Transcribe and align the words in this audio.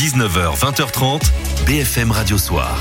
19h, 0.00 0.56
20h30, 0.56 1.20
BFM 1.66 2.12
Radio 2.12 2.38
Soir. 2.38 2.78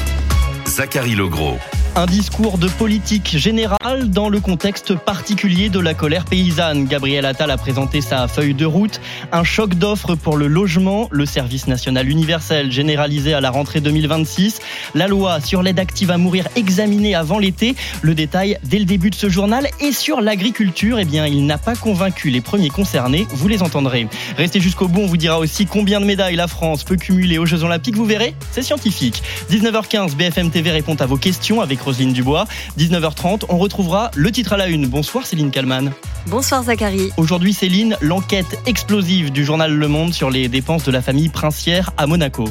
Zachary 0.67 1.15
Legros. 1.15 1.76
Un 1.97 2.05
discours 2.05 2.59
de 2.59 2.67
politique 2.67 3.35
générale 3.39 4.11
dans 4.11 4.29
le 4.29 4.39
contexte 4.39 4.93
particulier 4.93 5.69
de 5.69 5.79
la 5.79 5.95
colère 5.95 6.25
paysanne. 6.25 6.85
Gabriel 6.85 7.25
Attal 7.25 7.49
a 7.49 7.57
présenté 7.57 8.01
sa 8.01 8.27
feuille 8.27 8.53
de 8.53 8.67
route. 8.67 9.01
Un 9.31 9.43
choc 9.43 9.73
d'offres 9.73 10.13
pour 10.13 10.37
le 10.37 10.45
logement, 10.45 11.07
le 11.09 11.25
service 11.25 11.65
national 11.65 12.07
universel 12.07 12.71
généralisé 12.71 13.33
à 13.33 13.41
la 13.41 13.49
rentrée 13.49 13.81
2026, 13.81 14.59
la 14.93 15.07
loi 15.07 15.41
sur 15.41 15.63
l'aide 15.63 15.79
active 15.79 16.11
à 16.11 16.19
mourir 16.19 16.47
examinée 16.55 17.15
avant 17.15 17.39
l'été. 17.39 17.75
Le 18.03 18.13
détail 18.13 18.59
dès 18.63 18.77
le 18.77 18.85
début 18.85 19.09
de 19.09 19.15
ce 19.15 19.27
journal. 19.27 19.67
Et 19.79 19.91
sur 19.91 20.21
l'agriculture, 20.21 20.99
eh 20.99 21.05
bien, 21.05 21.25
il 21.25 21.47
n'a 21.47 21.57
pas 21.57 21.75
convaincu 21.75 22.29
les 22.29 22.41
premiers 22.41 22.69
concernés. 22.69 23.25
Vous 23.31 23.47
les 23.47 23.63
entendrez. 23.63 24.07
Restez 24.37 24.59
jusqu'au 24.59 24.87
bout. 24.87 25.01
On 25.01 25.07
vous 25.07 25.17
dira 25.17 25.39
aussi 25.39 25.65
combien 25.65 25.99
de 25.99 26.05
médailles 26.05 26.35
la 26.35 26.47
France 26.47 26.83
peut 26.83 26.95
cumuler 26.95 27.39
aux 27.39 27.47
Jeux 27.47 27.63
Olympiques. 27.63 27.95
Vous 27.95 28.05
verrez, 28.05 28.35
c'est 28.51 28.61
scientifique. 28.61 29.23
19h15, 29.49 30.15
BFM 30.15 30.51
TV 30.51 30.69
répond 30.69 30.95
à 30.99 31.07
vos 31.07 31.17
questions 31.17 31.59
avec 31.59 31.86
Roselyne 31.87 32.13
Dubois. 32.13 32.45
19h30, 32.77 33.45
on 33.49 33.57
retrouvera 33.57 34.11
le 34.15 34.31
titre 34.31 34.53
à 34.53 34.57
la 34.57 34.67
une. 34.67 34.87
Bonsoir 34.87 35.25
Céline 35.25 35.51
Kalman. 35.51 35.91
Bonsoir 36.27 36.63
Zachary. 36.63 37.09
Aujourd'hui 37.17 37.53
Céline, 37.53 37.95
l'enquête 38.01 38.59
explosive 38.65 39.31
du 39.31 39.45
journal 39.45 39.73
Le 39.73 39.87
Monde 39.87 40.13
sur 40.13 40.29
les 40.29 40.49
dépenses 40.49 40.83
de 40.83 40.91
la 40.91 41.01
famille 41.01 41.29
princière 41.29 41.91
à 41.97 42.05
Monaco. 42.05 42.45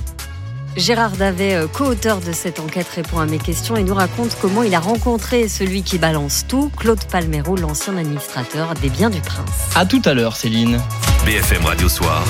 Gérard 0.77 1.13
Davet, 1.13 1.55
euh, 1.55 1.67
co-auteur 1.67 2.21
de 2.21 2.33
cette 2.33 2.61
enquête, 2.61 2.89
répond 2.95 3.19
à 3.19 3.27
mes 3.27 3.39
questions 3.39 3.77
et 3.77 3.83
nous 3.83 3.95
raconte 3.95 4.37
comment 4.41 4.63
il 4.63 4.75
a 4.75 4.81
rencontré 4.81 5.49
celui 5.49 5.83
qui 5.83 5.97
balance 5.99 6.45
tout, 6.49 6.71
Claude 6.77 7.03
Palmero, 7.11 7.57
l'ancien 7.57 7.97
administrateur 7.97 8.75
des 8.75 8.91
biens 8.91 9.11
du 9.11 9.21
prince. 9.21 9.71
À 9.75 9.87
tout 9.87 10.03
à 10.05 10.13
l'heure 10.13 10.37
Céline. 10.37 10.79
BFM 11.25 11.65
Radio 11.65 11.89
Soir 11.89 12.25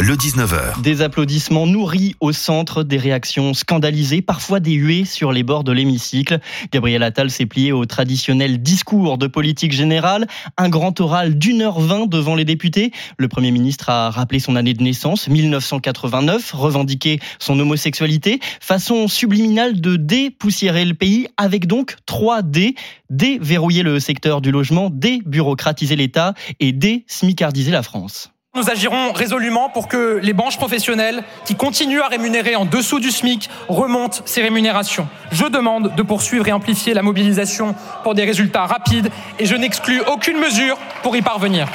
le 0.00 0.14
19h. 0.14 0.80
Des 0.82 1.02
applaudissements 1.02 1.66
nourris 1.66 2.14
au 2.20 2.32
centre, 2.32 2.82
des 2.82 2.96
réactions 2.96 3.54
scandalisées, 3.54 4.22
parfois 4.22 4.60
des 4.60 4.72
huées 4.72 5.04
sur 5.04 5.32
les 5.32 5.42
bords 5.42 5.64
de 5.64 5.72
l'hémicycle. 5.72 6.40
Gabriel 6.72 7.02
Attal 7.02 7.30
s'est 7.30 7.46
plié 7.46 7.72
au 7.72 7.84
traditionnel 7.84 8.62
discours 8.62 9.18
de 9.18 9.26
politique 9.26 9.72
générale, 9.72 10.26
un 10.56 10.68
grand 10.68 11.00
oral 11.00 11.38
d'une 11.38 11.62
heure 11.62 11.80
vingt 11.80 12.06
devant 12.06 12.34
les 12.34 12.44
députés. 12.44 12.92
Le 13.16 13.28
Premier 13.28 13.50
ministre 13.50 13.90
a 13.90 14.10
rappelé 14.10 14.40
son 14.40 14.56
année 14.56 14.74
de 14.74 14.82
naissance, 14.82 15.28
1989, 15.28 16.52
revendiqué 16.52 17.20
son 17.38 17.58
homosexualité, 17.58 18.40
façon 18.60 19.08
subliminale 19.08 19.80
de 19.80 19.96
dépoussiérer 19.96 20.84
le 20.84 20.94
pays, 20.94 21.28
avec 21.36 21.66
donc 21.66 21.96
3 22.06 22.42
D, 22.42 22.74
déverrouiller 23.10 23.82
le 23.82 24.00
secteur 24.00 24.40
du 24.40 24.50
logement, 24.50 24.90
débureaucratiser 24.90 25.96
l'État 25.96 26.34
et 26.60 26.72
désmicardiser 26.72 27.70
la 27.70 27.82
France. 27.82 28.31
Nous 28.54 28.68
agirons 28.68 29.12
résolument 29.12 29.70
pour 29.70 29.88
que 29.88 30.20
les 30.22 30.34
branches 30.34 30.58
professionnelles 30.58 31.24
qui 31.46 31.54
continuent 31.54 32.02
à 32.02 32.08
rémunérer 32.08 32.54
en 32.54 32.66
dessous 32.66 33.00
du 33.00 33.10
SMIC 33.10 33.48
remontent 33.66 34.18
ces 34.26 34.42
rémunérations. 34.42 35.08
Je 35.30 35.46
demande 35.46 35.94
de 35.94 36.02
poursuivre 36.02 36.46
et 36.46 36.52
amplifier 36.52 36.92
la 36.92 37.00
mobilisation 37.00 37.74
pour 38.02 38.14
des 38.14 38.24
résultats 38.24 38.66
rapides 38.66 39.08
et 39.38 39.46
je 39.46 39.56
n'exclus 39.56 40.02
aucune 40.02 40.36
mesure 40.36 40.76
pour 41.02 41.16
y 41.16 41.22
parvenir. 41.22 41.66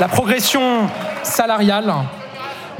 La 0.00 0.08
progression 0.08 0.88
salariale 1.22 1.94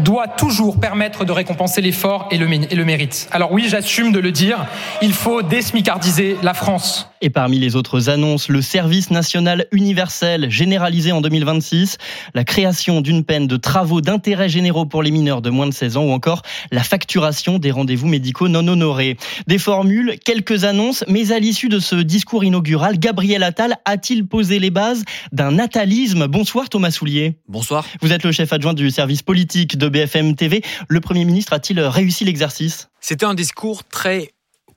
doit 0.01 0.29
toujours 0.29 0.79
permettre 0.79 1.25
de 1.25 1.33
récompenser 1.33 1.81
l'effort 1.81 2.29
et 2.31 2.39
le, 2.39 2.85
mérite. 2.85 3.29
Alors 3.31 3.53
oui, 3.53 3.67
j'assume 3.69 4.13
de 4.13 4.19
le 4.19 4.33
dire, 4.33 4.67
il 5.03 5.13
faut 5.13 5.43
désmicardiser 5.43 6.37
la 6.43 6.55
France. 6.55 7.09
Et 7.21 7.31
parmi 7.31 7.59
les 7.59 7.75
autres 7.75 8.11
annonces, 8.11 8.49
le 8.49 8.63
service 8.63 9.11
national 9.11 9.67
universel 9.73 10.51
généralisé 10.51 11.11
en 11.11 11.21
2026, 11.21 11.99
la 12.35 12.45
création 12.45 13.01
d'une 13.01 13.25
peine 13.25 13.47
de 13.47 13.57
travaux 13.57 14.01
d'intérêt 14.01 14.49
généraux 14.49 14.87
pour 14.87 15.03
les 15.03 15.11
mineurs 15.11 15.43
de 15.43 15.51
moins 15.51 15.67
de 15.67 15.75
16 15.75 15.97
ans 15.97 16.05
ou 16.05 16.11
encore 16.11 16.43
la 16.71 16.83
facturation 16.83 17.59
des 17.59 17.71
rendez-vous 17.71 18.07
médicaux 18.07 18.49
non 18.49 18.67
honorés. 18.69 19.17
Des 19.47 19.59
formules, 19.59 20.17
quelques 20.25 20.65
annonces, 20.65 21.05
mais 21.09 21.33
à 21.33 21.39
l'issue 21.39 21.69
de 21.69 21.81
ce 21.81 21.97
discours 21.97 22.45
inaugural, 22.45 22.99
Gabriel 22.99 23.43
Attal 23.43 23.77
a-t-il 23.85 24.27
posé 24.27 24.59
les 24.59 24.71
bases 24.71 25.05
d'un 25.33 25.53
natalisme? 25.53 26.27
Bonsoir 26.29 26.69
Thomas 26.69 26.91
Soulier. 26.91 27.39
Bonsoir. 27.49 27.85
Vous 28.01 28.13
êtes 28.13 28.25
le 28.25 28.33
chef 28.33 28.53
adjoint 28.53 28.75
du 28.75 28.91
service 28.91 29.23
politique 29.23 29.77
de 29.77 29.89
BFM 29.89 30.37
TV. 30.37 30.63
Le 30.89 31.01
Premier 31.01 31.25
ministre 31.25 31.53
a-t-il 31.53 31.81
réussi 31.81 32.25
l'exercice? 32.25 32.89
C'était 33.01 33.27
un 33.27 33.35
discours 33.35 33.85
très 33.85 34.31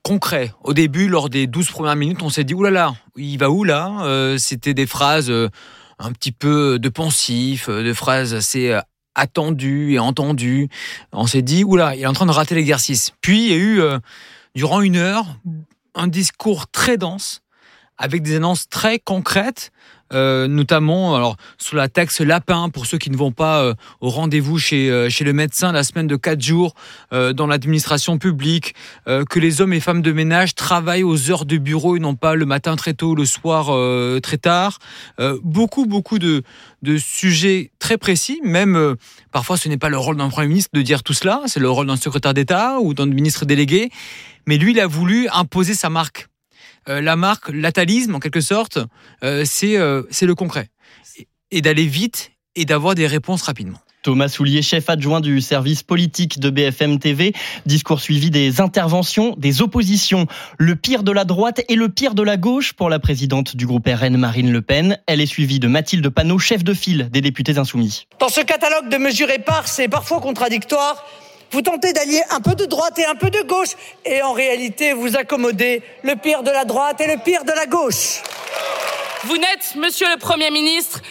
concret. 0.03 0.51
Au 0.63 0.73
début, 0.73 1.07
lors 1.07 1.29
des 1.29 1.47
12 1.47 1.69
premières 1.69 1.95
minutes, 1.95 2.21
on 2.21 2.29
s'est 2.29 2.43
dit, 2.43 2.53
oulala, 2.53 2.95
il 3.15 3.37
va 3.37 3.49
où 3.49 3.63
là? 3.63 4.03
Euh, 4.03 4.37
C'était 4.37 4.73
des 4.73 4.87
phrases 4.87 5.29
euh, 5.29 5.49
un 5.99 6.11
petit 6.11 6.31
peu 6.31 6.79
de 6.79 6.89
pensif, 6.89 7.69
euh, 7.69 7.83
de 7.83 7.93
phrases 7.93 8.33
assez 8.33 8.77
attendues 9.15 9.93
et 9.93 9.99
entendues. 9.99 10.69
On 11.11 11.27
s'est 11.27 11.41
dit, 11.41 11.63
oula, 11.63 11.95
il 11.95 12.01
est 12.01 12.07
en 12.07 12.13
train 12.13 12.25
de 12.25 12.31
rater 12.31 12.55
l'exercice. 12.55 13.11
Puis, 13.21 13.45
il 13.45 13.51
y 13.51 13.53
a 13.53 13.57
eu, 13.57 13.81
durant 14.55 14.81
une 14.81 14.95
heure, 14.95 15.25
un 15.95 16.07
discours 16.07 16.67
très 16.67 16.97
dense, 16.97 17.41
avec 18.01 18.23
des 18.23 18.35
annonces 18.35 18.67
très 18.67 18.99
concrètes, 18.99 19.71
euh, 20.13 20.47
notamment 20.47 21.15
alors 21.15 21.37
sur 21.57 21.77
la 21.77 21.87
taxe 21.87 22.19
lapin 22.19 22.69
pour 22.69 22.85
ceux 22.85 22.97
qui 22.97 23.09
ne 23.11 23.15
vont 23.15 23.31
pas 23.31 23.61
euh, 23.61 23.73
au 24.01 24.09
rendez-vous 24.09 24.57
chez 24.57 24.89
euh, 24.89 25.09
chez 25.09 25.23
le 25.23 25.31
médecin 25.31 25.71
la 25.71 25.83
semaine 25.83 26.07
de 26.07 26.17
4 26.17 26.41
jours 26.41 26.73
dans 27.11 27.45
l'administration 27.45 28.17
publique, 28.17 28.73
que 29.05 29.39
les 29.39 29.61
hommes 29.61 29.73
et 29.73 29.79
femmes 29.79 30.01
de 30.01 30.11
ménage 30.11 30.55
travaillent 30.55 31.03
aux 31.03 31.29
heures 31.29 31.45
de 31.45 31.57
bureau 31.57 31.95
et 31.95 31.99
non 31.99 32.15
pas 32.15 32.35
le 32.35 32.45
matin 32.45 32.75
très 32.75 32.93
tôt, 32.93 33.13
le 33.15 33.25
soir 33.25 33.67
très 34.21 34.37
tard. 34.37 34.79
beaucoup 35.43 35.85
beaucoup 35.85 36.17
de 36.19 36.43
sujets 36.97 37.71
très 37.79 37.97
précis, 37.97 38.39
même 38.43 38.95
parfois 39.31 39.57
ce 39.57 39.69
n'est 39.69 39.77
pas 39.77 39.89
le 39.89 39.97
rôle 39.97 40.17
d'un 40.17 40.29
premier 40.29 40.47
ministre 40.47 40.71
de 40.73 40.81
dire 40.81 41.03
tout 41.03 41.13
cela, 41.13 41.41
c'est 41.45 41.59
le 41.59 41.69
rôle 41.69 41.87
d'un 41.87 41.97
secrétaire 41.97 42.33
d'État 42.33 42.79
ou 42.79 42.93
d'un 42.93 43.05
ministre 43.05 43.45
délégué, 43.45 43.89
mais 44.47 44.57
lui 44.57 44.71
il 44.71 44.79
a 44.79 44.87
voulu 44.87 45.27
imposer 45.29 45.73
sa 45.73 45.89
marque 45.89 46.30
la 46.87 47.15
marque, 47.15 47.49
l'atalisme 47.49 48.15
en 48.15 48.19
quelque 48.19 48.41
sorte, 48.41 48.77
euh, 49.23 49.45
euh, 49.63 50.03
c'est 50.09 50.25
le 50.25 50.35
concret. 50.35 50.69
Et 51.51 51.61
d'aller 51.61 51.85
vite 51.85 52.31
et 52.55 52.65
d'avoir 52.65 52.95
des 52.95 53.07
réponses 53.07 53.43
rapidement. 53.43 53.79
Thomas 54.03 54.29
Soulier, 54.29 54.63
chef 54.63 54.89
adjoint 54.89 55.21
du 55.21 55.41
service 55.41 55.83
politique 55.83 56.39
de 56.39 56.49
BFM 56.49 56.97
TV. 56.97 57.33
Discours 57.67 58.01
suivi 58.01 58.31
des 58.31 58.59
interventions, 58.59 59.35
des 59.37 59.61
oppositions. 59.61 60.25
Le 60.57 60.75
pire 60.75 61.03
de 61.03 61.11
la 61.11 61.23
droite 61.23 61.61
et 61.69 61.75
le 61.75 61.87
pire 61.87 62.15
de 62.15 62.23
la 62.23 62.35
gauche 62.35 62.73
pour 62.73 62.89
la 62.89 62.97
présidente 62.97 63.55
du 63.55 63.67
groupe 63.67 63.87
RN, 63.87 64.17
Marine 64.17 64.51
Le 64.51 64.63
Pen. 64.63 64.97
Elle 65.05 65.21
est 65.21 65.27
suivie 65.27 65.59
de 65.59 65.67
Mathilde 65.67 66.09
Panot, 66.09 66.39
chef 66.39 66.63
de 66.63 66.73
file 66.73 67.09
des 67.11 67.21
députés 67.21 67.59
insoumis. 67.59 68.07
Dans 68.19 68.29
ce 68.29 68.41
catalogue 68.41 68.89
de 68.89 68.97
mesures 68.97 69.29
éparses 69.29 69.77
et 69.77 69.87
parfois 69.87 70.19
contradictoires, 70.19 71.05
vous 71.51 71.61
tentez 71.61 71.93
d'allier 71.93 72.21
un 72.29 72.39
peu 72.39 72.55
de 72.55 72.65
droite 72.65 72.97
et 72.97 73.05
un 73.05 73.15
peu 73.15 73.29
de 73.29 73.41
gauche, 73.41 73.75
et 74.05 74.21
en 74.21 74.31
réalité, 74.31 74.93
vous 74.93 75.17
accommodez 75.17 75.83
le 76.03 76.15
pire 76.15 76.43
de 76.43 76.51
la 76.51 76.65
droite 76.65 77.01
et 77.01 77.07
le 77.07 77.17
pire 77.17 77.43
de 77.43 77.51
la 77.51 77.65
gauche. 77.65 78.21
Vous 79.25 79.37
n'êtes, 79.37 79.75
monsieur 79.75 80.07
le 80.09 80.17
Premier 80.17 80.49
ministre, 80.49 81.01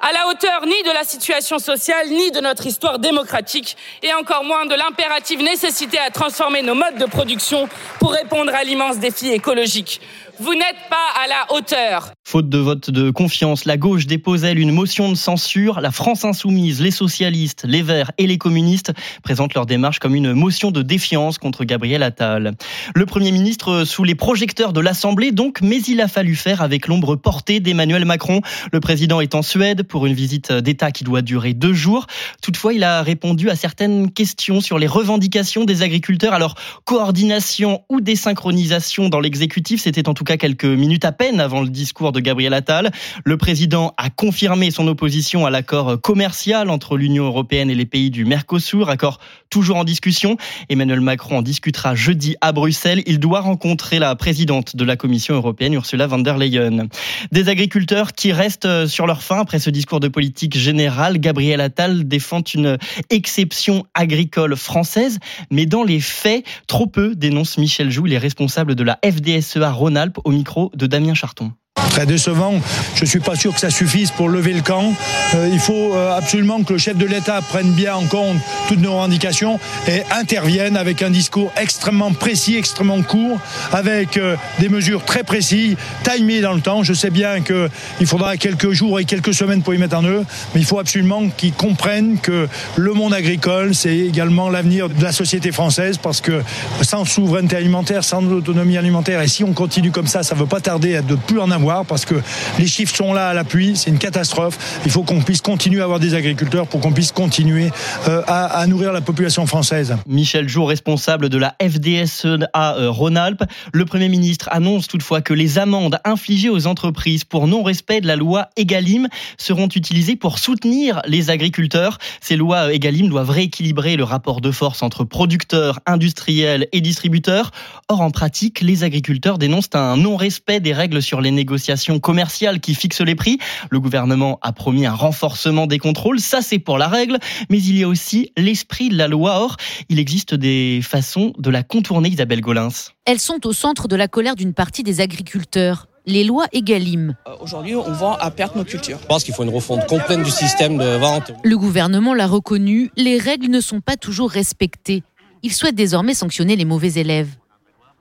à 0.00 0.12
la 0.12 0.26
hauteur 0.26 0.66
ni 0.66 0.82
de 0.82 0.90
la 0.90 1.04
situation 1.04 1.58
sociale, 1.58 2.08
ni 2.08 2.32
de 2.32 2.40
notre 2.40 2.66
histoire 2.66 2.98
démocratique, 2.98 3.76
et 4.02 4.12
encore 4.14 4.44
moins 4.44 4.66
de 4.66 4.74
l'impérative 4.74 5.42
nécessité 5.42 5.98
à 5.98 6.10
transformer 6.10 6.62
nos 6.62 6.74
modes 6.74 6.96
de 6.96 7.06
production 7.06 7.68
pour 8.00 8.12
répondre 8.12 8.52
à 8.54 8.64
l'immense 8.64 8.98
défi 8.98 9.30
écologique. 9.30 10.00
Vous 10.42 10.54
n'êtes 10.54 10.88
pas 10.90 10.96
à 11.22 11.28
la 11.28 11.54
hauteur. 11.54 12.14
Faute 12.24 12.48
de 12.48 12.58
vote 12.58 12.90
de 12.90 13.10
confiance, 13.10 13.64
la 13.64 13.76
gauche 13.76 14.06
dépose 14.06 14.42
elle 14.42 14.58
une 14.58 14.72
motion 14.72 15.08
de 15.08 15.14
censure? 15.14 15.80
La 15.80 15.92
France 15.92 16.24
insoumise, 16.24 16.80
les 16.80 16.90
socialistes, 16.90 17.64
les 17.64 17.80
Verts 17.82 18.10
et 18.18 18.26
les 18.26 18.38
communistes 18.38 18.92
présentent 19.22 19.54
leur 19.54 19.66
démarche 19.66 20.00
comme 20.00 20.16
une 20.16 20.32
motion 20.32 20.72
de 20.72 20.82
défiance 20.82 21.38
contre 21.38 21.62
Gabriel 21.62 22.02
Attal. 22.02 22.54
Le 22.92 23.06
Premier 23.06 23.30
ministre 23.30 23.84
sous 23.84 24.02
les 24.02 24.16
projecteurs 24.16 24.72
de 24.72 24.80
l'Assemblée 24.80 25.30
donc, 25.30 25.60
mais 25.62 25.80
il 25.82 26.00
a 26.00 26.08
fallu 26.08 26.34
faire 26.34 26.60
avec 26.60 26.88
l'ombre 26.88 27.14
portée 27.14 27.60
d'Emmanuel 27.60 28.04
Macron. 28.04 28.40
Le 28.72 28.80
président 28.80 29.20
est 29.20 29.36
en 29.36 29.42
Suède 29.42 29.84
pour 29.84 30.06
une 30.06 30.14
visite 30.14 30.50
d'État 30.50 30.90
qui 30.90 31.04
doit 31.04 31.22
durer 31.22 31.54
deux 31.54 31.72
jours. 31.72 32.08
Toutefois, 32.42 32.72
il 32.72 32.82
a 32.82 33.02
répondu 33.02 33.48
à 33.48 33.54
certaines 33.54 34.10
questions 34.10 34.60
sur 34.60 34.80
les 34.80 34.88
revendications 34.88 35.64
des 35.64 35.82
agriculteurs. 35.82 36.34
Alors, 36.34 36.56
coordination 36.84 37.84
ou 37.88 38.00
désynchronisation 38.00 39.08
dans 39.08 39.20
l'exécutif, 39.20 39.80
c'était 39.80 40.08
en 40.08 40.14
tout 40.14 40.24
cas 40.24 40.31
quelques 40.36 40.64
minutes 40.64 41.04
à 41.04 41.12
peine 41.12 41.40
avant 41.40 41.60
le 41.60 41.68
discours 41.68 42.12
de 42.12 42.20
Gabriel 42.20 42.54
Attal. 42.54 42.90
Le 43.24 43.36
président 43.36 43.94
a 43.96 44.10
confirmé 44.10 44.70
son 44.70 44.86
opposition 44.88 45.46
à 45.46 45.50
l'accord 45.50 46.00
commercial 46.00 46.70
entre 46.70 46.96
l'Union 46.96 47.24
européenne 47.24 47.70
et 47.70 47.74
les 47.74 47.86
pays 47.86 48.10
du 48.10 48.24
Mercosur, 48.24 48.88
accord 48.88 49.18
toujours 49.50 49.76
en 49.76 49.84
discussion. 49.84 50.36
Emmanuel 50.68 51.00
Macron 51.00 51.38
en 51.38 51.42
discutera 51.42 51.94
jeudi 51.94 52.36
à 52.40 52.52
Bruxelles. 52.52 53.02
Il 53.06 53.18
doit 53.18 53.40
rencontrer 53.40 53.98
la 53.98 54.14
présidente 54.16 54.76
de 54.76 54.84
la 54.84 54.96
Commission 54.96 55.34
européenne, 55.34 55.74
Ursula 55.74 56.06
von 56.06 56.18
der 56.18 56.38
Leyen. 56.38 56.88
Des 57.32 57.48
agriculteurs 57.48 58.12
qui 58.12 58.32
restent 58.32 58.86
sur 58.86 59.06
leur 59.06 59.22
faim 59.22 59.38
après 59.40 59.58
ce 59.58 59.70
discours 59.70 60.00
de 60.00 60.08
politique 60.08 60.56
générale. 60.56 61.18
Gabriel 61.18 61.60
Attal 61.60 62.08
défend 62.08 62.40
une 62.54 62.78
exception 63.10 63.84
agricole 63.94 64.56
française, 64.56 65.18
mais 65.50 65.66
dans 65.66 65.84
les 65.84 66.00
faits, 66.00 66.44
trop 66.66 66.86
peu, 66.86 67.14
dénonce 67.14 67.58
Michel 67.58 67.90
Joux, 67.90 68.06
les 68.06 68.18
responsables 68.18 68.74
de 68.74 68.82
la 68.82 68.98
FDSEA 69.04 69.70
Rhône-Alpes 69.70 70.18
au 70.24 70.30
micro 70.30 70.70
de 70.74 70.86
Damien 70.86 71.14
Charton. 71.14 71.52
Très 71.92 72.06
décevant. 72.06 72.54
Je 72.94 73.02
ne 73.02 73.06
suis 73.06 73.20
pas 73.20 73.36
sûr 73.36 73.52
que 73.52 73.60
ça 73.60 73.68
suffise 73.68 74.10
pour 74.12 74.30
lever 74.30 74.54
le 74.54 74.62
camp. 74.62 74.94
Euh, 75.34 75.50
il 75.52 75.58
faut 75.58 75.94
euh, 75.94 76.16
absolument 76.16 76.62
que 76.62 76.72
le 76.72 76.78
chef 76.78 76.96
de 76.96 77.04
l'État 77.04 77.42
prenne 77.42 77.72
bien 77.72 77.94
en 77.94 78.06
compte 78.06 78.38
toutes 78.66 78.80
nos 78.80 78.94
revendications 78.94 79.60
et 79.86 80.02
intervienne 80.10 80.78
avec 80.78 81.02
un 81.02 81.10
discours 81.10 81.52
extrêmement 81.60 82.12
précis, 82.12 82.56
extrêmement 82.56 83.02
court, 83.02 83.38
avec 83.72 84.16
euh, 84.16 84.36
des 84.58 84.70
mesures 84.70 85.04
très 85.04 85.22
précises, 85.22 85.76
timées 86.02 86.40
dans 86.40 86.54
le 86.54 86.62
temps. 86.62 86.82
Je 86.82 86.94
sais 86.94 87.10
bien 87.10 87.42
qu'il 87.42 88.06
faudra 88.06 88.38
quelques 88.38 88.70
jours 88.70 88.98
et 88.98 89.04
quelques 89.04 89.34
semaines 89.34 89.60
pour 89.60 89.74
y 89.74 89.78
mettre 89.78 89.98
en 89.98 90.04
œuvre, 90.04 90.24
mais 90.54 90.62
il 90.62 90.66
faut 90.66 90.78
absolument 90.78 91.28
qu'ils 91.28 91.52
comprennent 91.52 92.18
que 92.20 92.48
le 92.76 92.92
monde 92.94 93.12
agricole, 93.12 93.74
c'est 93.74 93.98
également 93.98 94.48
l'avenir 94.48 94.88
de 94.88 95.02
la 95.04 95.12
société 95.12 95.52
française, 95.52 95.98
parce 95.98 96.22
que 96.22 96.42
sans 96.80 97.04
souveraineté 97.04 97.56
alimentaire, 97.56 98.02
sans 98.02 98.24
autonomie 98.24 98.78
alimentaire, 98.78 99.20
et 99.20 99.28
si 99.28 99.44
on 99.44 99.52
continue 99.52 99.90
comme 99.90 100.06
ça, 100.06 100.22
ça 100.22 100.34
ne 100.34 100.40
veut 100.40 100.46
pas 100.46 100.60
tarder 100.60 100.96
à 100.96 101.02
de 101.02 101.16
plus 101.16 101.38
en 101.38 101.50
avoir, 101.50 101.81
parce 101.84 102.04
que 102.04 102.14
les 102.58 102.66
chiffres 102.66 102.94
sont 102.94 103.12
là 103.12 103.28
à 103.28 103.34
l'appui, 103.34 103.76
c'est 103.76 103.90
une 103.90 103.98
catastrophe. 103.98 104.80
Il 104.84 104.90
faut 104.90 105.02
qu'on 105.02 105.20
puisse 105.20 105.40
continuer 105.40 105.80
à 105.80 105.84
avoir 105.84 106.00
des 106.00 106.14
agriculteurs 106.14 106.66
pour 106.66 106.80
qu'on 106.80 106.92
puisse 106.92 107.12
continuer 107.12 107.70
euh, 108.08 108.22
à, 108.26 108.66
nourrir 108.66 108.92
la 108.92 109.00
population 109.00 109.46
française. 109.46 109.96
Michel 110.06 110.48
Jour, 110.48 110.68
responsable 110.68 111.28
de 111.28 111.38
la 111.38 111.54
FDSEA 111.60 112.48
euh, 112.56 112.90
Rhône-Alpes. 112.90 113.44
Le 113.72 113.84
Premier 113.84 114.08
ministre 114.08 114.48
annonce 114.52 114.88
toutefois 114.88 115.20
que 115.20 115.34
les 115.34 115.58
amendes 115.58 115.98
infligées 116.04 116.48
aux 116.48 116.66
entreprises 116.66 117.24
pour 117.24 117.46
non-respect 117.46 118.00
de 118.00 118.06
la 118.06 118.16
loi 118.16 118.48
Egalim 118.56 119.08
seront 119.38 119.68
utilisées 119.68 120.16
pour 120.16 120.38
soutenir 120.38 121.02
les 121.06 121.30
agriculteurs. 121.30 121.98
Ces 122.20 122.36
lois 122.36 122.72
Egalim 122.72 123.08
doivent 123.08 123.30
rééquilibrer 123.30 123.96
le 123.96 124.04
rapport 124.04 124.40
de 124.40 124.50
force 124.50 124.82
entre 124.82 125.04
producteurs, 125.04 125.80
industriels 125.86 126.68
et 126.72 126.80
distributeurs. 126.80 127.50
Or, 127.88 128.00
en 128.00 128.10
pratique, 128.10 128.60
les 128.60 128.84
agriculteurs 128.84 129.38
dénoncent 129.38 129.70
un 129.74 129.96
non-respect 129.96 130.60
des 130.60 130.72
règles 130.72 131.02
sur 131.02 131.20
les 131.20 131.30
négociations 131.30 131.71
commerciales 131.98 132.60
qui 132.60 132.74
fixent 132.74 133.00
les 133.00 133.14
prix. 133.14 133.38
Le 133.70 133.80
gouvernement 133.80 134.38
a 134.42 134.52
promis 134.52 134.86
un 134.86 134.94
renforcement 134.94 135.66
des 135.66 135.78
contrôles. 135.78 136.20
Ça, 136.20 136.42
c'est 136.42 136.58
pour 136.58 136.78
la 136.78 136.88
règle. 136.88 137.18
Mais 137.50 137.58
il 137.58 137.78
y 137.78 137.82
a 137.82 137.88
aussi 137.88 138.32
l'esprit 138.36 138.88
de 138.88 138.96
la 138.96 139.08
loi. 139.08 139.40
Or, 139.40 139.56
il 139.88 139.98
existe 139.98 140.34
des 140.34 140.80
façons 140.82 141.32
de 141.38 141.50
la 141.50 141.62
contourner, 141.62 142.08
Isabelle 142.08 142.40
Golins. 142.40 142.68
Elles 143.04 143.20
sont 143.20 143.46
au 143.46 143.52
centre 143.52 143.88
de 143.88 143.96
la 143.96 144.08
colère 144.08 144.36
d'une 144.36 144.54
partie 144.54 144.82
des 144.82 145.00
agriculteurs 145.00 145.88
les 146.06 146.24
lois 146.24 146.46
Egalim. 146.52 147.14
Euh, 147.26 147.34
aujourd'hui, 147.40 147.74
on 147.76 147.92
vend 147.92 148.14
à 148.14 148.30
perte 148.30 148.56
nos 148.56 148.64
cultures. 148.64 148.98
Je 149.00 149.06
pense 149.06 149.24
qu'il 149.24 149.34
faut 149.34 149.44
une 149.44 149.54
refonte 149.54 149.86
complète 149.86 150.22
du 150.22 150.30
système 150.30 150.78
de 150.78 150.96
vente. 150.96 151.32
Le 151.44 151.56
gouvernement 151.56 152.14
l'a 152.14 152.26
reconnu, 152.26 152.90
les 152.96 153.18
règles 153.18 153.48
ne 153.48 153.60
sont 153.60 153.80
pas 153.80 153.96
toujours 153.96 154.30
respectées. 154.30 155.02
Il 155.42 155.52
souhaite 155.52 155.74
désormais 155.74 156.14
sanctionner 156.14 156.56
les 156.56 156.64
mauvais 156.64 156.94
élèves. 156.94 157.30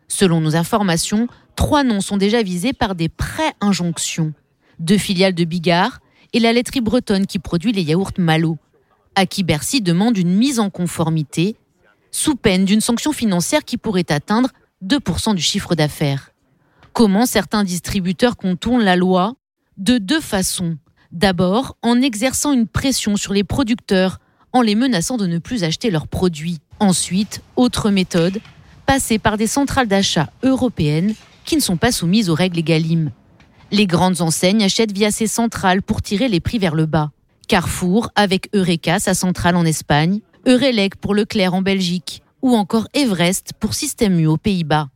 Selon 0.07 0.41
nos 0.41 0.55
informations, 0.55 1.27
trois 1.61 1.83
noms 1.83 2.01
sont 2.01 2.17
déjà 2.17 2.41
visés 2.41 2.73
par 2.73 2.95
des 2.95 3.07
pré-injonctions. 3.07 4.33
Deux 4.79 4.97
filiales 4.97 5.35
de 5.35 5.43
Bigard 5.43 5.99
et 6.33 6.39
la 6.39 6.53
laiterie 6.53 6.81
bretonne 6.81 7.27
qui 7.27 7.37
produit 7.37 7.71
les 7.71 7.83
yaourts 7.83 8.13
Malo, 8.17 8.57
à 9.13 9.27
qui 9.27 9.43
Bercy 9.43 9.79
demande 9.79 10.17
une 10.17 10.35
mise 10.35 10.59
en 10.59 10.71
conformité, 10.71 11.55
sous 12.09 12.35
peine 12.35 12.65
d'une 12.65 12.81
sanction 12.81 13.11
financière 13.11 13.63
qui 13.63 13.77
pourrait 13.77 14.11
atteindre 14.11 14.49
2% 14.83 15.35
du 15.35 15.41
chiffre 15.43 15.75
d'affaires. 15.75 16.31
Comment 16.93 17.27
certains 17.27 17.63
distributeurs 17.63 18.37
contournent 18.37 18.83
la 18.83 18.95
loi? 18.95 19.35
De 19.77 19.99
deux 19.99 20.19
façons. 20.19 20.79
D'abord, 21.11 21.77
en 21.83 22.01
exerçant 22.01 22.53
une 22.53 22.67
pression 22.67 23.17
sur 23.17 23.33
les 23.33 23.43
producteurs, 23.43 24.17
en 24.51 24.61
les 24.61 24.73
menaçant 24.73 25.17
de 25.17 25.27
ne 25.27 25.37
plus 25.37 25.63
acheter 25.63 25.91
leurs 25.91 26.07
produits. 26.07 26.57
Ensuite, 26.79 27.43
autre 27.55 27.91
méthode, 27.91 28.41
passer 28.87 29.19
par 29.19 29.37
des 29.37 29.45
centrales 29.45 29.87
d'achat 29.87 30.31
européennes 30.41 31.13
qui 31.45 31.55
ne 31.55 31.61
sont 31.61 31.77
pas 31.77 31.91
soumises 31.91 32.29
aux 32.29 32.35
règles 32.35 32.59
Egalim. 32.59 33.11
Les 33.71 33.87
grandes 33.87 34.21
enseignes 34.21 34.63
achètent 34.63 34.91
via 34.91 35.11
ces 35.11 35.27
centrales 35.27 35.81
pour 35.81 36.01
tirer 36.01 36.27
les 36.27 36.39
prix 36.39 36.59
vers 36.59 36.75
le 36.75 36.85
bas. 36.85 37.11
Carrefour 37.47 38.11
avec 38.15 38.49
Eureka, 38.53 38.99
sa 38.99 39.13
centrale 39.13 39.55
en 39.55 39.65
Espagne, 39.65 40.19
Eurelec 40.45 40.95
pour 40.95 41.13
Leclerc 41.13 41.53
en 41.53 41.61
Belgique, 41.61 42.21
ou 42.41 42.55
encore 42.55 42.87
Everest 42.93 43.51
pour 43.59 43.73
Système 43.73 44.19
U 44.19 44.27
aux 44.27 44.37
Pays-Bas. 44.37 44.89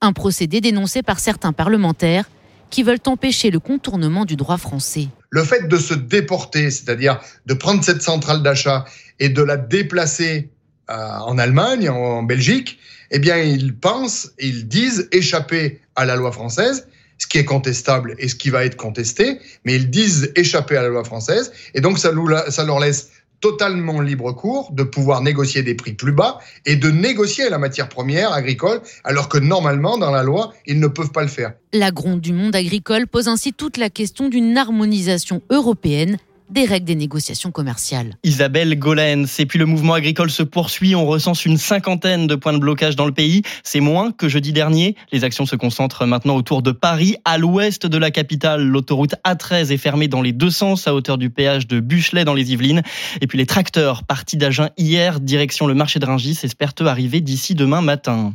Un 0.00 0.12
procédé 0.12 0.60
dénoncé 0.60 1.02
par 1.02 1.18
certains 1.18 1.52
parlementaires 1.52 2.28
qui 2.70 2.82
veulent 2.82 2.98
empêcher 3.06 3.50
le 3.50 3.60
contournement 3.60 4.24
du 4.24 4.36
droit 4.36 4.56
français. 4.56 5.08
Le 5.30 5.44
fait 5.44 5.68
de 5.68 5.76
se 5.76 5.94
déporter, 5.94 6.70
c'est-à-dire 6.70 7.20
de 7.46 7.54
prendre 7.54 7.84
cette 7.84 8.02
centrale 8.02 8.42
d'achat 8.42 8.84
et 9.20 9.28
de 9.28 9.42
la 9.42 9.56
déplacer 9.56 10.50
euh, 10.90 10.94
en 10.94 11.38
Allemagne, 11.38 11.88
en 11.88 12.22
Belgique, 12.22 12.78
eh 13.12 13.18
bien, 13.18 13.36
ils 13.36 13.74
pensent, 13.74 14.32
ils 14.38 14.66
disent 14.66 15.08
échapper 15.12 15.80
à 15.94 16.04
la 16.04 16.16
loi 16.16 16.32
française, 16.32 16.88
ce 17.18 17.26
qui 17.26 17.38
est 17.38 17.44
contestable 17.44 18.16
et 18.18 18.28
ce 18.28 18.34
qui 18.34 18.50
va 18.50 18.64
être 18.64 18.76
contesté, 18.76 19.38
mais 19.64 19.76
ils 19.76 19.90
disent 19.90 20.32
échapper 20.34 20.76
à 20.76 20.82
la 20.82 20.88
loi 20.88 21.04
française, 21.04 21.52
et 21.74 21.80
donc 21.80 21.98
ça, 21.98 22.10
ça 22.50 22.64
leur 22.64 22.80
laisse 22.80 23.10
totalement 23.40 24.00
libre 24.00 24.32
cours 24.32 24.72
de 24.72 24.84
pouvoir 24.84 25.20
négocier 25.20 25.62
des 25.62 25.74
prix 25.74 25.92
plus 25.92 26.12
bas 26.12 26.38
et 26.64 26.76
de 26.76 26.90
négocier 26.90 27.50
la 27.50 27.58
matière 27.58 27.88
première 27.88 28.32
agricole, 28.32 28.80
alors 29.04 29.28
que 29.28 29.36
normalement, 29.36 29.98
dans 29.98 30.10
la 30.10 30.22
loi, 30.22 30.54
ils 30.64 30.80
ne 30.80 30.86
peuvent 30.86 31.10
pas 31.10 31.22
le 31.22 31.28
faire. 31.28 31.52
La 31.72 31.90
gronde 31.90 32.20
du 32.20 32.32
monde 32.32 32.56
agricole 32.56 33.06
pose 33.06 33.28
ainsi 33.28 33.52
toute 33.52 33.76
la 33.76 33.90
question 33.90 34.28
d'une 34.28 34.56
harmonisation 34.56 35.42
européenne 35.50 36.18
des 36.52 36.66
règles 36.66 36.86
des 36.86 36.94
négociations 36.94 37.50
commerciales. 37.50 38.16
Isabelle 38.24 38.78
Golens, 38.78 39.24
et 39.38 39.46
puis 39.46 39.58
le 39.58 39.66
mouvement 39.66 39.94
agricole 39.94 40.30
se 40.30 40.42
poursuit, 40.42 40.94
on 40.94 41.06
recense 41.06 41.46
une 41.46 41.56
cinquantaine 41.56 42.26
de 42.26 42.34
points 42.34 42.52
de 42.52 42.58
blocage 42.58 42.94
dans 42.94 43.06
le 43.06 43.12
pays, 43.12 43.42
c'est 43.64 43.80
moins 43.80 44.12
que 44.12 44.28
jeudi 44.28 44.52
dernier. 44.52 44.96
Les 45.12 45.24
actions 45.24 45.46
se 45.46 45.56
concentrent 45.56 46.06
maintenant 46.06 46.36
autour 46.36 46.62
de 46.62 46.70
Paris, 46.70 47.16
à 47.24 47.38
l'ouest 47.38 47.86
de 47.86 47.96
la 47.96 48.10
capitale. 48.10 48.62
L'autoroute 48.62 49.14
A13 49.26 49.72
est 49.72 49.78
fermée 49.78 50.08
dans 50.08 50.20
les 50.20 50.32
deux 50.32 50.50
sens 50.50 50.86
à 50.86 50.94
hauteur 50.94 51.16
du 51.16 51.30
péage 51.30 51.66
de 51.66 51.80
Buchelet 51.80 52.24
dans 52.24 52.34
les 52.34 52.52
Yvelines. 52.52 52.82
Et 53.22 53.26
puis 53.26 53.38
les 53.38 53.46
tracteurs 53.46 54.04
partis 54.04 54.36
d'Agen 54.36 54.68
hier, 54.76 55.20
direction 55.20 55.66
le 55.66 55.74
marché 55.74 55.98
de 56.00 56.06
Rungis, 56.06 56.38
espèrent 56.42 56.74
arriver 56.80 57.20
d'ici 57.20 57.54
demain 57.54 57.80
matin. 57.80 58.34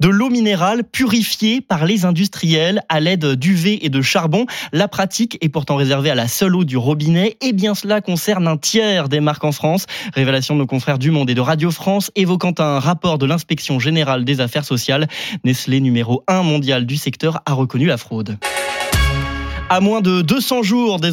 De 0.00 0.08
l'eau 0.08 0.30
minérale 0.30 0.84
purifiée 0.84 1.60
par 1.60 1.84
les 1.84 2.04
industriels 2.04 2.82
à 2.88 3.00
l'aide 3.00 3.34
d'UV 3.34 3.84
et 3.84 3.88
de 3.88 4.02
charbon. 4.02 4.46
La 4.72 4.88
pratique 4.88 5.38
est 5.40 5.48
pourtant 5.48 5.76
réservée 5.76 6.10
à 6.10 6.14
la 6.14 6.28
seule 6.28 6.54
eau 6.54 6.64
du 6.64 6.76
robinet 6.76 7.36
et 7.40 7.52
bien 7.56 7.74
cela 7.74 8.00
concerne 8.00 8.46
un 8.46 8.56
tiers 8.56 9.08
des 9.08 9.20
marques 9.20 9.44
en 9.44 9.52
France. 9.52 9.86
Révélation 10.14 10.54
de 10.54 10.60
nos 10.60 10.66
confrères 10.66 10.98
du 10.98 11.10
Monde 11.10 11.30
et 11.30 11.34
de 11.34 11.40
Radio 11.40 11.70
France 11.70 12.12
évoquant 12.14 12.54
un 12.58 12.78
rapport 12.78 13.18
de 13.18 13.26
l'inspection 13.26 13.80
générale 13.80 14.24
des 14.24 14.40
affaires 14.40 14.64
sociales. 14.64 15.08
Nestlé 15.42 15.80
numéro 15.80 16.22
1 16.28 16.42
mondial 16.42 16.86
du 16.86 16.96
secteur 16.96 17.42
a 17.46 17.54
reconnu 17.54 17.86
la 17.86 17.96
fraude. 17.96 18.38
À 19.68 19.80
moins 19.80 20.00
de 20.00 20.22
200 20.22 20.62
jours 20.62 21.00
des 21.00 21.12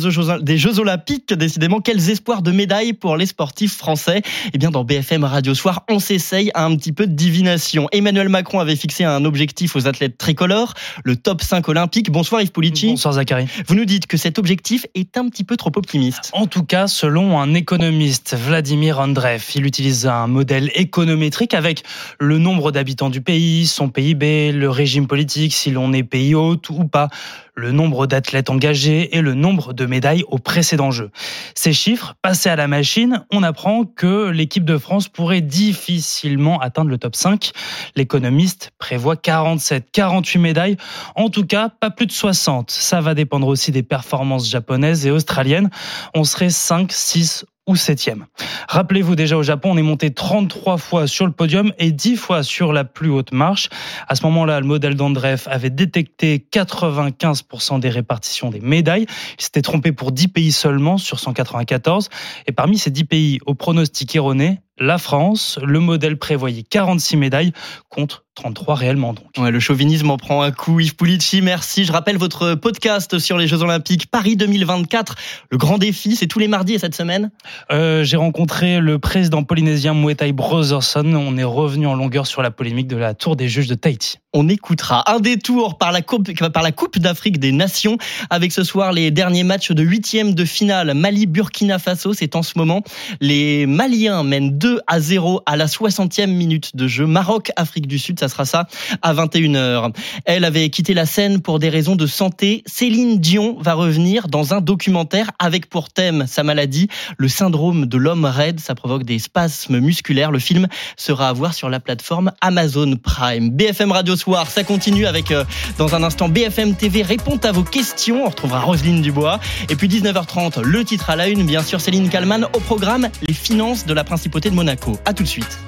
Jeux, 0.60 0.80
Olympiques, 0.80 1.34
décidément, 1.34 1.82
quels 1.82 2.12
espoirs 2.12 2.44
de 2.44 2.52
médailles 2.52 2.94
pour 2.94 3.18
les 3.18 3.26
sportifs 3.26 3.76
français? 3.76 4.22
Eh 4.54 4.60
bien, 4.60 4.70
dans 4.70 4.84
BFM 4.84 5.24
Radio 5.24 5.56
Soir, 5.56 5.84
on 5.90 5.98
s'essaye 5.98 6.52
à 6.54 6.66
un 6.66 6.76
petit 6.76 6.92
peu 6.92 7.08
de 7.08 7.14
divination. 7.14 7.88
Emmanuel 7.92 8.30
Macron 8.30 8.60
avait 8.60 8.76
fixé 8.76 9.06
un 9.06 9.26
objectif 9.26 9.76
aux 9.76 9.88
athlètes 9.88 10.20
tricolores, 10.20 10.76
le 11.04 11.16
top 11.16 11.42
5 11.42 11.68
olympique. 11.68 12.12
Bonsoir 12.12 12.44
Yves 12.44 12.52
Pulici. 12.52 12.90
Bonsoir 12.90 13.16
Zachary. 13.16 13.48
Vous 13.66 13.74
nous 13.74 13.86
dites 13.86 14.06
que 14.06 14.18
cet 14.18 14.38
objectif 14.38 14.86
est 14.94 15.18
un 15.18 15.30
petit 15.30 15.44
peu 15.44 15.58
trop 15.58 15.72
optimiste. 15.76 16.30
En 16.34 16.46
tout 16.46 16.64
cas, 16.64 16.86
selon 16.86 17.40
un 17.40 17.56
économiste, 17.56 18.36
Vladimir 18.38 19.00
Andreev, 19.00 19.44
il 19.56 19.66
utilise 19.66 20.06
un 20.06 20.28
modèle 20.28 20.70
économétrique 20.76 21.56
avec 21.56 21.82
le 22.20 22.38
nombre 22.38 22.72
d'habitants 22.72 23.10
du 23.10 23.22
pays, 23.22 23.66
son 23.66 23.90
PIB, 23.90 24.52
le 24.52 24.70
régime 24.70 25.08
politique, 25.08 25.56
si 25.56 25.72
l'on 25.72 25.92
est 25.92 26.04
pays 26.04 26.36
hôte 26.36 26.70
ou 26.70 26.86
pas, 26.86 27.10
le 27.56 27.72
nombre 27.72 28.08
d'athlètes 28.08 28.50
engagés 28.50 29.16
et 29.16 29.22
le 29.22 29.34
nombre 29.34 29.74
de 29.74 29.86
médailles 29.86 30.24
au 30.28 30.40
précédent 30.40 30.92
jeu. 30.92 31.12
Ces 31.56 31.74
chiffres, 31.74 32.16
passés 32.22 32.50
à 32.50 32.56
la 32.56 32.68
machine, 32.68 33.26
on 33.32 33.44
apprend 33.44 33.86
que 33.86 34.30
l'équipe 34.30 34.66
de 34.66 34.78
France 34.78 35.08
pourrait 35.08 35.42
difficilement 35.42 36.60
atteindre 36.60 36.90
le 36.90 36.98
top 36.98 37.16
5. 37.16 37.52
L'économiste 37.96 38.72
prévoit 38.80 39.16
47, 39.16 39.88
48 39.92 40.40
médailles, 40.40 40.78
en 41.16 41.30
tout 41.30 41.46
cas 41.46 41.70
pas 41.70 41.92
plus 41.92 42.08
de 42.08 42.12
60. 42.12 42.72
Ça 42.72 43.02
va 43.02 43.14
dépendre 43.14 43.48
aussi 43.48 43.72
des 43.72 43.84
performances 43.84 44.50
japonaises 44.50 45.06
et 45.06 45.12
australiennes. 45.12 45.70
On 46.16 46.24
serait 46.24 46.50
5, 46.50 46.92
6 46.92 47.46
ou 47.68 47.76
septième. 47.76 48.26
Rappelez-vous 48.68 49.16
déjà 49.16 49.38
au 49.38 49.44
Japon, 49.44 49.72
on 49.72 49.78
est 49.78 49.84
monté 49.84 50.14
33 50.14 50.78
fois 50.78 51.08
sur 51.08 51.26
le 51.26 51.32
podium 51.32 51.72
et 51.78 51.92
10 51.92 52.18
fois 52.18 52.44
sur 52.44 52.74
la 52.74 52.84
plus 52.84 53.10
haute 53.10 53.32
marche. 53.32 53.70
À 54.08 54.16
ce 54.16 54.24
moment-là, 54.24 54.60
le 54.60 54.66
modèle 54.66 54.96
d'Andreff 54.96 55.48
avait 55.48 55.70
détecté 55.70 56.46
95% 56.52 57.80
des 57.80 57.90
répartitions 57.90 58.50
des 58.50 58.60
médailles. 58.60 59.06
Il 59.40 59.44
s'était 59.44 59.62
trompé 59.62 59.92
pour 59.92 60.12
10 60.12 60.28
pays 60.30 60.52
seulement 60.52 60.98
sur 60.98 61.20
194. 61.20 62.10
Et 62.48 62.52
parmi 62.52 62.78
ces 62.78 62.92
10 62.92 63.04
pays 63.06 63.40
au 63.46 63.54
pronostic 63.54 64.16
erroné, 64.16 64.60
la 64.80 64.98
France. 64.98 65.60
Le 65.64 65.80
modèle 65.80 66.18
prévoyait 66.18 66.64
46 66.64 67.18
médailles 67.18 67.54
contre 67.90 68.24
33 68.36 68.76
réellement 68.76 69.14
donc. 69.14 69.26
Ouais, 69.38 69.52
le 69.52 69.60
chauvinisme 69.60 70.10
en 70.10 70.18
prend 70.18 70.42
un 70.42 70.52
coup. 70.52 70.80
Yves 70.80 70.96
Pulici, 70.96 71.42
merci. 71.42 71.86
Je 71.86 71.92
rappelle 71.92 72.18
votre 72.18 72.56
podcast 72.56 73.20
sur 73.20 73.38
les 73.38 73.48
Jeux 73.48 73.62
Olympiques 73.62 74.08
Paris 74.08 74.36
2024. 74.36 75.16
Le 75.52 75.58
grand 75.58 75.78
défi, 75.78 76.16
c'est 76.16 76.26
tous 76.26 76.40
les 76.40 76.48
mardis 76.48 76.74
et 76.74 76.80
cette 76.80 76.96
semaine? 76.96 77.30
Euh, 77.72 78.04
J'ai 78.04 78.18
rencontré 78.18 78.80
le 78.80 78.98
président 78.98 79.44
polynésien 79.44 79.94
Muetai 79.94 80.32
Brotherson. 80.32 81.06
On 81.14 81.38
est 81.38 81.44
revenu 81.44 81.86
en 81.86 81.94
longueur 81.94 82.26
sur 82.26 82.42
la 82.42 82.50
polémique 82.50 82.88
de 82.88 82.98
la 82.98 83.14
tour 83.14 83.36
des 83.36 83.48
juges 83.48 83.68
de 83.68 83.76
Tahiti. 83.76 84.18
On 84.34 84.50
écoutera 84.50 85.12
un 85.14 85.20
détour 85.20 85.78
par 85.78 85.92
la 85.92 86.02
Coupe, 86.02 86.32
par 86.52 86.64
la 86.64 86.72
coupe 86.72 86.98
d'Afrique 86.98 87.40
des 87.40 87.52
Nations 87.52 88.00
avec 88.32 88.52
ce 88.52 88.64
soir 88.64 88.94
les 88.94 89.12
derniers 89.12 89.44
matchs 89.44 89.72
de 89.72 89.84
huitième 89.84 90.34
de 90.34 90.44
finale 90.44 90.96
Mali-Burkina 90.96 91.78
Faso. 91.78 92.14
C'est 92.14 92.36
en 92.36 92.42
ce 92.42 92.58
moment. 92.58 92.82
Les 93.22 93.68
Maliens 93.68 94.24
mènent 94.24 94.58
2 94.64 94.80
à 94.88 95.02
0 95.02 95.42
à 95.46 95.58
la 95.58 95.66
60e 95.66 96.28
minute 96.28 96.74
de 96.78 96.88
jeu. 96.88 97.06
Maroc-Afrique 97.06 97.86
du 97.86 98.00
Sud, 98.00 98.18
ça 98.18 98.30
sera 98.30 98.46
ça 98.46 98.66
à 99.02 99.14
21h. 99.14 99.92
Elle 100.24 100.46
avait 100.46 100.70
quitté 100.70 100.94
la 100.94 101.06
scène 101.06 101.42
pour 101.42 101.60
des 101.60 101.68
raisons 101.68 101.98
de 101.98 102.08
santé. 102.08 102.64
Céline 102.66 103.20
Dion 103.20 103.58
va 103.60 103.74
revenir 103.74 104.30
dans 104.30 104.54
un 104.54 104.62
documentaire 104.62 105.32
avec 105.38 105.70
pour 105.70 105.90
thème 105.90 106.28
sa 106.28 106.44
maladie, 106.44 106.88
le 107.18 107.28
syndrome 107.28 107.88
de 107.88 107.98
l'homme 107.98 108.24
raide. 108.24 108.62
Ça 108.62 108.74
provoque 108.74 109.04
des 109.04 109.20
spasmes 109.20 109.80
musculaires. 109.80 110.32
Le 110.32 110.40
film 110.40 110.70
sera 110.96 111.28
à 111.28 111.34
voir 111.34 111.54
sur 111.54 111.70
la 111.70 111.82
plateforme 111.82 112.32
Amazon 112.40 112.96
Prime. 112.96 113.50
BFM 113.50 113.92
Radio 113.92 114.16
Soir, 114.16 114.50
ça 114.50 114.64
continue 114.64 115.08
avec 115.08 115.32
euh, 115.32 115.44
dans 115.78 115.94
un 115.94 116.04
instant 116.04 116.30
BFM 116.30 116.76
TV 116.76 117.02
répond 117.02 117.38
à 117.44 117.52
vos 117.52 117.64
questions. 117.64 118.24
On 118.24 118.30
retrouvera 118.30 118.62
Roselyne 118.62 119.02
Dubois. 119.02 119.42
Et 119.68 119.76
puis 119.76 119.90
19h30, 119.90 120.62
le 120.62 120.86
titre 120.86 121.10
à 121.10 121.18
la 121.18 121.28
une, 121.28 121.46
bien 121.46 121.64
sûr 121.64 121.82
Céline 121.82 122.08
Kalman. 122.08 122.48
Au 122.54 122.62
programme, 122.62 123.10
les 123.28 123.34
finances 123.34 123.86
de 123.86 123.94
la 123.94 124.06
principauté 124.06 124.52
de 124.54 124.56
Monaco. 124.56 124.98
À 125.06 125.14
tout 125.14 125.24
de 125.24 125.28
suite. 125.28 125.60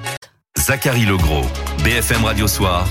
Zachary 0.56 1.04
Legros, 1.04 1.44
BFM 1.84 2.24
Radio 2.24 2.46
Soir, 2.46 2.86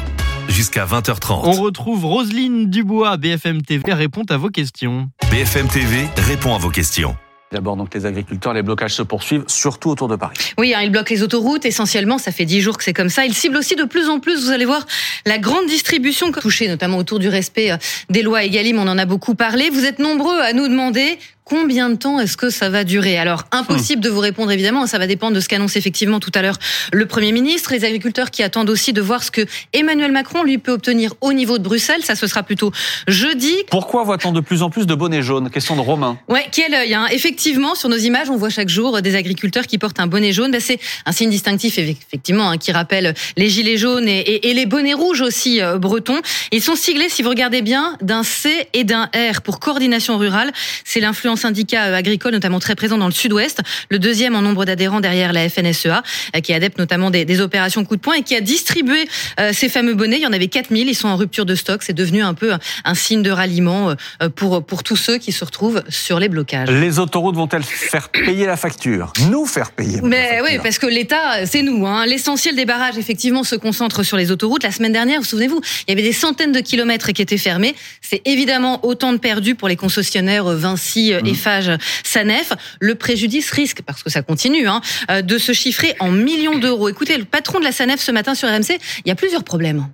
jusqu'à 0.48 0.86
20h30. 0.86 1.42
On 1.44 1.52
retrouve 1.52 2.06
Roselyne 2.06 2.70
Dubois, 2.70 3.18
BFM 3.18 3.62
TV, 3.62 3.94
répond 3.94 4.24
à 4.30 4.38
vos 4.38 4.50
questions. 4.50 5.10
BFM 5.32 5.68
TV 5.68 6.08
répond 6.18 6.54
à 6.54 6.58
vos 6.58 6.70
questions. 6.70 7.16
D'abord, 7.52 7.78
donc 7.78 7.94
les 7.94 8.06
agriculteurs, 8.06 8.54
les 8.54 8.64
blocages 8.64 8.96
se 8.96 9.02
poursuivent, 9.02 9.46
surtout 9.48 9.90
autour 9.90 10.08
de 10.08 10.16
Paris. 10.16 10.36
Oui, 10.58 10.74
hein, 10.74 10.82
ils 10.82 10.92
bloquent 10.92 11.14
les 11.14 11.24
autoroutes 11.24 11.66
essentiellement. 11.66 12.18
Ça 12.18 12.32
fait 12.32 12.46
dix 12.46 12.60
jours 12.60 12.78
que 12.78 12.84
c'est 12.84 12.94
comme 12.94 13.10
ça. 13.10 13.26
Ils 13.26 13.34
ciblent 13.34 13.58
aussi 13.58 13.76
de 13.76 13.86
plus 13.86 14.10
en 14.10 14.20
plus, 14.20 14.46
vous 14.46 14.52
allez 14.52 14.66
voir, 14.66 14.86
la 15.26 15.38
grande 15.38 15.68
distribution 15.68 16.32
touchée, 16.32 16.68
notamment 16.68 16.98
autour 16.98 17.20
du 17.20 17.30
respect 17.30 17.72
euh, 17.72 17.78
des 18.10 18.24
lois 18.24 18.44
Egalim. 18.44 18.80
On 18.80 18.88
en 18.88 18.98
a 18.98 19.06
beaucoup 19.06 19.36
parlé. 19.36 19.70
Vous 19.70 19.86
êtes 19.86 20.00
nombreux 20.00 20.40
à 20.40 20.54
nous 20.54 20.68
demander 20.68 21.18
Combien 21.46 21.92
de 21.92 21.96
temps 21.96 22.20
est-ce 22.20 22.38
que 22.38 22.50
ça 22.50 22.70
va 22.70 22.84
durer 22.84 23.20
Alors, 23.20 23.44
impossible 23.52 24.02
de 24.02 24.10
vous 24.10 24.20
répondre 24.20 24.52
évidemment, 24.52 24.88
ça 24.88 24.98
va 24.98 25.06
dépendre 25.06 25.36
de 25.36 25.40
ce 25.40 25.48
qu'annonce 25.48 25.76
effectivement 25.76 26.20
tout 26.20 26.32
à 26.34 26.42
l'heure 26.42 26.58
le 26.92 27.06
Premier 27.06 27.32
ministre, 27.32 27.72
les 27.72 27.86
agriculteurs 27.86 28.32
qui 28.32 28.42
attendent 28.42 28.72
aussi 28.72 28.94
de 28.94 29.02
voir 29.02 29.22
ce 29.22 29.30
que 29.30 29.46
Emmanuel 29.72 30.12
Macron 30.12 30.42
lui 30.42 30.58
peut 30.58 30.72
obtenir 30.72 31.14
au 31.22 31.34
niveau 31.34 31.60
de 31.60 31.64
Bruxelles, 31.64 32.04
ça 32.04 32.16
ce 32.16 32.26
sera 32.26 32.42
plutôt 32.42 32.72
jeudi. 33.08 33.54
Pourquoi 33.70 34.04
voit-on 34.04 34.32
de 34.32 34.40
plus 34.40 34.64
en 34.64 34.72
plus 34.72 34.88
de 34.88 34.96
bonnets 34.96 35.22
jaunes 35.22 35.52
Question 35.52 35.76
de 35.76 35.82
Romain. 35.82 36.18
Ouais, 36.30 36.48
quel 36.52 36.74
œil 36.74 36.96
hein. 36.96 37.06
Effectivement, 37.12 37.76
sur 37.76 37.90
nos 37.90 37.98
images, 37.98 38.32
on 38.32 38.38
voit 38.38 38.50
chaque 38.50 38.70
jour 38.70 39.04
des 39.04 39.16
agriculteurs 39.16 39.68
qui 39.68 39.78
portent 39.78 40.00
un 40.00 40.08
bonnet 40.08 40.32
jaune. 40.32 40.50
Ben, 40.50 40.60
c'est 40.60 40.80
un 41.06 41.12
signe 41.12 41.30
distinctif 41.30 41.78
effectivement 41.78 42.50
hein, 42.50 42.58
qui 42.58 42.72
rappelle 42.72 43.14
les 43.38 43.50
gilets 43.50 43.78
jaunes 43.78 44.08
et, 44.08 44.50
et, 44.50 44.56
les 44.56 44.66
bonnets 44.66 44.96
rouges 44.96 45.22
aussi 45.22 45.62
euh, 45.62 45.78
bretons. 45.78 46.22
Ils 46.52 46.64
sont 46.64 46.76
siglés, 46.76 47.10
si 47.10 47.22
vous 47.22 47.30
regardez 47.30 47.62
bien, 47.62 47.98
d'un 48.02 48.24
C 48.24 48.68
et 48.74 48.84
d'un 48.84 49.12
R 49.14 49.44
pour 49.44 49.60
coordination 49.60 50.18
rurale. 50.18 50.52
C'est 50.84 51.00
l'influence 51.00 51.35
syndicat 51.36 51.86
euh, 51.86 51.96
agricole, 51.96 52.32
notamment 52.32 52.60
très 52.60 52.76
présent 52.76 52.98
dans 52.98 53.08
le 53.08 53.14
sud-ouest, 53.14 53.62
le 53.90 54.00
deuxième 54.00 54.36
en 54.36 54.42
nombre 54.42 54.66
d'adhérents 54.66 55.02
derrière 55.02 55.34
la 55.34 55.50
FNSEA, 55.50 56.04
euh, 56.36 56.40
qui 56.40 56.52
est 56.52 56.56
adepte 56.56 56.78
notamment 56.78 57.10
des, 57.12 57.26
des, 57.26 57.42
opérations 57.42 57.84
coup 57.84 57.96
de 57.96 58.02
poing 58.02 58.16
et 58.16 58.24
qui 58.24 58.36
a 58.36 58.42
distribué 58.42 59.08
euh, 59.40 59.52
ces 59.54 59.70
fameux 59.70 59.94
bonnets. 59.94 60.18
Il 60.18 60.24
y 60.24 60.28
en 60.28 60.34
avait 60.34 60.48
4000, 60.48 60.88
ils 60.88 60.96
sont 60.96 61.08
en 61.08 61.16
rupture 61.16 61.46
de 61.46 61.56
stock. 61.56 61.84
C'est 61.84 61.94
devenu 61.94 62.24
un 62.24 62.34
peu 62.34 62.54
un 62.84 62.96
signe 62.96 63.22
de 63.22 63.30
ralliement 63.30 63.94
pour, 64.36 64.64
pour 64.66 64.84
tous 64.84 64.96
ceux 64.96 65.18
qui 65.18 65.32
se 65.32 65.44
retrouvent 65.44 65.84
sur 65.90 66.20
les 66.20 66.30
blocages. 66.30 66.70
Les 66.70 67.00
autoroutes 67.00 67.36
vont-elles 67.36 67.64
faire 67.64 68.10
payer 68.10 68.46
la 68.46 68.58
facture? 68.58 69.14
Nous 69.30 69.46
faire 69.46 69.72
payer 69.72 70.00
Mais 70.02 70.40
oui, 70.44 70.60
parce 70.64 70.80
que 70.80 70.88
l'État, 70.88 71.46
c'est 71.46 71.62
nous. 71.62 71.86
Hein. 71.86 72.06
L'essentiel 72.06 72.56
des 72.56 72.66
barrages, 72.66 72.98
effectivement, 72.98 73.44
se 73.44 73.56
concentre 73.56 74.04
sur 74.04 74.18
les 74.18 74.32
autoroutes. 74.32 74.64
La 74.64 74.72
semaine 74.72 74.94
dernière, 74.94 75.20
vous 75.20 75.28
souvenez-vous, 75.28 75.62
il 75.88 75.92
y 75.92 75.94
avait 75.94 76.08
des 76.08 76.14
centaines 76.14 76.52
de 76.52 76.60
kilomètres 76.60 77.12
qui 77.12 77.22
étaient 77.22 77.38
fermés. 77.38 77.76
C'est 78.02 78.22
évidemment 78.26 78.86
autant 78.86 79.14
de 79.14 79.18
perdus 79.18 79.56
pour 79.56 79.68
les 79.68 79.76
concessionnaires 79.76 80.46
Vinci, 80.46 81.14
Eiffage, 81.26 81.72
Sanef. 82.04 82.54
Le 82.80 82.96
préjudice 82.96 83.52
risque, 83.52 83.82
parce 83.86 84.04
que 84.04 84.10
ça 84.10 84.22
continue, 84.22 84.68
hein, 84.68 84.82
euh, 85.10 85.22
de 85.22 85.38
se 85.38 85.54
chiffrer 85.54 85.96
en 86.00 86.12
millions 86.12 86.58
d'euros. 86.58 86.90
Écoutez, 86.90 87.18
le 87.18 87.26
patron 87.26 87.60
de 87.60 87.64
la 87.64 87.72
Sanef 87.72 88.02
ce 88.02 88.12
matin 88.12 88.36
sur 88.36 88.50
RMC, 88.50 88.78
il 89.06 89.08
y 89.08 89.12
a 89.12 89.16
plusieurs 89.16 89.44
problèmes. 89.44 89.88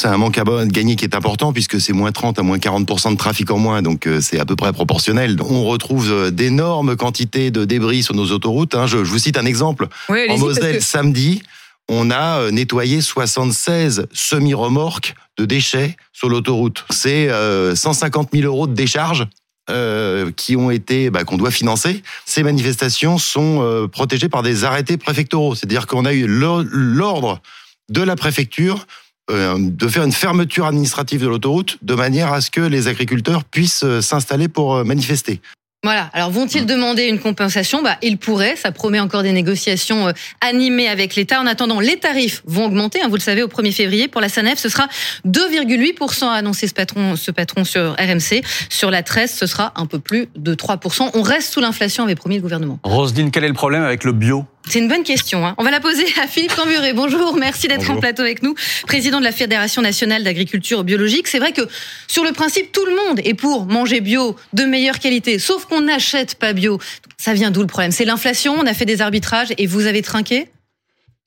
C'est 0.00 0.08
un 0.08 0.16
manque 0.16 0.38
à 0.38 0.44
gagner 0.64 0.96
qui 0.96 1.04
est 1.04 1.14
important 1.14 1.52
puisque 1.52 1.78
c'est 1.78 1.92
moins 1.92 2.10
30 2.10 2.38
à 2.38 2.42
moins 2.42 2.56
40% 2.56 3.12
de 3.12 3.16
trafic 3.16 3.50
en 3.50 3.58
moins, 3.58 3.82
donc 3.82 4.06
euh, 4.06 4.20
c'est 4.22 4.40
à 4.40 4.46
peu 4.46 4.56
près 4.56 4.72
proportionnel. 4.72 5.36
On 5.42 5.64
retrouve 5.64 6.10
euh, 6.10 6.30
d'énormes 6.30 6.96
quantités 6.96 7.50
de 7.50 7.66
débris 7.66 8.02
sur 8.02 8.14
nos 8.14 8.30
autoroutes. 8.32 8.74
Hein. 8.74 8.86
Je, 8.86 8.96
vous 8.96 9.18
cite 9.18 9.36
un 9.36 9.44
exemple. 9.44 9.88
en 10.08 10.38
Moselle, 10.38 10.80
samedi, 10.80 11.42
on 11.88 12.10
a 12.10 12.50
nettoyé 12.50 13.02
76 13.02 14.06
semi-remorques 14.12 15.14
de 15.36 15.44
déchets 15.44 15.96
sur 16.12 16.30
l'autoroute. 16.30 16.84
C'est 16.90 17.28
150 17.74 18.28
000 18.32 18.44
euros 18.44 18.68
de 18.68 18.74
décharge 18.74 19.26
euh, 19.70 20.30
qui 20.36 20.56
ont 20.56 20.70
été 20.70 21.10
bah, 21.10 21.24
qu'on 21.24 21.36
doit 21.36 21.50
financer. 21.50 22.02
Ces 22.26 22.42
manifestations 22.42 23.18
sont 23.18 23.62
euh, 23.62 23.86
protégées 23.86 24.28
par 24.28 24.42
des 24.42 24.64
arrêtés 24.64 24.96
préfectoraux, 24.96 25.54
c'est-à-dire 25.54 25.86
qu'on 25.86 26.04
a 26.04 26.12
eu 26.12 26.26
l'ordre 26.26 27.40
de 27.88 28.02
la 28.02 28.16
préfecture 28.16 28.86
euh, 29.30 29.56
de 29.58 29.88
faire 29.88 30.04
une 30.04 30.12
fermeture 30.12 30.66
administrative 30.66 31.22
de 31.22 31.28
l'autoroute 31.28 31.78
de 31.82 31.94
manière 31.94 32.32
à 32.32 32.40
ce 32.40 32.50
que 32.50 32.60
les 32.60 32.88
agriculteurs 32.88 33.44
puissent 33.44 33.84
s'installer 34.00 34.48
pour 34.48 34.84
manifester. 34.84 35.40
Voilà. 35.82 36.10
Alors 36.12 36.30
vont-ils 36.30 36.66
demander 36.66 37.04
une 37.04 37.18
compensation? 37.18 37.82
Bah, 37.82 37.96
ils 38.02 38.18
pourraient. 38.18 38.54
Ça 38.54 38.70
promet 38.70 39.00
encore 39.00 39.22
des 39.22 39.32
négociations 39.32 40.08
euh, 40.08 40.12
animées 40.42 40.88
avec 40.88 41.14
l'État. 41.14 41.40
En 41.40 41.46
attendant, 41.46 41.80
les 41.80 41.96
tarifs 41.96 42.42
vont 42.44 42.66
augmenter. 42.66 43.00
Hein, 43.00 43.08
vous 43.08 43.14
le 43.14 43.20
savez, 43.20 43.42
au 43.42 43.48
1er 43.48 43.72
février 43.72 44.06
pour 44.06 44.20
la 44.20 44.28
SANEF, 44.28 44.58
ce 44.58 44.68
sera 44.68 44.88
2,8% 45.26 46.26
a 46.26 46.32
annoncé 46.32 46.66
ce 46.66 46.74
patron, 46.74 47.16
ce 47.16 47.30
patron 47.30 47.64
sur 47.64 47.92
RMC. 47.94 48.42
Sur 48.68 48.90
la 48.90 49.02
13, 49.02 49.32
ce 49.32 49.46
sera 49.46 49.72
un 49.74 49.86
peu 49.86 50.00
plus 50.00 50.28
de 50.36 50.54
3% 50.54 51.12
On 51.14 51.22
reste 51.22 51.54
sous 51.54 51.60
l'inflation, 51.60 52.04
avait 52.04 52.14
promis 52.14 52.36
le 52.36 52.42
gouvernement. 52.42 52.78
Roselyne, 52.82 53.30
quel 53.30 53.44
est 53.44 53.48
le 53.48 53.54
problème 53.54 53.82
avec 53.82 54.04
le 54.04 54.12
bio? 54.12 54.44
C'est 54.68 54.78
une 54.78 54.88
bonne 54.88 55.02
question. 55.02 55.46
Hein. 55.46 55.54
On 55.58 55.64
va 55.64 55.70
la 55.70 55.80
poser 55.80 56.04
à 56.22 56.26
Philippe 56.26 56.54
Camburet. 56.54 56.92
Bonjour, 56.92 57.36
merci 57.36 57.66
d'être 57.66 57.90
en 57.90 57.96
plateau 57.96 58.22
avec 58.22 58.42
nous, 58.42 58.54
président 58.86 59.18
de 59.18 59.24
la 59.24 59.32
Fédération 59.32 59.82
nationale 59.82 60.22
d'agriculture 60.22 60.84
biologique. 60.84 61.28
C'est 61.28 61.38
vrai 61.38 61.52
que 61.52 61.62
sur 62.08 62.24
le 62.24 62.32
principe, 62.32 62.70
tout 62.70 62.84
le 62.84 62.94
monde 62.94 63.20
est 63.24 63.34
pour 63.34 63.66
manger 63.66 64.00
bio 64.00 64.36
de 64.52 64.64
meilleure 64.64 64.98
qualité, 64.98 65.38
sauf 65.38 65.64
qu'on 65.64 65.80
n'achète 65.80 66.36
pas 66.36 66.52
bio. 66.52 66.78
Ça 67.16 67.34
vient 67.34 67.50
d'où 67.50 67.60
le 67.60 67.66
problème? 67.66 67.90
C'est 67.90 68.04
l'inflation, 68.04 68.54
on 68.58 68.66
a 68.66 68.74
fait 68.74 68.86
des 68.86 69.02
arbitrages 69.02 69.52
et 69.58 69.66
vous 69.66 69.86
avez 69.86 70.02
trinqué? 70.02 70.48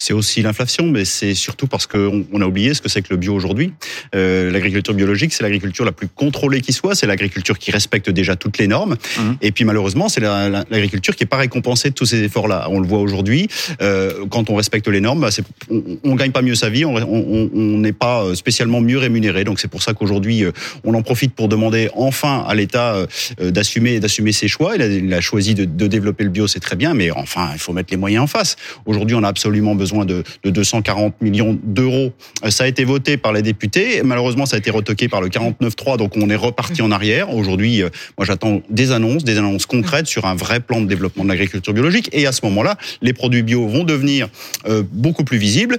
C'est 0.03 0.13
aussi 0.13 0.41
l'inflation, 0.41 0.87
mais 0.87 1.05
c'est 1.05 1.33
surtout 1.33 1.67
parce 1.67 1.87
qu'on 1.87 2.41
a 2.41 2.45
oublié 2.45 2.73
ce 2.73 2.81
que 2.81 2.89
c'est 2.89 3.01
que 3.01 3.07
le 3.11 3.15
bio 3.15 3.33
aujourd'hui. 3.33 3.71
Euh, 4.15 4.51
l'agriculture 4.51 4.93
biologique, 4.93 5.31
c'est 5.31 5.43
l'agriculture 5.43 5.85
la 5.85 5.93
plus 5.93 6.09
contrôlée 6.09 6.59
qui 6.59 6.73
soit, 6.73 6.93
c'est 6.93 7.07
l'agriculture 7.07 7.57
qui 7.57 7.71
respecte 7.71 8.09
déjà 8.09 8.35
toutes 8.35 8.57
les 8.57 8.67
normes. 8.67 8.95
Mmh. 8.95 9.21
Et 9.41 9.53
puis 9.53 9.63
malheureusement, 9.63 10.09
c'est 10.09 10.19
l'agriculture 10.19 11.15
qui 11.15 11.23
est 11.23 11.27
pas 11.27 11.37
récompensée 11.37 11.89
de 11.91 11.93
tous 11.93 12.05
ces 12.05 12.21
efforts-là. 12.21 12.67
On 12.69 12.81
le 12.81 12.87
voit 12.87 12.99
aujourd'hui, 12.99 13.47
euh, 13.81 14.25
quand 14.29 14.49
on 14.49 14.55
respecte 14.55 14.89
les 14.89 14.99
normes, 14.99 15.21
bah, 15.21 15.29
on, 15.69 15.81
on 16.03 16.15
gagne 16.15 16.31
pas 16.31 16.41
mieux 16.41 16.55
sa 16.55 16.69
vie, 16.69 16.83
on 16.83 17.77
n'est 17.77 17.93
pas 17.93 18.35
spécialement 18.35 18.81
mieux 18.81 18.97
rémunéré. 18.97 19.45
Donc 19.45 19.61
c'est 19.61 19.69
pour 19.69 19.83
ça 19.83 19.93
qu'aujourd'hui, 19.93 20.43
euh, 20.43 20.51
on 20.83 20.93
en 20.95 21.01
profite 21.01 21.33
pour 21.33 21.47
demander 21.47 21.89
enfin 21.95 22.43
à 22.45 22.55
l'État 22.55 22.95
euh, 22.95 23.51
d'assumer 23.51 24.01
d'assumer 24.01 24.33
ses 24.33 24.49
choix. 24.49 24.75
Il 24.75 24.81
a, 24.81 24.87
il 24.87 25.13
a 25.13 25.21
choisi 25.21 25.55
de, 25.55 25.63
de 25.63 25.87
développer 25.87 26.25
le 26.25 26.29
bio, 26.29 26.47
c'est 26.47 26.59
très 26.59 26.75
bien, 26.75 26.93
mais 26.93 27.09
enfin, 27.09 27.51
il 27.53 27.59
faut 27.59 27.71
mettre 27.71 27.91
les 27.91 27.97
moyens 27.97 28.25
en 28.25 28.27
face. 28.27 28.57
Aujourd'hui, 28.85 29.15
on 29.15 29.23
a 29.23 29.29
absolument 29.29 29.75
besoin 29.75 29.92
de, 29.93 30.23
240 30.43 31.21
millions 31.21 31.57
d'euros. 31.63 32.13
Euh, 32.43 32.49
ça 32.49 32.65
a 32.65 32.67
été 32.67 32.83
voté 32.83 33.17
par 33.17 33.33
les 33.33 33.41
députés. 33.41 34.01
Malheureusement, 34.03 34.45
ça 34.45 34.55
a 34.55 34.59
été 34.59 34.71
retoqué 34.71 35.07
par 35.07 35.21
le 35.21 35.29
49.3, 35.29 35.97
donc 35.97 36.17
on 36.17 36.29
est 36.29 36.35
reparti 36.35 36.81
en 36.81 36.91
arrière. 36.91 37.33
Aujourd'hui, 37.33 37.81
euh, 37.81 37.89
moi 38.17 38.25
j'attends 38.25 38.61
des 38.69 38.91
annonces, 38.91 39.23
des 39.23 39.37
annonces 39.37 39.65
concrètes 39.65 40.07
sur 40.07 40.25
un 40.25 40.35
vrai 40.35 40.59
plan 40.59 40.81
de 40.81 40.87
développement 40.87 41.23
de 41.23 41.29
l'agriculture 41.29 41.73
biologique. 41.73 42.09
Et 42.11 42.25
à 42.25 42.31
ce 42.31 42.41
moment-là, 42.45 42.77
les 43.01 43.13
produits 43.13 43.43
bio 43.43 43.67
vont 43.67 43.83
devenir 43.83 44.29
euh, 44.67 44.83
beaucoup 44.91 45.23
plus 45.23 45.37
visibles. 45.37 45.77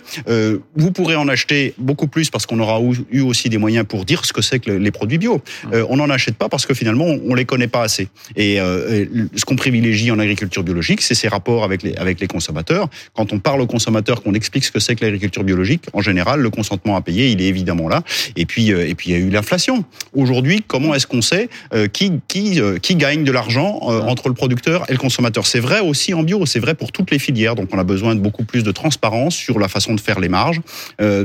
vous 0.77 0.91
pourrez 0.93 1.17
en 1.17 1.29
acheter 1.29 1.75
beaucoup 1.79 2.07
plus 2.07 2.31
parce 2.31 2.47
qu'on 2.47 2.61
aura 2.61 2.81
eu 3.11 3.21
aussi 3.21 3.49
des 3.49 3.59
moyens 3.59 3.85
pour 3.87 4.05
dire 4.05 4.25
ce 4.25 4.33
que 4.33 4.43
c'est 4.43 4.61
que 4.61 4.71
les 4.71 4.91
produits 4.91 5.19
bio. 5.19 5.43
on 5.89 5.97
n'en 5.97 6.11
achète 6.11 6.37
pas 6.37 6.49
parce 6.49 6.67
que 6.67 6.75
finalement, 6.75 7.07
on 7.07 7.35
les 7.35 7.45
connaît 7.45 7.69
pas 7.69 7.83
assez. 7.83 8.09
Et 8.37 8.57
ce 8.57 9.45
qu'on 9.45 9.57
privilégie 9.57 10.11
en 10.11 10.19
agriculture 10.19 10.63
biologique, 10.63 11.03
c'est 11.03 11.15
ces 11.15 11.29
rapports 11.29 11.65
avec 11.65 12.21
les 12.21 12.27
consommateurs. 12.27 12.89
Quand 13.15 13.33
on 13.33 13.39
parle 13.39 13.61
aux 13.61 13.67
consommateurs, 13.67 14.04
qu'on 14.13 14.35
explique 14.35 14.65
ce 14.65 14.71
que 14.71 14.81
c'est 14.81 14.95
que 14.95 15.05
l'agriculture 15.05 15.45
biologique, 15.45 15.85
en 15.93 16.01
général, 16.01 16.41
le 16.41 16.51
consentement 16.51 16.97
à 16.97 17.01
payer, 17.01 17.31
il 17.31 17.41
est 17.41 17.47
évidemment 17.47 17.89
là. 17.89 18.03
Et 18.37 18.47
puis, 18.47 18.73
euh, 18.73 18.87
et 18.87 18.95
puis 18.95 19.11
il 19.11 19.13
y 19.13 19.17
a 19.17 19.19
eu 19.19 19.31
l'inflation. 19.31 19.85
Aujourd'hui, 20.15 20.63
comment 20.67 20.95
est-ce 20.95 21.07
qu'on 21.07 21.23
sait 21.23 21.49
euh, 21.73 21.89
qui, 21.89 22.13
qui, 22.29 22.61
euh, 22.61 22.79
qui 22.79 22.97
gagne 22.97 23.25
de 23.25 23.33
l'argent 23.33 23.81
entre 23.83 24.29
le 24.29 24.35
producteur 24.35 24.85
et 24.89 24.93
le 24.93 24.99
consommateur? 24.99 25.47
C'est 25.47 25.61
vrai 25.61 25.81
aussi 25.81 26.15
en 26.15 26.23
bio, 26.23 26.47
c'est 26.47 26.61
vrai 26.61 26.75
pour 26.75 26.93
toutes 26.93 27.11
les 27.11 27.19
filières. 27.19 27.55
Donc, 27.55 27.69
on 27.73 27.79
a 27.79 27.85
besoin 27.85 28.15
de 28.15 28.21
beaucoup 28.21 28.45
plus 28.45 28.63
de 28.63 28.73
transparence 28.73 29.35
sur 29.35 29.59
la 29.59 29.69
façon 29.69 29.95
de 29.95 30.01
faire 30.01 30.21
les 30.21 30.29
marges, 30.29 30.61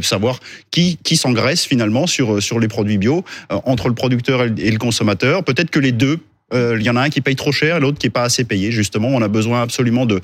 savoir 0.02 0.40
qui, 0.72 0.98
qui 1.04 1.18
s'engraisse 1.18 1.66
finalement 1.66 2.08
sur, 2.08 2.42
sur 2.42 2.60
les 2.60 2.68
produits 2.68 2.98
bio 2.98 3.24
entre 3.50 3.90
le 3.90 3.96
producteur 3.96 4.44
et 4.44 4.72
le 4.72 4.78
consommateur. 4.78 5.44
Peut-être 5.44 5.70
que 5.70 5.80
les 5.80 5.92
deux 5.92 6.20
euh, 6.54 6.78
il 6.80 6.86
y 6.86 6.90
en 6.90 6.96
a 6.96 7.02
un 7.02 7.10
qui 7.10 7.22
paye 7.22 7.36
trop 7.36 7.52
cher 7.52 7.80
l'autre 7.80 7.98
qui 7.98 8.08
est 8.08 8.12
pas 8.12 8.24
assez 8.24 8.44
payé. 8.44 8.72
Justement, 8.72 9.10
on 9.10 9.22
a 9.22 9.28
besoin 9.28 9.62
absolument 9.62 10.06
de, 10.06 10.20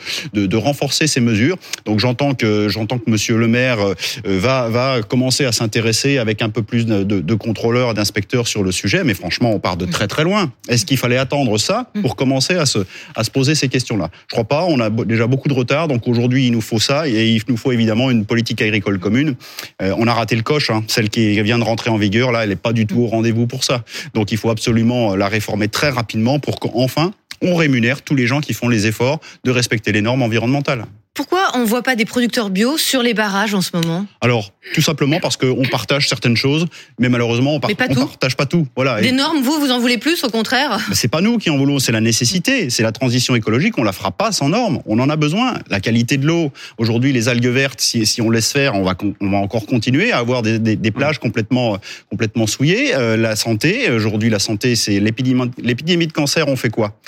renforcer 0.55 1.07
ces 1.07 1.19
mesures. 1.19 1.57
Donc 1.85 1.99
j'entends 1.99 2.33
que 2.33 2.69
j'entends 2.69 2.99
Monsieur 3.07 3.37
le 3.37 3.47
Maire 3.47 3.77
euh, 3.81 4.39
va 4.39 5.01
commencer 5.07 5.45
à 5.45 5.51
s'intéresser 5.51 6.17
avec 6.17 6.41
un 6.41 6.49
peu 6.49 6.63
plus 6.63 6.85
de, 6.85 7.33
contrôleurs, 7.35 7.93
d'inspecteurs 7.93 8.47
sur 8.47 8.63
le 8.63 8.71
sujet. 8.71 9.03
Mais 9.03 9.13
franchement, 9.13 9.51
on 9.51 9.59
part 9.59 9.77
de 9.77 9.85
très 9.85 10.07
très 10.07 10.23
loin. 10.23 10.51
Est-ce 10.69 10.85
qu'il 10.85 10.97
fallait 10.97 11.17
attendre 11.17 11.57
ça 11.57 11.91
pour 12.01 12.15
commencer 12.15 12.55
à 12.55 12.65
se 12.65 13.29
poser 13.31 13.55
ces 13.55 13.67
questions-là? 13.67 14.09
Je 14.27 14.33
crois 14.33 14.45
pas. 14.45 14.65
On 14.67 14.79
a 14.79 14.89
déjà 14.89 15.27
beaucoup 15.27 15.49
de 15.49 15.53
retard. 15.53 15.87
Donc 15.87 16.07
aujourd'hui, 16.07 16.47
il 16.47 16.51
nous 16.51 16.61
faut 16.61 16.79
ça 16.79 17.07
et 17.07 17.29
il 17.29 17.41
nous 17.47 17.57
faut 17.57 17.71
évidemment 17.71 18.09
une 18.11 18.25
politique 18.25 18.61
agricole 18.61 18.99
commune. 18.99 19.35
Euh, 19.81 19.93
on 19.97 20.07
a 20.07 20.13
raté 20.13 20.35
le 20.35 20.43
coche. 20.43 20.69
Hein. 20.69 20.83
Celle 20.87 21.09
qui 21.09 21.41
vient 21.41 21.59
de 21.59 21.63
rentrer 21.63 21.89
en 21.89 21.97
vigueur 21.97 22.31
là, 22.31 22.43
elle 22.43 22.51
est 22.51 22.55
pas 22.55 22.73
du 22.73 22.85
tout 22.85 23.01
au 23.01 23.07
rendez-vous 23.07 23.47
pour 23.47 23.63
ça. 23.63 23.83
Donc 24.13 24.31
il 24.31 24.37
faut 24.37 24.49
absolument 24.49 25.15
la 25.15 25.27
réformer 25.27 25.67
très 25.67 25.89
rapidement 25.89 26.14
pour 26.39 26.59
qu'enfin, 26.59 27.13
on 27.41 27.55
rémunère 27.55 28.01
tous 28.01 28.15
les 28.15 28.27
gens 28.27 28.41
qui 28.41 28.53
font 28.53 28.67
les 28.67 28.87
efforts 28.87 29.19
de 29.43 29.51
respecter 29.51 29.91
les 29.91 30.01
normes 30.01 30.21
environnementales. 30.21 30.85
Pourquoi 31.15 31.51
on 31.53 31.59
ne 31.59 31.65
voit 31.65 31.81
pas 31.81 31.95
des 31.95 32.03
producteurs 32.03 32.49
bio 32.49 32.77
sur 32.77 33.01
les 33.01 33.13
barrages 33.13 33.53
en 33.53 33.61
ce 33.61 33.71
moment? 33.73 34.05
Alors, 34.19 34.51
tout 34.73 34.81
simplement 34.81 35.21
parce 35.21 35.37
qu'on 35.37 35.63
partage 35.71 36.09
certaines 36.09 36.35
choses, 36.35 36.65
mais 36.99 37.07
malheureusement, 37.07 37.51
on, 37.51 37.55
ne 37.55 37.59
partage 37.61 38.35
pas 38.35 38.45
tout. 38.45 38.67
Voilà. 38.75 38.99
Des 38.99 39.13
normes, 39.13 39.41
vous, 39.41 39.57
vous 39.57 39.71
en 39.71 39.79
voulez 39.79 39.97
plus, 39.97 40.25
au 40.25 40.29
contraire? 40.29 40.77
C'est 40.91 41.07
pas 41.07 41.21
nous 41.21 41.37
qui 41.37 41.49
en 41.49 41.57
voulons, 41.57 41.79
c'est 41.79 41.93
la 41.93 42.01
nécessité, 42.01 42.69
c'est 42.69 42.83
la 42.83 42.91
transition 42.91 43.33
écologique, 43.33 43.77
on 43.77 43.83
la 43.83 43.93
fera 43.93 44.11
pas 44.11 44.33
sans 44.33 44.49
normes, 44.49 44.81
on 44.85 44.99
en 44.99 45.09
a 45.09 45.15
besoin. 45.15 45.53
La 45.69 45.79
qualité 45.79 46.17
de 46.17 46.27
l'eau, 46.27 46.51
aujourd'hui, 46.77 47.13
les 47.13 47.29
algues 47.29 47.47
vertes, 47.47 47.79
si, 47.79 48.05
si, 48.05 48.21
on 48.21 48.29
laisse 48.29 48.51
faire, 48.51 48.75
on 48.75 48.83
va, 48.83 48.95
on 49.21 49.29
va 49.29 49.37
encore 49.37 49.67
continuer 49.67 50.11
à 50.11 50.17
avoir 50.17 50.41
des, 50.41 50.59
des, 50.59 50.75
des 50.75 50.91
plages 50.91 51.19
complètement, 51.19 51.77
complètement 52.09 52.45
souillées. 52.45 52.93
Euh, 52.93 53.15
la 53.15 53.37
santé, 53.37 53.89
aujourd'hui, 53.89 54.29
la 54.29 54.39
santé, 54.39 54.75
c'est 54.75 54.99
l'épidémie 54.99 56.07
de 56.07 56.11
cancer, 56.11 56.49
on 56.49 56.57
fait 56.57 56.69
quoi? 56.69 56.99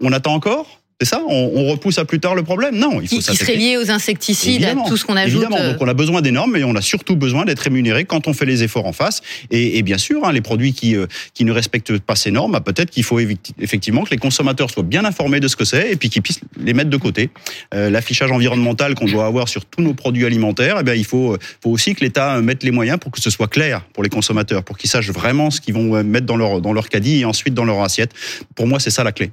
On 0.00 0.12
attend 0.12 0.34
encore? 0.34 0.80
C'est 1.04 1.10
ça 1.10 1.22
on, 1.28 1.64
repousse 1.64 1.98
à 1.98 2.04
plus 2.04 2.20
tard 2.20 2.34
le 2.34 2.42
problème 2.42 2.76
Non, 2.76 3.00
il 3.00 3.08
faut 3.08 3.16
qui, 3.16 3.22
qui 3.22 3.36
serait 3.36 3.56
lié 3.56 3.76
aux 3.76 3.90
insecticides, 3.90 4.64
à 4.64 4.74
tout 4.86 4.96
ce 4.96 5.04
qu'on 5.04 5.16
ajoute. 5.16 5.42
Évidemment, 5.42 5.72
donc 5.72 5.80
on 5.80 5.88
a 5.88 5.94
besoin 5.94 6.22
des 6.22 6.30
normes, 6.30 6.52
mais 6.52 6.64
on 6.64 6.74
a 6.74 6.82
surtout 6.82 7.16
besoin 7.16 7.44
d'être 7.44 7.60
rémunéré 7.60 8.04
quand 8.04 8.26
on 8.28 8.32
fait 8.32 8.46
les 8.46 8.62
efforts 8.62 8.86
en 8.86 8.92
face. 8.92 9.20
Et, 9.50 9.78
et 9.78 9.82
bien 9.82 9.98
sûr, 9.98 10.24
hein, 10.24 10.32
les 10.32 10.40
produits 10.40 10.72
qui, 10.72 10.96
euh, 10.96 11.06
qui 11.34 11.44
ne 11.44 11.52
respectent 11.52 11.98
pas 11.98 12.16
ces 12.16 12.30
normes, 12.30 12.52
bah, 12.52 12.60
peut-être 12.60 12.90
qu'il 12.90 13.04
faut 13.04 13.18
effectivement 13.18 14.04
que 14.04 14.10
les 14.10 14.16
consommateurs 14.16 14.70
soient 14.70 14.82
bien 14.82 15.04
informés 15.04 15.40
de 15.40 15.48
ce 15.48 15.56
que 15.56 15.64
c'est 15.64 15.92
et 15.92 15.96
puis 15.96 16.08
qu'ils 16.10 16.22
puissent 16.22 16.40
les 16.58 16.74
mettre 16.74 16.90
de 16.90 16.96
côté. 16.96 17.30
Euh, 17.74 17.90
L'affichage 17.90 18.30
environnemental 18.30 18.94
qu'on 18.94 19.06
doit 19.06 19.26
avoir 19.26 19.48
sur 19.48 19.64
tous 19.64 19.82
nos 19.82 19.94
produits 19.94 20.24
alimentaires, 20.24 20.78
eh 20.80 20.82
bien, 20.82 20.94
il 20.94 21.04
faut, 21.04 21.36
faut 21.62 21.70
aussi 21.70 21.94
que 21.94 22.04
l'État 22.04 22.40
mette 22.40 22.62
les 22.62 22.70
moyens 22.70 22.98
pour 22.98 23.12
que 23.12 23.20
ce 23.20 23.30
soit 23.30 23.48
clair 23.48 23.82
pour 23.92 24.02
les 24.02 24.10
consommateurs, 24.10 24.62
pour 24.62 24.78
qu'ils 24.78 24.90
sachent 24.90 25.10
vraiment 25.10 25.50
ce 25.50 25.60
qu'ils 25.60 25.74
vont 25.74 26.02
mettre 26.02 26.26
dans 26.26 26.36
leur, 26.36 26.60
dans 26.60 26.72
leur 26.72 26.88
caddie 26.88 27.20
et 27.20 27.24
ensuite 27.24 27.54
dans 27.54 27.64
leur 27.64 27.80
assiette. 27.82 28.12
Pour 28.54 28.66
moi, 28.66 28.80
c'est 28.80 28.90
ça 28.90 29.04
la 29.04 29.12
clé. 29.12 29.30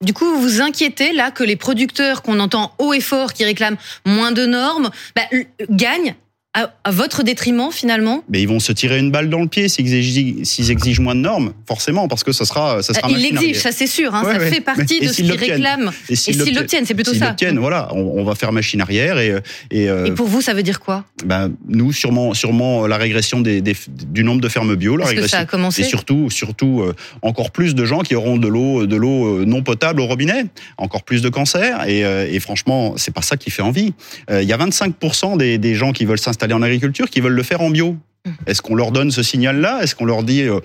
Du 0.00 0.12
coup, 0.12 0.26
vous 0.26 0.40
vous 0.40 0.60
inquiétez 0.60 1.12
là 1.12 1.32
que 1.32 1.42
les 1.42 1.56
producteurs 1.56 2.22
qu'on 2.22 2.38
entend 2.38 2.72
haut 2.78 2.92
et 2.92 3.00
fort 3.00 3.32
qui 3.32 3.44
réclament 3.44 3.78
moins 4.06 4.30
de 4.30 4.46
normes 4.46 4.90
bah, 5.16 5.22
gagnent 5.70 6.14
à, 6.54 6.90
votre 6.90 7.22
détriment 7.22 7.70
finalement 7.70 8.24
Mais 8.28 8.40
ils 8.40 8.48
vont 8.48 8.58
se 8.58 8.72
tirer 8.72 8.98
une 8.98 9.10
balle 9.10 9.28
dans 9.28 9.40
le 9.40 9.48
pied 9.48 9.68
s'ils 9.68 9.94
exigent, 9.94 10.70
exigent, 10.70 11.02
moins 11.02 11.14
de 11.14 11.20
normes, 11.20 11.52
forcément, 11.66 12.08
parce 12.08 12.24
que 12.24 12.32
ça 12.32 12.44
sera, 12.44 12.82
ça 12.82 12.94
sera. 12.94 13.08
Ils 13.10 13.18
l'exigent, 13.18 13.60
ça 13.60 13.70
c'est 13.70 13.86
sûr. 13.86 14.14
Hein, 14.14 14.24
ça 14.24 14.40
fait 14.40 14.60
partie 14.60 15.00
de 15.00 15.08
ce 15.08 15.16
qu'ils 15.16 15.32
réclament. 15.32 15.92
Et 16.08 16.16
s'ils 16.16 16.38
l'obtiennent, 16.54 16.86
c'est 16.86 16.94
plutôt 16.94 17.12
ça. 17.12 17.18
S'ils 17.18 17.26
l'obtiennent, 17.26 17.58
voilà, 17.58 17.94
on, 17.94 18.24
va 18.24 18.34
faire 18.34 18.52
machine 18.52 18.80
arrière 18.80 19.18
et. 19.18 19.36
Et, 19.70 19.88
euh, 19.88 20.06
et 20.06 20.10
pour 20.12 20.26
vous, 20.26 20.40
ça 20.40 20.54
veut 20.54 20.62
dire 20.62 20.80
quoi 20.80 21.04
ben, 21.24 21.52
nous, 21.68 21.92
sûrement, 21.92 22.32
sûrement 22.34 22.86
la 22.86 22.96
régression 22.96 23.40
des, 23.40 23.60
des, 23.60 23.76
du 23.88 24.24
nombre 24.24 24.40
de 24.40 24.48
fermes 24.48 24.74
bio, 24.74 24.96
la 24.96 25.06
régression. 25.06 25.26
Que 25.26 25.30
ça 25.30 25.38
a 25.40 25.44
commencé. 25.44 25.82
Et 25.82 25.84
surtout, 25.84 26.30
surtout 26.30 26.80
euh, 26.80 26.94
encore 27.22 27.50
plus 27.50 27.74
de 27.74 27.84
gens 27.84 28.00
qui 28.00 28.14
auront 28.14 28.38
de 28.38 28.48
l'eau, 28.48 28.86
de 28.86 28.96
l'eau 28.96 29.40
euh, 29.40 29.44
non 29.44 29.62
potable 29.62 30.00
au 30.00 30.06
robinet, 30.06 30.46
encore 30.78 31.02
plus 31.02 31.22
de 31.22 31.28
cancers. 31.28 31.86
Et, 31.86 32.00
et 32.00 32.40
franchement, 32.40 32.94
c'est 32.96 33.12
pas 33.12 33.22
ça 33.22 33.36
qui 33.36 33.50
fait 33.50 33.62
envie. 33.62 33.92
Il 34.30 34.44
y 34.44 34.52
a 34.52 34.56
25% 34.56 35.36
des, 35.36 35.58
des 35.58 35.74
gens 35.74 35.92
qui 35.92 36.04
veulent 36.04 36.18
s'installer 36.18 36.37
en 36.42 36.62
agriculture 36.62 37.10
qui 37.10 37.20
veulent 37.20 37.34
le 37.34 37.42
faire 37.42 37.60
en 37.60 37.70
bio. 37.70 37.96
Mmh. 38.26 38.30
Est-ce 38.46 38.62
qu'on 38.62 38.74
leur 38.74 38.90
donne 38.92 39.10
ce 39.10 39.22
signal-là? 39.22 39.82
Est-ce 39.82 39.94
qu'on 39.94 40.04
leur 40.04 40.22
dit 40.22 40.42
euh, 40.42 40.60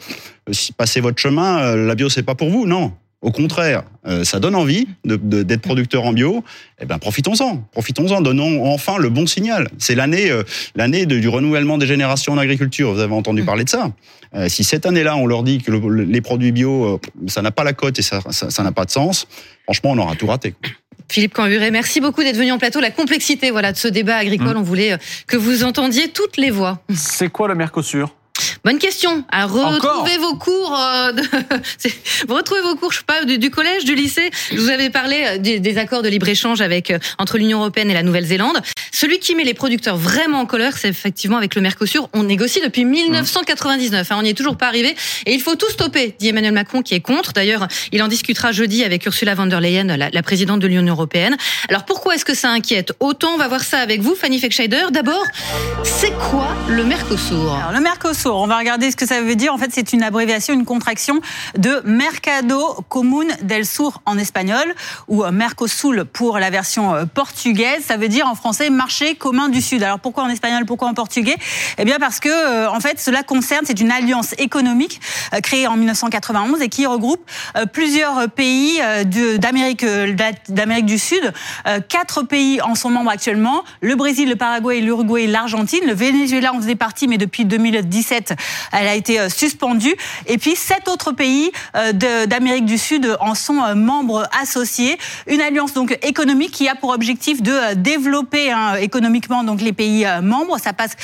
passez 0.77 1.01
votre 1.01 1.20
chemin, 1.20 1.60
euh, 1.60 1.88
la 1.88 1.96
bio 1.96 2.10
c'est 2.10 2.24
pas 2.24 2.36
pour 2.36 2.50
vous? 2.50 2.65
Non. 2.65 2.94
Au 3.22 3.32
contraire, 3.32 3.84
euh, 4.06 4.25
ça 4.25 4.42
donne 4.42 4.53
envie 4.53 4.86
d'être 5.06 5.62
producteur 5.62 6.03
en 6.03 6.12
bio. 6.12 6.44
Eh 6.82 6.86
ben, 6.86 6.98
profitons-en, 6.98 7.65
profitons-en, 7.72 8.20
donnons 8.20 8.65
enfin 8.65 8.98
le 8.98 9.08
bon 9.08 9.25
signal. 9.27 9.70
C'est 9.77 9.96
l'année, 9.96 10.30
l'année 10.75 11.06
du 11.06 11.30
renouvellement 11.30 11.77
des 11.77 11.88
générations 11.88 12.34
en 12.34 12.38
agriculture. 12.38 12.92
Vous 12.92 13.00
avez 13.00 13.13
entendu 13.13 13.44
mmh. 13.44 13.46
parler 13.46 13.63
de 13.63 13.70
ça. 13.70 13.92
Si 14.50 14.65
cette 14.65 14.86
année-là, 14.86 15.15
on 15.15 15.26
leur 15.26 15.43
dit 15.43 15.60
que 15.60 15.71
les 15.71 16.19
produits 16.19 16.52
bio, 16.52 17.00
ça 17.28 17.41
n'a 17.41 17.52
pas 17.52 17.63
la 17.63 17.71
cote 17.71 17.97
et 17.97 18.02
ça 18.02 18.19
n'a 18.26 18.50
ça, 18.50 18.71
pas 18.74 18.84
de 18.84 18.91
sens, 18.91 19.26
franchement, 19.63 19.91
on 19.91 19.97
aura 20.00 20.15
tout 20.15 20.28
raté. 20.28 20.54
Philippe 21.10 21.34
Camburet, 21.34 21.72
merci 21.72 22.02
beaucoup 22.02 22.24
d'être 22.24 22.38
venu 22.38 22.52
en 22.52 22.58
plateau. 22.58 22.80
La 22.80 22.92
complexité 22.92 23.52
voilà, 23.52 23.72
de 23.72 23.78
ce 23.78 23.88
débat 23.88 24.18
agricole, 24.18 24.56
mmh. 24.56 24.58
on 24.58 24.63
voulait 24.63 24.98
que 25.28 25.38
vous 25.38 25.63
entendiez 25.63 26.10
toutes 26.10 26.38
les 26.38 26.50
voix. 26.50 26.80
C'est 26.94 27.30
quoi 27.30 27.48
le 27.48 27.56
Mercosur? 27.56 28.16
Bonne 28.63 28.80
question. 28.80 29.26
À 29.30 29.46
retrouver 29.46 30.17
vos 30.19 30.36
cours, 30.36 30.74
euh, 30.74 31.12
de... 31.12 31.22
vous 32.30 32.34
retrouvez 32.34 32.62
vos 32.62 32.76
cours, 32.76 32.93
je 32.93 33.00
sais 33.00 33.04
pas, 33.06 33.26
du, 33.26 33.50
collège, 33.52 33.84
du 33.84 33.93
lycée. 33.93 34.32
Je 34.52 34.58
vous 34.58 34.69
avais 34.69 34.89
parlé 34.89 35.22
euh, 35.26 35.38
des, 35.38 35.78
accords 35.78 36.02
de 36.02 36.08
libre 36.08 36.30
échange 36.30 36.62
avec 36.62 36.89
euh, 36.89 36.98
entre 37.17 37.38
l'Union 37.38 37.60
européenne 37.60 37.91
et 37.91 37.93
la 37.93 38.04
Nouvelle-Zélande. 38.04 38.62
Celui 38.93 39.19
qui 39.19 39.36
met 39.36 39.43
les 39.43 39.54
producteurs 39.54 39.98
vraiment 39.98 40.39
en 40.39 40.46
colère, 40.46 40.78
c'est 40.78 40.88
effectivement 40.88 41.36
avec 41.36 41.56
le 41.56 41.62
Mercosur. 41.62 42.08
On 42.13 42.24
négocie 42.24 42.62
depuis 42.63 42.86
1999. 42.86 44.10
Hein, 44.10 44.15
on 44.17 44.22
n'y 44.22 44.30
est 44.30 44.34
toujours 44.34 44.56
pas 44.56 44.67
arrivé 44.67 44.96
et 45.26 45.34
il 45.34 45.41
faut 45.41 45.56
tout 45.56 45.69
stopper, 45.69 46.15
dit 46.17 46.30
Emmanuel 46.30 46.54
Macron 46.54 46.84
qui 46.84 46.93
est 46.93 47.02
contre. 47.02 47.34
D'ailleurs, 47.34 47.67
il 47.91 48.02
en 48.02 48.08
discutera 48.08 48.54
jeudi 48.54 48.86
avec 48.86 49.06
Ursula 49.06 49.36
von 49.36 49.48
der 49.48 49.60
Leyen, 49.60 49.98
la, 49.98 50.10
la 50.10 50.24
présidente 50.24 50.62
de 50.62 50.67
l'Union 50.67 50.89
européenne. 50.89 51.36
Alors 51.67 51.84
pourquoi 51.84 52.15
est-ce 52.15 52.24
que 52.24 52.34
ça 52.34 52.50
inquiète? 52.50 52.93
Autant 53.02 53.34
On 53.34 53.38
va 53.38 53.50
voir 53.50 53.62
ça 53.62 53.80
avec 53.80 54.00
vous, 54.00 54.15
Fanny 54.15 54.39
Fekscheider. 54.39 54.86
D'abord, 54.91 55.26
c'est 55.84 56.13
quoi 56.13 56.48
le 56.69 56.86
Mercosur? 56.86 57.56
Alors, 57.56 57.74
Le 57.74 57.82
Mercosur, 57.82 58.22
on 58.25 58.47
va 58.47 58.57
regarder 58.57 58.91
ce 58.91 58.95
que 58.95 59.05
ça 59.05 59.21
veut 59.21 59.36
dire. 59.36 59.53
En 59.53 59.57
fait, 59.57 59.71
c'est 59.73 59.93
une 59.93 60.03
abréviation, 60.03 60.53
une 60.53 60.65
contraction 60.65 61.21
de 61.57 61.81
Mercado 61.86 62.83
Común 62.89 63.27
del 63.41 63.65
Sur 63.65 64.01
en 64.05 64.17
espagnol 64.17 64.73
ou 65.07 65.23
Mercosul 65.31 66.05
pour 66.05 66.39
la 66.39 66.49
version 66.49 66.93
euh, 66.93 67.05
portugaise. 67.05 67.83
Ça 67.86 67.97
veut 67.97 68.07
dire 68.07 68.27
en 68.27 68.36
français 68.36 68.69
marché 68.69 69.15
commun 69.15 69.49
du 69.49 69.62
Sud. 69.62 69.83
Alors 69.83 69.99
pourquoi 69.99 70.23
en 70.23 70.29
espagnol, 70.29 70.65
pourquoi 70.65 70.88
en 70.88 70.93
portugais? 70.93 71.36
Eh 71.77 71.86
bien 71.86 71.97
parce 71.99 72.19
que 72.19 72.29
euh, 72.29 72.69
en 72.69 72.79
fait, 72.79 72.99
cela 72.99 73.23
concerne, 73.23 73.65
c'est 73.65 73.79
une 73.79 73.91
alliance 73.91 74.33
économique 74.38 75.01
euh, 75.33 75.39
créée 75.39 75.67
en 75.67 75.75
1991 75.75 76.62
et 76.62 76.69
qui 76.69 76.86
regroupe 76.86 77.21
plusieurs 77.71 78.29
pays 78.29 78.79
d'Amérique 79.38 79.86
d'Amérique 80.49 80.86
du 80.86 80.97
Sud. 80.97 81.33
Quatre 81.89 82.23
pays 82.23 82.62
en 82.62 82.75
sont 82.75 82.89
membres 82.89 83.12
actuellement 83.12 83.63
le 83.81 83.95
Brésil, 83.95 84.29
le 84.29 84.36
Paraguay, 84.36 84.79
l'Uruguay, 84.79 85.27
l'Argentine. 85.27 85.81
Le 85.86 85.93
Venezuela 85.93 86.53
en 86.53 86.57
faisait 86.57 86.75
partie, 86.75 87.07
mais 87.07 87.17
depuis 87.17 87.45
2017, 87.45 88.12
elle 88.71 88.88
a 88.88 88.95
été 88.95 89.19
euh, 89.19 89.30
suspendue. 89.30 89.95
Et 90.28 90.38
puis 90.38 90.56
sept 90.56 90.88
autres 90.88 91.12
pays 91.12 91.52
euh, 91.76 91.93
d'Amérique 92.26 92.65
du 92.65 92.78
Sud 92.78 93.15
en 93.19 93.36
sont 93.36 93.62
euh, 93.63 93.76
membres 93.76 94.28
associés. 94.39 94.97
Une 95.28 95.41
alliance 95.41 95.73
donc 95.73 95.97
économique 96.04 96.52
qui 96.52 96.67
a 96.67 96.76
pour 96.76 96.91
objectif 96.91 97.41
de 97.41 97.73
développer 97.76 98.52
hein, 98.52 98.76
économiquement 98.76 99.43
donc 99.43 99.62
les 99.62 99.73
pays 99.73 100.06
membres. 100.21 100.58
Ça 100.60 100.73
passe 100.73 100.95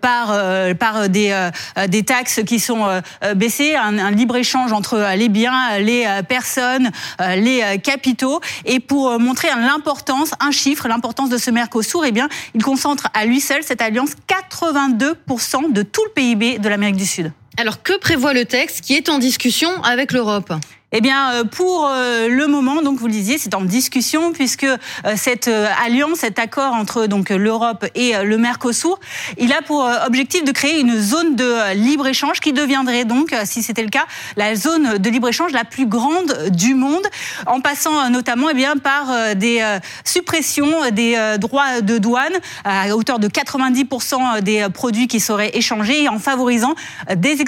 par 0.00 0.34
par 0.78 1.08
des 1.08 1.50
des 1.88 2.02
taxes 2.02 2.40
qui 2.46 2.60
sont 2.60 2.86
baissées, 3.34 3.74
un, 3.76 4.10
libre 4.10 4.36
échange 4.36 4.72
entre 4.72 5.14
les 5.16 5.28
biens, 5.28 5.78
les 5.78 6.06
personnes, 6.28 6.90
les 7.18 7.78
capitaux. 7.82 8.40
Et 8.64 8.80
pour 8.80 9.18
montrer 9.18 9.48
l'importance, 9.48 10.32
un 10.40 10.50
chiffre, 10.50 10.88
l'importance 10.88 11.30
de 11.30 11.38
ce 11.38 11.50
Mercosur, 11.50 12.04
eh 12.04 12.12
bien, 12.12 12.28
il 12.54 12.62
concentre 12.62 13.08
à 13.14 13.24
lui 13.24 13.40
seul 13.40 13.62
cette 13.62 13.82
alliance 13.82 14.10
82% 14.28 15.72
de 15.72 15.82
tout 15.82 16.02
le 16.04 16.12
PIB 16.12 16.49
de 16.58 16.68
l'Amérique 16.68 16.96
du 16.96 17.06
Sud. 17.06 17.32
Alors 17.60 17.82
que 17.82 17.98
prévoit 17.98 18.32
le 18.32 18.46
texte 18.46 18.80
qui 18.80 18.94
est 18.94 19.10
en 19.10 19.18
discussion 19.18 19.82
avec 19.82 20.12
l'Europe? 20.12 20.50
Eh 20.92 21.00
bien, 21.00 21.34
euh, 21.34 21.44
pour 21.44 21.86
euh, 21.86 22.26
le 22.26 22.48
moment, 22.48 22.82
donc 22.82 22.98
vous 22.98 23.06
le 23.06 23.12
disiez, 23.12 23.38
c'est 23.38 23.54
en 23.54 23.60
discussion 23.60 24.32
puisque 24.32 24.64
euh, 24.64 24.76
cette 25.14 25.48
alliance, 25.84 26.18
cet 26.18 26.40
accord 26.40 26.74
entre 26.74 27.06
donc 27.06 27.30
l'Europe 27.30 27.86
et 27.94 28.14
le 28.24 28.38
Mercosur, 28.38 28.98
il 29.38 29.52
a 29.52 29.62
pour 29.62 29.88
objectif 30.06 30.42
de 30.42 30.50
créer 30.50 30.80
une 30.80 31.00
zone 31.00 31.36
de 31.36 31.74
libre 31.74 32.08
échange 32.08 32.40
qui 32.40 32.52
deviendrait 32.52 33.04
donc, 33.04 33.34
si 33.44 33.62
c'était 33.62 33.82
le 33.82 33.88
cas, 33.88 34.06
la 34.36 34.56
zone 34.56 34.98
de 34.98 35.10
libre 35.10 35.28
échange 35.28 35.52
la 35.52 35.64
plus 35.64 35.86
grande 35.86 36.48
du 36.50 36.74
monde, 36.74 37.06
en 37.46 37.60
passant 37.60 38.10
notamment 38.10 38.48
eh 38.50 38.54
bien 38.54 38.76
par 38.76 39.34
des 39.36 39.62
suppressions 40.04 40.90
des 40.90 41.36
droits 41.38 41.80
de 41.80 41.98
douane 41.98 42.32
à 42.64 42.94
hauteur 42.94 43.18
de 43.18 43.28
90% 43.28 44.40
des 44.40 44.66
produits 44.72 45.06
qui 45.06 45.20
seraient 45.20 45.56
échangés 45.56 46.04
et 46.04 46.08
en 46.08 46.18
favorisant 46.18 46.74
des 47.14 47.40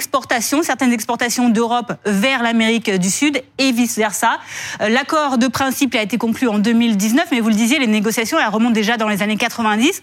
certaines 0.63 0.93
exportations 0.93 1.49
d'Europe 1.49 1.93
vers 2.05 2.43
l'Amérique 2.43 2.89
du 2.91 3.09
Sud 3.09 3.41
et 3.57 3.71
vice-versa. 3.71 4.39
Euh, 4.81 4.89
l'accord 4.89 5.37
de 5.37 5.47
principe 5.47 5.95
a 5.95 6.01
été 6.01 6.17
conclu 6.17 6.47
en 6.47 6.59
2019, 6.59 7.27
mais 7.31 7.39
vous 7.39 7.49
le 7.49 7.55
disiez, 7.55 7.79
les 7.79 7.87
négociations 7.87 8.37
remontent 8.51 8.73
déjà 8.73 8.97
dans 8.97 9.09
les 9.09 9.21
années 9.21 9.37
90. 9.37 10.01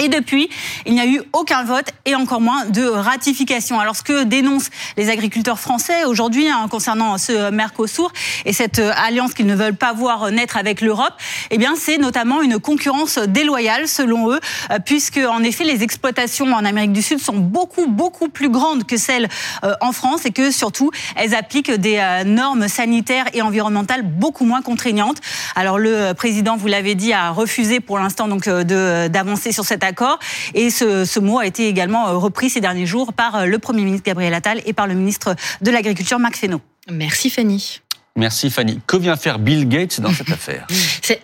Et 0.00 0.08
depuis, 0.08 0.48
il 0.86 0.94
n'y 0.94 1.00
a 1.00 1.06
eu 1.06 1.20
aucun 1.32 1.64
vote 1.64 1.86
et 2.04 2.14
encore 2.14 2.40
moins 2.40 2.66
de 2.66 2.84
ratification. 2.86 3.80
Alors 3.80 3.96
ce 3.96 4.04
que 4.04 4.22
dénoncent 4.22 4.70
les 4.96 5.10
agriculteurs 5.10 5.58
français 5.58 6.04
aujourd'hui 6.04 6.48
hein, 6.48 6.68
concernant 6.70 7.18
ce 7.18 7.50
Mercosur 7.50 8.12
et 8.44 8.52
cette 8.52 8.78
euh, 8.78 8.92
alliance 8.96 9.34
qu'ils 9.34 9.46
ne 9.46 9.56
veulent 9.56 9.74
pas 9.74 9.92
voir 9.92 10.30
naître 10.30 10.56
avec 10.56 10.82
l'Europe, 10.82 11.14
eh 11.50 11.58
bien 11.58 11.74
c'est 11.76 11.98
notamment 11.98 12.42
une 12.42 12.60
concurrence 12.60 13.18
déloyale 13.18 13.88
selon 13.88 14.30
eux, 14.30 14.38
euh, 14.70 14.78
puisque 14.78 15.18
en 15.18 15.42
effet 15.42 15.64
les 15.64 15.82
exploitations 15.82 16.52
en 16.52 16.64
Amérique 16.64 16.92
du 16.92 17.02
Sud 17.02 17.18
sont 17.18 17.36
beaucoup 17.36 17.88
beaucoup 17.88 18.28
plus 18.28 18.50
grandes 18.50 18.84
que 18.84 18.96
celles 18.96 19.28
euh, 19.64 19.74
en 19.80 19.90
France 19.90 20.24
et 20.26 20.30
que 20.30 20.52
surtout 20.52 20.92
elles 21.16 21.34
appliquent 21.34 21.72
des 21.72 21.98
normes 22.24 22.68
sanitaires 22.68 23.26
et 23.32 23.42
environnementales 23.42 24.02
beaucoup 24.02 24.44
moins 24.44 24.62
contraignantes. 24.62 25.18
Alors 25.56 25.78
le 25.78 26.12
président, 26.12 26.56
vous 26.56 26.68
l'avez 26.68 26.94
dit, 26.94 27.12
a 27.12 27.30
refusé 27.30 27.80
pour 27.80 27.98
l'instant 27.98 28.28
donc 28.28 28.48
d'avancer 28.48 29.50
sur 29.50 29.64
cette 29.64 29.82
Et 30.54 30.70
ce, 30.70 31.18
mot 31.18 31.38
a 31.38 31.46
été 31.46 31.68
également 31.68 32.08
euh, 32.08 32.16
repris 32.16 32.50
ces 32.50 32.60
derniers 32.60 32.86
jours 32.86 33.12
par 33.12 33.36
euh, 33.36 33.44
le 33.46 33.58
Premier 33.58 33.84
ministre 33.84 34.04
Gabriel 34.06 34.34
Attal 34.34 34.60
et 34.66 34.72
par 34.72 34.86
le 34.86 34.94
ministre 34.94 35.34
de 35.60 35.70
l'Agriculture 35.70 36.18
Marc 36.18 36.36
Fesneau. 36.36 36.60
Merci 36.90 37.30
Fanny. 37.30 37.80
Merci 38.16 38.50
Fanny. 38.50 38.80
Que 38.86 38.96
vient 38.96 39.16
faire 39.16 39.38
Bill 39.38 39.68
Gates 39.68 40.00
dans 40.00 40.12
cette 40.12 40.30
affaire? 40.30 40.66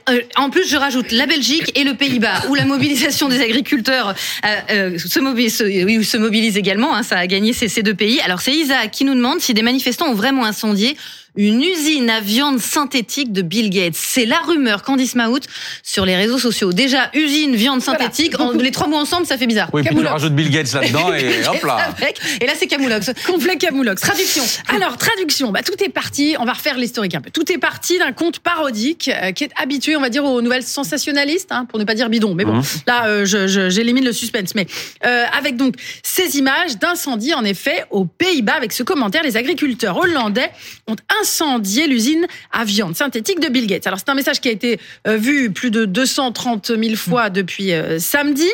Euh, 0.09 0.20
En 0.37 0.48
plus, 0.48 0.66
je 0.66 0.77
rajoute 0.77 1.12
la 1.12 1.27
Belgique 1.27 1.79
et 1.79 1.85
le 1.85 1.94
Pays-Bas, 1.94 2.48
où 2.48 2.55
la 2.55 2.64
mobilisation 2.64 3.29
des 3.29 3.40
agriculteurs 3.40 4.14
se, 4.42 5.20
mobilise, 5.20 5.57
se, 5.59 6.16
mobilise, 6.16 6.57
également. 6.57 6.94
Hein, 6.94 7.03
ça 7.03 7.18
a 7.18 7.27
gagné 7.27 7.53
ces, 7.53 7.68
ces 7.68 7.83
deux 7.83 7.94
pays. 7.94 8.18
Alors 8.22 8.40
c'est 8.40 8.53
Isa 8.53 8.87
qui 8.87 9.05
nous 9.05 9.14
demande 9.14 9.40
si 9.40 9.53
des 9.53 9.62
manifestants 9.62 10.07
ont 10.07 10.14
vraiment 10.14 10.44
incendié 10.44 10.96
une 11.36 11.62
usine 11.62 12.10
à 12.10 12.20
viande 12.20 12.60
synthétique 12.60 13.32
de 13.32 13.42
Bill 13.42 13.70
Gates. 13.70 13.94
C'est 13.96 14.26
la 14.26 14.38
rumeur 14.38 14.82
Candice 14.82 15.14
Mahout 15.14 15.40
sur 15.82 16.04
les 16.04 16.16
réseaux 16.16 16.38
sociaux. 16.38 16.72
Déjà, 16.72 17.10
usine, 17.14 17.56
viande 17.56 17.82
synthétique, 17.82 18.34
les 18.60 18.70
trois 18.70 18.86
mots 18.86 18.96
ensemble, 18.96 19.26
ça 19.26 19.36
fait 19.36 19.46
bizarre. 19.46 19.68
Oui, 19.72 19.82
puis 19.82 19.94
tu 19.94 20.06
rajoutes 20.06 20.34
Bill 20.34 20.50
Gates 20.50 20.72
là-dedans 20.72 21.12
et 21.14 21.46
hop 21.46 21.62
là. 21.64 21.94
Et 22.40 22.46
là, 22.46 22.52
c'est 22.56 22.66
Camoulox. 22.66 23.10
Complet 23.26 23.56
Camoulox. 23.56 24.00
Traduction. 24.00 24.44
Alors, 24.68 24.96
traduction. 24.96 25.50
Bah, 25.50 25.62
tout 25.62 25.82
est 25.82 25.88
parti. 25.88 26.36
On 26.38 26.44
va 26.44 26.52
refaire 26.52 26.76
l'historique 26.76 27.14
un 27.14 27.20
peu. 27.20 27.30
Tout 27.30 27.50
est 27.50 27.58
parti 27.58 27.98
d'un 27.98 28.12
conte 28.12 28.38
parodique 28.38 29.10
euh, 29.12 29.32
qui 29.32 29.44
est 29.44 29.50
habitué, 29.56 29.96
on 29.96 30.00
va 30.00 30.08
dire, 30.08 30.24
aux 30.24 30.42
nouvelles 30.42 30.62
sensationnalistes, 30.62 31.50
hein, 31.50 31.66
pour 31.68 31.78
ne 31.78 31.84
pas 31.84 31.94
dire 31.94 32.08
bidon. 32.08 32.34
Mais 32.34 32.44
bon, 32.44 32.54
mmh. 32.54 32.64
là, 32.86 33.06
euh, 33.06 33.24
j'élimine 33.70 34.04
le 34.04 34.12
suspense. 34.12 34.54
Mais 34.54 34.66
euh, 35.04 35.24
avec 35.36 35.56
donc 35.56 35.74
ces 36.02 36.38
images 36.38 36.78
d'incendie, 36.78 37.34
en 37.34 37.44
effet, 37.44 37.84
aux 37.90 38.04
Pays-Bas, 38.04 38.54
avec 38.54 38.72
ce 38.72 38.82
commentaire, 38.82 39.22
les 39.22 39.36
agriculteurs 39.36 39.96
hollandais 39.96 40.50
ont 40.86 40.96
incendier 41.24 41.87
l'usine 41.87 42.26
à 42.52 42.64
viande 42.64 42.94
synthétique 42.94 43.40
de 43.40 43.48
Bill 43.48 43.66
Gates. 43.66 43.87
Alors 43.87 43.98
c'est 43.98 44.10
un 44.10 44.14
message 44.14 44.40
qui 44.40 44.48
a 44.48 44.52
été 44.52 44.78
euh, 45.06 45.16
vu 45.16 45.50
plus 45.50 45.70
de 45.70 45.87
230 45.87 46.72
000 46.78 46.96
fois 46.96 47.30
depuis 47.30 47.72
euh, 47.72 47.98
samedi. 47.98 48.48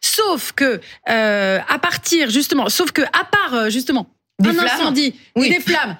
Sauf 0.00 0.52
que 0.52 0.80
euh, 1.10 1.58
à 1.68 1.78
partir 1.78 2.30
justement, 2.30 2.70
sauf 2.70 2.92
que 2.92 3.02
à 3.02 3.24
part 3.30 3.68
justement 3.68 4.08
un 4.42 4.58
incendie 4.58 5.14
oui. 5.36 5.48
des 5.50 5.60
flammes 5.60 5.96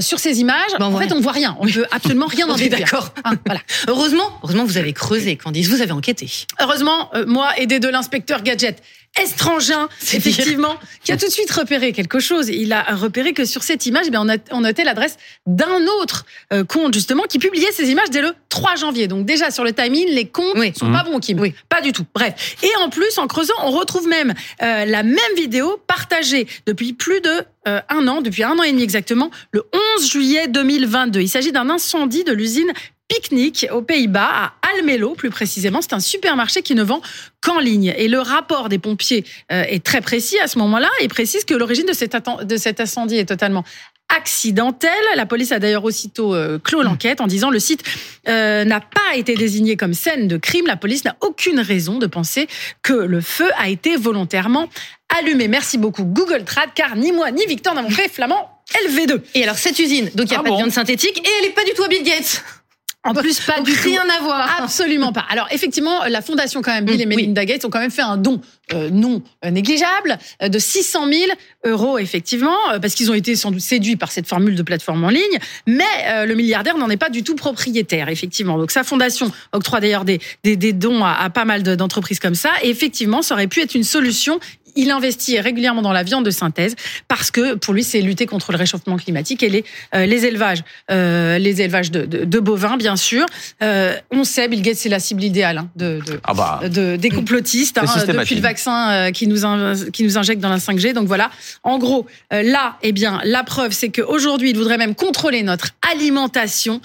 sur 0.00 0.18
ces 0.18 0.40
images. 0.40 0.70
Ben, 0.78 0.86
en 0.86 0.98
fait, 0.98 1.12
on 1.12 1.20
voit 1.20 1.32
rien. 1.32 1.54
On 1.60 1.66
ne 1.66 1.70
peut 1.70 1.86
absolument 1.90 2.26
rien 2.26 2.48
en 2.48 2.56
déduire. 2.56 2.78
D'accord. 2.78 3.12
Hein, 3.24 3.34
voilà. 3.44 3.60
Heureusement, 3.88 4.38
heureusement, 4.42 4.64
vous 4.64 4.78
avez 4.78 4.94
creusé, 4.94 5.36
Candice. 5.36 5.68
Vous 5.68 5.82
avez 5.82 5.92
enquêté. 5.92 6.30
Heureusement, 6.60 7.10
moi, 7.26 7.50
aidé 7.58 7.80
de 7.80 7.88
l'inspecteur 7.88 8.42
Gadget 8.42 8.82
estrangin, 9.20 9.88
effectivement, 10.12 10.76
qui 11.04 11.12
a 11.12 11.16
tout 11.16 11.26
de 11.26 11.30
suite 11.30 11.50
repéré 11.50 11.92
quelque 11.92 12.18
chose. 12.18 12.48
Il 12.48 12.72
a 12.72 12.82
repéré 12.94 13.32
que 13.32 13.44
sur 13.44 13.62
cette 13.62 13.86
image, 13.86 14.06
eh 14.12 14.16
on, 14.52 14.60
notait 14.60 14.84
l'adresse 14.84 15.16
d'un 15.46 15.86
autre 16.00 16.26
euh, 16.52 16.64
compte, 16.64 16.94
justement, 16.94 17.22
qui 17.24 17.38
publiait 17.38 17.72
ces 17.72 17.90
images 17.90 18.10
dès 18.10 18.22
le 18.22 18.34
3 18.48 18.76
janvier. 18.76 19.06
Donc 19.06 19.24
déjà, 19.24 19.50
sur 19.50 19.64
le 19.64 19.72
timing, 19.72 20.08
les 20.08 20.26
comptes 20.26 20.56
ne 20.56 20.72
sont 20.72 20.90
pas 20.90 21.04
bons, 21.04 21.20
Kim. 21.20 21.38
Oui. 21.38 21.54
Pas 21.68 21.80
du 21.80 21.92
tout. 21.92 22.04
Bref. 22.14 22.56
Et 22.62 22.70
en 22.82 22.88
plus, 22.88 23.18
en 23.18 23.26
creusant, 23.26 23.54
on 23.62 23.70
retrouve 23.70 24.08
même 24.08 24.34
euh, 24.62 24.84
la 24.84 25.02
même 25.02 25.18
vidéo 25.36 25.80
partagée 25.86 26.46
depuis 26.66 26.92
plus 26.92 27.20
de 27.20 27.44
euh, 27.66 27.80
un 27.88 28.06
an, 28.08 28.20
depuis 28.20 28.42
un 28.42 28.58
an 28.58 28.62
et 28.62 28.70
demi 28.70 28.82
exactement, 28.82 29.30
le 29.52 29.64
11 29.98 30.10
juillet 30.10 30.48
2022. 30.48 31.20
Il 31.20 31.28
s'agit 31.28 31.52
d'un 31.52 31.70
incendie 31.70 32.24
de 32.24 32.32
l'usine 32.32 32.70
pique-nique 33.08 33.66
aux 33.72 33.82
Pays-Bas, 33.82 34.28
à 34.28 34.52
Almelo 34.74 35.14
plus 35.14 35.30
précisément. 35.30 35.80
C'est 35.82 35.92
un 35.92 36.00
supermarché 36.00 36.62
qui 36.62 36.74
ne 36.74 36.82
vend 36.82 37.00
qu'en 37.40 37.58
ligne. 37.58 37.94
Et 37.96 38.08
le 38.08 38.18
rapport 38.18 38.68
des 38.68 38.78
pompiers 38.78 39.24
euh, 39.52 39.64
est 39.68 39.84
très 39.84 40.00
précis 40.00 40.38
à 40.38 40.46
ce 40.46 40.58
moment-là 40.58 40.88
et 41.00 41.08
précise 41.08 41.44
que 41.44 41.54
l'origine 41.54 41.86
de 41.86 41.92
cet, 41.92 42.16
de 42.42 42.56
cet 42.56 42.80
incendie 42.80 43.16
est 43.16 43.26
totalement 43.26 43.64
accidentelle. 44.08 44.90
La 45.16 45.26
police 45.26 45.52
a 45.52 45.58
d'ailleurs 45.58 45.84
aussitôt 45.84 46.34
euh, 46.34 46.58
clos 46.58 46.80
mmh. 46.80 46.84
l'enquête 46.84 47.20
en 47.20 47.26
disant 47.26 47.50
le 47.50 47.58
site 47.58 47.82
euh, 48.28 48.64
n'a 48.64 48.80
pas 48.80 49.16
été 49.16 49.34
désigné 49.34 49.76
comme 49.76 49.94
scène 49.94 50.28
de 50.28 50.36
crime. 50.36 50.66
La 50.66 50.76
police 50.76 51.04
n'a 51.04 51.16
aucune 51.20 51.60
raison 51.60 51.98
de 51.98 52.06
penser 52.06 52.48
que 52.82 52.92
le 52.92 53.20
feu 53.20 53.50
a 53.58 53.68
été 53.68 53.96
volontairement 53.96 54.68
allumé. 55.18 55.48
Merci 55.48 55.78
beaucoup 55.78 56.04
Google 56.04 56.44
Trad, 56.44 56.70
car 56.74 56.96
ni 56.96 57.12
moi 57.12 57.30
ni 57.30 57.44
Victor 57.46 57.74
n'avons 57.74 57.90
fait 57.90 58.08
flamand 58.08 58.50
LV2. 58.88 59.20
Et 59.34 59.42
alors 59.42 59.56
cette 59.56 59.78
usine, 59.78 60.10
donc 60.14 60.26
il 60.26 60.30
n'y 60.30 60.36
a 60.36 60.40
ah 60.40 60.42
pas 60.42 60.50
de 60.50 60.56
viande 60.56 60.72
synthétique 60.72 61.18
et 61.18 61.30
elle 61.38 61.48
n'est 61.48 61.54
pas 61.54 61.64
du 61.64 61.72
tout 61.72 61.82
à 61.82 61.88
Bill 61.88 62.02
Gates. 62.02 62.42
En 63.04 63.12
plus, 63.12 63.38
pas 63.40 63.60
du 63.60 63.72
rien 63.72 64.04
à 64.08 64.22
voir. 64.22 64.62
Absolument 64.62 65.12
pas. 65.12 65.24
Alors 65.28 65.46
effectivement, 65.50 66.04
la 66.04 66.22
fondation 66.22 66.62
quand 66.62 66.72
même 66.72 66.86
Bill 66.86 67.00
et 67.00 67.06
mm, 67.06 67.08
Melinda 67.08 67.44
Gates 67.44 67.64
ont 67.64 67.70
quand 67.70 67.80
même 67.80 67.90
fait 67.90 68.02
un 68.02 68.16
don 68.16 68.40
euh, 68.72 68.88
non 68.90 69.22
négligeable 69.44 70.18
euh, 70.42 70.48
de 70.48 70.58
600 70.58 71.08
000 71.12 71.22
euros 71.66 71.98
effectivement, 71.98 72.56
euh, 72.72 72.78
parce 72.78 72.94
qu'ils 72.94 73.10
ont 73.10 73.14
été 73.14 73.36
sans 73.36 73.50
doute 73.50 73.60
séduits 73.60 73.96
par 73.96 74.10
cette 74.10 74.26
formule 74.26 74.54
de 74.54 74.62
plateforme 74.62 75.04
en 75.04 75.10
ligne. 75.10 75.38
Mais 75.66 75.84
le 76.26 76.34
milliardaire 76.34 76.78
n'en 76.78 76.88
est 76.88 76.96
pas 76.96 77.10
du 77.10 77.22
tout 77.22 77.34
propriétaire 77.34 78.08
effectivement. 78.08 78.56
Donc 78.56 78.70
sa 78.70 78.84
fondation 78.84 79.30
octroie 79.52 79.80
d'ailleurs 79.80 80.04
des, 80.06 80.20
des, 80.42 80.56
des, 80.56 80.72
dons 80.72 81.04
à, 81.04 81.12
à 81.12 81.28
pas 81.28 81.44
mal 81.44 81.62
d'entreprises 81.62 82.20
comme 82.20 82.34
ça. 82.34 82.50
Et 82.62 82.70
effectivement, 82.70 83.20
ça 83.20 83.34
aurait 83.34 83.48
pu 83.48 83.60
être 83.60 83.74
une 83.74 83.84
solution 83.84 84.40
il 84.76 84.90
investit 84.90 85.40
régulièrement 85.40 85.82
dans 85.82 85.92
la 85.92 86.02
viande 86.02 86.24
de 86.24 86.30
synthèse 86.30 86.74
parce 87.08 87.30
que 87.30 87.54
pour 87.54 87.74
lui, 87.74 87.84
c'est 87.84 88.00
lutter 88.00 88.26
contre 88.26 88.52
le 88.52 88.58
réchauffement 88.58 88.96
climatique 88.96 89.42
et 89.42 89.48
les, 89.48 89.64
euh, 89.94 90.06
les 90.06 90.26
élevages, 90.26 90.62
euh, 90.90 91.38
les 91.38 91.62
élevages 91.62 91.90
de, 91.90 92.04
de, 92.04 92.24
de, 92.24 92.40
bovins, 92.40 92.76
bien 92.76 92.96
sûr. 92.96 93.26
Euh, 93.62 93.94
on 94.10 94.24
sait, 94.24 94.48
Bill 94.48 94.62
Gates, 94.62 94.76
c'est 94.76 94.88
la 94.88 95.00
cible 95.00 95.22
idéale 95.22 95.58
hein, 95.58 95.70
de, 95.76 96.00
de, 96.06 96.20
ah 96.24 96.34
bah, 96.34 96.60
de, 96.68 96.96
des 96.96 97.10
complotistes 97.10 97.78
hein, 97.78 97.84
depuis 98.06 98.34
le 98.34 98.40
vaccin 98.40 98.90
euh, 98.90 99.10
qui 99.10 99.26
nous 99.26 99.44
qui 99.92 100.04
nous 100.04 100.18
injecte 100.18 100.40
dans 100.40 100.48
la 100.48 100.58
5G. 100.58 100.92
Donc 100.92 101.06
voilà. 101.06 101.30
En 101.62 101.78
gros, 101.78 102.06
euh, 102.32 102.42
là, 102.42 102.76
eh 102.82 102.92
bien, 102.92 103.20
la 103.24 103.44
preuve, 103.44 103.72
c'est 103.72 103.90
qu'aujourd'hui, 103.90 104.50
il 104.50 104.56
voudrait 104.56 104.78
même 104.78 104.94
contrôler 104.94 105.42
notre 105.42 105.70
alimentation 105.90 106.80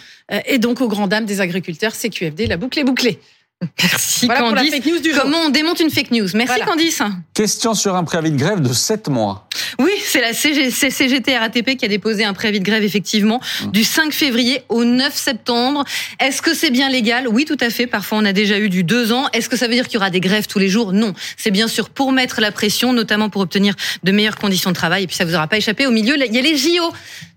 et 0.45 0.59
donc 0.59 0.81
aux 0.81 0.87
grand 0.87 1.07
dames 1.07 1.25
des 1.25 1.41
agriculteurs, 1.41 1.93
CQFD, 1.95 2.45
la 2.45 2.57
boucle 2.57 2.77
est 2.77 2.83
bouclée. 2.83 3.19
Merci 3.61 4.29
Candice. 4.29 4.73
Comment 5.19 5.39
on 5.39 5.49
démonte 5.49 5.81
une 5.81 5.89
fake 5.89 6.11
news? 6.11 6.27
Merci 6.33 6.61
Candice. 6.61 7.01
Question 7.33 7.73
sur 7.73 7.93
un 7.95 8.05
préavis 8.05 8.31
de 8.31 8.37
grève 8.37 8.61
de 8.61 8.71
7 8.71 9.09
mois. 9.09 9.49
Oui, 9.79 9.91
c'est 10.01 10.21
la 10.21 10.31
CGT 10.33 11.37
RATP 11.37 11.75
qui 11.75 11.83
a 11.83 11.89
déposé 11.89 12.23
un 12.23 12.33
préavis 12.33 12.59
de 12.59 12.63
grève 12.63 12.83
effectivement 12.83 13.41
mmh. 13.41 13.71
du 13.71 13.83
5 13.83 14.13
février 14.13 14.61
au 14.69 14.85
9 14.85 15.13
septembre. 15.13 15.83
Est-ce 16.21 16.41
que 16.41 16.53
c'est 16.53 16.71
bien 16.71 16.89
légal? 16.89 17.27
Oui, 17.27 17.43
tout 17.43 17.57
à 17.59 17.69
fait. 17.69 17.85
Parfois 17.85 18.19
on 18.19 18.25
a 18.25 18.31
déjà 18.31 18.57
eu 18.59 18.69
du 18.69 18.85
2 18.85 19.11
ans. 19.11 19.27
Est-ce 19.33 19.49
que 19.49 19.57
ça 19.57 19.67
veut 19.67 19.73
dire 19.73 19.87
qu'il 19.87 19.95
y 19.95 19.97
aura 19.97 20.09
des 20.09 20.21
grèves 20.21 20.47
tous 20.47 20.59
les 20.59 20.69
jours? 20.69 20.93
Non. 20.93 21.13
C'est 21.35 21.51
bien 21.51 21.67
sûr 21.67 21.89
pour 21.89 22.13
mettre 22.13 22.39
la 22.39 22.53
pression, 22.53 22.93
notamment 22.93 23.29
pour 23.29 23.41
obtenir 23.41 23.75
de 24.03 24.11
meilleures 24.13 24.37
conditions 24.37 24.69
de 24.69 24.75
travail. 24.75 25.03
Et 25.03 25.07
puis 25.07 25.17
ça 25.17 25.25
vous 25.25 25.35
aura 25.35 25.47
pas 25.47 25.57
échappé. 25.57 25.85
Au 25.85 25.91
milieu, 25.91 26.15
il 26.15 26.33
y 26.33 26.39
a 26.39 26.41
les 26.41 26.55
JO. 26.55 26.93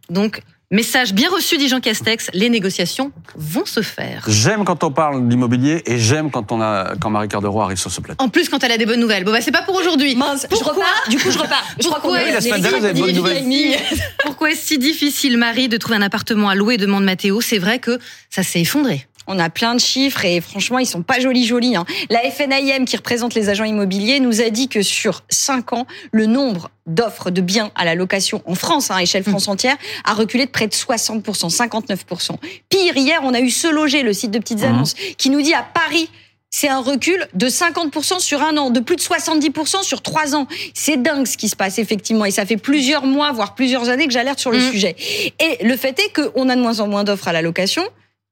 Donc 0.09 0.43
Message 0.73 1.13
bien 1.13 1.29
reçu, 1.29 1.59
dit 1.59 1.69
Jean 1.69 1.81
Castex, 1.81 2.31
les 2.33 2.49
négociations 2.49 3.13
vont 3.37 3.67
se 3.67 3.83
faire. 3.83 4.25
J'aime 4.27 4.65
quand 4.65 4.85
on 4.85 4.91
parle 4.91 5.29
d'immobilier 5.29 5.83
et 5.85 5.99
j'aime 5.99 6.31
quand 6.31 6.51
on 6.51 6.63
a 6.63 6.95
quand 6.99 7.11
Marie-Cœur 7.11 7.43
de 7.43 7.47
Roy 7.47 7.65
arrive 7.65 7.77
sur 7.77 7.91
ce 7.91 8.01
plateau. 8.01 8.25
En 8.25 8.31
plus, 8.31 8.49
quand 8.49 8.65
elle 8.65 8.73
a 8.73 8.79
des 8.79 8.87
bonnes 8.87 9.01
nouvelles. 9.01 9.23
Bon, 9.23 9.33
bah, 9.33 9.43
c'est 9.43 9.53
pas 9.53 9.61
pour 9.61 9.75
aujourd'hui. 9.75 10.17
Pourquoi 10.49 10.87
Du 11.11 11.19
coup, 11.19 11.31
je 11.31 11.39
repars. 11.39 11.63
Je 11.79 11.87
Pourquoi 11.87 12.13
oui, 12.13 12.33
la 12.33 12.41
semaine 12.41 12.63
dernière, 12.63 12.81
vous 12.81 12.87
avez 12.87 13.01
bonnes 13.01 13.15
nouvelles. 13.15 13.77
Pourquoi 14.25 14.53
est-ce 14.53 14.67
si 14.67 14.79
difficile, 14.79 15.37
Marie, 15.37 15.69
de 15.69 15.77
trouver 15.77 15.97
un 15.97 16.03
appartement 16.03 16.49
à 16.49 16.55
louer 16.55 16.79
demande 16.79 17.05
Mathéo. 17.05 17.43
C'est 17.43 17.59
vrai 17.59 17.79
que 17.79 17.99
ça 18.31 18.43
s'est 18.43 18.63
effondré. 18.63 19.07
On 19.27 19.39
a 19.39 19.51
plein 19.51 19.75
de 19.75 19.81
chiffres 19.81 20.25
et 20.25 20.41
franchement, 20.41 20.79
ils 20.79 20.87
sont 20.87 21.03
pas 21.03 21.21
jolis 21.21 21.47
jolis. 21.47 21.77
Hein. 21.77 21.85
La 22.11 22.21
FNIM, 22.31 22.85
qui 22.85 22.97
représente 22.97 23.35
les 23.35 23.49
agents 23.49 23.65
immobiliers, 23.65 24.21
nous 24.21 24.41
a 24.41 24.51
dit 24.51 24.69
que 24.69 24.83
sur 24.83 25.23
5 25.29 25.73
ans, 25.73 25.87
le 26.11 26.27
nombre 26.27 26.71
d'offres 26.87 27.31
de 27.31 27.41
biens 27.41 27.71
à 27.75 27.85
la 27.85 27.95
location 27.95 28.43
en 28.47 28.55
France, 28.55 28.91
hein, 28.91 28.97
à 28.97 29.03
échelle 29.03 29.23
France 29.23 29.49
entière, 29.49 29.77
a 30.05 30.15
reculé 30.15 30.47
de 30.47 30.51
près 30.51 30.67
de 30.67 30.75
60%, 30.75 31.23
59%. 31.23 32.37
Pire, 32.69 32.97
hier, 32.97 33.21
on 33.23 33.35
a 33.35 33.41
eu 33.41 33.51
Se 33.51 33.69
Loger, 33.69 34.03
le 34.03 34.13
site 34.13 34.31
de 34.31 34.39
petites 34.39 34.63
annonces, 34.65 34.95
qui 35.17 35.31
nous 35.31 35.43
dit 35.43 35.55
à 35.55 35.63
Paris, 35.63 36.09
c'est 36.55 36.69
un 36.69 36.81
recul 36.81 37.27
de 37.33 37.49
50% 37.49 38.21
sur 38.21 38.43
un 38.43 38.57
an, 38.59 38.71
de 38.71 38.81
plus 38.81 38.97
de 38.97 39.01
70% 39.01 39.83
sur 39.83 40.03
trois 40.03 40.37
ans. 40.37 40.47
C'est 40.75 41.03
dingue 41.03 41.27
ce 41.27 41.39
qui 41.39 41.49
se 41.49 41.57
passe 41.57 41.79
effectivement, 41.79 42.27
et 42.27 42.31
ça 42.31 42.45
fait 42.45 42.59
plusieurs 42.59 43.07
mois, 43.07 43.33
voire 43.33 43.55
plusieurs 43.55 43.89
années 43.89 44.07
que 44.07 44.13
j'alerte 44.13 44.39
sur 44.39 44.51
le 44.51 44.61
sujet. 44.61 44.95
Et 45.41 45.65
le 45.65 45.77
fait 45.77 45.99
est 45.99 46.13
qu'on 46.13 46.49
a 46.51 46.55
de 46.55 46.61
moins 46.61 46.81
en 46.81 46.89
moins 46.89 47.05
d'offres 47.05 47.29
à 47.29 47.33
la 47.33 47.41
location. 47.43 47.83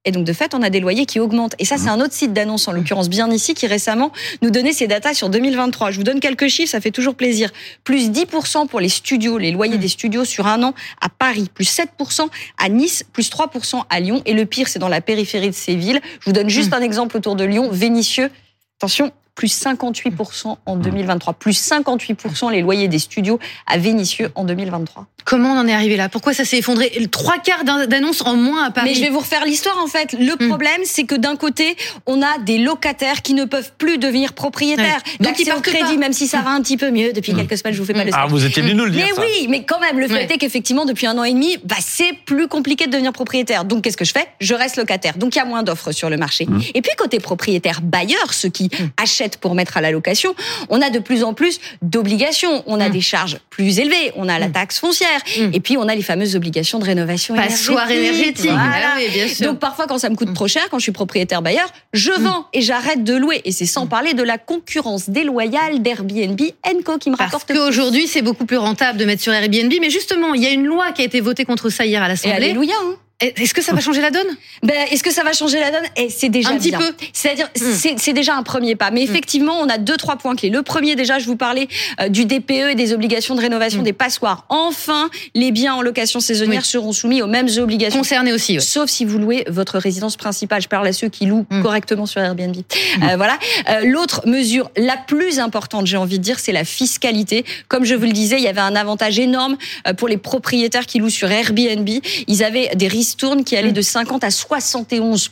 Et 0.07 0.13
donc, 0.13 0.25
de 0.25 0.33
fait, 0.33 0.55
on 0.55 0.63
a 0.63 0.71
des 0.71 0.81
loyers 0.81 1.05
qui 1.05 1.21
augmentent. 1.21 1.55
Et 1.59 1.67
ça, 1.67 1.77
c'est 1.77 1.91
un 1.91 2.01
autre 2.01 2.15
site 2.15 2.33
d'annonce, 2.33 2.67
en 2.69 2.73
l'occurrence 2.73 3.11
bien 3.11 3.31
ici, 3.31 3.53
qui 3.53 3.67
récemment 3.67 4.13
nous 4.41 4.51
donnait 4.51 4.73
ses 4.73 4.87
datas 4.87 5.13
sur 5.13 5.29
2023. 5.29 5.91
Je 5.91 5.99
vous 5.99 6.05
donne 6.05 6.21
quelques 6.21 6.49
chiffres, 6.49 6.71
ça 6.71 6.81
fait 6.81 6.91
toujours 6.91 7.15
plaisir. 7.15 7.51
Plus 7.85 8.11
10% 8.11 8.67
pour 8.67 8.81
les 8.81 8.89
studios, 8.89 9.37
les 9.37 9.51
loyers 9.51 9.77
des 9.77 9.89
studios 9.89 10.25
sur 10.25 10.47
un 10.47 10.63
an 10.63 10.75
à 11.03 11.11
Paris. 11.11 11.51
Plus 11.53 11.69
7% 11.69 12.29
à 12.57 12.69
Nice, 12.71 13.05
plus 13.13 13.31
3% 13.31 13.83
à 13.91 14.01
Lyon. 14.01 14.23
Et 14.25 14.33
le 14.33 14.47
pire, 14.47 14.69
c'est 14.69 14.79
dans 14.79 14.89
la 14.89 15.03
périphérie 15.03 15.51
de 15.51 15.55
ces 15.55 15.77
villes. 15.77 16.01
Je 16.21 16.25
vous 16.25 16.33
donne 16.33 16.49
juste 16.49 16.73
un 16.73 16.81
exemple 16.81 17.19
autour 17.19 17.37
de 17.37 17.45
Lyon. 17.45 17.69
Vénitieux, 17.71 18.31
attention, 18.79 19.13
plus 19.41 19.59
58% 19.59 20.57
en 20.67 20.77
2023. 20.77 21.33
Plus 21.33 21.59
58% 21.59 22.51
les 22.53 22.61
loyers 22.61 22.89
des 22.89 22.99
studios 22.99 23.39
à 23.67 23.79
Vénissieux 23.79 24.31
en 24.35 24.45
2023. 24.45 25.07
Comment 25.25 25.53
on 25.53 25.59
en 25.59 25.67
est 25.67 25.73
arrivé 25.73 25.97
là? 25.97 26.11
Pourquoi 26.11 26.35
ça 26.35 26.45
s'est 26.45 26.59
effondré? 26.59 26.91
Trois 27.11 27.39
quarts 27.39 27.65
d'annonces 27.65 28.21
en 28.27 28.37
moins 28.37 28.65
à 28.65 28.71
Paris. 28.71 28.91
Mais 28.91 28.95
je 28.95 29.01
vais 29.01 29.09
vous 29.09 29.21
refaire 29.21 29.45
l'histoire 29.47 29.79
en 29.83 29.87
fait. 29.87 30.13
Le 30.13 30.35
Hmm. 30.35 30.49
problème, 30.49 30.81
c'est 30.85 31.05
que 31.05 31.15
d'un 31.15 31.37
côté, 31.37 31.77
on 32.07 32.21
a 32.21 32.39
des 32.45 32.59
locataires 32.59 33.23
qui 33.23 33.33
ne 33.33 33.45
peuvent 33.47 33.73
plus 33.79 33.97
devenir 33.99 34.35
propriétaires. 34.35 35.01
Ouais. 35.21 35.27
Donc, 35.27 35.39
ils 35.39 35.45
au 35.49 35.53
partent 35.53 35.63
crédit, 35.65 35.95
pas. 35.95 35.97
même 35.97 36.13
si 36.13 36.27
ça 36.27 36.41
va 36.43 36.51
un 36.51 36.61
petit 36.61 36.77
peu 36.77 36.91
mieux 36.91 37.13
depuis 37.15 37.35
quelques 37.35 37.57
semaines, 37.57 37.73
je 37.75 37.79
vous 37.81 37.87
fais 37.87 37.93
pas 37.95 38.05
le 38.05 38.11
Ah, 38.13 38.27
vous 38.27 38.45
étiez 38.45 38.63
venu 38.63 38.75
nous 38.75 38.85
le 38.85 38.91
dire, 38.91 39.07
Mais 39.09 39.15
ça. 39.15 39.23
oui, 39.23 39.47
mais 39.49 39.65
quand 39.65 39.81
même, 39.81 39.99
le 39.99 40.07
fait 40.09 40.15
Ouais. 40.15 40.29
est 40.33 40.39
qu'effectivement, 40.39 40.85
depuis 40.85 41.07
un 41.07 41.17
an 41.17 41.25
et 41.25 41.33
demi, 41.33 41.57
bah, 41.65 41.77
c'est 41.81 42.13
plus 42.27 42.47
compliqué 42.49 42.87
de 42.87 42.91
devenir 42.93 43.13
propriétaire. 43.13 43.65
Donc, 43.65 43.85
qu'est-ce 43.85 43.97
que 43.97 44.05
je 44.05 44.13
fais? 44.13 44.27
Je 44.41 44.55
reste 44.55 44.77
locataire. 44.77 45.17
Donc, 45.17 45.35
il 45.35 45.39
y 45.39 45.43
a 45.43 45.45
moins 45.47 45.63
d'offres 45.63 45.93
sur 45.93 46.11
le 46.11 46.17
marché. 46.19 46.47
Mmh. 46.47 46.61
Et 46.75 46.83
puis, 46.83 46.93
côté 46.99 47.21
propriétaire 47.21 47.81
bailleur, 47.83 48.33
ceux 48.35 48.49
qui 48.51 48.69
achètent 48.97 49.30
pour 49.39 49.55
mettre 49.55 49.77
à 49.77 49.81
la 49.81 49.91
location, 49.91 50.35
on 50.69 50.81
a 50.83 50.91
de 50.91 50.99
plus 50.99 51.23
en 51.25 51.35
plus 51.35 51.61
d'obligations. 51.83 52.63
On 52.67 52.81
a 52.81 52.89
Mmh. 52.89 52.93
des 52.93 53.01
charges 53.01 53.39
plus 53.51 53.79
élevées. 53.79 54.13
On 54.17 54.29
a 54.29 54.39
la 54.39 54.49
taxe 54.49 54.79
foncière. 54.81 55.21
Et 55.53 55.61
puis, 55.61 55.77
on 55.77 55.87
a 55.89 55.95
les 55.95 56.03
fameuses 56.03 56.35
obligations 56.37 56.79
de 56.79 56.85
rénovation 56.85 57.35
Passoire 57.37 57.91
énergétique. 57.91 58.51
Voilà. 58.51 58.91
Ah 58.93 58.97
oui, 58.99 59.09
bien 59.13 59.29
sûr. 59.29 59.47
Donc, 59.47 59.59
parfois, 59.61 59.87
quand 59.87 59.99
ça 59.99 60.09
me 60.11 60.17
coûte 60.17 60.35
trop 60.35 60.49
cher, 60.49 60.67
quand 60.71 60.79
je 60.79 60.85
suis 60.85 60.93
propriétaire 60.93 61.43
bailleur, 61.43 61.69
je 61.93 62.11
vends 62.13 62.47
et 62.53 62.61
j'arrête 62.63 63.05
de 63.05 63.15
louer. 63.15 63.41
Et 63.45 63.53
c'est 63.53 63.67
sans 63.67 63.87
parler 63.87 64.15
de 64.15 64.23
la 64.23 64.39
concurrence 64.39 65.09
déloyale 65.11 65.83
d'Airbnb 65.83 66.41
Co 66.85 66.99
qui 66.99 67.11
me 67.11 67.17
Parce 67.17 67.31
rapporte 67.33 67.53
qu'aujourd'hui, 67.53 68.07
c'est 68.07 68.23
beaucoup 68.23 68.45
plus 68.47 68.57
rentable 68.57 68.99
de 68.99 69.05
mettre 69.05 69.23
sur 69.23 69.33
Airbnb. 69.33 69.73
Mais 69.81 69.91
justement, 69.91 70.35
il 70.35 70.43
y 70.43 70.47
a 70.47 70.51
une 70.51 70.65
loi 70.67 70.93
qui 70.93 71.03
a 71.03 71.05
été 71.05 71.21
votée 71.21 71.45
contre 71.45 71.69
ça 71.69 71.85
hier 71.87 72.03
à 72.03 72.07
Et 72.07 72.09
l'Assemblée. 72.09 72.37
alléluia, 72.37 72.75
hein. 72.83 72.95
Est-ce 73.21 73.53
que 73.55 73.63
ça 73.63 73.73
va 73.73 73.81
changer 73.81 74.01
la 74.01 74.11
donne? 74.11 74.27
Ben, 74.63 74.75
est-ce 74.91 75.03
que 75.03 75.13
ça 75.13 75.23
va 75.23 75.33
changer 75.33 75.61
la 75.61 75.71
donne? 75.71 75.85
Et 75.97 76.09
c'est 76.11 76.29
déjà 76.29 76.51
Un 76.51 76.57
petit 76.59 76.71
bien. 76.71 76.79
peu. 76.79 76.93
C'est-à-dire, 77.13 77.49
c'est 77.55 77.99
c'est 77.99 78.13
déjà 78.13 78.35
un 78.35 78.43
premier 78.43 78.77
pas. 78.77 78.91
Mais 78.91 79.03
effectivement, 79.03 79.59
on 79.61 79.69
a 79.69 79.79
deux, 79.79 79.97
trois 79.97 80.17
points 80.17 80.35
clés. 80.37 80.49
Le 80.51 80.63
premier, 80.63 80.97
déjà, 80.97 81.19
je 81.19 81.27
vous 81.27 81.37
parlais 81.37 81.69
euh, 82.01 82.09
du 82.09 82.25
DPE 82.25 82.71
et 82.71 82.75
des 82.75 82.93
obligations 82.93 83.35
de 83.35 83.41
rénovation 83.41 83.83
des 83.83 83.93
passoires. 83.93 84.45
Enfin, 84.49 85.11
les 85.35 85.51
biens 85.53 85.75
en 85.75 85.83
location 85.83 86.21
saisonnière 86.21 86.63
Oui. 86.63 86.67
seront 86.69 86.93
soumis 86.93 87.21
aux 87.23 87.27
mêmes 87.27 87.49
obligations. 87.59 87.99
Concernés 88.01 88.33
aussi. 88.33 88.61
Sauf 88.61 88.89
si 88.89 89.05
vous 89.05 89.19
louez 89.19 89.45
votre 89.49 89.79
résidence 89.79 90.17
principale. 90.17 90.63
Je 90.63 90.69
parle 90.69 90.87
à 90.87 90.93
ceux 90.93 91.09
qui 91.09 91.27
louent 91.27 91.47
correctement 91.63 92.07
sur 92.07 92.21
Airbnb. 92.21 92.57
Euh, 93.03 93.17
voilà. 93.17 93.39
Euh, 93.69 93.81
L'autre 93.85 94.23
mesure 94.27 94.71
la 94.77 94.97
plus 94.97 95.39
importante, 95.41 95.87
j'ai 95.87 95.97
envie 95.97 96.19
de 96.19 96.25
dire, 96.25 96.39
c'est 96.39 96.53
la 96.53 96.65
fiscalité. 96.65 97.45
Comme 97.69 97.85
je 97.85 97.95
vous 97.95 98.07
le 98.07 98.13
disais, 98.13 98.37
il 98.37 98.43
y 98.43 98.49
avait 98.49 98.61
un 98.61 98.77
avantage 98.77 99.19
énorme 99.19 99.57
euh, 99.87 99.95
pour 99.95 100.09
les 100.09 100.17
propriétaires 100.17 100.87
qui 100.87 100.99
louent 100.99 101.11
sur 101.11 101.31
Airbnb. 101.31 101.89
Ils 102.27 102.45
avaient 102.45 102.71
des 102.75 102.89
ristournes 103.11 103.43
qui 103.43 103.57
allaient 103.57 103.73
de 103.73 103.83
50 103.83 104.23
à 104.23 104.31
71 104.31 105.31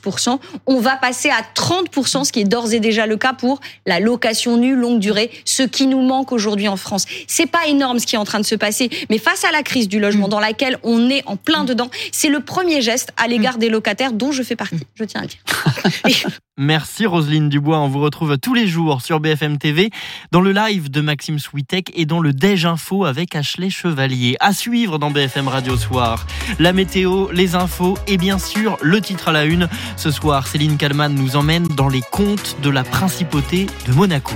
On 0.67 0.81
va 0.81 0.97
passer 0.97 1.31
à 1.31 1.43
30 1.55 1.87
ce 2.25 2.33
qui 2.33 2.41
est 2.41 2.45
d'ores 2.45 2.73
et 2.73 2.81
déjà 2.81 3.07
le 3.07 3.17
cas 3.17 3.35
pour 3.35 3.61
la 3.87 4.01
location 4.01 4.57
nue 4.57 4.75
longue 4.75 4.99
durée, 4.99 5.31
ce 5.45 5.63
qui 5.63 5.87
nous 5.87 6.01
manque 6.01 6.33
aujourd'hui 6.33 6.67
en 6.67 6.77
France. 6.77 7.07
C'est 7.29 7.47
pas 7.47 7.69
énorme 7.69 8.01
ce 8.01 8.07
qui 8.07 8.17
est 8.17 8.19
en 8.19 8.25
train 8.25 8.41
de 8.41 8.47
se 8.47 8.57
passer, 8.57 8.91
mais 9.11 9.19
face 9.19 9.45
à 9.45 9.53
la 9.53 9.63
crise 9.63 9.87
du 9.87 10.01
logement 10.01 10.27
dans 10.27 10.41
laquelle 10.41 10.79
on 10.83 11.09
est 11.09 11.23
en 11.27 11.37
plein 11.37 11.63
dedans, 11.63 11.89
c'est 12.11 12.31
le 12.31 12.41
premier 12.41 12.81
geste 12.83 13.11
à 13.17 13.29
l'égard 13.29 13.59
des 13.59 13.69
locataires 13.69 14.13
dont 14.13 14.33
je 14.33 14.43
fais 14.43 14.57
partie. 14.57 14.81
Je 14.97 15.05
tiens 15.05 15.21
à 15.21 15.23
le 15.23 15.29
dire. 15.29 16.31
Merci 16.59 17.07
Roselyne 17.07 17.49
Dubois. 17.49 17.79
On 17.79 17.89
vous 17.89 18.01
retrouve 18.01 18.37
tous 18.37 18.53
les 18.53 18.67
jours 18.67 19.01
sur 19.01 19.21
BFM 19.21 19.59
TV, 19.59 19.91
dans 20.33 20.41
le 20.41 20.51
live 20.51 20.91
de 20.91 21.01
Maxime 21.01 21.39
Switek 21.39 21.93
et 21.95 22.05
dans 22.05 22.19
le 22.19 22.33
Déj 22.33 22.67
Info 22.67 23.05
avec 23.05 23.37
Ashley 23.37 23.71
Chevalier. 23.71 24.37
À 24.41 24.53
suivre 24.53 24.99
dans 24.99 25.13
BFM 25.13 25.47
Radio 25.47 25.77
Soir. 25.77 26.27
La 26.59 26.73
météo, 26.73 27.29
les 27.33 27.55
infos 27.55 27.97
et 28.09 28.17
bien 28.17 28.41
sûr 28.41 28.77
le 28.83 29.01
titre 29.01 29.29
à 29.29 29.33
la 29.33 29.45
une. 29.45 29.69
Ce 29.97 30.11
soir, 30.11 30.49
Céline 30.49 30.77
Kalman 30.77 31.15
nous 31.15 31.37
emmène 31.37 31.69
dans 31.69 31.89
les 31.89 32.03
contes 32.11 32.57
de 32.61 32.71
la 32.71 32.83
principauté 32.83 33.67
de 33.87 33.93
Monaco. 33.93 34.35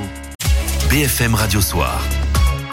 BFM 0.90 1.34
Radio 1.34 1.60
Soir. 1.60 2.00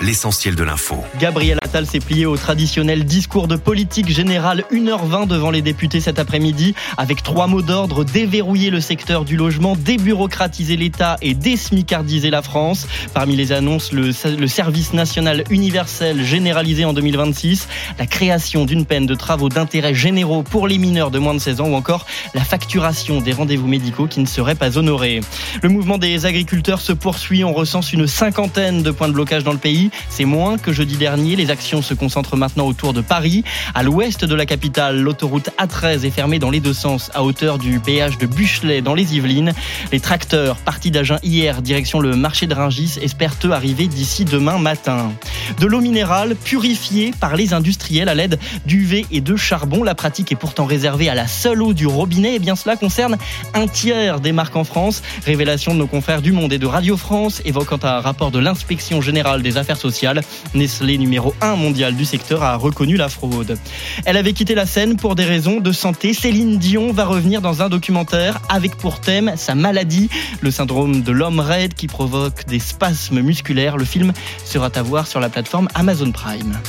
L'essentiel 0.02 0.56
de 0.56 0.64
l'info. 0.64 1.04
Gabriel 1.20 1.58
Attal 1.62 1.86
s'est 1.86 2.00
plié 2.00 2.26
au 2.26 2.38
traditionnel 2.38 3.04
discours 3.04 3.50
de 3.50 3.58
politique 3.58 4.08
générale 4.08 4.64
1h20 4.72 5.28
devant 5.28 5.52
les 5.52 5.62
députés 5.62 6.00
cet 6.00 6.20
après-midi 6.20 6.74
avec 6.96 7.22
trois 7.22 7.48
mots 7.48 7.62
d'ordre 7.62 8.06
déverrouiller 8.06 8.70
le 8.70 8.80
secteur 8.80 9.26
du 9.26 9.36
logement, 9.36 9.76
débureaucratiser 9.76 10.78
l'État 10.78 11.18
et 11.22 11.34
désmicardiser 11.34 12.30
la 12.30 12.42
France. 12.42 12.88
Parmi 13.14 13.36
les 13.36 13.52
annonces, 13.52 13.92
le, 13.92 14.12
le 14.38 14.48
service 14.48 14.94
national 14.94 15.44
universel 15.50 16.24
généralisé 16.24 16.86
en 16.86 16.94
2026, 16.94 17.68
la 17.98 18.06
création 18.06 18.64
d'une 18.64 18.86
peine 18.86 19.06
de 19.06 19.16
travaux 19.16 19.50
d'intérêt 19.50 19.94
généraux 19.94 20.44
pour 20.44 20.70
les 20.70 20.78
mineurs 20.78 21.12
de 21.12 21.20
moins 21.20 21.34
de 21.34 21.40
16 21.40 21.60
ans 21.60 21.68
ou 21.68 21.76
encore 21.76 22.06
la 22.34 22.46
facturation 22.46 23.20
des 23.20 23.34
rendez-vous 23.34 23.68
médicaux 23.68 24.08
qui 24.08 24.22
ne 24.22 24.28
seraient 24.28 24.56
pas 24.56 24.78
honorés. 24.78 25.20
Le 25.62 25.68
mouvement 25.68 25.98
des 25.98 26.26
agriculteurs 26.26 26.80
se 26.80 26.94
poursuit, 26.94 27.44
on 27.44 27.52
recense 27.52 27.92
une 27.92 28.08
cinquantaine 28.08 28.82
de 28.82 28.92
points 28.92 29.10
de 29.10 29.14
blocage 29.14 29.44
dans 29.44 29.52
le 29.52 29.58
pays. 29.58 29.89
C'est 30.10 30.26
moins 30.26 30.58
que 30.58 30.72
jeudi 30.72 30.98
dernier. 30.98 31.36
Les 31.36 31.52
actions 31.52 31.82
se 31.82 31.94
concentrent 31.94 32.38
maintenant 32.38 32.66
autour 32.66 32.94
de 32.94 33.02
Paris. 33.02 33.44
À 33.74 33.84
l'ouest 33.84 34.26
de 34.26 34.36
la 34.36 34.46
capitale, 34.46 35.00
l'autoroute 35.00 35.50
A13 35.58 36.06
est 36.06 36.12
fermée 36.12 36.40
dans 36.40 36.50
les 36.50 36.60
deux 36.60 36.74
sens 36.74 37.12
à 37.14 37.24
hauteur 37.24 37.58
du 37.58 37.80
péage 37.80 38.18
de 38.18 38.26
Buchelet 38.26 38.82
dans 38.82 38.94
les 38.94 39.16
Yvelines. 39.16 39.54
Les 39.92 40.00
tracteurs 40.00 40.58
partis 40.58 40.92
d'Agen 40.92 41.18
hier 41.24 41.62
direction 41.62 42.00
le 42.00 42.16
marché 42.16 42.48
de 42.48 42.54
Ringis 42.54 43.00
espèrent 43.02 43.36
eux 43.46 43.52
arriver 43.52 43.88
d'ici 43.88 44.26
demain 44.26 44.58
matin. 44.58 45.12
De 45.60 45.66
l'eau 45.66 45.82
minérale 45.82 46.36
purifiée 46.36 47.14
par 47.20 47.36
les 47.36 47.54
industriels 47.54 48.10
à 48.10 48.16
l'aide 48.16 48.40
d'UV 48.66 49.06
et 49.12 49.22
de 49.22 49.36
charbon. 49.36 49.84
La 49.84 49.96
pratique 49.96 50.32
est 50.32 50.36
pourtant 50.36 50.66
réservée 50.66 51.10
à 51.10 51.16
la 51.16 51.28
seule 51.28 51.62
eau 51.62 51.74
du 51.74 51.88
robinet. 51.88 52.36
Et 52.36 52.40
bien 52.40 52.56
cela 52.56 52.76
concerne 52.76 53.18
un 53.54 53.68
tiers 53.68 54.20
des 54.20 54.32
marques 54.32 54.56
en 54.56 54.64
France. 54.64 55.02
Révélation 55.26 55.74
de 55.74 55.80
nos 55.80 55.88
confrères 55.88 56.22
du 56.22 56.32
Monde 56.32 56.54
et 56.54 56.58
de 56.58 56.66
Radio 56.66 56.98
France 56.98 57.42
évoquant 57.46 57.80
un 57.84 58.00
rapport 58.00 58.32
de 58.32 58.40
l'inspection 58.40 59.02
générale 59.02 59.42
des 59.42 59.58
affaires 59.58 59.78
Nestlé, 60.54 60.98
numéro 60.98 61.34
1 61.42 61.56
mondial 61.56 61.96
du 61.96 62.06
secteur, 62.06 62.44
a 62.44 62.56
reconnu 62.56 62.98
la 62.98 63.10
fraude. 63.10 63.58
Elle 64.06 64.18
avait 64.18 64.34
quitté 64.34 64.56
la 64.56 64.66
scène 64.66 64.96
pour 64.98 65.16
des 65.16 65.26
raisons 65.26 65.60
de 65.60 65.72
santé. 65.72 66.14
Céline 66.14 66.58
Dion 66.58 66.92
va 66.92 67.06
revenir 67.06 67.42
dans 67.42 67.62
un 67.62 67.70
documentaire 67.70 68.40
avec 68.50 68.76
pour 68.76 69.00
thème 69.00 69.34
sa 69.36 69.56
maladie, 69.56 70.10
le 70.42 70.52
syndrome 70.52 71.02
de 71.02 71.12
l'homme 71.12 71.40
raide 71.40 71.74
qui 71.74 71.88
provoque 71.88 72.46
des 72.46 72.60
spasmes 72.60 73.22
musculaires. 73.22 73.78
Le 73.78 73.86
film 73.86 74.14
sera 74.46 74.70
à 74.74 74.82
voir 74.82 75.08
sur 75.08 75.20
la 75.20 75.30
plateforme 75.30 75.68
Amazon 75.76 76.12
Prime. 76.12 76.60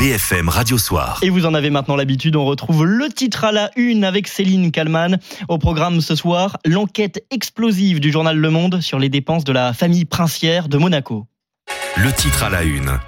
BFM 0.00 0.48
Radio 0.48 0.78
Soir. 0.78 1.18
Et 1.20 1.28
vous 1.28 1.44
en 1.44 1.52
avez 1.52 1.68
maintenant 1.68 1.94
l'habitude, 1.94 2.34
on 2.34 2.46
retrouve 2.46 2.86
le 2.86 3.10
titre 3.10 3.44
à 3.44 3.52
la 3.52 3.70
une 3.76 4.02
avec 4.02 4.28
Céline 4.28 4.72
Kalman. 4.72 5.18
Au 5.46 5.58
programme 5.58 6.00
ce 6.00 6.14
soir, 6.14 6.56
l'enquête 6.64 7.22
explosive 7.30 8.00
du 8.00 8.10
journal 8.10 8.38
Le 8.38 8.48
Monde 8.48 8.80
sur 8.80 8.98
les 8.98 9.10
dépenses 9.10 9.44
de 9.44 9.52
la 9.52 9.74
famille 9.74 10.06
princière 10.06 10.70
de 10.70 10.78
Monaco. 10.78 11.26
Le 11.98 12.10
titre 12.12 12.44
à 12.44 12.48
la 12.48 12.62
une. 12.62 12.98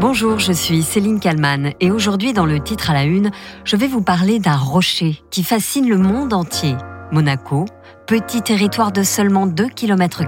Bonjour, 0.00 0.38
je 0.38 0.52
suis 0.52 0.82
Céline 0.82 1.20
Kalman 1.20 1.74
et 1.78 1.90
aujourd'hui 1.90 2.32
dans 2.32 2.46
le 2.46 2.58
titre 2.60 2.88
à 2.88 2.94
la 2.94 3.04
une, 3.04 3.30
je 3.66 3.76
vais 3.76 3.86
vous 3.86 4.00
parler 4.00 4.38
d'un 4.38 4.56
rocher 4.56 5.20
qui 5.30 5.42
fascine 5.42 5.90
le 5.90 5.98
monde 5.98 6.32
entier. 6.32 6.74
Monaco, 7.12 7.66
petit 8.06 8.40
territoire 8.40 8.92
de 8.92 9.02
seulement 9.02 9.46
2 9.46 9.68
km. 9.68 10.22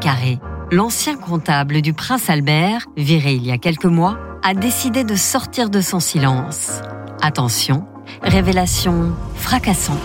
L'ancien 0.72 1.16
comptable 1.16 1.82
du 1.82 1.92
prince 1.92 2.30
Albert, 2.30 2.86
viré 2.96 3.34
il 3.34 3.44
y 3.44 3.50
a 3.50 3.58
quelques 3.58 3.86
mois, 3.86 4.20
a 4.44 4.54
décidé 4.54 5.02
de 5.02 5.16
sortir 5.16 5.68
de 5.68 5.80
son 5.80 5.98
silence. 5.98 6.80
Attention, 7.20 7.86
révélation 8.22 9.12
fracassante. 9.34 9.98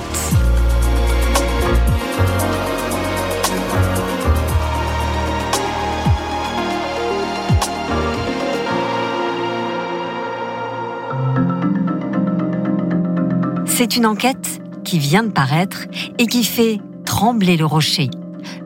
C'est 13.68 13.96
une 13.96 14.08
enquête 14.08 14.64
qui 14.84 14.98
vient 14.98 15.22
de 15.22 15.30
paraître 15.30 15.86
et 16.18 16.26
qui 16.26 16.44
fait 16.44 16.80
trembler 17.06 17.56
le 17.56 17.68
rocher. 17.68 18.10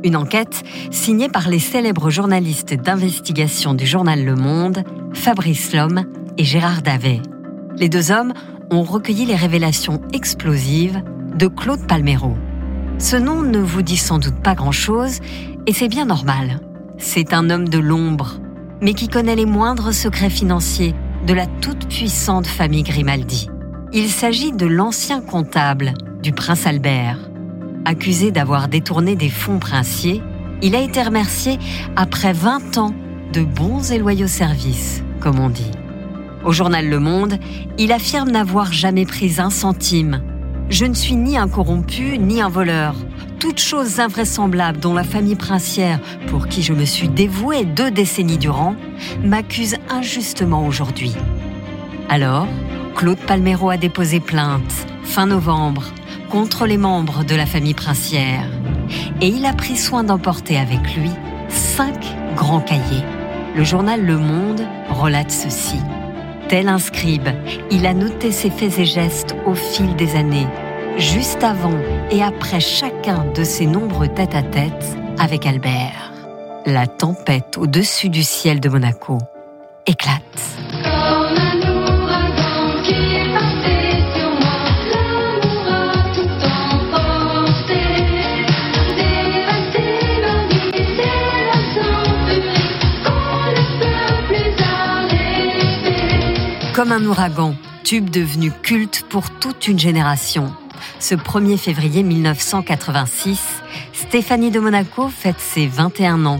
Une 0.04 0.16
enquête 0.16 0.64
signée 0.92 1.28
par 1.28 1.50
les 1.50 1.60
célèbres 1.60 2.10
journalistes 2.10 2.74
d'investigation 2.74 3.74
du 3.74 3.86
journal 3.86 4.24
Le 4.24 4.36
Monde, 4.36 4.84
Fabrice 5.14 5.74
Lhomme 5.74 6.06
et 6.38 6.46
Gérard 6.46 6.82
Davet. 6.82 7.22
Les 7.76 7.90
deux 7.90 8.12
hommes 8.12 8.34
ont 8.72 8.84
recueilli 8.84 9.26
les 9.26 9.36
révélations 9.36 10.02
explosives 10.14 11.04
de 11.36 11.48
Claude 11.48 11.86
Palmero. 11.86 12.34
Ce 12.98 13.18
nom 13.18 13.42
ne 13.42 13.60
vous 13.60 13.82
dit 13.82 13.98
sans 13.98 14.20
doute 14.20 14.42
pas 14.42 14.56
grand-chose, 14.56 15.20
et 15.68 15.74
c'est 15.74 15.90
bien 15.90 16.06
normal. 16.06 16.62
C'est 16.98 17.34
un 17.34 17.50
homme 17.50 17.68
de 17.68 17.80
l'ombre, 17.80 18.40
mais 18.82 18.94
qui 18.94 19.10
connaît 19.10 19.36
les 19.36 19.46
moindres 19.46 19.94
secrets 19.94 20.30
financiers 20.30 20.96
de 21.28 21.34
la 21.34 21.46
toute-puissante 21.46 22.48
famille 22.48 22.84
Grimaldi. 22.84 23.50
Il 23.92 24.10
s'agit 24.10 24.54
de 24.54 24.66
l'ancien 24.66 25.22
comptable 25.22 25.94
du 26.22 26.32
prince 26.32 26.66
Albert. 26.66 27.29
Accusé 27.90 28.30
d'avoir 28.30 28.68
détourné 28.68 29.16
des 29.16 29.30
fonds 29.30 29.58
princiers, 29.58 30.22
il 30.62 30.76
a 30.76 30.80
été 30.80 31.02
remercié 31.02 31.58
après 31.96 32.34
20 32.34 32.78
ans 32.78 32.94
de 33.34 33.42
bons 33.42 33.92
et 33.92 33.98
loyaux 33.98 34.28
services, 34.28 35.04
comme 35.20 35.40
on 35.40 35.50
dit. 35.50 35.72
Au 36.46 36.52
journal 36.52 36.88
Le 36.88 37.00
Monde, 37.00 37.40
il 37.80 37.92
affirme 37.92 38.30
n'avoir 38.30 38.72
jamais 38.72 39.08
pris 39.08 39.40
un 39.40 39.50
centime. 39.50 40.22
Je 40.70 40.86
ne 40.86 40.94
suis 40.94 41.16
ni 41.16 41.36
un 41.36 41.48
corrompu 41.48 42.20
ni 42.20 42.44
un 42.44 42.50
voleur. 42.50 42.94
Toutes 43.40 43.60
choses 43.60 44.00
invraisemblables 44.00 44.80
dont 44.80 44.94
la 44.94 45.04
famille 45.04 45.36
princière, 45.36 46.00
pour 46.28 46.48
qui 46.48 46.62
je 46.62 46.74
me 46.74 46.86
suis 46.86 47.10
dévoué 47.10 47.66
deux 47.66 47.90
décennies 47.90 48.38
durant, 48.38 48.76
m'accuse 49.24 49.78
injustement 49.90 50.68
aujourd'hui. 50.68 51.16
Alors, 52.08 52.46
Claude 52.94 53.18
Palmero 53.18 53.72
a 53.72 53.78
déposé 53.78 54.20
plainte, 54.20 54.86
fin 55.02 55.26
novembre, 55.26 55.86
contre 56.30 56.66
les 56.66 56.78
membres 56.78 57.24
de 57.24 57.36
la 57.36 57.46
famille 57.46 57.74
princière. 57.74 58.46
Et 59.22 59.28
il 59.28 59.46
a 59.46 59.54
pris 59.54 59.78
soin 59.78 60.04
d'emporter 60.04 60.58
avec 60.58 60.96
lui 60.96 61.12
cinq 61.50 62.16
grands 62.36 62.62
cahiers. 62.62 63.04
Le 63.56 63.64
journal 63.64 64.06
Le 64.06 64.18
Monde 64.18 64.62
relate 64.90 65.32
ceci. 65.32 65.80
Tel 66.48 66.68
un 66.68 66.80
scribe, 66.80 67.30
il 67.70 67.86
a 67.86 67.94
noté 67.94 68.32
ses 68.32 68.50
faits 68.50 68.80
et 68.80 68.86
gestes 68.86 69.36
au 69.46 69.54
fil 69.54 69.96
des 69.96 70.16
années, 70.16 70.48
juste 70.98 71.44
avant 71.44 71.78
et 72.12 72.24
après 72.24 72.60
chacun 72.60 73.26
de 73.36 73.44
ses 73.44 73.66
nombreux 73.66 74.08
tête-à-tête 74.08 74.98
avec 75.20 75.46
Albert. 75.46 76.12
La 76.66 76.88
tempête 76.88 77.58
au-dessus 77.58 78.10
du 78.10 78.24
ciel 78.24 78.60
de 78.60 78.70
Monaco 78.70 79.18
éclate. 79.86 81.49
Comme 96.80 96.94
un 96.94 97.04
ouragan, 97.04 97.56
tube 97.84 98.10
devenu 98.10 98.54
culte 98.54 99.04
pour 99.10 99.32
toute 99.32 99.68
une 99.68 99.78
génération. 99.78 100.56
Ce 101.00 101.14
1er 101.14 101.58
février 101.58 102.04
1986, 102.04 103.38
Stéphanie 103.92 104.50
de 104.50 104.62
Monaco 104.62 105.10
fête 105.10 105.42
ses 105.42 105.68
21 105.68 106.26
ans. 106.26 106.40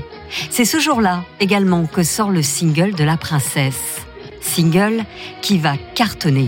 C'est 0.50 0.64
ce 0.64 0.80
jour-là 0.80 1.26
également 1.42 1.86
que 1.88 2.04
sort 2.04 2.30
le 2.30 2.42
single 2.42 2.96
de 2.96 3.04
la 3.04 3.18
princesse. 3.18 4.06
Single 4.40 5.04
qui 5.42 5.58
va 5.58 5.76
cartonner. 5.94 6.48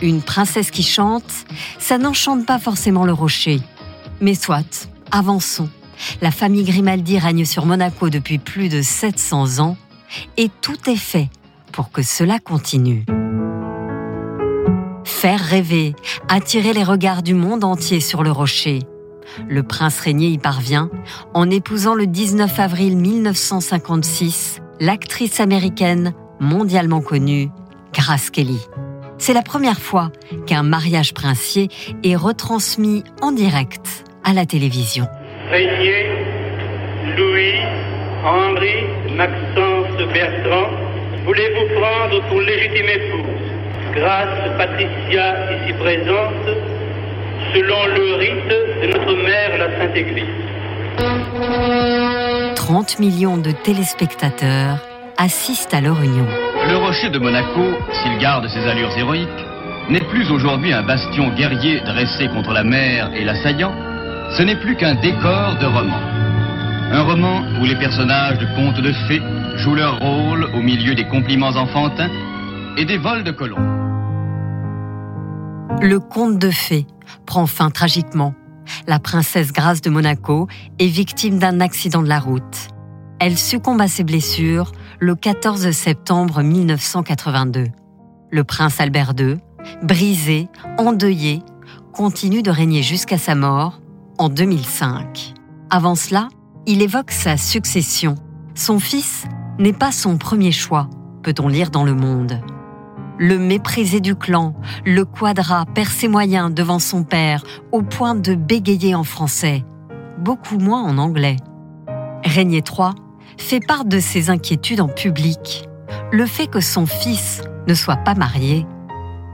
Une 0.00 0.22
princesse 0.22 0.70
qui 0.70 0.84
chante, 0.84 1.44
ça 1.80 1.98
n'enchante 1.98 2.46
pas 2.46 2.60
forcément 2.60 3.04
le 3.04 3.12
rocher. 3.12 3.58
Mais 4.20 4.34
soit, 4.34 4.88
avançons. 5.10 5.70
La 6.22 6.30
famille 6.30 6.62
Grimaldi 6.62 7.18
règne 7.18 7.46
sur 7.46 7.66
Monaco 7.66 8.10
depuis 8.10 8.38
plus 8.38 8.68
de 8.68 8.80
700 8.80 9.58
ans 9.58 9.76
et 10.36 10.48
tout 10.60 10.88
est 10.88 10.94
fait 10.94 11.30
pour 11.74 11.90
que 11.90 12.02
cela 12.02 12.38
continue. 12.38 13.04
Faire 15.02 15.40
rêver, 15.40 15.96
attirer 16.28 16.72
les 16.72 16.84
regards 16.84 17.24
du 17.24 17.34
monde 17.34 17.64
entier 17.64 17.98
sur 17.98 18.22
le 18.22 18.30
rocher. 18.30 18.78
Le 19.48 19.64
prince 19.64 19.98
régné 19.98 20.28
y 20.28 20.38
parvient 20.38 20.88
en 21.34 21.50
épousant 21.50 21.94
le 21.94 22.06
19 22.06 22.60
avril 22.60 22.96
1956 22.96 24.60
l'actrice 24.78 25.40
américaine 25.40 26.14
mondialement 26.38 27.00
connue 27.00 27.48
Grace 27.92 28.30
Kelly. 28.30 28.60
C'est 29.18 29.34
la 29.34 29.42
première 29.42 29.80
fois 29.80 30.12
qu'un 30.46 30.62
mariage 30.62 31.12
princier 31.12 31.68
est 32.04 32.16
retransmis 32.16 33.02
en 33.20 33.32
direct 33.32 34.04
à 34.22 34.32
la 34.32 34.46
télévision. 34.46 35.08
Régnier, 35.50 36.06
Louis, 37.16 37.58
Henri, 38.24 39.16
Maxence 39.16 40.12
Bertrand, 40.12 40.83
voulez-vous 41.24 41.80
prendre 41.80 42.22
pour 42.28 42.40
légitime 42.40 42.88
épouse 42.88 43.44
Grâce 43.94 44.58
Patricia 44.58 45.52
ici 45.54 45.72
présente, 45.74 46.48
selon 47.54 47.86
le 47.86 48.14
rite 48.16 48.48
de 48.82 48.86
notre 48.88 49.14
mère 49.22 49.58
la 49.58 49.78
Sainte 49.78 49.96
Église. 49.96 50.24
30 52.56 52.98
millions 52.98 53.36
de 53.36 53.52
téléspectateurs 53.52 54.78
assistent 55.16 55.74
à 55.74 55.80
leur 55.80 56.02
union. 56.02 56.26
Le 56.68 56.76
rocher 56.76 57.10
de 57.10 57.18
Monaco, 57.18 57.62
s'il 57.92 58.18
garde 58.18 58.48
ses 58.48 58.66
allures 58.68 58.96
héroïques, 58.96 59.28
n'est 59.90 60.04
plus 60.10 60.30
aujourd'hui 60.30 60.72
un 60.72 60.82
bastion 60.82 61.28
guerrier 61.34 61.80
dressé 61.80 62.28
contre 62.28 62.52
la 62.52 62.64
mer 62.64 63.10
et 63.14 63.24
l'assaillant, 63.24 63.72
ce 64.36 64.42
n'est 64.42 64.56
plus 64.56 64.76
qu'un 64.76 64.94
décor 64.94 65.56
de 65.60 65.66
roman. 65.66 66.13
Un 66.92 67.02
roman 67.02 67.42
où 67.60 67.64
les 67.64 67.76
personnages 67.76 68.38
de 68.38 68.46
contes 68.54 68.80
de 68.80 68.92
fées 69.08 69.22
jouent 69.56 69.74
leur 69.74 69.98
rôle 69.98 70.44
au 70.54 70.62
milieu 70.62 70.94
des 70.94 71.06
compliments 71.08 71.56
enfantins 71.56 72.10
et 72.76 72.84
des 72.84 72.98
vols 72.98 73.24
de 73.24 73.32
colons. 73.32 73.56
Le 75.80 75.98
conte 75.98 76.38
de 76.38 76.50
fées 76.50 76.86
prend 77.26 77.46
fin 77.46 77.70
tragiquement. 77.70 78.34
La 78.86 78.98
princesse 78.98 79.52
Grâce 79.52 79.80
de 79.80 79.90
Monaco 79.90 80.48
est 80.78 80.86
victime 80.86 81.38
d'un 81.38 81.60
accident 81.60 82.02
de 82.02 82.08
la 82.08 82.18
route. 82.18 82.68
Elle 83.18 83.38
succombe 83.38 83.80
à 83.80 83.88
ses 83.88 84.04
blessures 84.04 84.72
le 85.00 85.14
14 85.14 85.70
septembre 85.70 86.42
1982. 86.42 87.66
Le 88.30 88.44
prince 88.44 88.80
Albert 88.80 89.12
II, 89.18 89.36
brisé, 89.82 90.48
endeuillé, 90.78 91.42
continue 91.92 92.42
de 92.42 92.50
régner 92.50 92.82
jusqu'à 92.82 93.18
sa 93.18 93.34
mort 93.34 93.80
en 94.18 94.28
2005. 94.28 95.34
Avant 95.70 95.94
cela, 95.94 96.28
il 96.66 96.82
évoque 96.82 97.10
sa 97.10 97.36
succession. 97.36 98.14
Son 98.54 98.78
fils 98.78 99.24
n'est 99.58 99.72
pas 99.72 99.92
son 99.92 100.16
premier 100.16 100.52
choix, 100.52 100.88
peut-on 101.22 101.48
lire 101.48 101.70
dans 101.70 101.84
Le 101.84 101.94
Monde. 101.94 102.40
Le 103.18 103.38
méprisé 103.38 104.00
du 104.00 104.16
clan, 104.16 104.54
le 104.84 105.04
quadra 105.04 105.66
perd 105.66 105.90
ses 105.90 106.08
moyens 106.08 106.52
devant 106.52 106.78
son 106.78 107.04
père 107.04 107.44
au 107.70 107.82
point 107.82 108.14
de 108.14 108.34
bégayer 108.34 108.94
en 108.94 109.04
français, 109.04 109.64
beaucoup 110.18 110.58
moins 110.58 110.82
en 110.82 110.98
anglais. 110.98 111.36
Régnier 112.24 112.62
III 112.66 112.90
fait 113.38 113.60
part 113.60 113.84
de 113.84 114.00
ses 114.00 114.30
inquiétudes 114.30 114.80
en 114.80 114.88
public. 114.88 115.68
Le 116.10 116.26
fait 116.26 116.46
que 116.46 116.60
son 116.60 116.86
fils 116.86 117.42
ne 117.68 117.74
soit 117.74 117.96
pas 117.96 118.14
marié 118.14 118.66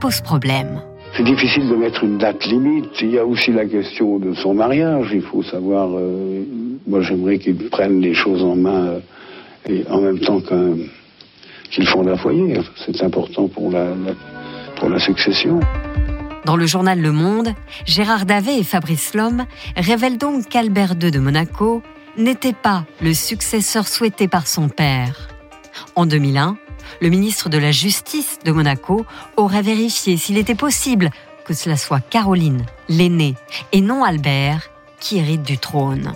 pose 0.00 0.20
problème. 0.20 0.82
C'est 1.16 1.24
difficile 1.24 1.68
de 1.68 1.74
mettre 1.76 2.04
une 2.04 2.18
date 2.18 2.44
limite. 2.46 2.90
Il 3.02 3.10
y 3.10 3.18
a 3.18 3.24
aussi 3.26 3.52
la 3.52 3.66
question 3.66 4.18
de 4.18 4.32
son 4.34 4.54
mariage. 4.54 5.08
Il 5.12 5.22
faut 5.22 5.42
savoir. 5.42 5.88
euh, 5.92 6.42
moi, 6.86 7.02
j'aimerais 7.02 7.38
qu'il 7.38 7.56
prenne 7.68 8.00
les 8.00 8.14
choses 8.14 8.42
en 8.42 8.56
main 8.56 8.86
euh, 8.86 9.00
et 9.68 9.84
en 9.90 10.00
même 10.00 10.18
temps 10.20 10.40
qu'un- 10.40 10.76
qu'il 11.70 11.86
fonde 11.86 12.08
un 12.08 12.16
foyer. 12.16 12.54
C'est 12.86 13.02
important 13.02 13.48
pour 13.48 13.70
la, 13.70 13.86
la- 13.90 14.14
pour 14.78 14.88
la 14.88 14.98
succession. 14.98 15.60
Dans 16.46 16.56
le 16.56 16.64
journal 16.66 17.00
Le 17.00 17.12
Monde, 17.12 17.48
Gérard 17.84 18.24
Davet 18.24 18.58
et 18.58 18.64
Fabrice 18.64 19.12
Lhomme 19.14 19.44
révèlent 19.76 20.16
donc 20.16 20.48
qu'Albert 20.48 20.94
II 21.02 21.10
de 21.10 21.18
Monaco 21.18 21.82
n'était 22.16 22.54
pas 22.54 22.86
le 23.02 23.12
successeur 23.12 23.86
souhaité 23.86 24.26
par 24.26 24.46
son 24.46 24.68
père. 24.68 25.28
En 25.96 26.06
2001, 26.06 26.56
le 27.00 27.08
ministre 27.08 27.48
de 27.48 27.58
la 27.58 27.72
Justice 27.72 28.38
de 28.44 28.52
Monaco 28.52 29.06
aurait 29.36 29.62
vérifié 29.62 30.16
s'il 30.16 30.38
était 30.38 30.54
possible 30.54 31.10
que 31.44 31.54
cela 31.54 31.76
soit 31.76 32.00
Caroline, 32.00 32.64
l'aînée, 32.88 33.34
et 33.72 33.80
non 33.80 34.04
Albert, 34.04 34.70
qui 35.00 35.18
hérite 35.18 35.42
du 35.42 35.58
trône. 35.58 36.12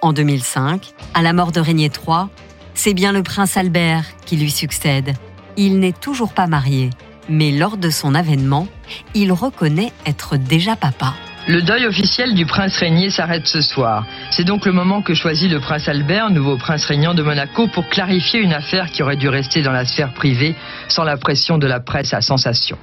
En 0.00 0.12
2005, 0.12 0.92
à 1.14 1.22
la 1.22 1.32
mort 1.32 1.52
de 1.52 1.60
Régnier 1.60 1.90
III, 1.90 2.26
c'est 2.74 2.94
bien 2.94 3.12
le 3.12 3.22
prince 3.22 3.56
Albert 3.56 4.04
qui 4.24 4.36
lui 4.36 4.50
succède. 4.50 5.14
Il 5.56 5.78
n'est 5.78 5.92
toujours 5.92 6.32
pas 6.32 6.46
marié, 6.46 6.90
mais 7.28 7.52
lors 7.52 7.76
de 7.76 7.90
son 7.90 8.14
avènement, 8.14 8.66
il 9.14 9.32
reconnaît 9.32 9.92
être 10.06 10.36
déjà 10.36 10.76
papa. 10.76 11.14
Le 11.46 11.60
deuil 11.60 11.84
officiel 11.84 12.32
du 12.32 12.46
prince 12.46 12.74
régnier 12.78 13.10
s'arrête 13.10 13.46
ce 13.46 13.60
soir. 13.60 14.06
C'est 14.30 14.44
donc 14.44 14.64
le 14.64 14.72
moment 14.72 15.02
que 15.02 15.12
choisit 15.12 15.50
le 15.50 15.60
prince 15.60 15.88
Albert, 15.88 16.30
nouveau 16.30 16.56
prince 16.56 16.86
régnant 16.86 17.12
de 17.12 17.22
Monaco, 17.22 17.66
pour 17.66 17.86
clarifier 17.90 18.40
une 18.40 18.54
affaire 18.54 18.90
qui 18.90 19.02
aurait 19.02 19.16
dû 19.16 19.28
rester 19.28 19.60
dans 19.60 19.70
la 19.70 19.84
sphère 19.84 20.14
privée 20.14 20.54
sans 20.88 21.04
la 21.04 21.18
pression 21.18 21.58
de 21.58 21.66
la 21.66 21.80
presse 21.80 22.14
à 22.14 22.22
sensation. 22.22 22.78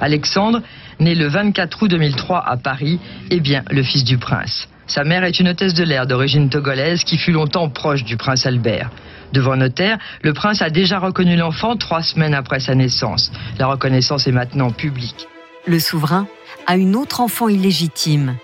Alexandre, 0.00 0.60
né 0.98 1.14
le 1.14 1.28
24 1.28 1.82
août 1.82 1.88
2003 1.88 2.44
à 2.44 2.56
Paris, 2.56 2.98
est 3.30 3.38
bien 3.38 3.62
le 3.70 3.84
fils 3.84 4.02
du 4.02 4.18
prince. 4.18 4.68
Sa 4.88 5.04
mère 5.04 5.22
est 5.22 5.38
une 5.38 5.48
hôtesse 5.48 5.74
de 5.74 5.84
l'air 5.84 6.08
d'origine 6.08 6.50
togolaise 6.50 7.04
qui 7.04 7.16
fut 7.16 7.30
longtemps 7.30 7.68
proche 7.68 8.02
du 8.02 8.16
prince 8.16 8.44
Albert. 8.44 8.90
Devant 9.32 9.54
notaire, 9.54 9.98
le 10.22 10.32
prince 10.32 10.62
a 10.62 10.70
déjà 10.70 10.98
reconnu 10.98 11.36
l'enfant 11.36 11.76
trois 11.76 12.02
semaines 12.02 12.34
après 12.34 12.58
sa 12.58 12.74
naissance. 12.74 13.30
La 13.60 13.68
reconnaissance 13.68 14.26
est 14.26 14.32
maintenant 14.32 14.72
publique. 14.72 15.28
Le 15.66 15.78
souverain 15.78 16.26
a 16.66 16.76
une 16.76 16.94
autre 16.94 17.20
enfant 17.20 17.48
illégitime, 17.48 18.36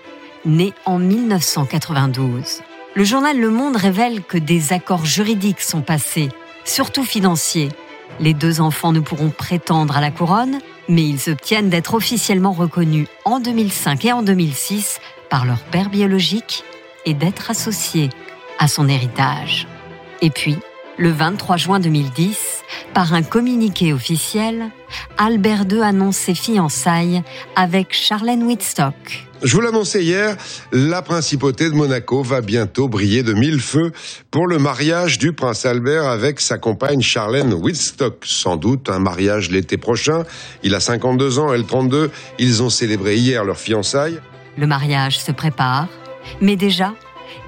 née 0.43 0.73
en 0.85 0.97
1992. 0.97 2.61
Le 2.95 3.03
journal 3.03 3.39
Le 3.39 3.49
Monde 3.51 3.75
révèle 3.75 4.23
que 4.23 4.39
des 4.39 4.73
accords 4.73 5.05
juridiques 5.05 5.61
sont 5.61 5.81
passés, 5.81 6.29
surtout 6.65 7.03
financiers. 7.03 7.69
Les 8.19 8.33
deux 8.33 8.59
enfants 8.59 8.91
ne 8.91 8.99
pourront 8.99 9.29
prétendre 9.29 9.97
à 9.97 10.01
la 10.01 10.09
couronne, 10.09 10.59
mais 10.89 11.03
ils 11.07 11.29
obtiennent 11.29 11.69
d'être 11.69 11.93
officiellement 11.93 12.53
reconnus 12.53 13.07
en 13.23 13.39
2005 13.39 14.05
et 14.05 14.13
en 14.13 14.23
2006 14.23 14.99
par 15.29 15.45
leur 15.45 15.59
père 15.59 15.89
biologique 15.89 16.63
et 17.05 17.13
d'être 17.13 17.51
associés 17.51 18.09
à 18.57 18.67
son 18.67 18.89
héritage. 18.89 19.67
Et 20.21 20.31
puis, 20.31 20.57
le 21.01 21.09
23 21.09 21.57
juin 21.57 21.79
2010, 21.79 22.37
par 22.93 23.15
un 23.15 23.23
communiqué 23.23 23.91
officiel, 23.91 24.69
Albert 25.17 25.65
II 25.71 25.81
annonce 25.81 26.15
ses 26.15 26.35
fiançailles 26.35 27.23
avec 27.55 27.91
Charlène 27.91 28.43
Whitstock. 28.43 29.25
Je 29.41 29.55
vous 29.55 29.61
l'annonçais 29.61 30.03
hier, 30.03 30.37
la 30.71 31.01
principauté 31.01 31.71
de 31.71 31.73
Monaco 31.73 32.21
va 32.21 32.41
bientôt 32.41 32.87
briller 32.87 33.23
de 33.23 33.33
mille 33.33 33.59
feux 33.59 33.91
pour 34.29 34.45
le 34.45 34.59
mariage 34.59 35.17
du 35.17 35.33
prince 35.33 35.65
Albert 35.65 36.05
avec 36.05 36.39
sa 36.39 36.59
compagne 36.59 37.01
Charlène 37.01 37.51
Whitstock. 37.51 38.23
Sans 38.23 38.55
doute 38.55 38.87
un 38.87 38.99
mariage 38.99 39.49
l'été 39.49 39.77
prochain. 39.77 40.23
Il 40.61 40.75
a 40.75 40.79
52 40.79 41.39
ans, 41.39 41.51
elle 41.51 41.65
32. 41.65 42.11
Ils 42.37 42.61
ont 42.61 42.69
célébré 42.69 43.15
hier 43.15 43.43
leur 43.43 43.57
fiançailles. 43.57 44.19
Le 44.55 44.67
mariage 44.67 45.19
se 45.19 45.31
prépare, 45.31 45.87
mais 46.41 46.55
déjà, 46.55 46.93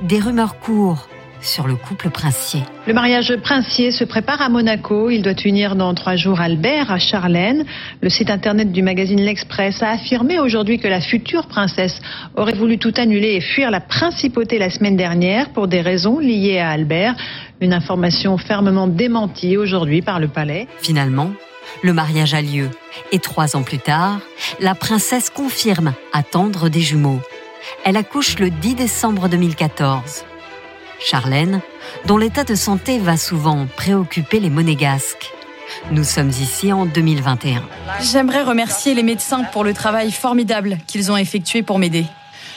des 0.02 0.20
rumeurs 0.20 0.58
courent 0.60 1.08
sur 1.44 1.68
le 1.68 1.76
couple 1.76 2.10
princier. 2.10 2.62
Le 2.88 2.94
mariage 2.94 3.36
princier 3.38 3.92
se 3.92 4.04
prépare 4.04 4.42
à 4.42 4.50
Monaco. 4.50 5.10
Il 5.10 5.22
doit 5.22 5.34
unir 5.46 5.76
dans 5.76 5.94
trois 5.94 6.16
jours 6.16 6.40
Albert 6.40 6.92
à 6.92 7.00
Charlène. 7.00 7.66
Le 8.02 8.10
site 8.10 8.30
internet 8.30 8.72
du 8.72 8.82
magazine 8.82 9.22
L'Express 9.22 9.84
a 9.84 9.92
affirmé 9.92 10.40
aujourd'hui 10.40 10.80
que 10.80 10.88
la 10.88 11.02
future 11.02 11.48
princesse 11.48 12.02
aurait 12.36 12.56
voulu 12.56 12.78
tout 12.78 12.94
annuler 12.98 13.36
et 13.36 13.42
fuir 13.42 13.72
la 13.72 13.82
principauté 13.82 14.58
la 14.58 14.70
semaine 14.70 14.96
dernière 14.96 15.50
pour 15.50 15.68
des 15.68 15.82
raisons 15.82 16.20
liées 16.20 16.60
à 16.60 16.70
Albert. 16.70 17.16
Une 17.62 17.74
information 17.74 18.38
fermement 18.38 18.88
démentie 18.88 19.58
aujourd'hui 19.58 20.02
par 20.02 20.20
le 20.20 20.28
palais. 20.28 20.68
Finalement, 20.82 21.32
le 21.82 21.94
mariage 21.94 22.34
a 22.34 22.42
lieu. 22.42 22.70
Et 23.12 23.20
trois 23.20 23.56
ans 23.56 23.64
plus 23.64 23.80
tard, 23.80 24.20
la 24.60 24.76
princesse 24.76 25.30
confirme 25.30 25.94
attendre 26.14 26.70
des 26.70 26.82
jumeaux. 26.82 27.20
Elle 27.86 27.98
accouche 27.98 28.40
le 28.40 28.50
10 28.50 28.76
décembre 28.76 29.30
2014. 29.30 30.26
Charlène, 31.04 31.62
dont 32.06 32.18
l'état 32.18 32.44
de 32.44 32.56
santé 32.56 32.98
va 32.98 33.18
souvent 33.18 33.68
préoccuper 33.76 34.40
les 34.40 34.50
monégasques. 34.50 35.34
Nous 35.92 36.04
sommes 36.04 36.30
ici 36.30 36.72
en 36.72 36.86
2021. 36.86 37.62
J'aimerais 38.02 38.44
remercier 38.44 38.94
les 38.94 39.04
médecins 39.04 39.44
pour 39.44 39.64
le 39.64 39.74
travail 39.74 40.12
formidable 40.12 40.78
qu'ils 40.88 41.12
ont 41.12 41.18
effectué 41.18 41.62
pour 41.62 41.78
m'aider. 41.78 42.06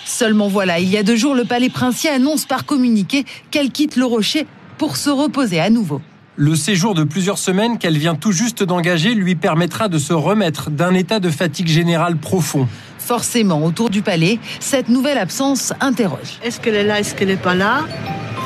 Seulement 0.05 0.49
voilà, 0.49 0.79
il 0.79 0.89
y 0.89 0.97
a 0.97 1.03
deux 1.03 1.17
jours, 1.17 1.35
le 1.35 1.45
palais 1.45 1.71
princier 1.71 2.11
annonce 2.11 2.45
par 2.45 2.65
communiqué 2.65 3.25
qu'elle 3.51 3.71
quitte 3.71 3.97
le 3.97 4.05
rocher 4.05 4.47
pour 4.79 4.97
se 4.97 5.11
reposer 5.11 5.59
à 5.59 5.71
nouveau. 5.71 6.01
Le 6.37 6.55
séjour 6.55 6.95
de 6.95 7.03
plusieurs 7.03 7.39
semaines 7.39 7.79
qu'elle 7.79 7.97
vient 7.97 8.15
tout 8.15 8.31
juste 8.31 8.63
d'engager 8.63 9.15
lui 9.15 9.35
permettra 9.35 9.89
de 9.89 9.97
se 9.97 10.13
remettre 10.13 10.71
d'un 10.71 10.93
état 10.93 11.19
de 11.19 11.31
fatigue 11.31 11.67
générale 11.67 12.19
profond. 12.19 12.69
Forcément, 13.07 13.65
autour 13.65 13.89
du 13.89 14.03
palais, 14.03 14.41
cette 14.59 14.89
nouvelle 14.89 15.17
absence 15.17 15.73
interroge. 15.79 16.41
Est-ce 16.43 16.59
qu'elle 16.61 16.75
est 16.75 16.83
là 16.83 16.99
Est-ce 16.99 17.15
qu'elle 17.15 17.29
n'est 17.29 17.37
pas 17.37 17.55
là? 17.55 17.85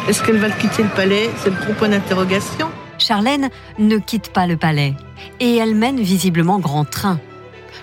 Est-ce 0.06 0.22
qu'elle 0.22 0.36
va 0.36 0.50
quitter 0.50 0.82
le 0.82 0.90
palais? 0.90 1.30
C'est 1.38 1.48
le 1.48 1.56
gros 1.56 1.72
point 1.72 1.88
d'interrogation. 1.88 2.68
Charlène 2.98 3.48
ne 3.78 3.96
quitte 3.96 4.34
pas 4.34 4.46
le 4.46 4.58
palais 4.58 4.92
et 5.40 5.56
elle 5.56 5.74
mène 5.74 5.98
visiblement 5.98 6.58
grand 6.58 6.84
train. 6.84 7.18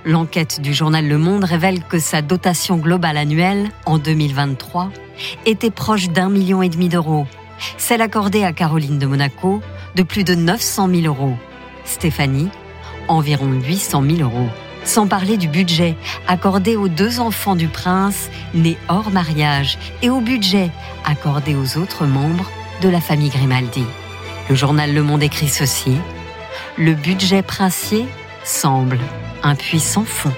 L'enquête 0.05 0.61
du 0.61 0.71
journal 0.71 1.07
Le 1.07 1.17
Monde 1.17 1.45
révèle 1.45 1.81
que 1.83 1.97
sa 1.97 2.21
dotation 2.21 2.77
globale 2.77 3.17
annuelle, 3.17 3.71
en 3.87 3.97
2023, 3.97 4.91
était 5.47 5.71
proche 5.71 6.09
d'un 6.09 6.29
million 6.29 6.61
et 6.61 6.69
demi 6.69 6.89
d'euros. 6.89 7.25
Celle 7.77 8.03
accordée 8.03 8.43
à 8.43 8.53
Caroline 8.53 8.99
de 8.99 9.07
Monaco, 9.07 9.63
de 9.95 10.03
plus 10.03 10.23
de 10.23 10.35
900 10.35 10.89
000 10.89 11.07
euros. 11.07 11.33
Stéphanie, 11.85 12.49
environ 13.07 13.51
800 13.51 14.03
000 14.03 14.21
euros. 14.21 14.49
Sans 14.87 15.05
parler 15.05 15.35
du 15.35 15.49
budget 15.49 15.97
accordé 16.29 16.77
aux 16.77 16.87
deux 16.87 17.19
enfants 17.19 17.57
du 17.57 17.67
prince 17.67 18.29
nés 18.53 18.77
hors 18.87 19.11
mariage 19.11 19.77
et 20.01 20.09
au 20.09 20.21
budget 20.21 20.71
accordé 21.05 21.55
aux 21.55 21.77
autres 21.77 22.05
membres 22.05 22.49
de 22.81 22.87
la 22.87 23.01
famille 23.01 23.29
Grimaldi. 23.29 23.83
Le 24.49 24.55
journal 24.55 24.93
Le 24.93 25.03
Monde 25.03 25.23
écrit 25.23 25.49
ceci. 25.49 25.97
Le 26.77 26.93
budget 26.93 27.41
princier 27.41 28.05
semble 28.45 28.97
un 29.43 29.55
puissant 29.55 30.05
fond. 30.05 30.31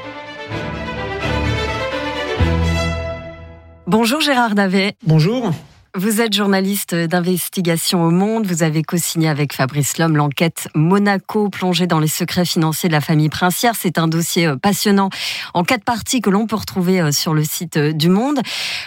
Bonjour 3.85 4.19
Gérard 4.19 4.55
Davet. 4.55 4.95
Bonjour. 5.05 5.51
Vous 5.95 6.21
êtes 6.21 6.35
journaliste 6.35 6.93
d'investigation 6.93 8.03
au 8.03 8.11
Monde. 8.11 8.45
Vous 8.45 8.61
avez 8.61 8.83
co-signé 8.83 9.27
avec 9.27 9.53
Fabrice 9.53 9.97
Lhomme 9.97 10.17
l'enquête 10.17 10.67
Monaco 10.75 11.49
plongée 11.49 11.87
dans 11.87 11.97
les 11.97 12.07
secrets 12.07 12.45
financiers 12.45 12.89
de 12.89 12.93
la 12.93 13.01
famille 13.01 13.29
princière. 13.29 13.73
C'est 13.75 13.97
un 13.97 14.07
dossier 14.07 14.45
euh, 14.45 14.55
passionnant 14.55 15.09
en 15.55 15.63
quatre 15.63 15.83
parties 15.83 16.21
que 16.21 16.29
l'on 16.29 16.45
peut 16.45 16.57
retrouver 16.57 17.01
euh, 17.01 17.11
sur 17.11 17.33
le 17.33 17.43
site 17.43 17.77
euh, 17.77 17.91
du 17.91 18.07
Monde. 18.07 18.39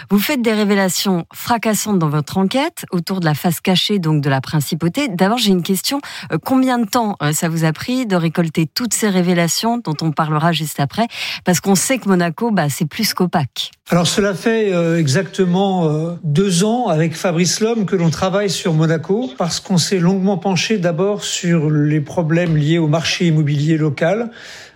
Vous 0.09 0.17
faites 0.17 0.41
des 0.41 0.53
révélations 0.53 1.25
fracassantes 1.33 1.99
dans 1.99 2.07
votre 2.07 2.37
enquête 2.37 2.85
autour 2.89 3.19
de 3.19 3.25
la 3.25 3.33
face 3.33 3.59
cachée 3.59 3.99
donc 3.99 4.21
de 4.21 4.29
la 4.29 4.39
principauté. 4.39 5.09
D'abord, 5.09 5.39
j'ai 5.39 5.51
une 5.51 5.63
question. 5.63 5.99
Combien 6.45 6.79
de 6.79 6.85
temps 6.85 7.17
ça 7.33 7.49
vous 7.49 7.65
a 7.65 7.73
pris 7.73 8.05
de 8.05 8.15
récolter 8.15 8.65
toutes 8.65 8.93
ces 8.93 9.09
révélations 9.09 9.77
dont 9.77 9.97
on 10.01 10.13
parlera 10.13 10.53
juste 10.53 10.79
après? 10.79 11.07
Parce 11.43 11.59
qu'on 11.59 11.75
sait 11.75 11.97
que 11.97 12.07
Monaco, 12.07 12.51
bah, 12.51 12.69
c'est 12.69 12.87
plus 12.87 13.13
qu'opaque. 13.13 13.71
Alors 13.89 14.07
cela 14.07 14.33
fait 14.33 14.71
exactement 14.97 16.17
deux 16.23 16.63
ans 16.63 16.92
avec 16.93 17.15
Fabrice 17.15 17.59
Lhomme 17.59 17.87
que 17.87 17.95
l'on 17.95 18.11
travaille 18.11 18.51
sur 18.51 18.71
Monaco 18.71 19.31
parce 19.39 19.59
qu'on 19.59 19.79
s'est 19.79 19.97
longuement 19.97 20.37
penché 20.37 20.77
d'abord 20.77 21.23
sur 21.23 21.71
les 21.71 22.01
problèmes 22.01 22.55
liés 22.55 22.77
au 22.77 22.87
marché 22.87 23.25
immobilier 23.25 23.77
local 23.77 24.29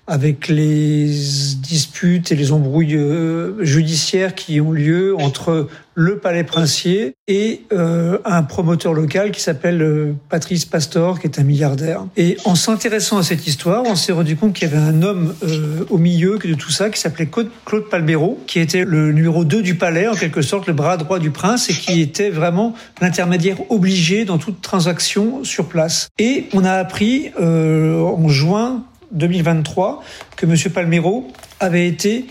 avec 0.08 0.48
les 0.48 1.06
disputes 1.06 2.32
et 2.32 2.36
les 2.36 2.54
embrouilles 2.54 2.96
euh, 2.96 3.64
judiciaires 3.64 4.36
qui 4.36 4.62
ont 4.62 4.72
lieu 4.72 5.16
entre 5.18 5.68
le 5.96 6.18
Palais 6.20 6.44
Princier 6.44 7.16
et 7.28 7.64
euh, 7.74 8.20
un 8.24 8.44
promoteur 8.44 8.94
local 8.94 9.32
qui 9.32 9.42
s'appelle 9.42 9.82
euh, 9.82 10.14
Patrice 10.30 10.64
Pastor, 10.64 11.20
qui 11.20 11.28
est 11.28 11.40
un 11.40 11.44
milliardaire. 11.44 12.06
Et 12.16 12.38
en 12.46 12.56
s'intéressant 12.56 13.18
à 13.18 13.24
cette 13.24 13.48
histoire, 13.48 13.84
on 13.86 13.96
s'est 13.96 14.14
rendu 14.14 14.38
compte 14.38 14.54
qu'il 14.54 14.70
y 14.70 14.72
avait 14.72 14.82
un 14.82 15.02
homme 15.02 15.34
au 15.90 15.98
milieu 15.98 16.38
de 16.38 16.54
tout 16.54 16.72
ça 16.72 16.90
qui 16.90 17.00
s'appelait 17.00 17.28
Claude 17.28 17.90
Palmero, 17.90 18.40
qui 18.48 18.60
était 18.60 18.86
le 18.86 19.12
numéro 19.12 19.44
2 19.44 19.62
du 19.62 19.76
palais, 19.76 20.08
en 20.08 20.16
quelque 20.16 20.42
sorte 20.42 20.68
le 20.68 20.74
bras 20.74 20.96
droit 20.98 21.20
du 21.20 21.32
prince, 21.32 21.70
et 21.70 21.74
qui 21.74 22.00
était 22.00 22.30
vraiment 22.30 22.76
l'intermédiaire 23.02 23.58
obligé 23.70 24.24
dans 24.24 24.38
toute 24.38 24.62
transaction 24.62 25.44
sur 25.44 25.66
place. 25.66 26.10
Et 26.20 26.46
on 26.54 26.64
a 26.64 26.74
appris 26.74 27.32
en 27.38 28.30
juin 28.30 28.86
2023 29.12 30.04
que 30.36 30.46
M. 30.46 30.56
Palmero 30.74 31.28
avait 31.60 31.88
été 31.88 32.26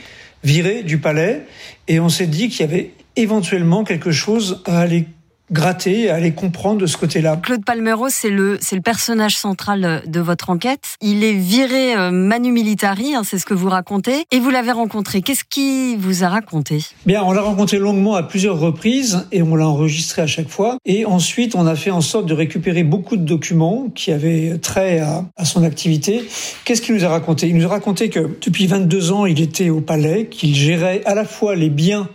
viré 0.45 0.83
du 0.83 0.99
palais 0.99 1.43
et 1.89 2.01
on 2.01 2.09
s'est 2.09 2.27
dit 2.27 2.49
qu'il 2.49 2.61
y 2.61 2.68
avait 2.68 2.93
éventuellement 3.16 3.85
quelque 3.85 4.12
chose 4.12 4.62
à 4.66 4.81
aller 4.81 5.07
gratter, 5.51 6.11
à 6.11 6.16
aller 6.16 6.32
comprendre 6.32 6.80
de 6.80 6.86
ce 6.86 6.97
côté-là. 6.97 7.38
Claude 7.42 7.64
Palmero, 7.64 8.09
c'est 8.09 8.30
le, 8.30 8.59
c'est 8.61 8.76
le 8.76 8.82
personnage 8.82 9.36
central 9.36 10.03
de 10.07 10.20
votre 10.20 10.51
enquête. 10.51 10.97
Il 11.01 11.24
est 11.24 11.34
viré 11.34 11.94
euh, 11.94 12.11
manu 12.11 12.53
militari, 12.53 13.14
hein, 13.14 13.22
c'est 13.24 13.38
ce 13.38 13.47
que 13.47 13.55
vous 13.55 13.68
racontez, 13.68 14.24
et 14.30 14.40
vous 14.40 14.51
l'avez 14.51 14.72
rencontré. 14.72 15.22
Qu'est-ce 15.22 15.44
qui 15.49 15.97
vous 15.97 16.24
a 16.24 16.28
raconté? 16.28 16.80
Bien, 17.05 17.22
on 17.22 17.32
l'a 17.32 17.42
rencontré 17.42 17.78
longuement 17.78 18.14
à 18.14 18.22
plusieurs 18.22 18.59
reprises 18.59 19.26
et 19.32 19.42
on 19.42 19.55
l'a 19.55 19.68
enregistré 19.68 20.22
à 20.22 20.26
chaque 20.26 20.49
fois. 20.49 20.78
Et 20.84 21.05
ensuite, 21.05 21.55
on 21.55 21.66
a 21.66 21.76
fait 21.76 21.90
en 21.90 22.01
sorte 22.01 22.26
de 22.26 22.34
récupérer 22.34 22.82
beaucoup 22.82 23.16
de 23.16 23.24
documents 23.24 23.88
qui 23.94 24.12
avaient 24.12 24.59
trait 24.59 25.01
à, 25.01 25.24
à 25.36 25.44
son 25.44 25.62
activité. 25.62 26.24
Qu'est-ce 26.64 26.82
qu'il 26.82 26.94
nous 26.94 27.05
a 27.05 27.09
raconté? 27.09 27.49
Il 27.49 27.57
nous 27.57 27.64
a 27.64 27.68
raconté 27.68 28.11
que 28.11 28.36
depuis 28.44 28.66
22 28.66 29.12
ans, 29.12 29.26
il 29.26 29.40
était 29.40 29.70
au 29.70 29.80
palais, 29.80 30.26
qu'il 30.26 30.55
gérait 30.55 31.03
à 31.05 31.14
la 31.14 31.24
fois 31.24 31.55
les 31.55 31.70
biens 31.70 32.09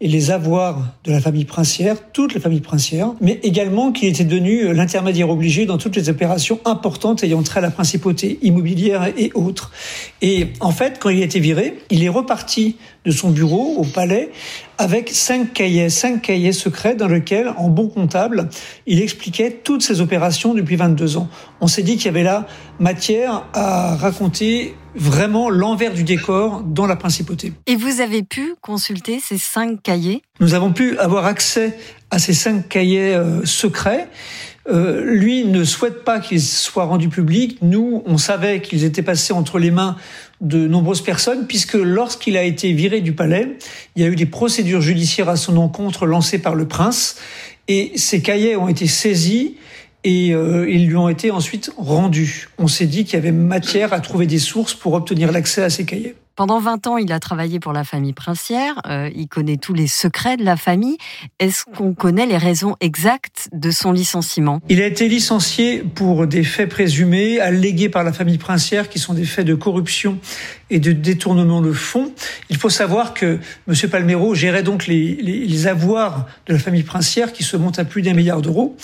et 0.00 0.06
les 0.06 0.30
avoirs 0.30 0.94
de 1.02 1.10
la 1.10 1.20
famille 1.20 1.44
princière, 1.44 1.96
toute 2.12 2.32
la 2.32 2.40
famille 2.40 2.60
princière, 2.60 3.12
mais 3.20 3.40
également 3.42 3.90
qu'il 3.90 4.08
était 4.08 4.24
devenu 4.24 4.72
l'intermédiaire 4.72 5.28
obligé 5.28 5.66
dans 5.66 5.76
toutes 5.76 5.96
les 5.96 6.08
opérations 6.08 6.60
importantes 6.64 7.24
ayant 7.24 7.42
trait 7.42 7.58
à 7.58 7.62
la 7.62 7.70
principauté 7.70 8.38
immobilière 8.42 9.08
et 9.16 9.32
autres. 9.34 9.72
Et 10.22 10.48
en 10.60 10.70
fait, 10.70 10.98
quand 11.00 11.08
il 11.08 11.20
a 11.20 11.24
été 11.24 11.40
viré, 11.40 11.78
il 11.90 12.04
est 12.04 12.08
reparti 12.08 12.76
de 13.04 13.10
son 13.10 13.30
bureau 13.30 13.74
au 13.76 13.84
palais 13.84 14.30
avec 14.76 15.08
cinq 15.10 15.52
cahiers, 15.52 15.90
cinq 15.90 16.22
cahiers 16.22 16.52
secrets 16.52 16.94
dans 16.94 17.08
lesquels, 17.08 17.52
en 17.56 17.68
bon 17.68 17.88
comptable, 17.88 18.48
il 18.86 19.02
expliquait 19.02 19.50
toutes 19.64 19.82
ses 19.82 20.00
opérations 20.00 20.54
depuis 20.54 20.76
22 20.76 21.16
ans. 21.16 21.28
On 21.60 21.66
s'est 21.66 21.82
dit 21.82 21.96
qu'il 21.96 22.06
y 22.06 22.08
avait 22.08 22.22
là 22.22 22.46
matière 22.78 23.46
à 23.52 23.96
raconter 23.96 24.76
vraiment 24.98 25.48
l'envers 25.48 25.94
du 25.94 26.04
décor 26.04 26.62
dans 26.62 26.86
la 26.86 26.96
principauté. 26.96 27.52
Et 27.66 27.76
vous 27.76 28.00
avez 28.00 28.22
pu 28.22 28.54
consulter 28.60 29.20
ces 29.20 29.38
cinq 29.38 29.82
cahiers? 29.82 30.22
Nous 30.40 30.54
avons 30.54 30.72
pu 30.72 30.98
avoir 30.98 31.24
accès 31.24 31.78
à 32.10 32.18
ces 32.18 32.34
cinq 32.34 32.68
cahiers 32.68 33.14
euh, 33.14 33.44
secrets. 33.44 34.08
Euh, 34.68 35.02
lui 35.02 35.46
ne 35.46 35.64
souhaite 35.64 36.04
pas 36.04 36.20
qu'ils 36.20 36.42
soient 36.42 36.84
rendus 36.84 37.08
publics. 37.08 37.58
Nous, 37.62 38.02
on 38.04 38.18
savait 38.18 38.60
qu'ils 38.60 38.84
étaient 38.84 39.02
passés 39.02 39.32
entre 39.32 39.58
les 39.58 39.70
mains 39.70 39.96
de 40.40 40.66
nombreuses 40.66 41.02
personnes, 41.02 41.46
puisque 41.46 41.74
lorsqu'il 41.74 42.36
a 42.36 42.42
été 42.42 42.72
viré 42.72 43.00
du 43.00 43.12
palais, 43.12 43.56
il 43.96 44.02
y 44.02 44.04
a 44.04 44.08
eu 44.08 44.16
des 44.16 44.26
procédures 44.26 44.82
judiciaires 44.82 45.28
à 45.28 45.36
son 45.36 45.56
encontre 45.56 46.06
lancées 46.06 46.38
par 46.38 46.54
le 46.54 46.68
prince, 46.68 47.16
et 47.66 47.92
ces 47.96 48.22
cahiers 48.22 48.56
ont 48.56 48.68
été 48.68 48.86
saisis 48.86 49.56
et 50.08 50.32
euh, 50.32 50.66
ils 50.70 50.86
lui 50.86 50.96
ont 50.96 51.10
été 51.10 51.30
ensuite 51.30 51.70
rendus. 51.76 52.48
On 52.56 52.66
s'est 52.66 52.86
dit 52.86 53.04
qu'il 53.04 53.12
y 53.12 53.16
avait 53.18 53.30
matière 53.30 53.92
à 53.92 54.00
trouver 54.00 54.26
des 54.26 54.38
sources 54.38 54.72
pour 54.72 54.94
obtenir 54.94 55.32
l'accès 55.32 55.62
à 55.62 55.68
ces 55.68 55.84
cahiers. 55.84 56.14
Pendant 56.38 56.60
20 56.60 56.86
ans, 56.86 56.98
il 56.98 57.10
a 57.10 57.18
travaillé 57.18 57.58
pour 57.58 57.72
la 57.72 57.82
famille 57.82 58.12
princière. 58.12 58.80
Euh, 58.86 59.10
il 59.12 59.26
connaît 59.26 59.56
tous 59.56 59.74
les 59.74 59.88
secrets 59.88 60.36
de 60.36 60.44
la 60.44 60.56
famille. 60.56 60.96
Est-ce 61.40 61.64
qu'on 61.64 61.94
connaît 61.94 62.26
les 62.26 62.36
raisons 62.36 62.76
exactes 62.78 63.48
de 63.52 63.72
son 63.72 63.90
licenciement? 63.90 64.60
Il 64.68 64.80
a 64.80 64.86
été 64.86 65.08
licencié 65.08 65.82
pour 65.82 66.28
des 66.28 66.44
faits 66.44 66.68
présumés 66.68 67.40
allégués 67.40 67.88
par 67.88 68.04
la 68.04 68.12
famille 68.12 68.38
princière, 68.38 68.88
qui 68.88 69.00
sont 69.00 69.14
des 69.14 69.24
faits 69.24 69.48
de 69.48 69.56
corruption 69.56 70.20
et 70.70 70.78
de 70.78 70.92
détournement 70.92 71.60
de 71.60 71.72
fonds. 71.72 72.12
Il 72.50 72.56
faut 72.56 72.70
savoir 72.70 73.14
que 73.14 73.40
M. 73.66 73.90
Palmero 73.90 74.36
gérait 74.36 74.62
donc 74.62 74.86
les, 74.86 75.16
les, 75.16 75.66
avoirs 75.66 76.26
de 76.46 76.52
la 76.52 76.58
famille 76.60 76.84
princière, 76.84 77.32
qui 77.32 77.42
se 77.42 77.56
montent 77.56 77.80
à 77.80 77.84
plus 77.84 78.02
d'un 78.02 78.12
milliard 78.12 78.42
d'euros, 78.42 78.76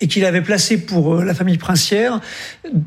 et 0.00 0.08
qu'il 0.08 0.24
avait 0.24 0.40
placé 0.40 0.78
pour 0.78 1.16
euh, 1.16 1.24
la 1.24 1.34
famille 1.34 1.58
princière 1.58 2.20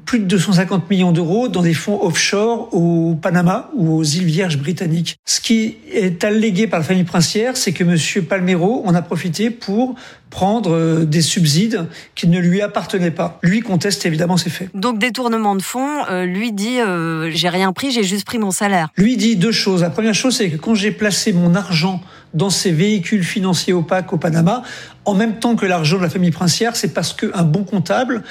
plus 0.05 0.19
de 0.19 0.25
250 0.25 0.89
millions 0.89 1.11
d'euros 1.11 1.47
dans 1.47 1.61
des 1.61 1.75
fonds 1.75 2.01
offshore 2.01 2.73
au 2.73 3.15
Panama 3.21 3.69
ou 3.75 3.95
aux 3.97 4.03
îles 4.17 4.25
Vierges 4.25 4.57
britanniques. 4.57 5.17
Ce 5.25 5.41
qui 5.41 5.77
est 5.91 6.23
allégué 6.23 6.67
par 6.67 6.79
la 6.79 6.85
famille 6.85 7.03
princière, 7.03 7.57
c'est 7.57 7.71
que 7.71 7.83
M. 7.83 8.25
Palmero 8.25 8.83
en 8.85 8.95
a 8.95 9.01
profité 9.01 9.49
pour 9.49 9.95
prendre 10.35 10.75
euh, 10.75 11.05
des 11.05 11.21
subsides 11.21 11.87
qui 12.13 12.27
ne 12.27 12.39
lui 12.39 12.61
appartenaient 12.61 13.09
pas. 13.09 13.39
Lui 13.41 13.61
conteste 13.61 14.05
évidemment 14.05 14.35
ces 14.35 14.49
faits. 14.49 14.69
Donc 14.73 14.99
détournement 14.99 15.55
de 15.55 15.61
fonds, 15.61 16.03
euh, 16.09 16.25
lui 16.25 16.51
dit 16.51 16.81
euh, 16.81 17.31
j'ai 17.31 17.47
rien 17.47 17.71
pris, 17.71 17.91
j'ai 17.91 18.03
juste 18.03 18.25
pris 18.25 18.37
mon 18.37 18.51
salaire. 18.51 18.89
Lui 18.97 19.15
dit 19.15 19.37
deux 19.37 19.53
choses. 19.53 19.81
La 19.81 19.89
première 19.89 20.13
chose, 20.13 20.35
c'est 20.35 20.49
que 20.49 20.57
quand 20.57 20.75
j'ai 20.75 20.91
placé 20.91 21.31
mon 21.31 21.55
argent 21.55 22.01
dans 22.33 22.49
ces 22.49 22.73
véhicules 22.73 23.23
financiers 23.23 23.71
opaques 23.71 24.11
au 24.11 24.17
Panama, 24.17 24.63
en 25.05 25.13
même 25.13 25.39
temps 25.39 25.55
que 25.55 25.65
l'argent 25.65 25.95
de 25.95 26.01
la 26.01 26.09
famille 26.09 26.31
princière, 26.31 26.75
c'est 26.75 26.93
parce 26.93 27.13
qu'un 27.13 27.43
bon 27.43 27.63
comptable, 27.63 28.21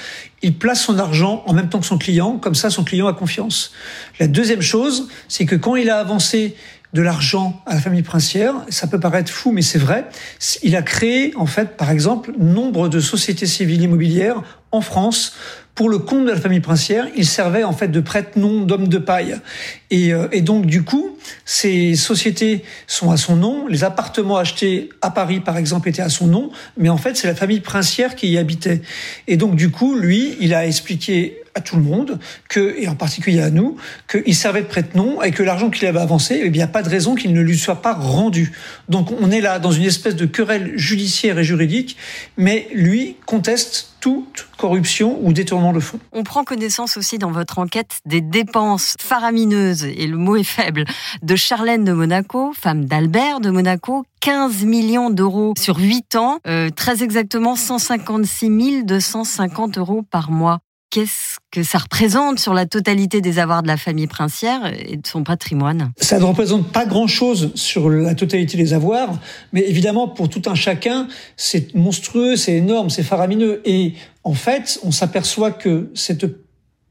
il 0.43 0.59
place 0.59 0.83
son 0.83 0.99
argent 0.99 1.43
en 1.47 1.55
même 1.55 1.71
temps 1.71 1.81
que 1.81 1.87
son 1.87 1.97
client, 1.97 2.37
comme 2.37 2.55
ça 2.55 2.69
son 2.69 2.85
client 2.85 3.07
a 3.07 3.15
confiance. 3.15 3.73
La 4.21 4.27
deuxième 4.27 4.61
chose, 4.61 5.09
c'est 5.29 5.47
que 5.47 5.57
quand 5.57 5.75
il 5.75 5.89
a 5.89 6.01
avancé 6.01 6.55
de 6.95 7.03
l'argent 7.03 7.61
à 7.67 7.75
la 7.75 7.81
famille 7.81 8.03
princière. 8.03 8.55
Ça 8.71 8.87
peut 8.87 9.01
paraître 9.01 9.31
fou, 9.31 9.53
mais 9.53 9.63
c'est 9.63 9.79
vrai. 9.79 10.07
Il 10.63 10.77
a 10.77 10.83
créé, 10.83 11.35
en 11.37 11.47
fait, 11.47 11.77
par 11.77 11.91
exemple, 11.91 12.33
nombre 12.39 12.89
de 12.89 13.01
sociétés 13.01 13.47
civiles 13.47 13.83
immobilières 13.83 14.43
en 14.71 14.81
France 14.81 15.37
pour 15.75 15.89
le 15.89 15.99
compte 15.99 16.25
de 16.25 16.31
la 16.31 16.41
famille 16.41 16.61
princière, 16.61 17.09
il 17.17 17.27
servait 17.27 17.65
en 17.65 17.73
fait 17.73 17.89
de 17.89 17.99
prête-nom 17.99 18.61
d'homme 18.61 18.87
de 18.87 18.99
paille. 18.99 19.37
Et, 19.91 20.13
euh, 20.13 20.29
et, 20.31 20.41
donc 20.41 20.67
du 20.67 20.85
coup, 20.85 21.19
ces 21.45 21.97
sociétés 21.97 22.63
sont 22.87 23.11
à 23.11 23.17
son 23.17 23.35
nom. 23.35 23.67
Les 23.67 23.83
appartements 23.83 24.37
achetés 24.37 24.91
à 25.03 25.11
Paris, 25.11 25.41
par 25.41 25.57
exemple, 25.57 25.89
étaient 25.89 26.03
à 26.03 26.09
son 26.09 26.29
nom, 26.29 26.51
mais 26.77 26.91
en 26.91 26.97
fait, 26.97 27.17
c'est 27.17 27.27
la 27.27 27.35
famille 27.35 27.61
princière 27.61 28.15
qui 28.15 28.29
y 28.29 28.39
habitait. 28.39 28.83
Et 29.27 29.37
donc 29.37 29.57
du 29.57 29.71
coup, 29.73 29.97
lui, 29.97 30.37
il 30.41 30.55
a 30.55 30.65
expliqué 30.65 31.41
à 31.55 31.61
tout 31.61 31.77
le 31.77 31.83
monde 31.83 32.19
que, 32.49 32.75
et 32.79 32.89
en 32.89 32.95
particulier 32.95 33.41
à 33.41 33.51
nous, 33.51 33.77
qu'il 34.11 34.35
servait 34.35 34.63
de 34.63 34.67
prête-nom 34.67 35.23
et 35.23 35.31
que 35.31 35.43
l'argent 35.43 35.71
qu'il 35.71 35.87
avait 35.87 36.01
avancé, 36.01 36.41
eh 36.43 36.51
bien, 36.51 36.67
pas 36.67 36.83
de 36.83 36.89
raison 36.89 37.15
qu'il 37.15 37.33
ne 37.33 37.41
lui 37.41 37.59
soit 37.59 37.83
pas 37.83 37.95
rendu. 37.95 38.53
Donc, 38.89 39.11
on 39.21 39.31
est 39.31 39.41
là 39.41 39.59
dans 39.59 39.73
une 39.73 39.85
espèce 39.85 40.17
de 40.17 40.27
querelle 40.27 40.73
judiciaire 40.77 41.39
et 41.39 41.45
juridique, 41.45 41.97
mais 42.37 42.69
lui 42.75 43.17
conteste 43.27 43.95
toute 44.01 44.49
corruption 44.59 45.19
ou 45.23 45.33
détournement 45.33 45.73
de 45.73 45.81
fonds. 45.81 45.99
On 46.13 46.25
prend 46.25 46.45
connaissance 46.45 46.99
aussi 46.99 47.17
dans 47.17 47.31
votre 47.31 47.59
enquête 47.59 48.01
des 48.05 48.21
dépenses 48.21 48.97
faramineuses, 49.01 49.85
et 49.85 50.07
le 50.07 50.19
mot 50.19 50.37
est 50.37 50.45
faible, 50.45 50.85
de 51.23 51.37
Charlène 51.37 51.85
de 51.85 51.93
Monaco, 51.93 52.53
femme 52.53 52.85
d'Albert 52.85 53.41
de 53.41 53.49
Monaco, 53.49 54.05
15 54.21 54.65
millions 54.65 55.11
d'euros 55.11 55.55
sur 55.59 55.79
8 55.79 56.17
ans, 56.17 56.39
euh, 56.47 56.69
très 56.69 57.03
exactement 57.03 57.57
156 57.57 58.85
250 58.85 59.79
euros 59.79 60.03
par 60.03 60.31
mois 60.31 60.61
qu'est-ce 60.95 61.39
que 61.51 61.65
ça 61.65 61.79
représente 61.79 62.39
sur 62.39 62.55
la 62.55 62.67
totalité 62.67 63.21
des 63.21 63.41
avoirs 63.41 63.65
de 63.65 63.67
la 63.67 63.77
famille 63.77 64.07
princière 64.07 64.73
et 64.79 64.97
de 64.97 65.07
son 65.07 65.25
patrimoine? 65.25 65.91
Ça 66.01 66.21
ne 66.21 66.25
représente 66.25 66.71
pas 66.71 66.87
grand-chose 66.87 67.51
sur 67.57 67.91
la 67.91 68.15
totalité 68.15 68.57
des 68.57 68.75
avoirs, 68.75 69.19
mais 69.53 69.63
évidemment, 69.63 70.07
pour 70.07 70.29
tout 70.29 70.43
un 70.47 70.55
chacun, 70.55 71.09
c'est 71.37 71.75
monstrueux, 71.75 72.37
c'est 72.37 72.53
énorme, 72.53 72.91
c'est 72.91 73.03
faramineux. 73.03 73.61
Et 73.65 73.95
en 74.23 74.35
fait, 74.35 74.79
on 74.85 74.93
s'aperçoit 74.93 75.51
que 75.51 75.91
cette 75.95 76.27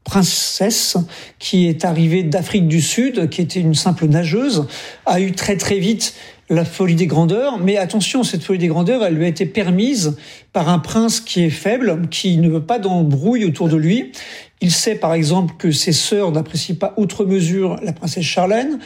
princesse 0.04 0.98
qui 1.38 1.66
est 1.66 1.86
arrivée 1.86 2.24
d'Afrique 2.24 2.68
du 2.68 2.82
Sud, 2.82 3.30
qui 3.30 3.40
était 3.40 3.60
une 3.60 3.74
simple 3.74 4.06
nageuse, 4.06 4.66
a 5.06 5.18
eu 5.18 5.32
très 5.32 5.56
très 5.56 5.78
vite 5.78 6.14
la 6.50 6.64
folie 6.64 6.94
des 6.94 7.06
grandeurs, 7.06 7.58
mais 7.58 7.76
attention, 7.76 8.22
cette 8.22 8.42
folie 8.42 8.58
des 8.58 8.68
grandeurs, 8.68 9.02
elle 9.04 9.14
lui 9.14 9.24
a 9.24 9.28
été 9.28 9.46
permise 9.46 10.16
par 10.52 10.68
un 10.68 10.78
prince 10.78 11.20
qui 11.20 11.44
est 11.44 11.50
faible, 11.50 12.08
qui 12.10 12.36
ne 12.36 12.48
veut 12.48 12.62
pas 12.62 12.78
d'embrouille 12.78 13.44
autour 13.44 13.68
de 13.68 13.76
lui. 13.76 14.12
Il 14.60 14.70
sait 14.70 14.94
par 14.94 15.14
exemple 15.14 15.54
que 15.58 15.72
ses 15.72 15.92
sœurs 15.92 16.32
n'apprécient 16.32 16.76
pas 16.76 16.94
outre 16.96 17.24
mesure 17.24 17.76
la 17.82 17.92
princesse 17.92 18.24
Charlène, 18.24 18.78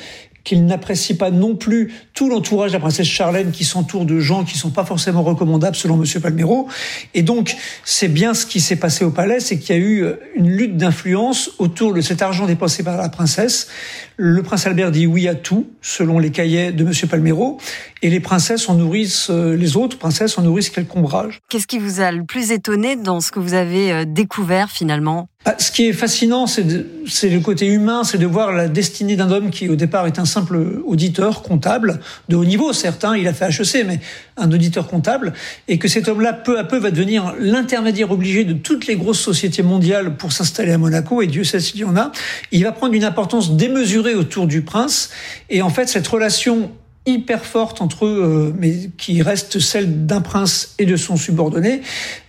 qu'il 0.49 0.65
n'apprécie 0.65 1.15
pas 1.15 1.31
non 1.31 1.55
plus 1.55 1.93
tout 2.15 2.31
l'entourage 2.31 2.71
de 2.71 2.77
la 2.77 2.81
princesse 2.81 3.07
Charlène 3.07 3.51
qui 3.51 3.65
s'entoure 3.65 4.07
de 4.07 4.19
gens 4.19 4.45
qui 4.45 4.57
sont 4.57 4.71
pas 4.71 4.87
forcément 4.87 5.23
recommandables 5.23 5.77
selon 5.77 5.99
Monsieur 5.99 6.21
Palmero. 6.21 6.69
Et 7.13 7.21
donc, 7.21 7.55
c'est 7.85 8.09
bien 8.09 8.33
ce 8.33 8.47
qui 8.47 8.61
s'est 8.61 8.77
passé 8.77 9.05
au 9.05 9.11
palais, 9.11 9.41
c'est 9.41 9.59
qu'il 9.59 9.77
y 9.77 9.79
a 9.79 9.83
eu 9.83 10.07
une 10.37 10.49
lutte 10.49 10.79
d'influence 10.79 11.51
autour 11.59 11.93
de 11.93 12.01
cet 12.01 12.23
argent 12.23 12.47
dépensé 12.47 12.83
par 12.83 12.97
la 12.97 13.11
princesse. 13.11 13.69
Le 14.17 14.43
prince 14.43 14.67
Albert 14.67 14.91
dit 14.91 15.07
oui 15.07 15.29
à 15.29 15.35
tout, 15.35 15.67
selon 15.83 16.19
les 16.19 16.31
cahiers 16.31 16.73
de 16.73 16.83
Monsieur 16.83 17.07
Palmero, 17.07 17.59
et 18.03 18.11
les 18.11 18.21
princesses 18.21 18.69
en 18.69 18.75
nourrissent, 18.75 19.31
les 19.31 19.77
autres 19.77 19.99
princesses 19.99 20.39
en 20.39 20.43
nourrissent 20.43 20.71
quelques 20.71 20.95
ombrages. 20.95 21.41
Qu'est-ce 21.49 21.67
qui 21.67 21.79
vous 21.79 22.01
a 22.01 22.13
le 22.13 22.25
plus 22.25 22.53
étonné 22.53 22.97
dans 22.97 23.21
ce 23.21 23.31
que 23.31 23.41
vous 23.41 23.55
avez 23.55 24.07
découvert 24.07 24.71
finalement? 24.71 25.29
Ce 25.59 25.71
qui 25.71 25.87
est 25.87 25.93
fascinant, 25.93 26.47
c'est 26.47 27.31
le 27.31 27.41
côté 27.41 27.67
humain, 27.67 28.05
c'est 28.05 28.19
de 28.19 28.27
voir 28.27 28.53
la 28.53 28.69
destinée 28.69 29.17
d'un 29.17 29.31
homme 29.31 29.51
qui, 29.51 29.69
au 29.69 29.77
départ, 29.77 30.07
est 30.07 30.19
un 30.19 30.27
simple 30.27 30.83
auditeur 30.85 31.43
comptable, 31.43 32.01
de 32.29 32.37
haut 32.37 32.45
niveau, 32.45 32.73
certes, 32.73 33.05
hein, 33.05 33.17
il 33.17 33.27
a 33.27 33.33
fait 33.33 33.47
HEC, 33.47 33.87
mais 33.87 34.01
un 34.37 34.51
auditeur 34.53 34.89
comptable, 34.89 35.33
et 35.67 35.79
que 35.79 35.89
cet 35.89 36.09
homme-là, 36.09 36.35
peu 36.35 36.59
à 36.59 36.65
peu, 36.65 36.79
va 36.79 36.91
devenir 36.91 37.35
l'intermédiaire 37.39 38.11
obligé 38.11 38.45
de 38.45 38.53
toutes 38.53 38.87
les 38.87 38.97
grosses 38.97 39.21
sociétés 39.21 39.63
mondiales 39.63 40.17
pour 40.17 40.33
s'installer 40.33 40.73
à 40.73 40.79
Monaco, 40.79 41.23
et 41.23 41.27
Dieu 41.29 41.45
sait 41.45 41.61
s'il 41.61 41.81
y 41.81 41.85
en 41.85 41.97
a. 41.97 42.13
Il 42.53 42.65
va 42.65 42.73
prendre 42.73 42.93
une 42.93 43.05
importance 43.05 43.57
démesurée 43.57 44.15
autour 44.15 44.47
du 44.49 44.63
prince, 44.63 45.09
et 45.49 45.63
en 45.63 45.71
fait, 45.71 45.89
cette 45.89 46.09
relation 46.09 46.71
hyper 47.09 47.45
forte 47.45 47.81
entre 47.81 48.07
eux, 48.07 48.23
euh, 48.23 48.57
mais 48.59 48.91
qui 48.97 49.23
reste 49.23 49.59
celle 49.59 50.07
d'un 50.07 50.21
prince 50.21 50.75
et 50.79 50.87
de 50.87 50.97
son 50.97 51.17
subordonné, 51.17 51.81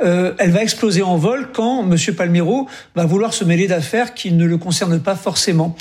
euh, 0.02 0.34
elle 0.38 0.52
va 0.52 0.64
exploser 0.64 1.02
en 1.02 1.18
vol 1.18 1.50
quand 1.54 1.84
M. 1.90 1.98
Palmero 2.16 2.68
va 2.96 3.06
vouloir 3.06 3.34
se 3.34 3.44
mêler 3.44 3.68
d'affaires 3.68 4.14
qui 4.14 4.32
ne 4.32 4.46
le 4.46 4.58
concernent 4.58 5.00
pas 5.00 5.16
forcément. 5.16 5.76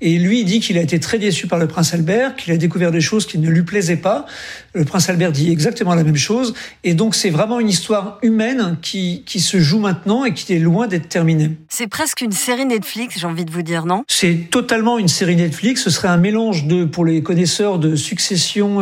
Et 0.00 0.18
lui 0.18 0.44
dit 0.44 0.60
qu'il 0.60 0.78
a 0.78 0.82
été 0.82 1.00
très 1.00 1.18
déçu 1.18 1.46
par 1.46 1.58
le 1.58 1.66
prince 1.66 1.94
Albert, 1.94 2.36
qu'il 2.36 2.52
a 2.52 2.56
découvert 2.56 2.92
des 2.92 3.00
choses 3.00 3.26
qui 3.26 3.38
ne 3.38 3.48
lui 3.48 3.62
plaisaient 3.62 3.96
pas. 3.96 4.26
Le 4.72 4.84
prince 4.84 5.08
Albert 5.08 5.32
dit 5.32 5.50
exactement 5.50 5.94
la 5.94 6.04
même 6.04 6.16
chose. 6.16 6.54
Et 6.84 6.94
donc 6.94 7.14
c'est 7.14 7.30
vraiment 7.30 7.60
une 7.60 7.68
histoire 7.68 8.18
humaine 8.22 8.76
qui, 8.82 9.22
qui 9.26 9.40
se 9.40 9.58
joue 9.58 9.78
maintenant 9.78 10.24
et 10.24 10.34
qui 10.34 10.52
est 10.52 10.58
loin 10.58 10.86
d'être 10.86 11.08
terminée. 11.08 11.50
C'est 11.68 11.88
presque 11.88 12.20
une 12.20 12.32
série 12.32 12.66
Netflix, 12.66 13.18
j'ai 13.18 13.26
envie 13.26 13.44
de 13.44 13.50
vous 13.50 13.62
dire, 13.62 13.86
non? 13.86 14.04
C'est 14.08 14.50
totalement 14.50 14.98
une 14.98 15.08
série 15.08 15.36
Netflix. 15.36 15.82
Ce 15.82 15.90
serait 15.90 16.08
un 16.08 16.16
mélange 16.16 16.66
de, 16.66 16.84
pour 16.84 17.04
les 17.04 17.22
connaisseurs 17.22 17.78
de 17.78 17.96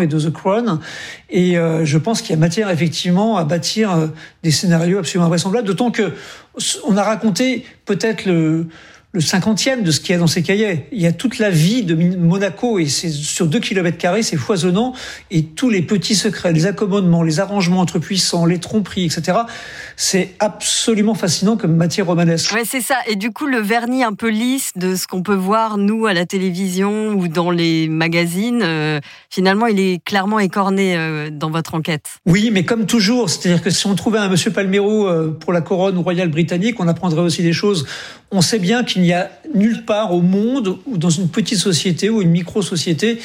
et 0.00 0.06
de 0.06 0.18
The 0.18 0.32
Crown. 0.32 0.80
Et 1.30 1.58
euh, 1.58 1.84
je 1.84 1.98
pense 1.98 2.20
qu'il 2.20 2.30
y 2.30 2.34
a 2.34 2.36
matière 2.36 2.70
effectivement 2.70 3.36
à 3.36 3.44
bâtir 3.44 3.92
euh, 3.92 4.06
des 4.42 4.50
scénarios 4.50 4.98
absolument 4.98 5.26
invraisemblables. 5.26 5.66
D'autant 5.66 5.90
que 5.90 6.12
on 6.86 6.96
a 6.96 7.02
raconté 7.02 7.64
peut-être 7.86 8.26
le 8.26 8.66
le 9.12 9.20
cinquantième 9.20 9.82
de 9.82 9.90
ce 9.90 10.00
qu'il 10.00 10.12
y 10.12 10.16
a 10.16 10.18
dans 10.18 10.26
ces 10.26 10.42
cahiers. 10.42 10.86
Il 10.90 11.00
y 11.00 11.06
a 11.06 11.12
toute 11.12 11.38
la 11.38 11.50
vie 11.50 11.82
de 11.82 11.94
Monaco 12.16 12.78
et 12.78 12.86
c'est 12.86 13.10
sur 13.10 13.46
deux 13.46 13.60
kilomètres 13.60 13.98
carrés, 13.98 14.22
c'est 14.22 14.38
foisonnant 14.38 14.94
et 15.30 15.44
tous 15.44 15.68
les 15.68 15.82
petits 15.82 16.14
secrets, 16.14 16.52
les 16.52 16.64
accommodements, 16.64 17.22
les 17.22 17.38
arrangements 17.38 17.80
entre 17.80 17.98
puissants, 17.98 18.46
les 18.46 18.58
tromperies, 18.58 19.04
etc. 19.04 19.40
C'est 19.96 20.34
absolument 20.38 21.14
fascinant 21.14 21.58
comme 21.58 21.76
matière 21.76 22.06
romanesque. 22.06 22.54
Ouais, 22.54 22.64
c'est 22.64 22.80
ça. 22.80 22.96
Et 23.06 23.16
du 23.16 23.32
coup, 23.32 23.46
le 23.46 23.58
vernis 23.58 24.02
un 24.02 24.14
peu 24.14 24.30
lisse 24.30 24.72
de 24.76 24.96
ce 24.96 25.06
qu'on 25.06 25.22
peut 25.22 25.34
voir 25.34 25.76
nous 25.76 26.06
à 26.06 26.14
la 26.14 26.24
télévision 26.24 27.10
ou 27.10 27.28
dans 27.28 27.50
les 27.50 27.88
magazines, 27.88 28.62
euh, 28.62 29.00
finalement, 29.28 29.66
il 29.66 29.78
est 29.78 30.02
clairement 30.02 30.38
écorné 30.38 30.96
euh, 30.96 31.28
dans 31.30 31.50
votre 31.50 31.74
enquête. 31.74 32.06
Oui, 32.24 32.50
mais 32.50 32.64
comme 32.64 32.86
toujours, 32.86 33.28
c'est-à-dire 33.28 33.62
que 33.62 33.68
si 33.68 33.86
on 33.86 33.94
trouvait 33.94 34.18
un 34.18 34.30
monsieur 34.30 34.50
Palmero 34.50 35.06
euh, 35.06 35.36
pour 35.38 35.52
la 35.52 35.60
couronne 35.60 35.98
royale 35.98 36.30
britannique, 36.30 36.80
on 36.80 36.88
apprendrait 36.88 37.20
aussi 37.20 37.42
des 37.42 37.52
choses. 37.52 37.86
On 38.30 38.40
sait 38.40 38.58
bien 38.58 38.82
qu'il 38.82 39.01
n'y 39.02 39.12
a 39.12 39.30
nulle 39.54 39.84
part 39.84 40.12
au 40.12 40.22
monde 40.22 40.78
ou 40.86 40.96
dans 40.96 41.10
une 41.10 41.28
petite 41.28 41.58
société 41.58 42.10
ou 42.10 42.22
une 42.22 42.30
micro-société 42.30 43.18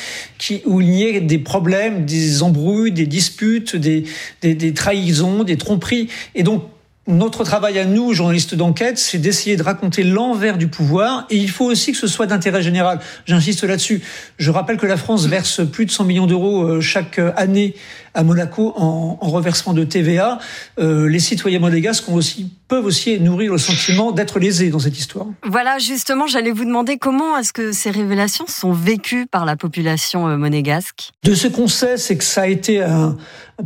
où 0.65 0.81
il 0.81 0.89
y 0.89 1.03
ait 1.03 1.21
des 1.21 1.39
problèmes, 1.39 2.05
des 2.05 2.43
embrouilles, 2.43 2.91
des 2.91 3.05
disputes, 3.05 3.75
des, 3.75 4.03
des, 4.41 4.55
des 4.55 4.73
trahisons, 4.73 5.43
des 5.43 5.57
tromperies. 5.57 6.09
Et 6.35 6.43
donc, 6.43 6.63
notre 7.07 7.45
travail 7.45 7.79
à 7.79 7.85
nous, 7.85 8.13
journalistes 8.13 8.53
d'enquête, 8.53 8.97
c'est 8.97 9.17
d'essayer 9.17 9.55
de 9.55 9.63
raconter 9.63 10.03
l'envers 10.03 10.57
du 10.57 10.67
pouvoir 10.67 11.25
et 11.29 11.37
il 11.37 11.49
faut 11.49 11.63
aussi 11.63 11.93
que 11.93 11.97
ce 11.97 12.07
soit 12.07 12.27
d'intérêt 12.27 12.61
général. 12.61 12.99
J'insiste 13.25 13.63
là-dessus. 13.63 14.01
Je 14.37 14.51
rappelle 14.51 14.75
que 14.75 14.85
la 14.85 14.97
France 14.97 15.25
verse 15.25 15.61
plus 15.65 15.85
de 15.85 15.91
100 15.91 16.03
millions 16.03 16.27
d'euros 16.27 16.63
euh, 16.63 16.81
chaque 16.81 17.19
année 17.37 17.75
à 18.17 18.23
Monaco 18.23 18.73
en, 18.75 19.19
en 19.21 19.29
reversement 19.29 19.73
de 19.73 19.83
TVA. 19.83 20.39
Euh, 20.79 21.07
les 21.07 21.19
citoyens 21.19 21.59
monégasques 21.59 22.09
ont 22.09 22.15
aussi, 22.15 22.51
peuvent 22.67 22.85
aussi 22.85 23.19
nourrir 23.19 23.51
le 23.51 23.59
sentiment 23.59 24.11
d'être 24.11 24.39
lésés 24.39 24.69
dans 24.69 24.79
cette 24.79 24.97
histoire. 24.97 25.27
Voilà, 25.45 25.77
justement, 25.77 26.25
j'allais 26.25 26.51
vous 26.51 26.65
demander 26.65 26.97
comment 26.97 27.37
est-ce 27.37 27.53
que 27.53 27.71
ces 27.71 27.91
révélations 27.91 28.45
sont 28.47 28.71
vécues 28.71 29.27
par 29.27 29.45
la 29.45 29.55
population 29.55 30.27
euh, 30.27 30.35
monégasque? 30.35 31.11
De 31.23 31.35
ce 31.35 31.47
qu'on 31.47 31.67
sait, 31.67 31.97
c'est 31.97 32.17
que 32.17 32.23
ça 32.23 32.41
a 32.41 32.47
été 32.47 32.81
un, 32.81 33.17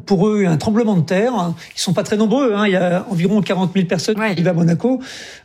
pour 0.06 0.28
eux 0.28 0.46
un 0.46 0.58
tremblement 0.58 0.96
de 0.96 1.02
terre. 1.02 1.54
Ils 1.76 1.80
sont 1.80 1.94
pas 1.94 2.04
très 2.04 2.18
nombreux. 2.18 2.54
Hein. 2.54 2.66
Il 2.68 2.74
y 2.74 2.78
a 2.78 3.06
environ 3.10 3.42
40 3.42 3.74
000 3.74 3.86
personnes 3.86 4.16
qui 4.16 4.36
vivent 4.36 4.48
à 4.48 4.54
Monaco, 4.54 5.02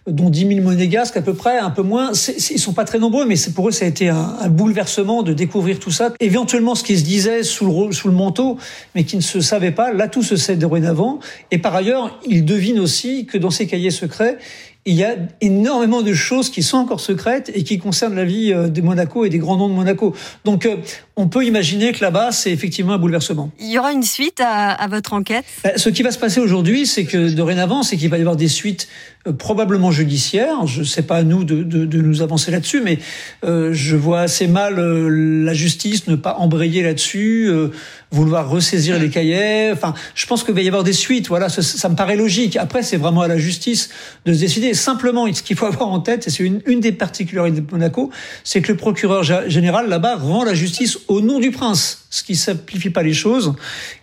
dont 0.06 0.30
10 0.30 0.48
000 0.48 0.60
monégasques 0.62 1.16
à 1.16 1.22
peu 1.22 1.34
près, 1.34 1.58
un 1.58 1.70
peu 1.70 1.82
moins. 1.82 2.14
C 2.14 2.36
ils 2.50 2.60
sont 2.60 2.72
pas 2.72 2.84
très 2.84 2.98
nombreux, 2.98 3.26
mais 3.26 3.34
pour 3.54 3.68
eux, 3.68 3.72
ça 3.72 3.84
a 3.84 3.88
été 3.88 4.08
un, 4.08 4.36
un, 4.40 4.48
bouleversement 4.48 5.22
de 5.22 5.32
découvrir 5.32 5.78
tout 5.78 5.90
ça. 5.90 6.12
Éventuellement, 6.20 6.74
ce 6.74 6.84
qui 6.84 6.96
se 6.96 7.04
disait 7.04 7.42
sous 7.42 7.66
le, 7.66 7.92
sous 7.92 8.08
le 8.08 8.14
manteau, 8.14 8.58
mais 8.96 9.04
qui 9.04 9.16
ne 9.16 9.22
se 9.22 9.40
savait 9.40 9.70
pas, 9.70 9.92
là, 9.92 10.08
tout 10.08 10.24
se 10.24 10.34
sait 10.36 10.56
dorénavant. 10.56 11.20
Et 11.52 11.58
par 11.58 11.76
ailleurs, 11.76 12.18
ils 12.26 12.44
devinent 12.44 12.80
aussi 12.80 13.26
que 13.26 13.38
dans 13.38 13.50
ces 13.50 13.68
cahiers 13.68 13.90
secrets, 13.90 14.38
il 14.86 14.94
y 14.94 15.04
a 15.04 15.16
énormément 15.40 16.00
de 16.00 16.14
choses 16.14 16.48
qui 16.48 16.62
sont 16.62 16.78
encore 16.78 17.00
secrètes 17.00 17.50
et 17.54 17.64
qui 17.64 17.78
concernent 17.78 18.14
la 18.14 18.24
vie 18.24 18.54
de 18.54 18.80
Monaco 18.80 19.24
et 19.24 19.28
des 19.28 19.38
grands 19.38 19.56
noms 19.56 19.68
de 19.68 19.74
Monaco. 19.74 20.14
Donc, 20.44 20.68
on 21.16 21.28
peut 21.28 21.44
imaginer 21.44 21.92
que 21.92 22.02
là-bas, 22.02 22.30
c'est 22.30 22.52
effectivement 22.52 22.92
un 22.92 22.98
bouleversement. 22.98 23.50
Il 23.58 23.70
y 23.70 23.78
aura 23.78 23.92
une 23.92 24.04
suite 24.04 24.40
à, 24.40 24.70
à 24.70 24.86
votre 24.86 25.12
enquête? 25.12 25.44
Ce 25.76 25.88
qui 25.88 26.02
va 26.02 26.12
se 26.12 26.18
passer 26.18 26.40
aujourd'hui, 26.40 26.86
c'est 26.86 27.04
que 27.04 27.30
dorénavant, 27.30 27.82
c'est 27.82 27.96
qu'il 27.96 28.08
va 28.10 28.16
y 28.16 28.20
avoir 28.20 28.36
des 28.36 28.48
suites 28.48 28.86
euh, 28.86 29.15
probablement 29.32 29.90
judiciaires. 29.90 30.66
Je 30.66 30.80
ne 30.80 30.84
sais 30.84 31.02
pas 31.02 31.16
à 31.16 31.22
nous 31.22 31.44
de, 31.44 31.62
de, 31.62 31.84
de 31.84 32.00
nous 32.00 32.22
avancer 32.22 32.50
là-dessus, 32.50 32.80
mais 32.80 32.98
euh, 33.44 33.70
je 33.72 33.96
vois 33.96 34.20
assez 34.20 34.46
mal 34.46 34.78
euh, 34.78 35.08
la 35.44 35.54
justice 35.54 36.06
ne 36.06 36.16
pas 36.16 36.36
embrayer 36.38 36.82
là-dessus, 36.82 37.46
euh, 37.48 37.68
vouloir 38.10 38.48
ressaisir 38.48 38.98
les 38.98 39.10
cahiers. 39.10 39.70
Enfin, 39.72 39.94
je 40.14 40.26
pense 40.26 40.44
qu'il 40.44 40.54
va 40.54 40.60
y 40.60 40.68
avoir 40.68 40.84
des 40.84 40.92
suites. 40.92 41.28
Voilà, 41.28 41.48
ça, 41.48 41.62
ça 41.62 41.88
me 41.88 41.96
paraît 41.96 42.16
logique. 42.16 42.56
Après, 42.56 42.82
c'est 42.82 42.96
vraiment 42.96 43.22
à 43.22 43.28
la 43.28 43.38
justice 43.38 43.90
de 44.24 44.32
se 44.32 44.40
décider. 44.40 44.74
Simplement, 44.74 45.32
ce 45.32 45.42
qu'il 45.42 45.56
faut 45.56 45.66
avoir 45.66 45.88
en 45.88 46.00
tête, 46.00 46.26
et 46.26 46.30
c'est 46.30 46.44
une, 46.44 46.62
une 46.66 46.80
des 46.80 46.92
particularités 46.92 47.60
de 47.60 47.70
Monaco, 47.70 48.10
c'est 48.44 48.60
que 48.60 48.72
le 48.72 48.78
procureur 48.78 49.22
général 49.22 49.88
là-bas 49.88 50.16
rend 50.16 50.44
la 50.44 50.54
justice 50.54 50.98
au 51.08 51.20
nom 51.20 51.40
du 51.40 51.50
prince, 51.50 52.06
ce 52.10 52.22
qui 52.22 52.36
simplifie 52.36 52.90
pas 52.90 53.02
les 53.02 53.12
choses. 53.12 53.54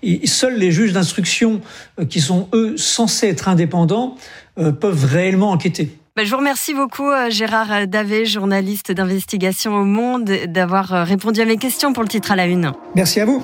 Et 0.02 0.28
seuls 0.28 0.58
les 0.58 0.72
juges 0.72 0.94
d'instruction, 0.94 1.62
qui 2.10 2.22
sont 2.22 2.50
eux 2.54 2.76
censés 2.78 3.28
être 3.28 3.48
indépendants, 3.48 4.16
euh, 4.16 4.43
peuvent 4.56 5.06
réellement 5.06 5.52
enquêter. 5.52 5.98
je 6.18 6.30
vous 6.30 6.38
remercie 6.38 6.74
beaucoup, 6.74 7.10
Gérard 7.30 7.88
Davé, 7.88 8.26
journaliste 8.26 8.92
d'investigation 8.92 9.76
au 9.76 9.86
Monde, 9.86 10.30
d'avoir 10.48 11.06
répondu 11.06 11.42
à 11.42 11.46
mes 11.46 11.58
questions 11.58 11.94
pour 11.94 12.04
le 12.04 12.10
titre 12.10 12.32
à 12.32 12.36
la 12.36 12.46
une. 12.46 12.72
Merci 12.96 13.20
à 13.20 13.26
vous. 13.26 13.44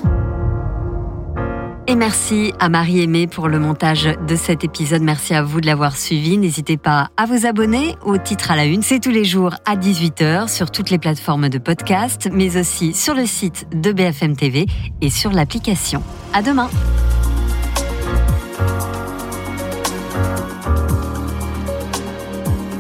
Et 1.90 1.96
merci 1.96 2.54
à 2.60 2.70
Marie-Aimée 2.70 3.26
pour 3.26 3.48
le 3.48 3.58
montage 3.58 4.08
de 4.28 4.36
cet 4.36 4.64
épisode. 4.64 5.02
Merci 5.02 5.34
à 5.34 5.42
vous 5.42 5.60
de 5.60 5.66
l'avoir 5.66 5.98
suivi. 5.98 6.38
N'hésitez 6.38 6.78
pas 6.78 7.10
à 7.18 7.26
vous 7.26 7.48
abonner 7.48 7.96
au 8.06 8.20
titre 8.20 8.52
à 8.52 8.56
la 8.56 8.66
une. 8.66 8.84
C'est 8.84 9.00
tous 9.00 9.10
les 9.10 9.26
jours 9.26 9.56
à 9.66 9.76
18h 9.76 10.50
sur 10.50 10.70
toutes 10.70 10.92
les 10.92 11.00
plateformes 11.00 11.50
de 11.50 11.58
podcast, 11.58 12.30
mais 12.32 12.58
aussi 12.58 12.94
sur 12.94 13.16
le 13.16 13.26
site 13.26 13.66
de 13.74 13.92
BFM 13.92 14.36
TV 14.36 14.68
et 15.02 15.10
sur 15.10 15.32
l'application. 15.32 16.04
À 16.32 16.44
demain. 16.44 16.70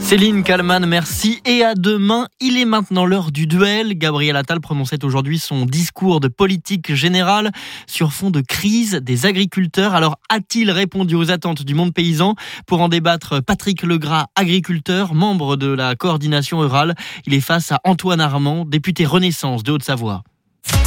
Céline 0.09 0.41
Kalman, 0.41 0.87
merci 0.87 1.39
et 1.45 1.63
à 1.63 1.75
demain. 1.75 2.25
Il 2.41 2.57
est 2.57 2.65
maintenant 2.65 3.05
l'heure 3.05 3.31
du 3.31 3.45
duel. 3.45 3.95
Gabriel 3.95 4.37
Attal 4.37 4.59
prononçait 4.59 5.05
aujourd'hui 5.05 5.37
son 5.37 5.67
discours 5.67 6.19
de 6.19 6.27
politique 6.27 6.95
générale 6.95 7.51
sur 7.85 8.11
fond 8.11 8.31
de 8.31 8.41
crise 8.41 8.95
des 8.95 9.27
agriculteurs. 9.27 9.93
Alors 9.93 10.17
a-t-il 10.29 10.71
répondu 10.71 11.13
aux 11.13 11.29
attentes 11.29 11.61
du 11.61 11.75
monde 11.75 11.93
paysan 11.93 12.33
Pour 12.65 12.81
en 12.81 12.89
débattre, 12.89 13.39
Patrick 13.43 13.83
Legras, 13.83 14.25
agriculteur, 14.35 15.13
membre 15.13 15.57
de 15.57 15.67
la 15.67 15.95
coordination 15.95 16.57
rurale? 16.57 16.95
Il 17.27 17.35
est 17.35 17.39
face 17.39 17.71
à 17.71 17.79
Antoine 17.83 18.19
Armand, 18.19 18.65
député 18.65 19.05
Renaissance 19.05 19.61
de 19.61 19.73
Haute-Savoie. 19.73 20.23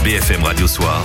BFM 0.02 0.42
Radio 0.42 0.66
Soir. 0.66 1.00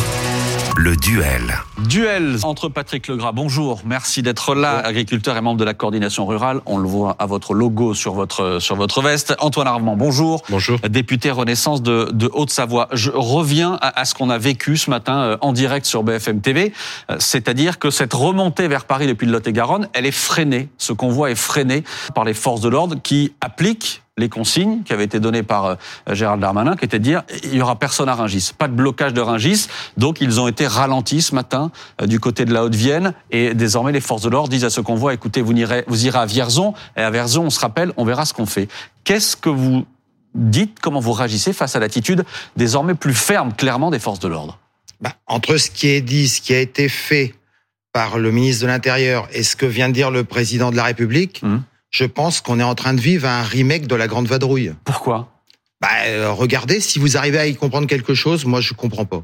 Le 0.75 0.95
duel. 0.95 1.55
Duel 1.85 2.39
entre 2.41 2.69
Patrick 2.69 3.07
Legras. 3.07 3.33
Bonjour, 3.33 3.81
merci 3.85 4.23
d'être 4.23 4.55
là, 4.55 4.79
agriculteur 4.79 5.37
et 5.37 5.41
membre 5.41 5.59
de 5.59 5.63
la 5.63 5.75
coordination 5.75 6.25
rurale. 6.25 6.59
On 6.65 6.79
le 6.79 6.87
voit 6.87 7.15
à 7.19 7.27
votre 7.27 7.53
logo 7.53 7.93
sur 7.93 8.13
votre 8.13 8.57
sur 8.59 8.75
votre 8.75 9.01
veste. 9.01 9.35
Antoine 9.39 9.67
Armand, 9.67 9.95
bonjour. 9.95 10.41
Bonjour. 10.49 10.79
Député 10.79 11.29
Renaissance 11.29 11.83
de, 11.83 12.09
de 12.11 12.31
Haute-Savoie. 12.33 12.87
Je 12.93 13.11
reviens 13.11 13.77
à, 13.79 13.99
à 13.99 14.05
ce 14.05 14.15
qu'on 14.15 14.31
a 14.31 14.39
vécu 14.39 14.75
ce 14.75 14.89
matin 14.89 15.19
euh, 15.19 15.37
en 15.41 15.53
direct 15.53 15.85
sur 15.85 16.01
BFM 16.01 16.41
TV, 16.41 16.73
euh, 17.11 17.17
c'est-à-dire 17.19 17.77
que 17.77 17.91
cette 17.91 18.13
remontée 18.13 18.67
vers 18.67 18.85
Paris 18.85 19.05
depuis 19.05 19.27
le 19.27 19.33
Lot-et-Garonne, 19.33 19.87
elle 19.93 20.07
est 20.07 20.11
freinée. 20.11 20.69
Ce 20.79 20.93
convoi 20.93 21.29
est 21.29 21.35
freiné 21.35 21.83
par 22.15 22.23
les 22.23 22.33
forces 22.33 22.61
de 22.61 22.69
l'ordre 22.69 22.95
qui 23.03 23.33
appliquent 23.39 24.01
les 24.17 24.29
consignes 24.29 24.83
qui 24.83 24.93
avaient 24.93 25.03
été 25.03 25.19
données 25.19 25.43
par 25.43 25.65
euh, 25.65 25.75
Gérald 26.11 26.41
Darmanin, 26.41 26.75
qui 26.75 26.85
était 26.85 26.99
de 26.99 27.03
dire 27.03 27.23
il 27.43 27.55
y 27.55 27.61
aura 27.61 27.77
personne 27.77 28.09
à 28.09 28.15
Ringis, 28.15 28.51
pas 28.57 28.67
de 28.67 28.73
blocage 28.73 29.13
de 29.13 29.21
Ringis. 29.21 29.67
Donc 29.95 30.21
ils 30.21 30.41
ont 30.41 30.47
été 30.47 30.67
ralentis 30.67 31.21
ce 31.21 31.35
matin 31.35 31.66
euh, 32.01 32.07
du 32.07 32.19
côté 32.19 32.45
de 32.45 32.53
la 32.53 32.63
Haute-Vienne 32.63 33.13
et 33.31 33.53
désormais 33.53 33.91
les 33.91 34.01
forces 34.01 34.21
de 34.21 34.29
l'ordre 34.29 34.49
disent 34.49 34.65
à 34.65 34.69
ce 34.69 34.81
convoi 34.81 35.13
écoutez 35.13 35.41
vous 35.41 35.53
irez 35.53 35.83
vous 35.87 36.05
irez 36.05 36.19
à 36.19 36.25
Vierzon 36.25 36.73
et 36.95 37.01
à 37.01 37.09
Vierzon 37.09 37.45
on 37.45 37.49
se 37.49 37.59
rappelle 37.59 37.91
on 37.97 38.05
verra 38.05 38.25
ce 38.25 38.33
qu'on 38.33 38.45
fait. 38.45 38.67
Qu'est-ce 39.03 39.35
que 39.35 39.49
vous 39.49 39.85
dites? 40.35 40.79
Comment 40.79 40.99
vous 40.99 41.13
réagissez 41.13 41.53
face 41.53 41.75
à 41.75 41.79
l'attitude 41.79 42.23
désormais 42.55 42.95
plus 42.95 43.13
ferme 43.13 43.53
clairement 43.53 43.91
des 43.91 43.99
forces 43.99 44.19
de 44.19 44.27
l'ordre? 44.27 44.59
Bah, 44.99 45.13
entre 45.27 45.57
ce 45.57 45.69
qui 45.69 45.89
est 45.89 46.01
dit, 46.01 46.27
ce 46.27 46.41
qui 46.41 46.53
a 46.53 46.59
été 46.59 46.89
fait 46.89 47.35
par 47.93 48.17
le 48.17 48.31
ministre 48.31 48.63
de 48.63 48.67
l'Intérieur 48.67 49.27
et 49.31 49.43
ce 49.43 49.55
que 49.55 49.65
vient 49.65 49.89
de 49.89 49.93
dire 49.93 50.11
le 50.11 50.23
président 50.23 50.71
de 50.71 50.75
la 50.75 50.83
République. 50.83 51.41
Mmh 51.43 51.59
je 51.89 52.05
pense 52.05 52.41
qu'on 52.41 52.59
est 52.59 52.63
en 52.63 52.75
train 52.75 52.93
de 52.93 53.01
vivre 53.01 53.27
un 53.27 53.43
remake 53.43 53.87
de 53.87 53.95
la 53.95 54.07
Grande 54.07 54.27
Vadrouille. 54.27 54.73
Pourquoi? 54.83 55.31
Bah, 55.81 55.87
euh, 56.07 56.31
Regardez, 56.31 56.79
si 56.79 56.99
vous 56.99 57.17
arrivez 57.17 57.39
à 57.39 57.47
y 57.47 57.55
comprendre 57.55 57.87
quelque 57.87 58.13
chose, 58.13 58.45
moi 58.45 58.61
je 58.61 58.73
comprends 58.73 59.05
pas. 59.05 59.23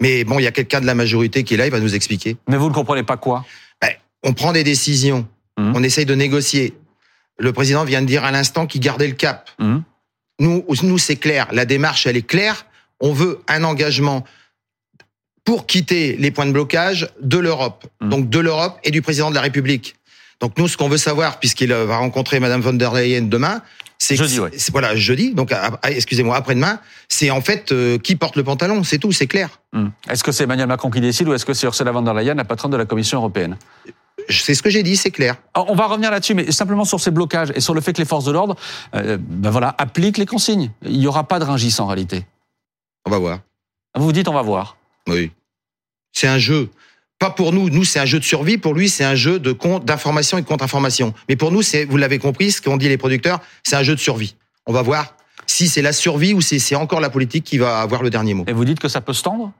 Mais 0.00 0.24
bon, 0.24 0.38
il 0.38 0.44
y 0.44 0.46
a 0.46 0.52
quelqu'un 0.52 0.80
de 0.80 0.86
la 0.86 0.94
majorité 0.94 1.44
qui 1.44 1.54
est 1.54 1.56
là, 1.56 1.66
il 1.66 1.72
va 1.72 1.80
nous 1.80 1.94
expliquer. 1.94 2.36
Mais 2.48 2.56
vous 2.56 2.68
ne 2.68 2.74
comprenez 2.74 3.02
pas 3.02 3.16
quoi? 3.16 3.44
Bah, 3.80 3.88
On 4.22 4.32
prend 4.32 4.52
des 4.52 4.64
décisions, 4.64 5.26
mmh. 5.56 5.72
on 5.74 5.82
essaye 5.82 6.06
de 6.06 6.14
négocier. 6.14 6.74
Le 7.38 7.52
président 7.52 7.84
vient 7.84 8.02
de 8.02 8.06
dire 8.06 8.24
à 8.24 8.30
l'instant 8.30 8.66
qu'il 8.66 8.80
gardait 8.80 9.08
le 9.08 9.14
cap. 9.14 9.50
Mmh. 9.58 9.78
Nous, 10.40 10.64
nous 10.82 10.98
c'est 10.98 11.16
clair, 11.16 11.48
la 11.52 11.64
démarche, 11.64 12.06
elle 12.06 12.16
est 12.16 12.26
claire. 12.26 12.66
On 13.00 13.12
veut 13.12 13.40
un 13.48 13.64
engagement 13.64 14.24
pour 15.44 15.66
quitter 15.66 16.16
les 16.16 16.30
points 16.30 16.46
de 16.46 16.52
blocage 16.52 17.08
de 17.20 17.38
l'Europe. 17.38 17.86
Mmh. 18.00 18.08
Donc 18.08 18.28
de 18.28 18.38
l'Europe 18.38 18.78
et 18.84 18.90
du 18.90 19.02
président 19.02 19.30
de 19.30 19.34
la 19.34 19.40
République. 19.40 19.96
Donc 20.40 20.56
nous, 20.56 20.68
ce 20.68 20.76
qu'on 20.76 20.88
veut 20.88 20.98
savoir, 20.98 21.40
puisqu'il 21.40 21.72
va 21.72 21.96
rencontrer 21.96 22.38
Madame 22.38 22.60
von 22.60 22.74
der 22.74 22.92
Leyen 22.92 23.22
demain, 23.22 23.62
c'est 23.98 24.16
jeudi, 24.16 24.38
ouais. 24.38 24.50
voilà 24.70 24.94
jeudi. 24.94 25.34
Donc 25.34 25.52
excusez-moi, 25.82 26.36
après-demain, 26.36 26.80
c'est 27.08 27.30
en 27.30 27.40
fait 27.40 27.72
euh, 27.72 27.98
qui 27.98 28.14
porte 28.14 28.36
le 28.36 28.44
pantalon, 28.44 28.84
c'est 28.84 28.98
tout, 28.98 29.12
c'est 29.12 29.26
clair. 29.26 29.60
Hum. 29.72 29.90
Est-ce 30.08 30.22
que 30.22 30.30
c'est 30.32 30.44
Emmanuel 30.44 30.68
Macron 30.68 30.90
qui 30.90 31.00
décide 31.00 31.28
ou 31.28 31.34
est-ce 31.34 31.44
que 31.44 31.52
c'est 31.52 31.66
Ursula 31.66 31.90
von 31.90 32.02
der 32.02 32.14
Leyen, 32.14 32.34
la 32.34 32.44
patronne 32.44 32.70
de 32.70 32.76
la 32.76 32.86
Commission 32.86 33.18
européenne? 33.18 33.56
C'est 34.28 34.54
ce 34.54 34.62
que 34.62 34.70
j'ai 34.70 34.82
dit, 34.82 34.96
c'est 34.96 35.10
clair. 35.10 35.36
On 35.54 35.74
va 35.74 35.86
revenir 35.86 36.10
là-dessus, 36.10 36.34
mais 36.34 36.50
simplement 36.52 36.84
sur 36.84 37.00
ces 37.00 37.10
blocages 37.10 37.50
et 37.54 37.60
sur 37.60 37.74
le 37.74 37.80
fait 37.80 37.92
que 37.92 37.98
les 37.98 38.04
forces 38.04 38.24
de 38.24 38.32
l'ordre, 38.32 38.56
euh, 38.94 39.16
ben 39.18 39.50
voilà, 39.50 39.74
appliquent 39.78 40.18
les 40.18 40.26
consignes. 40.26 40.70
Il 40.82 40.98
n'y 40.98 41.06
aura 41.06 41.24
pas 41.24 41.38
de 41.38 41.44
ringis 41.44 41.74
en 41.78 41.86
réalité. 41.86 42.26
On 43.06 43.10
va 43.10 43.18
voir. 43.18 43.40
Vous 43.96 44.04
vous 44.04 44.12
dites, 44.12 44.28
on 44.28 44.34
va 44.34 44.42
voir. 44.42 44.76
Oui. 45.08 45.32
C'est 46.12 46.28
un 46.28 46.38
jeu. 46.38 46.68
Pas 47.18 47.30
pour 47.30 47.52
nous. 47.52 47.68
Nous, 47.68 47.84
c'est 47.84 47.98
un 47.98 48.04
jeu 48.04 48.18
de 48.18 48.24
survie. 48.24 48.58
Pour 48.58 48.74
lui, 48.74 48.88
c'est 48.88 49.04
un 49.04 49.14
jeu 49.14 49.38
de 49.38 49.56
d'information 49.82 50.38
et 50.38 50.42
de 50.42 50.46
contre-information. 50.46 51.14
Mais 51.28 51.36
pour 51.36 51.50
nous, 51.50 51.62
c'est, 51.62 51.84
vous 51.84 51.96
l'avez 51.96 52.18
compris, 52.18 52.52
ce 52.52 52.62
qu'ont 52.62 52.76
dit 52.76 52.88
les 52.88 52.98
producteurs, 52.98 53.40
c'est 53.64 53.76
un 53.76 53.82
jeu 53.82 53.94
de 53.94 54.00
survie. 54.00 54.36
On 54.66 54.72
va 54.72 54.82
voir 54.82 55.14
si 55.46 55.68
c'est 55.68 55.82
la 55.82 55.92
survie 55.92 56.34
ou 56.34 56.40
si 56.40 56.60
c'est 56.60 56.76
encore 56.76 57.00
la 57.00 57.10
politique 57.10 57.44
qui 57.44 57.58
va 57.58 57.80
avoir 57.80 58.02
le 58.02 58.10
dernier 58.10 58.34
mot. 58.34 58.44
Et 58.46 58.52
vous 58.52 58.64
dites 58.64 58.78
que 58.78 58.88
ça 58.88 59.00
peut 59.00 59.14
se 59.14 59.22
tendre? 59.22 59.52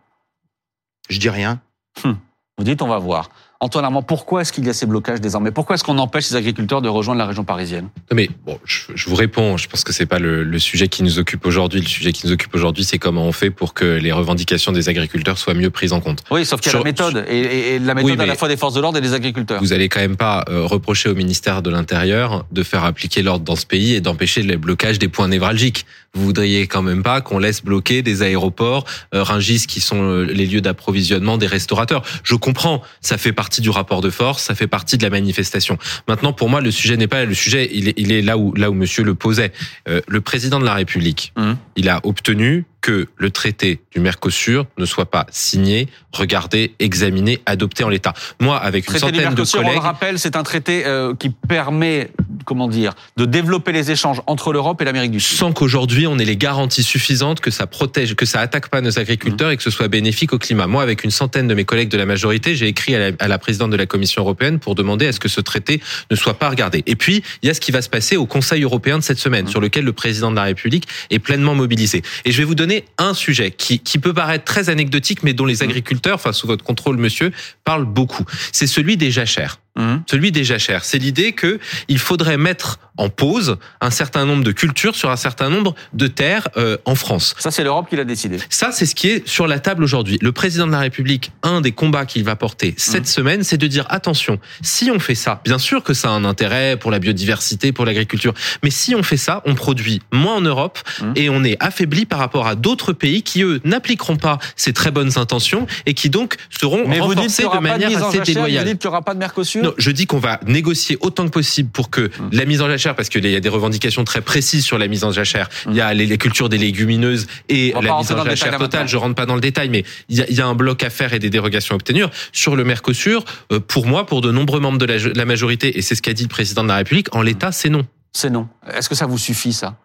Je 1.08 1.18
dis 1.18 1.30
rien. 1.30 1.60
Hum. 2.04 2.18
Vous 2.58 2.64
dites 2.64 2.82
on 2.82 2.88
va 2.88 2.98
voir. 2.98 3.30
Antoine 3.60 3.84
Armand, 3.84 4.02
pourquoi 4.02 4.42
est-ce 4.42 4.52
qu'il 4.52 4.64
y 4.64 4.68
a 4.68 4.72
ces 4.72 4.86
blocages 4.86 5.20
désormais? 5.20 5.50
Pourquoi 5.50 5.74
est-ce 5.74 5.82
qu'on 5.82 5.98
empêche 5.98 6.26
ces 6.26 6.36
agriculteurs 6.36 6.80
de 6.80 6.88
rejoindre 6.88 7.18
la 7.18 7.26
région 7.26 7.42
parisienne? 7.42 7.88
Mais 8.12 8.30
bon, 8.46 8.56
je, 8.64 8.82
je, 8.94 9.10
vous 9.10 9.16
réponds. 9.16 9.56
Je 9.56 9.68
pense 9.68 9.82
que 9.82 9.92
c'est 9.92 10.06
pas 10.06 10.20
le, 10.20 10.44
le, 10.44 10.58
sujet 10.60 10.86
qui 10.86 11.02
nous 11.02 11.18
occupe 11.18 11.44
aujourd'hui. 11.44 11.80
Le 11.80 11.86
sujet 11.88 12.12
qui 12.12 12.24
nous 12.24 12.32
occupe 12.32 12.54
aujourd'hui, 12.54 12.84
c'est 12.84 12.98
comment 12.98 13.24
on 13.24 13.32
fait 13.32 13.50
pour 13.50 13.74
que 13.74 13.84
les 13.84 14.12
revendications 14.12 14.70
des 14.70 14.88
agriculteurs 14.88 15.38
soient 15.38 15.54
mieux 15.54 15.70
prises 15.70 15.92
en 15.92 15.98
compte. 15.98 16.22
Oui, 16.30 16.46
sauf 16.46 16.60
qu'il 16.60 16.70
y 16.70 16.74
a 16.76 16.78
la 16.78 16.84
méthode 16.84 17.24
et, 17.28 17.36
et, 17.36 17.74
et, 17.74 17.78
la 17.80 17.94
méthode 17.94 18.12
oui, 18.12 18.22
à 18.22 18.26
la 18.26 18.36
fois 18.36 18.46
des 18.46 18.56
forces 18.56 18.74
de 18.74 18.80
l'ordre 18.80 18.98
et 18.98 19.00
des 19.00 19.12
agriculteurs. 19.12 19.60
Vous 19.60 19.72
allez 19.72 19.88
quand 19.88 20.00
même 20.00 20.16
pas 20.16 20.44
euh, 20.48 20.64
reprocher 20.64 21.08
au 21.08 21.16
ministère 21.16 21.60
de 21.60 21.70
l'Intérieur 21.70 22.46
de 22.52 22.62
faire 22.62 22.84
appliquer 22.84 23.22
l'ordre 23.22 23.44
dans 23.44 23.56
ce 23.56 23.66
pays 23.66 23.94
et 23.94 24.00
d'empêcher 24.00 24.44
le 24.44 24.56
blocage 24.56 25.00
des 25.00 25.08
points 25.08 25.26
névralgiques. 25.26 25.84
Vous 26.14 26.24
voudriez 26.24 26.66
quand 26.66 26.82
même 26.82 27.02
pas 27.02 27.20
qu'on 27.20 27.38
laisse 27.38 27.62
bloquer 27.62 28.02
des 28.02 28.22
aéroports, 28.22 28.84
euh, 29.14 29.22
Ringis 29.22 29.66
qui 29.66 29.80
sont 29.80 30.02
euh, 30.02 30.24
les 30.24 30.46
lieux 30.46 30.60
d'approvisionnement 30.60 31.36
des 31.36 31.46
restaurateurs. 31.46 32.02
Je 32.24 32.34
comprends, 32.34 32.82
ça 33.00 33.18
fait 33.18 33.32
partie 33.32 33.60
du 33.60 33.70
rapport 33.70 34.00
de 34.00 34.10
force, 34.10 34.42
ça 34.42 34.54
fait 34.54 34.66
partie 34.66 34.96
de 34.96 35.02
la 35.02 35.10
manifestation. 35.10 35.78
Maintenant, 36.08 36.32
pour 36.32 36.48
moi, 36.48 36.60
le 36.60 36.70
sujet 36.70 36.96
n'est 36.96 37.08
pas 37.08 37.24
le 37.24 37.34
sujet, 37.34 37.68
il 37.72 37.88
est, 37.88 37.94
il 37.96 38.10
est 38.12 38.22
là 38.22 38.38
où 38.38 38.54
là 38.54 38.70
où 38.70 38.74
Monsieur 38.74 39.04
le 39.04 39.14
posait. 39.14 39.52
Euh, 39.88 40.00
le 40.08 40.20
président 40.20 40.58
de 40.58 40.64
la 40.64 40.74
République, 40.74 41.32
mmh. 41.36 41.52
il 41.76 41.88
a 41.88 42.00
obtenu 42.04 42.64
que 42.80 43.08
le 43.16 43.30
traité 43.30 43.80
du 43.92 44.00
Mercosur 44.00 44.66
ne 44.78 44.84
soit 44.84 45.10
pas 45.10 45.26
signé, 45.30 45.88
regardé, 46.12 46.74
examiné, 46.78 47.40
adopté 47.46 47.84
en 47.84 47.88
l'état. 47.88 48.14
Moi, 48.40 48.56
avec 48.56 48.84
une 48.84 48.94
traité 48.94 49.00
centaine 49.00 49.18
du 49.18 49.24
Mercosur, 49.26 49.60
de 49.60 49.64
collègues, 49.64 49.78
on 49.78 49.80
le 49.80 49.86
rappelle, 49.86 50.18
c'est 50.18 50.36
un 50.36 50.42
traité 50.42 50.86
euh, 50.86 51.14
qui 51.14 51.30
permet, 51.30 52.10
comment 52.44 52.68
dire, 52.68 52.94
de 53.16 53.24
développer 53.24 53.72
les 53.72 53.90
échanges 53.90 54.22
entre 54.26 54.52
l'Europe 54.52 54.80
et 54.80 54.84
l'Amérique 54.84 55.10
du 55.10 55.20
Sud. 55.20 55.38
Sans 55.38 55.52
qu'aujourd'hui 55.52 56.06
on 56.06 56.18
ait 56.18 56.24
les 56.24 56.36
garanties 56.36 56.82
suffisantes 56.82 57.40
que 57.40 57.50
ça 57.50 57.66
protège, 57.66 58.14
que 58.14 58.26
ça 58.26 58.40
attaque 58.40 58.68
pas 58.68 58.80
nos 58.80 58.98
agriculteurs 58.98 59.48
mmh. 59.48 59.52
et 59.52 59.56
que 59.56 59.62
ce 59.62 59.70
soit 59.70 59.88
bénéfique 59.88 60.32
au 60.32 60.38
climat. 60.38 60.66
Moi, 60.66 60.82
avec 60.82 61.04
une 61.04 61.10
centaine 61.10 61.48
de 61.48 61.54
mes 61.54 61.64
collègues 61.64 61.88
de 61.88 61.98
la 61.98 62.06
majorité, 62.06 62.54
j'ai 62.54 62.68
écrit 62.68 62.94
à 62.94 63.10
la, 63.10 63.16
à 63.18 63.28
la 63.28 63.38
présidente 63.38 63.70
de 63.70 63.76
la 63.76 63.86
Commission 63.86 64.22
européenne 64.22 64.58
pour 64.58 64.74
demander 64.74 65.06
à 65.06 65.12
ce 65.12 65.20
que 65.20 65.28
ce 65.28 65.40
traité 65.40 65.80
ne 66.10 66.16
soit 66.16 66.38
pas 66.38 66.48
regardé. 66.48 66.82
Et 66.86 66.96
puis, 66.96 67.22
il 67.42 67.46
y 67.46 67.50
a 67.50 67.54
ce 67.54 67.60
qui 67.60 67.72
va 67.72 67.82
se 67.82 67.88
passer 67.88 68.16
au 68.16 68.26
Conseil 68.26 68.62
européen 68.62 68.98
de 68.98 69.02
cette 69.02 69.18
semaine, 69.18 69.46
mmh. 69.46 69.50
sur 69.50 69.60
lequel 69.60 69.84
le 69.84 69.92
président 69.92 70.30
de 70.30 70.36
la 70.36 70.44
République 70.44 70.86
est 71.10 71.18
pleinement 71.18 71.54
mobilisé. 71.54 72.02
Et 72.24 72.32
je 72.32 72.38
vais 72.38 72.44
vous 72.44 72.54
donner 72.54 72.67
un 72.98 73.14
sujet 73.14 73.50
qui, 73.50 73.80
qui 73.80 73.98
peut 73.98 74.14
paraître 74.14 74.44
très 74.44 74.68
anecdotique, 74.68 75.22
mais 75.22 75.32
dont 75.32 75.46
les 75.46 75.62
agriculteurs, 75.62 76.16
enfin 76.16 76.32
sous 76.32 76.46
votre 76.46 76.64
contrôle, 76.64 76.96
monsieur, 76.96 77.32
parlent 77.64 77.84
beaucoup. 77.84 78.24
C'est 78.52 78.66
celui 78.66 78.96
des 78.96 79.10
jachères. 79.10 79.60
Mmh. 79.78 79.98
Celui 80.06 80.32
des 80.32 80.44
jachères. 80.44 80.84
C'est 80.84 80.98
l'idée 80.98 81.32
que 81.32 81.60
il 81.86 81.98
faudrait 81.98 82.36
mettre 82.36 82.78
en 82.96 83.08
pause 83.08 83.58
un 83.80 83.90
certain 83.90 84.24
nombre 84.24 84.42
de 84.42 84.50
cultures 84.50 84.96
sur 84.96 85.10
un 85.10 85.16
certain 85.16 85.48
nombre 85.48 85.74
de 85.92 86.08
terres 86.08 86.48
euh, 86.56 86.76
en 86.84 86.96
France. 86.96 87.36
Ça, 87.38 87.52
c'est 87.52 87.62
l'Europe 87.62 87.88
qui 87.88 87.94
l'a 87.94 88.04
décidé. 88.04 88.38
Ça, 88.50 88.72
c'est 88.72 88.86
ce 88.86 88.96
qui 88.96 89.08
est 89.08 89.26
sur 89.26 89.46
la 89.46 89.60
table 89.60 89.84
aujourd'hui. 89.84 90.18
Le 90.20 90.32
président 90.32 90.66
de 90.66 90.72
la 90.72 90.80
République, 90.80 91.30
un 91.44 91.60
des 91.60 91.70
combats 91.70 92.06
qu'il 92.06 92.24
va 92.24 92.34
porter 92.34 92.74
cette 92.76 93.02
mmh. 93.02 93.06
semaine, 93.06 93.42
c'est 93.44 93.56
de 93.56 93.68
dire 93.68 93.86
attention, 93.88 94.40
si 94.62 94.90
on 94.90 94.98
fait 94.98 95.14
ça, 95.14 95.40
bien 95.44 95.58
sûr 95.58 95.84
que 95.84 95.94
ça 95.94 96.08
a 96.08 96.10
un 96.10 96.24
intérêt 96.24 96.76
pour 96.76 96.90
la 96.90 96.98
biodiversité, 96.98 97.70
pour 97.70 97.84
l'agriculture, 97.84 98.34
mais 98.64 98.70
si 98.70 98.96
on 98.96 99.04
fait 99.04 99.16
ça, 99.16 99.42
on 99.46 99.54
produit 99.54 100.02
moins 100.12 100.34
en 100.34 100.40
Europe 100.40 100.80
mmh. 101.00 101.12
et 101.14 101.30
on 101.30 101.44
est 101.44 101.56
affaibli 101.60 102.04
par 102.04 102.18
rapport 102.18 102.48
à 102.48 102.56
d'autres 102.56 102.92
pays 102.92 103.22
qui, 103.22 103.42
eux, 103.44 103.60
n'appliqueront 103.62 104.16
pas 104.16 104.38
ces 104.56 104.72
très 104.72 104.90
bonnes 104.90 105.18
intentions 105.18 105.68
et 105.86 105.94
qui 105.94 106.10
donc 106.10 106.34
seront 106.50 106.88
mais 106.88 106.98
renforcés 106.98 107.44
vous 107.44 107.50
dites 107.50 107.54
de 107.54 107.62
manière 107.62 108.04
assez 108.04 108.20
déloyale. 108.20 108.64
Vous 108.64 108.72
dites 108.72 108.80
qu'il 108.80 108.88
n'y 108.88 108.92
aura 108.92 109.02
pas 109.02 109.14
de 109.14 109.20
Mercosur 109.20 109.67
non, 109.68 109.74
je 109.76 109.90
dis 109.90 110.06
qu'on 110.06 110.18
va 110.18 110.40
négocier 110.46 110.96
autant 111.00 111.24
que 111.26 111.30
possible 111.30 111.70
pour 111.70 111.90
que 111.90 112.02
mmh. 112.02 112.10
la 112.32 112.44
mise 112.44 112.62
en 112.62 112.68
jachère, 112.68 112.94
parce 112.94 113.08
qu'il 113.08 113.26
y 113.26 113.36
a 113.36 113.40
des 113.40 113.48
revendications 113.48 114.04
très 114.04 114.20
précises 114.20 114.64
sur 114.64 114.78
la 114.78 114.88
mise 114.88 115.04
en 115.04 115.12
jachère. 115.12 115.48
Mmh. 115.48 115.70
Il 115.70 115.76
y 115.76 115.80
a 115.80 115.94
les, 115.94 116.06
les, 116.06 116.18
cultures 116.18 116.48
des 116.48 116.58
légumineuses 116.58 117.26
et 117.48 117.72
la 117.72 117.98
mise 117.98 118.12
en 118.12 118.24
jachère 118.24 118.58
totale. 118.58 118.88
Je 118.88 118.96
rentre 118.96 119.14
pas 119.14 119.26
dans 119.26 119.34
le 119.34 119.40
détail, 119.40 119.68
mais 119.68 119.84
il 120.08 120.16
y, 120.16 120.22
a, 120.22 120.26
il 120.28 120.36
y, 120.36 120.40
a, 120.40 120.46
un 120.46 120.54
bloc 120.54 120.82
à 120.82 120.90
faire 120.90 121.12
et 121.12 121.18
des 121.18 121.30
dérogations 121.30 121.74
à 121.74 121.76
obtenir. 121.76 122.10
Sur 122.32 122.56
le 122.56 122.64
Mercosur, 122.64 123.24
euh, 123.52 123.60
pour 123.60 123.86
moi, 123.86 124.06
pour 124.06 124.20
de 124.20 124.30
nombreux 124.30 124.60
membres 124.60 124.78
de 124.78 124.86
la, 124.86 124.96
la 124.96 125.24
majorité, 125.24 125.78
et 125.78 125.82
c'est 125.82 125.94
ce 125.94 126.02
qu'a 126.02 126.14
dit 126.14 126.22
le 126.22 126.28
président 126.28 126.62
de 126.62 126.68
la 126.68 126.76
République, 126.76 127.14
en 127.14 127.22
l'état, 127.22 127.52
c'est 127.52 127.68
non. 127.68 127.86
C'est 128.12 128.30
non. 128.30 128.48
Est-ce 128.74 128.88
que 128.88 128.94
ça 128.94 129.06
vous 129.06 129.18
suffit, 129.18 129.52
ça? 129.52 129.76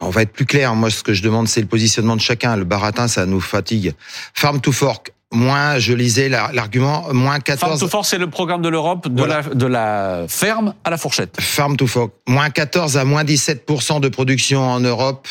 On 0.00 0.10
va 0.10 0.22
être 0.22 0.32
plus 0.32 0.46
clair. 0.46 0.74
Moi, 0.74 0.90
ce 0.90 1.02
que 1.02 1.12
je 1.12 1.22
demande, 1.22 1.48
c'est 1.48 1.60
le 1.60 1.66
positionnement 1.66 2.16
de 2.16 2.20
chacun. 2.20 2.56
Le 2.56 2.64
baratin, 2.64 3.08
ça 3.08 3.26
nous 3.26 3.40
fatigue. 3.40 3.94
Farm 4.34 4.60
to 4.60 4.72
fork, 4.72 5.12
moins, 5.32 5.78
je 5.78 5.92
lisais 5.92 6.28
l'argument, 6.28 7.12
moins 7.12 7.40
14. 7.40 7.60
Farm 7.60 7.78
to 7.78 7.88
Fork, 7.88 8.06
c'est 8.06 8.18
le 8.18 8.28
programme 8.28 8.62
de 8.62 8.68
l'Europe 8.68 9.08
de, 9.08 9.18
voilà. 9.18 9.42
la, 9.42 9.54
de 9.54 9.66
la 9.66 10.24
ferme 10.28 10.74
à 10.84 10.90
la 10.90 10.98
fourchette. 10.98 11.36
Farm 11.40 11.76
to 11.76 11.86
Fork, 11.86 12.12
moins 12.26 12.50
14 12.50 12.96
à 12.96 13.04
moins 13.04 13.24
17% 13.24 14.00
de 14.00 14.08
production 14.08 14.62
en 14.62 14.80
Europe. 14.80 15.28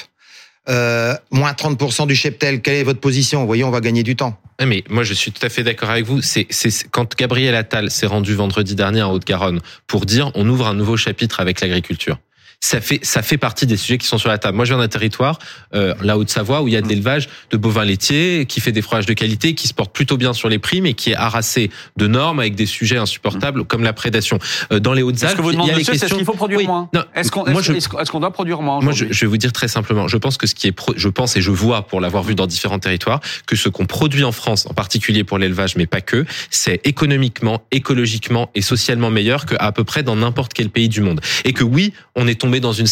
Euh, 0.69 1.15
moins 1.31 1.53
30% 1.53 2.07
du 2.07 2.15
cheptel. 2.15 2.61
Quelle 2.61 2.75
est 2.75 2.83
votre 2.83 2.99
position? 2.99 3.39
Vous 3.39 3.47
voyez, 3.47 3.63
on 3.63 3.71
va 3.71 3.79
gagner 3.79 4.03
du 4.03 4.17
temps. 4.17 4.37
Mais 4.65 4.83
moi, 4.89 5.03
je 5.03 5.13
suis 5.13 5.31
tout 5.31 5.45
à 5.45 5.49
fait 5.49 5.63
d'accord 5.63 5.89
avec 5.89 6.05
vous. 6.05 6.21
C'est 6.21 6.47
quand 6.91 7.15
Gabriel 7.15 7.55
Attal 7.55 7.89
s'est 7.89 8.05
rendu 8.05 8.33
vendredi 8.33 8.75
dernier 8.75 9.01
en 9.01 9.13
Haute-Garonne 9.13 9.61
pour 9.85 10.05
dire 10.05 10.31
on 10.35 10.47
ouvre 10.49 10.67
un 10.67 10.73
nouveau 10.73 10.97
chapitre 10.97 11.39
avec 11.39 11.61
l'agriculture 11.61 12.17
ça 12.59 12.81
fait 12.81 12.99
ça 13.03 13.21
fait 13.21 13.37
partie 13.37 13.67
des 13.67 13.77
sujets 13.77 13.97
qui 13.97 14.07
sont 14.07 14.17
sur 14.17 14.29
la 14.29 14.37
table. 14.37 14.55
Moi, 14.55 14.65
je 14.65 14.73
viens 14.73 14.81
d'un 14.81 14.87
territoire, 14.87 15.37
euh, 15.75 15.93
la 16.01 16.17
Haute-Savoie, 16.17 16.63
où 16.63 16.67
il 16.67 16.73
y 16.73 16.77
a 16.77 16.81
de 16.81 16.87
l'élevage 16.87 17.29
de 17.51 17.57
bovins 17.57 17.85
laitiers, 17.85 18.45
qui 18.47 18.61
fait 18.61 18.71
des 18.71 18.81
fromages 18.81 19.05
de 19.05 19.13
qualité, 19.13 19.53
qui 19.53 19.67
se 19.67 19.73
porte 19.73 19.93
plutôt 19.93 20.17
bien 20.17 20.33
sur 20.33 20.49
les 20.49 20.57
prix, 20.57 20.81
mais 20.81 20.93
qui 20.93 21.11
est 21.11 21.15
harassé 21.15 21.69
de 21.97 22.07
normes 22.07 22.39
avec 22.39 22.55
des 22.55 22.65
sujets 22.65 22.97
insupportables 22.97 23.63
comme 23.65 23.83
la 23.83 23.93
prédation. 23.93 24.39
Euh, 24.71 24.79
dans 24.79 24.93
les 24.93 25.03
Hautes-Alpes, 25.03 25.39
il 25.53 25.65
y 25.65 25.71
a 25.71 25.77
les 25.77 25.83
questions. 25.83 26.07
Est-ce 26.07 26.15
qu'il 26.15 26.25
faut 26.25 26.33
produire 26.33 26.59
oui. 26.59 26.65
moins 26.65 26.89
Est-ce 27.15 27.31
qu'on 27.31 27.45
est 27.45 27.69
est 27.69 28.11
qu 28.11 28.19
doit 28.19 28.33
produire 28.33 28.61
moins 28.61 28.81
Moi, 28.81 28.91
je, 28.91 29.05
je, 29.11 29.21
vais 29.21 29.27
vous 29.27 29.37
dire 29.37 29.53
très 29.53 29.67
simplement. 29.67 30.07
Je 30.07 30.17
pense 30.17 30.37
que 30.37 30.47
ce 30.47 30.55
qui 30.55 30.67
est, 30.67 30.71
pro... 30.71 30.93
je 30.95 31.09
pense 31.09 31.37
et 31.37 31.41
je 31.41 31.51
vois 31.51 31.83
pour 31.83 32.01
l'avoir 32.01 32.23
vu 32.23 32.33
dans 32.33 32.47
différents 32.47 32.79
territoires, 32.79 33.19
que 33.45 33.55
ce 33.55 33.69
qu'on 33.69 33.85
produit 33.85 34.23
en 34.23 34.31
France, 34.31 34.65
en 34.67 34.73
particulier 34.73 35.23
pour 35.23 35.37
l'élevage, 35.37 35.75
mais 35.75 35.85
pas 35.85 36.01
que, 36.01 36.25
c'est 36.49 36.81
économiquement, 36.85 37.61
écologiquement 37.71 38.49
et 38.55 38.61
socialement 38.61 39.11
meilleur 39.11 39.45
qu'à 39.45 39.57
à 39.57 39.71
peu 39.71 39.83
près 39.83 40.01
dans 40.01 40.15
n'importe 40.15 40.53
quel 40.53 40.69
pays 40.69 40.89
du 40.89 41.01
monde. 41.01 41.21
Et 41.45 41.53
que 41.53 41.63
oui, 41.63 41.93
on 42.15 42.27
est 42.27 42.39
tombé 42.39 42.46
dans 42.59 42.73
une 42.73 42.87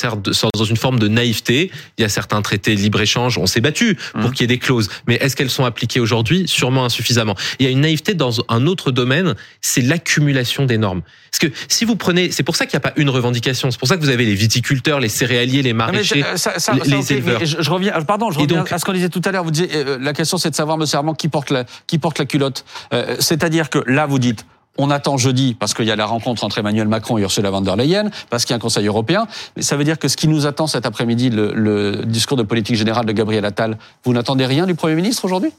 dans 0.55 0.63
une 0.63 0.77
forme 0.77 0.99
de 0.99 1.07
naïveté. 1.07 1.71
Il 1.97 2.01
y 2.01 2.05
a 2.05 2.09
certains 2.09 2.41
traités 2.41 2.75
de 2.75 2.81
libre-échange, 2.81 3.37
on 3.37 3.45
s'est 3.45 3.61
battu 3.61 3.97
pour 4.13 4.21
mmh. 4.21 4.31
qu'il 4.31 4.41
y 4.41 4.43
ait 4.45 4.55
des 4.55 4.59
clauses, 4.59 4.89
mais 5.07 5.15
est-ce 5.15 5.35
qu'elles 5.35 5.49
sont 5.49 5.65
appliquées 5.65 5.99
aujourd'hui? 5.99 6.47
Sûrement 6.47 6.85
insuffisamment. 6.85 7.35
Il 7.59 7.65
y 7.65 7.69
a 7.69 7.71
une 7.71 7.81
naïveté 7.81 8.13
dans 8.13 8.43
un 8.49 8.67
autre 8.67 8.91
domaine, 8.91 9.35
c'est 9.61 9.81
l'accumulation 9.81 10.65
des 10.65 10.77
normes. 10.77 11.01
Parce 11.31 11.51
que 11.51 11.57
si 11.67 11.83
vous 11.83 11.95
prenez, 11.95 12.31
c'est 12.31 12.43
pour 12.43 12.55
ça 12.55 12.65
qu'il 12.65 12.77
n'y 12.77 12.85
a 12.85 12.89
pas 12.91 12.93
une 12.95 13.09
revendication. 13.09 13.69
C'est 13.69 13.79
pour 13.79 13.87
ça 13.87 13.97
que 13.97 14.01
vous 14.01 14.09
avez 14.09 14.25
les 14.25 14.35
viticulteurs, 14.35 14.99
les 14.99 15.09
céréaliers, 15.09 15.61
les 15.61 15.73
maraîchers, 15.73 16.21
non, 16.21 16.37
ça, 16.37 16.59
ça, 16.59 16.73
les, 16.73 16.89
ça, 16.89 16.97
okay, 16.97 17.13
éleveurs. 17.15 17.45
Je, 17.45 17.61
je, 17.61 17.69
reviens, 17.69 17.91
pardon, 18.01 18.31
je 18.31 18.39
reviens 18.39 18.59
donc, 18.59 18.71
à 18.71 18.79
ce 18.79 18.85
qu'on 18.85 18.93
disait 18.93 19.09
tout 19.09 19.21
à 19.25 19.31
l'heure. 19.31 19.43
Vous 19.43 19.51
disiez, 19.51 19.69
euh, 19.73 19.97
la 19.99 20.13
question 20.13 20.37
c'est 20.37 20.49
de 20.49 20.55
savoir, 20.55 20.77
Monsieur 20.77 20.97
Armand, 20.97 21.13
qui 21.13 21.27
porte 21.27 21.49
la, 21.49 21.65
qui 21.87 21.97
porte 21.97 22.19
la 22.19 22.25
culotte. 22.25 22.63
Euh, 22.93 23.17
C'est-à-dire 23.19 23.69
que 23.69 23.79
là, 23.85 24.05
vous 24.05 24.19
dites, 24.19 24.45
on 24.77 24.89
attend 24.89 25.17
jeudi 25.17 25.55
parce 25.57 25.73
qu'il 25.73 25.85
y 25.85 25.91
a 25.91 25.95
la 25.95 26.05
rencontre 26.05 26.43
entre 26.43 26.57
Emmanuel 26.57 26.87
Macron 26.87 27.17
et 27.17 27.21
Ursula 27.21 27.49
von 27.49 27.61
der 27.61 27.75
Leyen, 27.75 28.09
parce 28.29 28.45
qu'il 28.45 28.51
y 28.51 28.55
a 28.55 28.57
un 28.57 28.59
Conseil 28.59 28.87
européen. 28.87 29.27
Mais 29.55 29.61
ça 29.61 29.77
veut 29.77 29.83
dire 29.83 29.99
que 29.99 30.07
ce 30.07 30.17
qui 30.17 30.27
nous 30.27 30.45
attend 30.45 30.67
cet 30.67 30.85
après-midi, 30.85 31.29
le, 31.29 31.53
le, 31.53 32.05
discours 32.05 32.37
de 32.37 32.43
politique 32.43 32.75
générale 32.75 33.05
de 33.05 33.11
Gabriel 33.11 33.45
Attal, 33.45 33.77
vous 34.03 34.13
n'attendez 34.13 34.45
rien 34.45 34.65
du 34.65 34.75
Premier 34.75 34.95
ministre 34.95 35.25
aujourd'hui? 35.25 35.51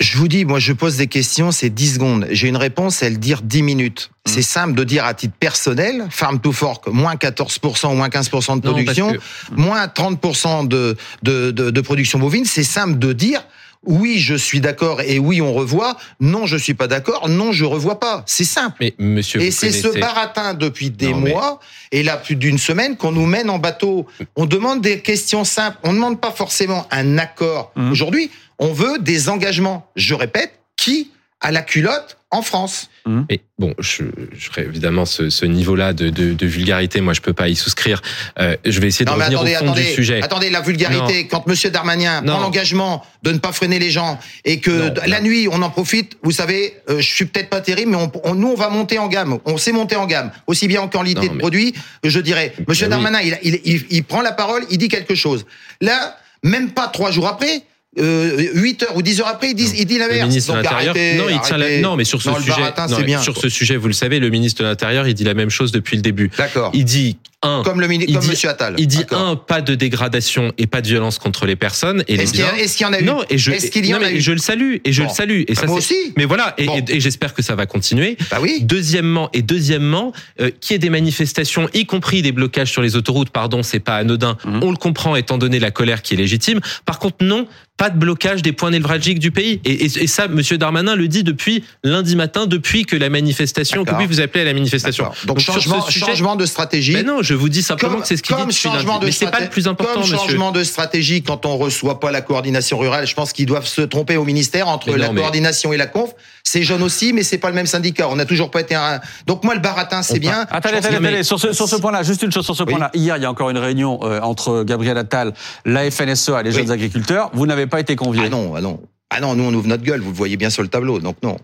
Je 0.00 0.18
vous 0.18 0.26
dis, 0.26 0.44
moi, 0.44 0.58
je 0.58 0.72
pose 0.72 0.96
des 0.96 1.06
questions, 1.06 1.52
c'est 1.52 1.70
10 1.70 1.94
secondes. 1.94 2.26
J'ai 2.30 2.48
une 2.48 2.56
réponse, 2.56 3.02
elle 3.02 3.20
dire 3.20 3.40
10 3.42 3.62
minutes. 3.62 4.10
Mmh. 4.26 4.30
C'est 4.30 4.42
simple 4.42 4.74
de 4.74 4.82
dire 4.82 5.04
à 5.04 5.14
titre 5.14 5.34
personnel, 5.38 6.06
Farm 6.10 6.40
to 6.40 6.50
Fork, 6.50 6.88
moins 6.88 7.14
14%, 7.14 7.94
moins 7.94 8.08
15% 8.08 8.56
de 8.56 8.68
production, 8.68 9.08
non, 9.08 9.12
que... 9.12 9.60
moins 9.60 9.86
30% 9.86 10.66
de, 10.66 10.96
de, 11.22 11.52
de, 11.52 11.70
de 11.70 11.80
production 11.80 12.18
bovine. 12.18 12.44
C'est 12.44 12.64
simple 12.64 12.98
de 12.98 13.12
dire, 13.12 13.46
oui, 13.84 14.18
je 14.18 14.34
suis 14.34 14.60
d'accord 14.60 15.00
et 15.00 15.18
oui, 15.18 15.40
on 15.40 15.52
revoit. 15.52 15.96
Non, 16.20 16.46
je 16.46 16.56
suis 16.56 16.74
pas 16.74 16.86
d'accord. 16.86 17.28
Non, 17.28 17.52
je 17.52 17.64
revois 17.64 17.98
pas. 17.98 18.22
C'est 18.26 18.44
simple. 18.44 18.76
Mais 18.80 18.94
monsieur, 18.98 19.40
et 19.40 19.50
c'est 19.50 19.72
ce 19.72 19.88
baratin 19.98 20.54
depuis 20.54 20.90
des 20.90 21.10
non, 21.10 21.20
mois 21.20 21.60
mais... 21.92 21.98
et 21.98 22.02
là 22.02 22.16
plus 22.16 22.36
d'une 22.36 22.58
semaine 22.58 22.96
qu'on 22.96 23.12
nous 23.12 23.26
mène 23.26 23.50
en 23.50 23.58
bateau. 23.58 24.06
On 24.36 24.46
demande 24.46 24.80
des 24.82 25.00
questions 25.00 25.44
simples. 25.44 25.78
On 25.82 25.90
ne 25.90 25.96
demande 25.96 26.20
pas 26.20 26.30
forcément 26.30 26.86
un 26.90 27.18
accord. 27.18 27.72
Mmh. 27.74 27.90
Aujourd'hui, 27.90 28.30
on 28.58 28.72
veut 28.72 28.98
des 29.00 29.28
engagements. 29.28 29.90
Je 29.96 30.14
répète, 30.14 30.52
qui 30.76 31.10
a 31.42 31.50
la 31.50 31.62
culotte 31.62 32.16
en 32.30 32.40
France. 32.40 32.88
Mmh. 33.04 33.22
Et 33.28 33.40
bon, 33.58 33.74
je, 33.78 34.04
je 34.32 34.60
évidemment 34.60 35.04
ce, 35.04 35.28
ce 35.28 35.44
niveau-là 35.44 35.92
de, 35.92 36.08
de, 36.08 36.32
de, 36.32 36.46
vulgarité. 36.46 37.02
Moi, 37.02 37.12
je 37.12 37.20
peux 37.20 37.34
pas 37.34 37.48
y 37.48 37.56
souscrire. 37.56 38.00
Euh, 38.38 38.56
je 38.64 38.80
vais 38.80 38.86
essayer 38.86 39.04
de 39.04 39.10
revenir 39.10 39.40
attendez, 39.40 39.54
au 39.54 39.58
fond 39.58 39.64
attendez, 39.64 39.82
du 39.82 39.92
sujet. 39.92 40.22
Attendez, 40.22 40.48
la 40.50 40.62
vulgarité. 40.62 41.24
Non. 41.24 41.28
Quand 41.30 41.46
Monsieur 41.46 41.70
Darmanin 41.70 42.22
non. 42.22 42.32
prend 42.32 42.40
l'engagement 42.40 43.04
de 43.22 43.32
ne 43.32 43.38
pas 43.38 43.52
freiner 43.52 43.78
les 43.78 43.90
gens 43.90 44.18
et 44.46 44.60
que 44.60 44.94
la 45.06 45.20
nuit 45.20 45.46
on 45.50 45.60
en 45.60 45.68
profite, 45.68 46.16
vous 46.22 46.30
savez, 46.30 46.74
euh, 46.88 47.00
je 47.00 47.14
suis 47.14 47.26
peut-être 47.26 47.50
pas 47.50 47.60
terrible, 47.60 47.90
mais 47.90 47.98
on, 47.98 48.10
on, 48.24 48.34
nous 48.34 48.48
on 48.48 48.56
va 48.56 48.70
monter 48.70 48.98
en 48.98 49.08
gamme. 49.08 49.38
On 49.44 49.58
sait 49.58 49.72
monter 49.72 49.96
en 49.96 50.06
gamme, 50.06 50.30
aussi 50.46 50.68
bien 50.68 50.80
en 50.80 50.88
qualité 50.88 51.28
de 51.28 51.36
produit. 51.36 51.74
Je 52.02 52.20
dirais, 52.20 52.54
Monsieur 52.66 52.88
Darmanin, 52.88 53.18
oui. 53.22 53.34
il, 53.42 53.60
il, 53.64 53.74
il, 53.74 53.86
il 53.90 54.04
prend 54.04 54.22
la 54.22 54.32
parole, 54.32 54.64
il 54.70 54.78
dit 54.78 54.88
quelque 54.88 55.14
chose. 55.14 55.44
Là, 55.82 56.16
même 56.42 56.70
pas 56.70 56.88
trois 56.88 57.10
jours 57.10 57.28
après, 57.28 57.62
euh, 57.98 58.48
8 58.54 58.82
heures 58.84 58.96
ou 58.96 59.02
10 59.02 59.20
heures 59.20 59.28
après, 59.28 59.50
il 59.50 59.54
dit, 59.54 59.70
il 59.76 59.84
dit 59.84 59.98
l'inverse. 59.98 60.20
Le 60.22 60.26
ministre 60.28 60.52
de 60.52 60.56
l'Intérieur, 60.58 60.94
non, 60.94 61.28
il 61.28 61.40
tient 61.42 61.58
la- 61.58 61.80
non, 61.80 61.96
mais 61.96 62.04
sur 62.04 62.22
ce 62.22 62.30
Non, 62.30 62.36
sujet, 62.36 62.50
baratin, 62.52 62.86
non, 62.86 62.96
c'est 62.96 63.04
bien. 63.04 63.20
sur 63.20 63.36
ce 63.36 63.48
sujet, 63.48 63.76
vous 63.76 63.88
le 63.88 63.92
savez, 63.92 64.18
le 64.18 64.30
ministre 64.30 64.62
de 64.62 64.68
l'Intérieur, 64.68 65.06
il 65.06 65.14
dit 65.14 65.24
la 65.24 65.34
même 65.34 65.50
chose 65.50 65.72
depuis 65.72 65.96
le 65.96 66.02
début. 66.02 66.30
D'accord. 66.38 66.70
Il 66.74 66.84
dit 66.86 67.18
un, 67.44 67.62
Comme 67.64 67.80
le 67.80 67.88
mini- 67.88 68.04
il 68.06 68.14
comme 68.14 68.22
dit, 68.22 68.30
Monsieur 68.30 68.48
Attal. 68.50 68.76
Il 68.78 68.86
dit 68.86 69.04
un, 69.10 69.34
pas 69.34 69.60
de 69.60 69.74
dégradation 69.74 70.52
et 70.58 70.68
pas 70.68 70.80
de 70.80 70.86
violence 70.86 71.18
contre 71.18 71.44
les 71.44 71.56
personnes 71.56 72.04
et 72.06 72.16
les 72.16 72.22
Est-ce 72.22 72.32
qu'il 72.32 72.40
y 72.40 72.44
a- 72.44 72.52
biens. 72.52 72.62
est-ce 72.62 72.76
qu'il 72.76 72.86
y 72.86 72.88
en 72.88 72.92
a 72.92 73.00
eu 73.00 73.04
Non, 73.04 73.22
et 73.28 73.36
je, 73.36 73.50
Est-ce 73.50 73.70
qu'il 73.72 73.84
y 73.84 73.92
en 73.94 74.00
a 74.00 74.12
eu 74.12 74.20
je 74.20 74.30
le 74.30 74.38
salue 74.38 74.76
et 74.84 74.92
je 74.92 75.02
Bon. 75.02 75.08
le 75.08 75.14
salue 75.14 75.40
et 75.48 75.54
Bah, 75.54 75.60
ça 75.62 75.66
moi 75.66 75.76
aussi. 75.78 75.96
Mais 76.16 76.24
voilà, 76.24 76.54
et, 76.56 76.66
Bon. 76.66 76.76
et- 76.78 76.96
et 76.96 77.00
j'espère 77.00 77.34
que 77.34 77.42
ça 77.42 77.56
va 77.56 77.66
continuer. 77.66 78.16
Bah 78.30 78.38
oui. 78.40 78.60
Deuxièmement 78.62 79.28
et 79.32 79.42
deuxièmement, 79.42 80.12
euh, 80.40 80.50
qu'il 80.60 80.74
y 80.74 80.76
ait 80.76 80.78
des 80.78 80.88
manifestations, 80.90 81.68
y 81.74 81.84
compris 81.84 82.22
des 82.22 82.30
blocages 82.32 82.70
sur 82.70 82.80
les 82.80 82.94
autoroutes, 82.94 83.30
pardon, 83.30 83.64
c'est 83.64 83.80
pas 83.80 83.96
anodin. 83.96 84.38
Mmh. 84.44 84.60
On 84.62 84.70
le 84.70 84.76
comprend 84.76 85.16
étant 85.16 85.36
donné 85.36 85.58
la 85.58 85.72
colère 85.72 86.00
qui 86.02 86.14
est 86.14 86.18
légitime. 86.18 86.60
Par 86.86 87.00
contre, 87.00 87.16
non, 87.24 87.48
pas 87.76 87.90
de 87.90 87.98
blocage 87.98 88.42
des 88.42 88.52
points 88.52 88.70
névralgiques 88.70 89.18
du 89.18 89.30
pays. 89.30 89.60
Et, 89.64 89.72
et- 89.86 90.02
et 90.04 90.06
ça, 90.06 90.28
Monsieur 90.28 90.58
Darmanin 90.58 90.94
le 90.94 91.08
dit 91.08 91.24
depuis 91.24 91.64
lundi 91.82 92.14
matin, 92.16 92.46
depuis 92.46 92.84
que 92.84 92.94
la 92.96 93.08
manifestation, 93.08 93.84
que 93.84 93.94
oui, 93.94 94.06
vous 94.06 94.20
appelez 94.20 94.42
à 94.42 94.44
la 94.44 94.54
manifestation. 94.54 95.10
Donc, 95.24 95.40
sur 95.40 95.54
changement, 95.54 95.82
ce 95.86 95.92
sujet- 95.92 96.06
changement 96.06 96.36
de 96.36 96.46
stratégie. 96.46 96.92
Mais 96.92 97.02
non, 97.02 97.22
je 97.22 97.34
vous 97.34 97.48
dis 97.48 97.62
simplement 97.62 97.94
Comme- 97.94 98.02
que 98.02 98.06
c'est 98.08 98.16
ce 98.16 98.22
qu'il 98.22 98.36
dit 98.36 98.52
changement 98.54 98.98
de 98.98 99.06
Mais 99.06 99.12
c'est 99.12 99.30
pas 99.30 99.40
le 99.40 99.48
plus 99.48 99.66
important, 99.66 99.94
Comme 99.94 100.02
monsieur. 100.02 100.16
changement 100.16 100.52
de 100.52 100.62
stratégie 100.62 101.22
quand 101.22 101.44
on 101.46 101.56
reçoit 101.56 101.98
pas 101.98 102.10
la 102.10 102.20
coordination 102.20 102.78
rurale, 102.78 103.06
je 103.06 103.14
pense 103.14 103.32
qu'ils 103.32 103.46
doivent 103.46 103.66
se 103.66 103.80
tromper 103.82 104.16
au 104.16 104.24
ministère 104.24 104.68
entre 104.68 104.90
la 104.96 105.10
mais- 105.10 105.20
coordination 105.20 105.72
et 105.72 105.76
la 105.76 105.86
conf. 105.86 106.10
C'est 106.44 106.62
jeune 106.62 106.82
aussi, 106.82 107.12
mais 107.12 107.22
c'est 107.22 107.38
pas 107.38 107.48
le 107.48 107.54
même 107.54 107.66
syndicat. 107.66 108.08
On 108.08 108.16
n'a 108.16 108.24
toujours 108.24 108.50
pas 108.50 108.60
été 108.60 108.74
un. 108.74 109.00
Donc 109.26 109.44
moi 109.44 109.54
le 109.54 109.60
baratin 109.60 110.02
c'est 110.02 110.18
bien. 110.18 110.46
Attendez, 110.50 110.76
attendez, 110.76 110.96
attendez. 110.96 111.22
Sur 111.22 111.38
ce, 111.38 111.52
sur 111.52 111.68
ce 111.68 111.76
point-là, 111.76 112.02
juste 112.02 112.22
une 112.22 112.32
chose 112.32 112.44
sur 112.44 112.56
ce 112.56 112.64
point-là. 112.64 112.90
Hier, 112.94 113.16
il 113.16 113.22
y 113.22 113.26
a 113.26 113.30
encore 113.30 113.50
une 113.50 113.58
réunion 113.58 114.00
euh, 114.02 114.20
entre 114.20 114.64
Gabriel 114.64 114.98
Attal, 114.98 115.32
la 115.64 115.90
FNSEA 115.90 116.40
et 116.40 116.42
les 116.44 116.52
jeunes 116.52 116.70
agriculteurs. 116.70 117.30
Vous 117.32 117.46
n'avez 117.46 117.66
pas 117.66 117.80
été 117.80 117.96
convié. 117.96 118.24
Ah 118.26 118.28
non, 118.28 118.54
ah 118.56 118.60
non. 118.60 118.80
Ah 119.10 119.20
non, 119.20 119.34
nous 119.34 119.44
on 119.44 119.52
ouvre 119.52 119.68
notre 119.68 119.82
gueule, 119.82 120.00
vous 120.00 120.10
le 120.10 120.16
voyez 120.16 120.36
bien 120.36 120.50
sur 120.50 120.62
le 120.62 120.68
tableau, 120.68 120.98
donc 120.98 121.16
non. 121.22 121.36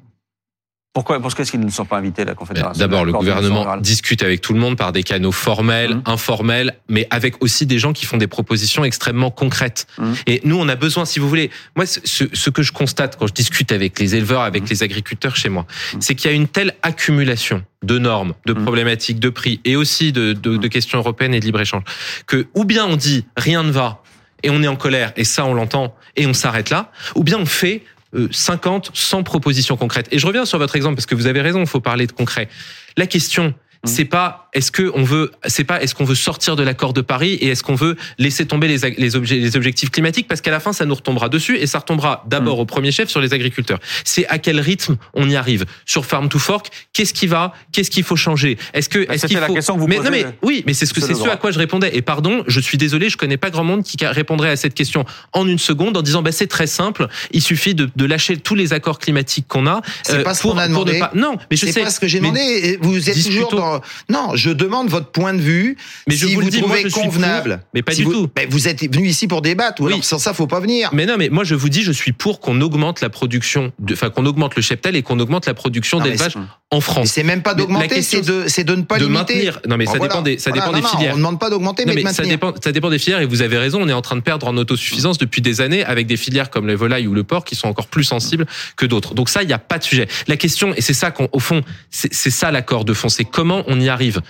Pourquoi 0.99 1.21
Parce 1.23 1.37
qu'est-ce 1.37 1.53
qu'ils 1.53 1.61
ne 1.61 1.71
sont 1.71 1.85
pas 1.85 1.99
invités, 1.99 2.25
la 2.25 2.35
Confédération 2.35 2.81
D'abord, 2.81 3.05
le 3.05 3.13
gouvernement 3.13 3.77
discute 3.77 4.25
avec 4.25 4.41
tout 4.41 4.53
le 4.53 4.59
monde 4.59 4.77
par 4.77 4.91
des 4.91 5.05
canaux 5.05 5.31
formels, 5.31 5.95
Mmh. 5.95 6.03
informels, 6.07 6.75
mais 6.89 7.07
avec 7.11 7.41
aussi 7.41 7.67
des 7.67 7.79
gens 7.79 7.93
qui 7.93 8.05
font 8.05 8.17
des 8.17 8.27
propositions 8.27 8.85
extrêmement 8.85 9.31
concrètes. 9.31 9.87
Mmh. 9.99 10.13
Et 10.27 10.41
nous, 10.45 10.59
on 10.59 10.69
a 10.69 10.75
besoin, 10.75 11.05
si 11.05 11.21
vous 11.21 11.29
voulez, 11.29 11.51
moi, 11.77 11.87
ce, 11.87 12.25
ce 12.33 12.51
que 12.51 12.63
je 12.63 12.73
constate 12.73 13.17
quand 13.17 13.29
je 13.29 13.33
discute 13.33 13.71
avec 13.71 13.97
les 14.01 14.17
éleveurs, 14.17 14.41
avec 14.41 14.65
Mmh. 14.65 14.71
les 14.71 14.83
agriculteurs 14.83 15.37
chez 15.37 15.49
moi, 15.51 15.67
c'est 16.01 16.17
qu'il 16.17 16.29
y 16.29 16.35
a 16.35 16.37
une 16.37 16.49
telle 16.49 16.75
accumulation 16.83 17.63
de 17.85 17.97
normes, 17.99 18.35
de 18.47 18.53
problématiques, 18.53 19.21
de 19.21 19.29
prix, 19.29 19.61
et 19.65 19.77
aussi 19.77 20.11
de, 20.11 20.33
de, 20.33 20.57
de 20.57 20.69
questions 20.69 20.99
européennes 20.99 21.33
et 21.35 21.39
de 21.39 21.45
libre-échange, 21.45 21.85
que 22.27 22.49
ou 22.55 22.65
bien 22.65 22.85
on 22.87 22.97
dit 22.97 23.25
rien 23.37 23.63
ne 23.63 23.71
va, 23.71 24.03
et 24.43 24.51
on 24.51 24.63
est 24.65 24.69
en 24.69 24.75
colère, 24.77 25.13
et 25.17 25.23
ça 25.25 25.45
on 25.45 25.55
l'entend, 25.55 25.95
et 26.17 26.27
on 26.27 26.33
s'arrête 26.35 26.71
là, 26.71 26.91
ou 27.15 27.23
bien 27.23 27.39
on 27.39 27.47
fait 27.47 27.83
euh, 27.85 27.98
50, 28.31 28.91
100 28.95 29.23
propositions 29.23 29.77
concrètes. 29.77 30.09
Et 30.11 30.19
je 30.19 30.27
reviens 30.27 30.45
sur 30.45 30.59
votre 30.59 30.77
exemple 30.77 30.97
parce 30.97 31.07
que 31.07 31.15
vous 31.15 31.27
avez 31.27 31.41
raison, 31.41 31.61
il 31.61 31.67
faut 31.67 31.81
parler 31.81 32.07
de 32.07 32.13
concret. 32.13 32.49
La 32.97 33.07
question, 33.07 33.55
c'est 33.85 34.05
pas 34.05 34.49
est-ce 34.55 34.73
que 34.73 34.91
on 34.95 35.03
veut, 35.05 35.31
c'est 35.47 35.65
pas 35.65 35.81
est-ce 35.83 35.95
qu'on 35.95 36.05
veut 36.05 36.15
sortir 36.15 36.57
de 36.57 36.63
l'accord 36.63 36.93
de 36.93 37.01
Paris 37.01 37.35
et 37.35 37.49
est-ce 37.49 37.63
qu'on 37.63 37.75
veut 37.75 37.97
laisser 38.19 38.47
tomber 38.47 38.67
les, 38.67 38.79
les, 38.97 39.15
objets, 39.17 39.37
les 39.37 39.57
objectifs 39.57 39.91
climatiques? 39.91 40.27
Parce 40.27 40.41
qu'à 40.41 40.51
la 40.51 40.59
fin 40.61 40.73
ça 40.73 40.85
nous 40.85 40.95
retombera 40.95 41.29
dessus 41.29 41.57
et 41.59 41.67
ça 41.67 41.79
retombera 41.79 42.25
d'abord 42.27 42.59
au 42.59 42.65
premier 42.67 42.91
chef 42.91 43.09
sur 43.09 43.21
les 43.21 43.33
agriculteurs. 43.35 43.79
C'est 44.05 44.27
à 44.29 44.39
quel 44.39 44.59
rythme 44.61 44.97
on 45.15 45.29
y 45.29 45.37
arrive? 45.37 45.65
Sur 45.87 46.05
Farm 46.07 46.29
to 46.29 46.39
Fork. 46.39 46.69
Qu'est-ce 46.93 47.15
qui 47.15 47.27
va, 47.27 47.53
qu'est-ce 47.73 47.91
qu'il 47.91 48.03
faut 48.05 48.17
changer? 48.17 48.59
Est-ce 48.75 48.89
que 48.89 49.07
Bah, 49.07 49.15
est-ce 49.15 49.27
qu'il 49.27 49.39
la 49.39 49.47
faut 49.47 49.55
question 49.55 49.75
que 49.75 49.81
vous 49.81 49.87
mais, 49.87 49.97
posez. 49.97 50.11
non 50.11 50.17
mais 50.17 50.27
oui, 50.43 50.65
mais 50.67 50.75
c'est 50.75 50.87
ce 50.87 50.95
que 50.95 51.01
C'est 51.01 51.15
ce 51.15 51.29
à 51.29 51.37
quoi 51.37 51.51
je 51.53 51.59
répondais. 51.59 51.91
Et 51.97 52.03
pardon, 52.03 52.43
je 52.47 52.61
suis 52.61 52.79
désolé, 52.79 53.09
je 53.11 53.17
connais 53.17 53.37
pas 53.37 53.51
grand 53.51 53.65
monde 53.65 53.83
qui 53.85 53.97
répondrait 54.05 54.51
à 54.51 54.57
cette 54.57 54.75
question 54.75 55.05
en 55.33 55.47
une 55.47 55.59
seconde 55.59 55.97
en 55.97 56.03
disant 56.03 56.23
bah 56.23 56.33
c'est 56.33 56.47
très 56.49 56.67
simple, 56.67 57.07
il 57.33 57.43
suffit 57.43 57.75
de, 57.75 57.89
de 57.95 58.05
lâcher 58.07 58.37
tous 58.39 58.55
les 58.55 58.73
accords 58.73 58.99
climatiques 58.99 59.47
qu'on 59.47 59.67
a. 59.67 59.83
C'est 60.03 60.15
euh, 60.19 60.23
pas 60.25 60.35
ce 60.35 60.43
pour- 60.43 60.53
qu'on 60.55 60.59
a 60.59 60.67
demandé. 60.69 60.99
pas- 60.99 61.13
Non, 61.15 61.37
mais 61.51 61.57
je 61.57 61.67
sais. 61.67 61.81
pas 61.83 61.91
ce 61.91 62.01
que 62.01 62.09
j'ai 62.09 62.19
demandé. 62.19 62.41
Et 62.41 62.79
Vous 62.81 62.97
êtes 63.09 63.15
toujours 63.15 63.33
discutons. 63.33 63.68
Dans. 63.73 63.81
Non, 64.09 64.37
je 64.37 64.51
demande 64.51 64.89
votre 64.89 65.11
point 65.11 65.35
de 65.35 65.41
vue. 65.41 65.77
Mais 66.09 66.15
je 66.17 66.27
si 66.27 66.35
vous 66.35 66.41
vous, 66.41 66.47
le 66.47 66.51
dis, 66.51 66.61
moi, 66.61 66.69
trouvez 66.77 66.89
je 66.91 66.95
convenable. 66.95 67.51
pour, 67.59 67.69
mais 67.75 67.83
pas 67.83 67.93
Si 67.93 67.99
du 67.99 68.05
vous- 68.05 68.13
tout. 68.13 68.29
Ben, 68.35 68.47
vous 68.51 68.69
êtes 68.69 68.83
venu 68.95 69.09
ici 69.09 69.27
pour 69.29 69.43
débattre. 69.43 69.81
Ou 69.83 69.87
Oui. 69.87 69.93
alors 69.93 70.05
sans 70.05 70.19
ça, 70.19 70.33
faut 70.35 70.47
pas 70.47 70.61
venir. 70.61 70.91
Mais 70.93 71.07
non, 71.07 71.15
mais 71.19 71.29
moi 71.29 71.45
je 71.45 71.55
vous 71.55 71.69
dis, 71.69 71.83
je 71.83 71.93
suis 71.93 72.13
pour 72.13 72.41
qu'on 72.41 72.61
augmente 72.61 73.01
la 73.01 73.11
production, 73.11 73.73
enfin 73.93 74.11
qu'on 74.11 74.27
augmente 74.27 74.57
le 74.57 74.63
cheptel 74.63 74.97
et 74.97 75.03
qu'on 75.03 75.19
augmente 75.21 75.47
la 75.47 75.55
production 75.55 76.01
d'élevage 76.01 76.37
en 76.71 76.77
Mais 76.77 76.81
France. 76.81 77.09
C'est 77.13 77.23
même 77.23 77.43
pas 77.43 77.55
d'augmenter, 77.55 78.03
c'est 78.03 78.21
de, 78.21 78.45
c'est 78.47 78.65
de 78.65 78.75
ne 78.75 78.83
pas 78.83 78.99
de 78.99 79.05
limiter. 79.05 79.19
maintenir. 79.35 79.61
Non, 79.69 79.77
mais 79.77 79.87
ça 79.87 79.99
dépend 79.99 80.23
des- 80.23 80.39
ça 80.39 80.51
dépend 80.51 80.73
des 80.73 80.81
non, 80.81 80.89
filières. 80.89 81.13
On 81.13 81.17
ne 81.17 81.23
demande 81.23 81.41
pas 81.41 81.51
d'augmenter, 81.51 81.85
mais, 81.87 81.95
mais 81.95 82.03
de 82.03 82.09
ça 82.09 82.23
maintenir. 82.23 82.29
dépend, 82.31 82.53
ça 82.63 82.73
dépend 82.73 82.91
des 82.91 82.99
filières 82.99 83.21
et 83.21 83.27
vous 83.27 83.43
avez 83.43 83.57
raison, 83.59 83.81
on 83.83 83.89
est 83.89 83.93
en 83.93 84.03
train 84.03 84.17
de 84.17 84.21
perdre 84.21 84.47
en 84.47 84.57
autosuffisance 84.57 85.19
depuis 85.19 85.41
des 85.41 85.61
années 85.61 85.85
avec 85.85 86.07
des 86.07 86.17
filières 86.17 86.51
comme 86.51 86.67
les 86.67 86.75
volailles 86.75 87.07
ou 87.07 87.15
le 87.15 87.25
porc 87.25 87.45
qui 87.45 87.57
sont 87.57 87.69
encore 87.69 87.87
plus 87.87 88.05
sensibles 88.05 88.47
que 88.77 88.85
d'autres. 88.87 89.15
Donc 89.15 89.29
ça, 89.29 89.43
il 89.43 89.47
n'y 89.47 89.53
a 89.53 89.59
pas 89.59 89.79
de 89.79 89.85
sujet. 89.85 90.09
La 90.27 90.37
question, 90.37 90.75
et 90.75 90.81
c'est 90.81 90.95
ça 90.95 91.11
qu'au 91.11 91.39
fond, 91.39 91.63
c'est 91.91 92.13
c'est 92.13 92.31
ça 92.31 92.51
l'accord 92.51 92.85
de 92.85 92.93
fond, 92.95 93.09
c'est 93.09 93.25
comment 93.25 93.58
on 93.67 93.81
y 93.81 93.89
arrive. 93.89 94.21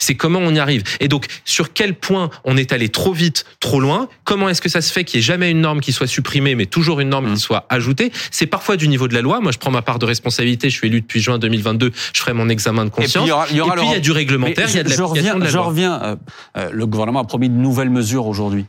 C'est 0.00 0.14
comment 0.14 0.38
on 0.38 0.54
y 0.54 0.60
arrive. 0.60 0.84
Et 1.00 1.08
donc, 1.08 1.26
sur 1.44 1.72
quel 1.72 1.92
point 1.94 2.30
on 2.44 2.56
est 2.56 2.72
allé 2.72 2.88
trop 2.88 3.12
vite, 3.12 3.44
trop 3.58 3.80
loin 3.80 4.08
Comment 4.22 4.48
est-ce 4.48 4.62
que 4.62 4.68
ça 4.68 4.80
se 4.80 4.92
fait 4.92 5.02
qu'il 5.02 5.18
n'y 5.18 5.22
ait 5.24 5.26
jamais 5.26 5.50
une 5.50 5.60
norme 5.60 5.80
qui 5.80 5.90
soit 5.92 6.06
supprimée, 6.06 6.54
mais 6.54 6.66
toujours 6.66 7.00
une 7.00 7.08
norme 7.08 7.30
Mmh. 7.30 7.34
qui 7.34 7.40
soit 7.40 7.66
ajoutée 7.68 8.12
C'est 8.30 8.46
parfois 8.46 8.76
du 8.76 8.86
niveau 8.86 9.08
de 9.08 9.14
la 9.14 9.22
loi. 9.22 9.40
Moi, 9.40 9.50
je 9.50 9.58
prends 9.58 9.72
ma 9.72 9.82
part 9.82 9.98
de 9.98 10.06
responsabilité. 10.06 10.70
Je 10.70 10.76
suis 10.76 10.86
élu 10.86 11.00
depuis 11.00 11.20
juin 11.20 11.40
2022. 11.40 11.90
Je 12.12 12.20
ferai 12.20 12.32
mon 12.32 12.48
examen 12.48 12.84
de 12.84 12.90
Et 12.90 12.92
puis, 12.92 13.02
conscience. 13.06 13.24
il 13.24 13.28
y 13.28 13.32
aura, 13.32 13.46
il 13.50 13.56
y, 13.56 13.60
aura 13.60 13.74
Et 13.74 13.78
puis, 13.78 13.86
il 13.88 13.92
y 13.92 13.96
a 13.96 13.98
du 14.00 14.12
réglementaire, 14.12 14.66
Mais 14.66 14.72
il 14.72 14.76
y 14.76 14.78
a 14.78 14.84
de 14.84 14.88
je- 14.88 14.94
l'application 15.00 15.08
reviens, 15.08 15.34
de 15.34 15.40
la 15.44 15.50
Je 15.50 15.56
loi. 15.56 15.66
reviens. 15.66 16.00
euh, 16.00 16.16
euh, 16.58 16.70
le 16.72 16.86
gouvernement 16.86 17.18
a 17.20 17.24
promis 17.24 17.48
de 17.48 17.56
nouvelles 17.56 17.90
mesures 17.90 18.26
aujourd'hui. 18.28 18.66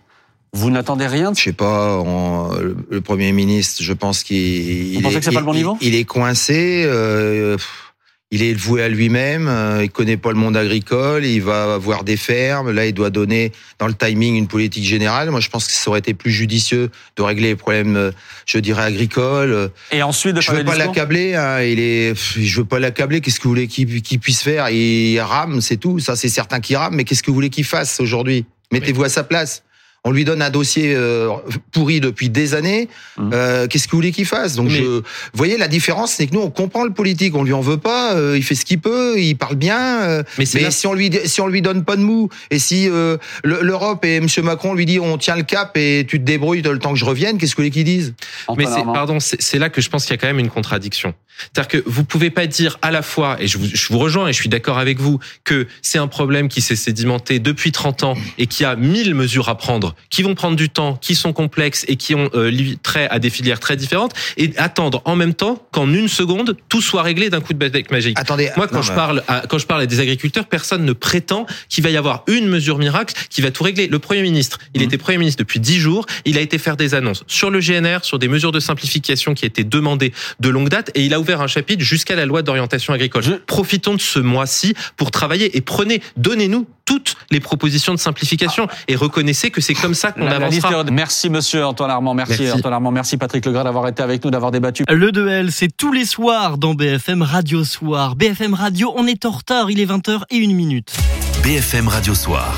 Vous 0.54 0.72
n'attendez 0.72 1.06
rien 1.06 1.32
Je 1.38 1.44
sais 1.44 1.54
pas, 1.54 2.00
on- 2.00 2.52
le- 2.60 2.76
le 2.90 3.02
Premier 3.02 3.32
ministre, 3.34 3.84
je 3.84 3.94
pense 3.94 4.24
qu'il. 4.24 4.96
Vous 4.96 5.02
pensez 5.02 5.14
il 5.18 5.20
que 5.20 5.26
c'est 5.26 5.30
est- 5.30 5.34
pas 5.36 5.42
le 5.42 5.46
bon 5.46 5.54
il- 5.54 5.58
niveau? 5.58 5.78
Il 5.80 5.94
est 5.94 6.06
coincé. 6.06 6.86
euh, 6.88 7.56
pff, 7.56 7.89
il 8.32 8.44
est 8.44 8.54
voué 8.54 8.84
à 8.84 8.90
lui-même. 8.90 9.48
euh, 9.48 9.84
il 9.84 9.90
connaît 9.90 10.18
pas 10.18 10.30
le 10.30 10.38
monde 10.38 10.56
agricole. 10.56 11.26
Il 11.26 11.42
va 11.42 11.74
avoir 11.74 12.04
des 12.04 12.18
fermes. 12.18 12.72
Là, 12.72 12.86
il 12.86 12.94
doit 12.94 13.10
donner 13.10 13.52
dans 13.80 13.88
le 13.88 13.94
timing 13.94 14.36
une 14.36 14.48
politique 14.48 14.84
générale. 14.84 15.32
Moi, 15.32 15.40
je 15.40 15.50
pense 15.50 15.66
que 15.66 15.74
ça 15.74 15.90
aurait 15.90 16.00
été 16.00 16.14
plus 16.14 16.32
judicieux 16.32 16.92
de 17.16 17.22
régler 17.24 17.50
les 17.50 17.56
problèmes, 17.56 17.96
euh, 17.96 18.12
je 18.46 18.60
dirais 18.60 18.84
agricoles. 18.84 19.72
Et 19.92 20.04
ensuite, 20.04 20.36
de 20.36 20.42
je 20.42 20.52
veux 20.52 20.64
pas 20.64 20.76
l'accabler. 20.76 21.34
Hein, 21.34 21.62
il 21.64 21.80
est, 21.80 22.14
je 22.16 22.58
veux 22.58 22.66
pas 22.66 22.80
l'accabler. 22.80 23.22
Qu'est-ce 23.22 23.40
que 23.40 23.46
vous 23.46 23.50
voulez 23.50 23.68
qu'il 23.68 24.02
qu'il 24.02 24.20
puisse 24.20 24.44
faire? 24.44 24.70
Il 24.70 25.20
rame, 25.20 25.62
c'est 25.62 25.78
tout. 25.78 26.00
Ça, 26.00 26.16
c'est 26.16 26.30
certain 26.30 26.60
qu'il 26.60 26.78
rame. 26.78 26.96
Mais 26.96 27.04
qu'est-ce 27.04 27.24
que 27.24 27.32
vous 27.32 27.36
voulez 27.36 27.50
qu'il 27.50 27.66
fasse 27.66 28.00
aujourd'hui? 28.00 28.46
Mettez-vous 28.72 29.04
à 29.04 29.10
sa 29.10 29.24
place. 29.24 29.64
On 30.06 30.12
lui 30.12 30.24
donne 30.24 30.42
un 30.42 30.50
dossier 30.50 30.94
euh, 30.96 31.30
pourri 31.74 32.00
depuis 32.00 32.30
des 32.30 32.54
années. 32.56 32.88
Euh, 33.20 33.68
Qu'est-ce 33.68 33.86
que 33.86 33.92
vous 33.92 33.98
voulez 33.98 34.12
qu'il 34.14 34.26
fasse? 34.26 34.56
Donc, 34.56 34.70
Mais- 34.70 34.78
je, 34.78 34.84
vous 34.84 35.04
voyez, 35.34 35.58
la 35.58 35.68
différence, 35.68 36.14
c'est 36.14 36.26
que 36.28 36.34
nous, 36.34 36.40
on 36.42 36.50
comprend 36.50 36.86
le 36.86 36.92
politique. 36.94 37.36
On 37.36 37.44
lui 37.44 37.52
en 37.52 37.60
veut 37.62 37.78
pas. 37.78 38.14
euh, 38.16 38.38
il 38.38 38.44
fait 38.44 38.56
ce 38.56 38.64
qu'il 38.64 38.80
peut. 38.80 39.20
Il 39.20 39.36
parle 39.36 39.56
bien. 39.56 40.02
euh, 40.04 40.24
Mais 40.38 40.46
là- 40.62 40.72
si 40.72 40.88
on 40.88 40.94
lui 40.94 41.12
si 41.26 41.42
on 41.42 41.48
lui 41.48 41.62
donne 41.62 41.84
pas 41.84 41.98
de 41.98 42.02
mou 42.02 42.30
et 42.50 42.60
si 42.60 42.88
euh, 42.90 43.18
le- 43.44 43.60
l'Europe 43.62 44.06
et 44.06 44.16
M. 44.18 44.28
Macron 44.44 44.74
lui 44.74 44.86
dit 44.86 45.00
on 45.00 45.18
tient 45.18 45.36
le 45.36 45.44
cap 45.44 45.76
et 45.76 46.06
tu 46.08 46.18
te 46.20 46.24
débrouilles 46.24 46.62
le 46.62 46.80
temps 46.80 46.94
que 46.94 47.00
je 47.00 47.06
revienne, 47.06 47.38
qu'est-ce 47.38 47.52
que 47.52 47.58
vous 47.58 47.64
voulez 47.64 47.72
qu'ils 47.72 47.84
disent? 47.84 48.14
Mais 48.58 48.66
c'est, 48.66 48.84
pardon, 48.94 49.20
c'est 49.20 49.42
c'est 49.42 49.60
là 49.60 49.70
que 49.70 49.82
je 49.82 49.90
pense 49.90 50.06
qu'il 50.06 50.14
y 50.14 50.18
a 50.18 50.18
quand 50.18 50.28
même 50.28 50.40
une 50.40 50.50
contradiction. 50.50 51.14
C'est-à-dire 51.40 51.68
que 51.68 51.84
vous 51.86 52.04
pouvez 52.04 52.30
pas 52.30 52.48
dire 52.48 52.78
à 52.82 52.92
la 52.92 53.02
fois, 53.02 53.38
et 53.40 53.48
je 53.48 53.58
vous, 53.58 53.68
je 53.72 53.88
vous 53.90 54.00
rejoins 54.00 54.28
et 54.28 54.34
je 54.34 54.38
suis 54.38 54.50
d'accord 54.50 54.78
avec 54.78 55.00
vous, 55.00 55.20
que 55.44 55.68
c'est 55.82 55.98
un 55.98 56.08
problème 56.08 56.48
qui 56.50 56.62
s'est 56.62 56.76
sédimenté 56.76 57.40
depuis 57.40 57.72
30 57.72 58.04
ans 58.04 58.14
et 58.38 58.48
qui 58.48 58.66
a 58.66 58.76
mille 58.76 59.16
mesures 59.16 59.50
à 59.50 59.58
prendre, 59.58 59.96
qui 60.10 60.24
vont 60.24 60.36
prendre 60.36 60.56
du 60.56 60.70
temps, 60.70 60.96
qui 60.96 61.16
sont 61.16 61.34
complexes 61.34 61.86
et 61.88 61.96
qui 61.96 62.16
ont 62.16 62.30
euh, 62.34 62.52
trait 62.84 63.08
à 63.10 63.20
des 63.20 63.30
filières 63.30 63.60
très 63.60 63.76
différentes, 63.76 64.14
et 64.38 64.52
attendre 64.58 65.02
en 65.06 65.16
même 65.16 65.34
temps 65.34 65.66
qu'en 65.72 65.92
une 65.94 66.08
seconde 66.08 66.58
tout 66.70 66.82
soit 66.82 67.02
réglé 67.02 67.30
d'un 67.30 67.42
coup 67.42 67.54
de 67.54 67.60
baguette 67.60 67.92
magique. 67.92 68.18
Attendez, 68.20 68.50
Moi, 68.58 68.68
quand 68.68 68.78
non, 68.78 68.82
je 68.82 68.94
parle 68.94 69.24
à, 69.28 69.44
quand 69.48 69.58
je 69.58 69.66
parle 69.66 69.82
à 69.82 69.86
des 69.86 70.00
agriculteurs, 70.00 70.46
personne 70.46 70.86
ne 70.86 70.94
prétend 70.94 71.46
qu'il 71.70 71.84
va 71.84 71.90
y 71.90 71.98
avoir 71.98 72.24
une 72.28 72.48
mesure 72.48 72.78
miracle 72.78 73.14
qui 73.30 73.42
va 73.42 73.52
tout 73.52 73.64
régler. 73.64 73.88
Le 73.88 74.00
Premier 74.00 74.22
ministre, 74.22 74.60
Mmh. 74.60 74.72
il 74.76 74.82
était 74.84 74.98
Premier 74.98 75.18
ministre 75.18 75.40
depuis 75.40 75.60
dix 75.60 75.80
jours, 75.80 76.06
il 76.26 76.38
a 76.38 76.42
été 76.42 76.58
faire 76.58 76.78
des 76.78 76.94
annonces 76.94 77.24
sur 77.28 77.50
le 77.50 77.60
GNR, 77.60 78.00
sur 78.04 78.20
des 78.20 78.28
mesures 78.28 78.52
de 78.52 78.60
simplification 78.60 79.34
qui 79.34 79.46
étaient 79.46 79.64
demandées 79.64 80.14
de 80.40 80.50
longue 80.50 80.70
date, 80.70 80.92
et 80.96 81.04
il 81.04 81.14
a 81.14 81.20
ouvert 81.20 81.29
un 81.34 81.48
chapitre 81.48 81.84
jusqu'à 81.84 82.16
la 82.16 82.26
loi 82.26 82.42
d'orientation 82.42 82.94
agricole. 82.94 83.24
Profitons 83.46 83.94
de 83.96 84.02
ce 84.02 84.20
mois-ci 84.20 84.74
pour 84.98 85.12
travailler 85.12 85.56
et 85.58 85.62
prenez, 85.62 86.02
donnez-nous 86.18 86.66
toutes 86.86 87.16
les 87.30 87.40
propositions 87.40 87.94
de 87.94 88.00
simplification 88.00 88.68
et 88.88 88.96
reconnaissez 88.96 89.52
que 89.52 89.62
c'est 89.62 89.74
comme 89.76 89.94
ça 89.94 90.12
qu'on 90.12 90.26
avancera. 90.26 90.82
est- 90.82 90.92
Merci, 90.92 91.30
monsieur 91.30 91.66
Antoine 91.66 91.92
Armand. 91.92 92.14
Merci, 92.16 92.42
Merci. 92.42 92.58
Antoine 92.58 92.74
Armand. 92.74 92.92
Merci, 92.92 93.18
Patrick 93.18 93.46
Legras, 93.46 93.64
d'avoir 93.64 93.88
été 93.88 94.02
avec 94.02 94.24
nous, 94.26 94.32
d'avoir 94.32 94.52
débattu. 94.52 94.84
Le 94.90 95.12
2L, 95.12 95.52
c'est 95.52 95.76
tous 95.76 95.92
les 95.94 96.06
soirs 96.06 96.58
dans 96.58 96.74
BFM 96.74 97.22
Radio 97.22 97.64
Soir. 97.64 98.16
BFM 98.16 98.56
Radio, 98.56 98.92
on 98.96 99.06
est 99.06 99.26
en 99.26 99.32
retard, 99.32 99.70
il 99.70 99.80
est 99.80 99.86
20h 99.86 100.24
et 100.32 100.38
une 100.38 100.56
minute. 100.56 100.96
BFM 101.44 101.88
Radio 101.88 102.16
Soir. 102.16 102.56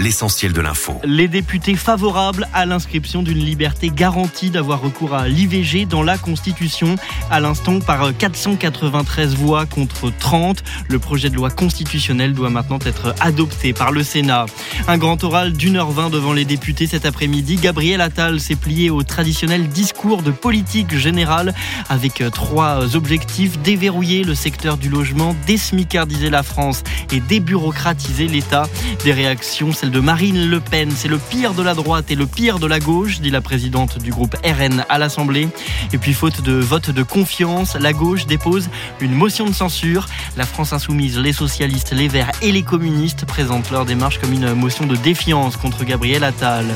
L'essentiel 0.00 0.52
de 0.52 0.60
l'info. 0.60 1.00
Les 1.04 1.28
députés 1.28 1.76
favorables 1.76 2.48
à 2.52 2.66
l'inscription 2.66 3.22
d'une 3.22 3.38
liberté 3.38 3.90
garantie 3.94 4.50
d'avoir 4.50 4.80
recours 4.80 5.14
à 5.14 5.28
l'IVG 5.28 5.84
dans 5.84 6.02
la 6.02 6.18
Constitution, 6.18 6.96
à 7.30 7.38
l'instant 7.40 7.80
par 7.80 8.16
493 8.16 9.34
voix 9.34 9.66
contre 9.66 10.10
30. 10.10 10.64
Le 10.88 10.98
projet 10.98 11.30
de 11.30 11.36
loi 11.36 11.50
constitutionnelle 11.50 12.32
doit 12.32 12.50
maintenant 12.50 12.78
être 12.84 13.14
adopté 13.20 13.72
par 13.72 13.92
le 13.92 14.02
Sénat. 14.02 14.46
Un 14.88 14.98
grand 14.98 15.22
oral 15.22 15.52
d'une 15.52 15.76
heure 15.76 15.90
vingt 15.90 16.10
devant 16.10 16.32
les 16.32 16.44
députés 16.44 16.86
cet 16.86 17.04
après-midi. 17.04 17.56
Gabriel 17.56 18.00
Attal 18.00 18.40
s'est 18.40 18.56
plié 18.56 18.90
au 18.90 19.02
traditionnel 19.02 19.68
discours 19.68 20.22
de 20.22 20.30
politique 20.30 20.96
générale 20.96 21.54
avec 21.88 22.22
trois 22.32 22.96
objectifs 22.96 23.58
déverrouiller 23.58 24.24
le 24.24 24.34
secteur 24.34 24.76
du 24.76 24.88
logement, 24.88 25.34
désmicardiser 25.46 26.30
la 26.30 26.42
France 26.42 26.82
et 27.12 27.20
débureaucratiser 27.20 28.26
l'État. 28.26 28.68
Des 29.04 29.12
réactions, 29.12 29.72
de 29.90 30.00
Marine 30.00 30.48
Le 30.48 30.60
Pen. 30.60 30.90
C'est 30.94 31.08
le 31.08 31.18
pire 31.18 31.54
de 31.54 31.62
la 31.62 31.74
droite 31.74 32.10
et 32.10 32.14
le 32.14 32.26
pire 32.26 32.58
de 32.58 32.66
la 32.66 32.80
gauche, 32.80 33.20
dit 33.20 33.30
la 33.30 33.40
présidente 33.40 33.98
du 33.98 34.10
groupe 34.10 34.36
RN 34.44 34.84
à 34.88 34.98
l'Assemblée. 34.98 35.48
Et 35.92 35.98
puis, 35.98 36.12
faute 36.12 36.42
de 36.42 36.52
vote 36.52 36.90
de 36.90 37.02
confiance, 37.02 37.76
la 37.76 37.92
gauche 37.92 38.26
dépose 38.26 38.68
une 39.00 39.14
motion 39.14 39.46
de 39.46 39.52
censure. 39.52 40.06
La 40.36 40.46
France 40.46 40.72
insoumise, 40.72 41.18
les 41.18 41.32
socialistes, 41.32 41.92
les 41.92 42.08
verts 42.08 42.30
et 42.42 42.52
les 42.52 42.62
communistes 42.62 43.24
présentent 43.24 43.70
leur 43.70 43.84
démarche 43.84 44.18
comme 44.18 44.32
une 44.32 44.54
motion 44.54 44.86
de 44.86 44.96
défiance 44.96 45.56
contre 45.56 45.84
Gabriel 45.84 46.24
Attal. 46.24 46.66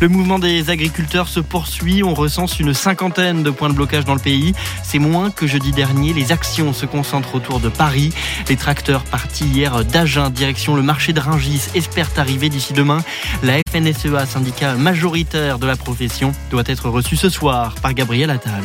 Le 0.00 0.08
mouvement 0.08 0.38
des 0.38 0.70
agriculteurs 0.70 1.28
se 1.28 1.40
poursuit. 1.40 2.02
On 2.02 2.14
recense 2.14 2.60
une 2.60 2.74
cinquantaine 2.74 3.42
de 3.42 3.50
points 3.50 3.68
de 3.68 3.74
blocage 3.74 4.04
dans 4.04 4.14
le 4.14 4.20
pays. 4.20 4.54
C'est 4.82 4.98
moins 4.98 5.30
que 5.30 5.46
jeudi 5.46 5.72
dernier. 5.72 6.12
Les 6.12 6.32
actions 6.32 6.72
se 6.72 6.86
concentrent 6.86 7.34
autour 7.34 7.60
de 7.60 7.68
Paris. 7.68 8.12
Les 8.48 8.56
tracteurs 8.56 9.04
partis 9.04 9.44
hier 9.44 9.84
d'Agen, 9.84 10.30
direction 10.30 10.74
le 10.76 10.82
marché 10.82 11.12
de 11.12 11.20
Ringis, 11.20 11.68
espèrent 11.74 12.10
arriver 12.16 12.48
demain. 12.72 12.98
La 13.42 13.54
FNSEA, 13.70 14.26
syndicat 14.26 14.74
majoritaire 14.74 15.58
de 15.58 15.66
la 15.66 15.76
profession, 15.76 16.32
doit 16.50 16.64
être 16.66 16.88
reçue 16.88 17.16
ce 17.16 17.28
soir 17.28 17.74
par 17.82 17.94
Gabriel 17.94 18.30
Attal. 18.30 18.62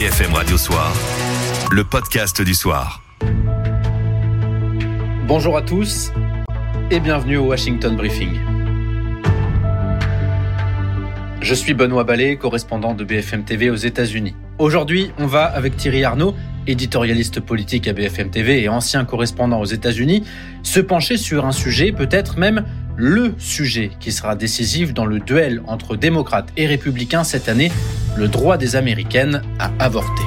BFM 0.00 0.34
Radio 0.34 0.56
Soir, 0.56 0.92
le 1.70 1.84
podcast 1.84 2.42
du 2.42 2.54
soir. 2.54 3.02
Bonjour 5.26 5.56
à 5.56 5.62
tous 5.62 6.12
et 6.90 6.98
bienvenue 6.98 7.36
au 7.36 7.44
Washington 7.44 7.96
Briefing. 7.96 8.40
Je 11.40 11.54
suis 11.54 11.72
Benoît 11.72 12.04
Ballet, 12.04 12.36
correspondant 12.36 12.94
de 12.94 13.04
BFM 13.04 13.44
TV 13.44 13.70
aux 13.70 13.76
États-Unis. 13.76 14.34
Aujourd'hui, 14.58 15.10
on 15.18 15.26
va 15.26 15.44
avec 15.44 15.76
Thierry 15.76 16.04
Arnaud, 16.04 16.34
éditorialiste 16.70 17.40
politique 17.40 17.88
à 17.88 17.92
BFM 17.92 18.30
TV 18.30 18.62
et 18.62 18.68
ancien 18.68 19.04
correspondant 19.04 19.60
aux 19.60 19.66
États-Unis, 19.66 20.24
se 20.62 20.80
pencher 20.80 21.16
sur 21.16 21.44
un 21.46 21.52
sujet, 21.52 21.92
peut-être 21.92 22.38
même 22.38 22.64
le 22.96 23.34
sujet 23.38 23.90
qui 24.00 24.12
sera 24.12 24.36
décisif 24.36 24.92
dans 24.92 25.06
le 25.06 25.20
duel 25.20 25.62
entre 25.66 25.96
démocrates 25.96 26.50
et 26.56 26.66
républicains 26.66 27.24
cette 27.24 27.48
année, 27.48 27.72
le 28.16 28.28
droit 28.28 28.56
des 28.56 28.76
Américaines 28.76 29.42
à 29.58 29.70
avorter. 29.78 30.22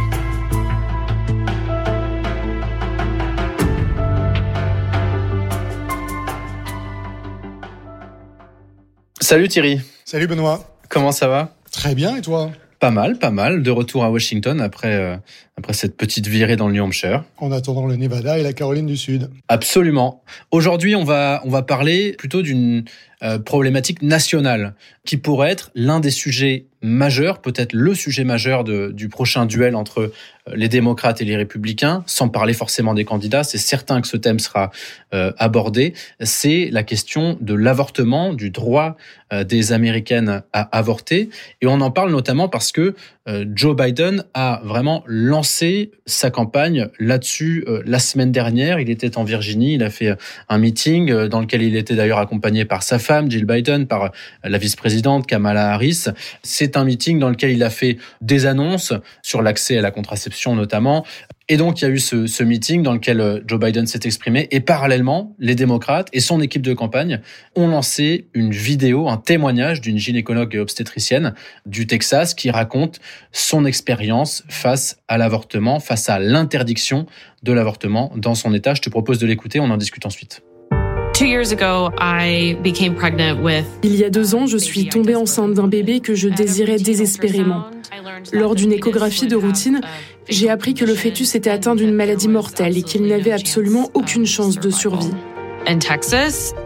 Salut 9.21 9.47
Thierry. 9.47 9.79
Salut 10.03 10.27
Benoît. 10.27 10.77
Comment 10.89 11.11
ça 11.11 11.27
va? 11.27 11.55
Très 11.71 11.95
bien 11.95 12.17
et 12.17 12.21
toi? 12.21 12.51
Pas 12.79 12.91
mal, 12.91 13.17
pas 13.17 13.31
mal. 13.31 13.63
De 13.63 13.71
retour 13.71 14.03
à 14.03 14.11
Washington 14.11 14.59
après, 14.59 14.93
euh, 14.93 15.15
après 15.57 15.73
cette 15.73 15.95
petite 15.95 16.27
virée 16.27 16.55
dans 16.55 16.67
le 16.67 16.73
New 16.73 16.83
Hampshire. 16.83 17.23
En 17.37 17.51
attendant 17.51 17.85
le 17.85 17.95
Nevada 17.95 18.39
et 18.39 18.43
la 18.43 18.53
Caroline 18.53 18.87
du 18.87 18.97
Sud. 18.97 19.29
Absolument. 19.47 20.23
Aujourd'hui, 20.51 20.95
on 20.95 21.03
va, 21.03 21.41
on 21.45 21.49
va 21.49 21.61
parler 21.61 22.13
plutôt 22.13 22.41
d'une 22.41 22.85
euh, 23.21 23.37
problématique 23.39 24.01
nationale 24.01 24.73
qui 25.05 25.17
pourrait 25.17 25.51
être 25.51 25.71
l'un 25.75 25.99
des 25.99 26.11
sujets 26.11 26.65
majeurs, 26.83 27.41
peut-être 27.41 27.73
le 27.73 27.95
sujet 27.95 28.25
majeur 28.25 28.63
de, 28.63 28.91
du 28.91 29.07
prochain 29.09 29.45
duel 29.45 29.75
entre 29.75 29.99
euh, 30.01 30.11
les 30.53 30.67
démocrates 30.67 31.21
et 31.21 31.25
les 31.25 31.37
républicains, 31.37 32.03
sans 32.05 32.27
parler 32.27 32.53
forcément 32.53 32.93
des 32.93 33.05
candidats. 33.05 33.43
C'est 33.43 33.57
certain 33.57 34.01
que 34.01 34.07
ce 34.07 34.17
thème 34.17 34.39
sera 34.39 34.71
euh, 35.13 35.31
abordé. 35.37 35.93
C'est 36.19 36.69
la 36.71 36.83
question 36.83 37.37
de 37.39 37.53
l'avortement, 37.53 38.33
du 38.33 38.49
droit 38.49 38.97
euh, 39.31 39.43
des 39.45 39.71
Américaines 39.71 40.43
à 40.51 40.77
avorter. 40.77 41.29
Et 41.61 41.67
on 41.67 41.79
en 41.79 41.91
parle 41.91 42.11
notamment 42.11 42.49
parce 42.49 42.71
que 42.71 42.95
Joe 43.25 43.75
Biden 43.75 44.25
a 44.33 44.61
vraiment 44.65 45.03
lancé 45.07 45.91
sa 46.05 46.29
campagne 46.29 46.89
là-dessus 46.99 47.63
euh, 47.67 47.81
la 47.85 47.99
semaine 47.99 48.33
dernière. 48.33 48.81
Il 48.81 48.89
était 48.89 49.17
en 49.17 49.23
Virginie, 49.23 49.75
il 49.75 49.83
a 49.83 49.89
fait 49.89 50.15
un 50.49 50.57
meeting 50.57 51.09
euh, 51.09 51.27
dans 51.29 51.39
lequel 51.39 51.61
il 51.61 51.77
était 51.77 51.95
d'ailleurs 51.95 52.19
accompagné 52.19 52.65
par 52.65 52.83
sa 52.83 52.99
femme, 52.99 53.31
Jill 53.31 53.45
Biden, 53.45 53.87
par 53.87 54.11
la 54.43 54.57
vice-présidente 54.57 55.25
Kamala 55.25 55.71
Harris. 55.71 56.05
C'est 56.41 56.75
un 56.75 56.83
meeting 56.83 57.19
dans 57.19 57.29
lequel 57.29 57.51
il 57.51 57.63
a 57.63 57.69
fait 57.69 57.97
des 58.21 58.45
annonces 58.45 58.93
sur 59.21 59.41
l'accès 59.41 59.77
à 59.77 59.81
la 59.81 59.91
contraception 59.91 60.55
notamment, 60.55 61.05
et 61.49 61.57
donc, 61.57 61.81
il 61.81 61.85
y 61.85 61.87
a 61.87 61.91
eu 61.91 61.99
ce, 61.99 62.25
ce 62.25 62.41
meeting 62.43 62.83
dans 62.83 62.93
lequel 62.93 63.19
euh, 63.19 63.41
Joe 63.45 63.59
Biden 63.59 63.85
s'est 63.85 63.99
exprimé. 64.03 64.47
Et 64.51 64.61
parallèlement, 64.61 65.35
les 65.39 65.55
démocrates 65.55 66.07
et 66.13 66.21
son 66.21 66.39
équipe 66.39 66.61
de 66.61 66.73
campagne 66.73 67.19
ont 67.55 67.67
lancé 67.67 68.27
une 68.33 68.51
vidéo, 68.51 69.09
un 69.09 69.17
témoignage 69.17 69.81
d'une 69.81 69.97
gynécologue 69.97 70.55
et 70.55 70.59
obstétricienne 70.59 71.33
du 71.65 71.85
Texas 71.85 72.33
qui 72.33 72.49
raconte 72.49 72.99
son 73.33 73.65
expérience 73.65 74.43
face 74.47 74.97
à 75.09 75.17
l'avortement, 75.17 75.81
face 75.81 76.09
à 76.09 76.17
l'interdiction 76.19 77.07
de 77.43 77.51
l'avortement 77.51 78.13
dans 78.15 78.35
son 78.35 78.53
État. 78.53 78.73
Je 78.73 78.81
te 78.81 78.89
propose 78.89 79.19
de 79.19 79.27
l'écouter, 79.27 79.59
on 79.59 79.69
en 79.69 79.77
discute 79.77 80.05
ensuite. 80.05 80.41
Il 83.83 83.95
y 83.95 84.03
a 84.03 84.09
deux 84.09 84.35
ans, 84.35 84.45
je 84.47 84.57
suis 84.57 84.89
tombée 84.89 85.15
enceinte 85.15 85.53
d'un 85.53 85.67
bébé 85.67 85.99
que 85.99 86.15
je 86.15 86.27
désirais 86.27 86.77
désespérément. 86.77 87.65
Lors 88.31 88.55
d'une 88.55 88.71
échographie 88.71 89.27
de 89.27 89.35
routine, 89.35 89.81
j'ai 90.29 90.49
appris 90.49 90.73
que 90.73 90.85
le 90.85 90.95
fœtus 90.95 91.35
était 91.35 91.49
atteint 91.49 91.75
d'une 91.75 91.93
maladie 91.93 92.27
mortelle 92.27 92.77
et 92.77 92.83
qu'il 92.83 93.05
n'avait 93.05 93.31
absolument 93.31 93.89
aucune 93.93 94.25
chance 94.25 94.59
de 94.59 94.69
survie. 94.69 95.11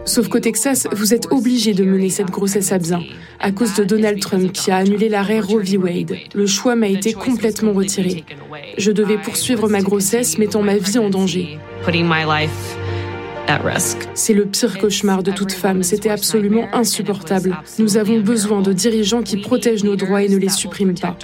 Sauf 0.04 0.28
qu'au 0.28 0.40
Texas, 0.40 0.88
vous 0.92 1.14
êtes 1.14 1.30
obligé 1.30 1.72
de 1.72 1.84
mener 1.84 2.10
cette 2.10 2.30
grossesse 2.30 2.72
à 2.72 2.78
bien, 2.78 3.00
à 3.38 3.52
cause 3.52 3.74
de 3.74 3.84
Donald 3.84 4.18
Trump 4.20 4.52
qui 4.52 4.70
a 4.70 4.78
annulé 4.78 5.08
l'arrêt 5.08 5.40
Roe 5.40 5.62
v. 5.62 5.76
Wade. 5.76 6.16
Le 6.34 6.46
choix 6.46 6.74
m'a 6.74 6.88
été 6.88 7.12
complètement 7.12 7.72
retiré. 7.72 8.24
Je 8.76 8.90
devais 8.90 9.18
poursuivre 9.18 9.68
ma 9.68 9.82
grossesse, 9.82 10.38
mettant 10.38 10.62
ma 10.62 10.78
vie 10.78 10.98
en 10.98 11.10
danger. 11.10 11.58
C'est 14.14 14.34
le 14.34 14.44
pire 14.46 14.78
cauchemar 14.78 15.22
de 15.22 15.30
toute 15.30 15.52
femme. 15.52 15.82
C'était 15.82 16.10
absolument 16.10 16.68
insupportable. 16.72 17.56
Nous 17.78 17.96
avons 17.96 18.20
besoin 18.20 18.60
de 18.60 18.72
dirigeants 18.72 19.22
qui 19.22 19.38
protègent 19.38 19.84
nos 19.84 19.96
droits 19.96 20.22
et 20.22 20.28
ne 20.28 20.36
les 20.36 20.50
suppriment 20.50 20.94
pas. 20.94 21.16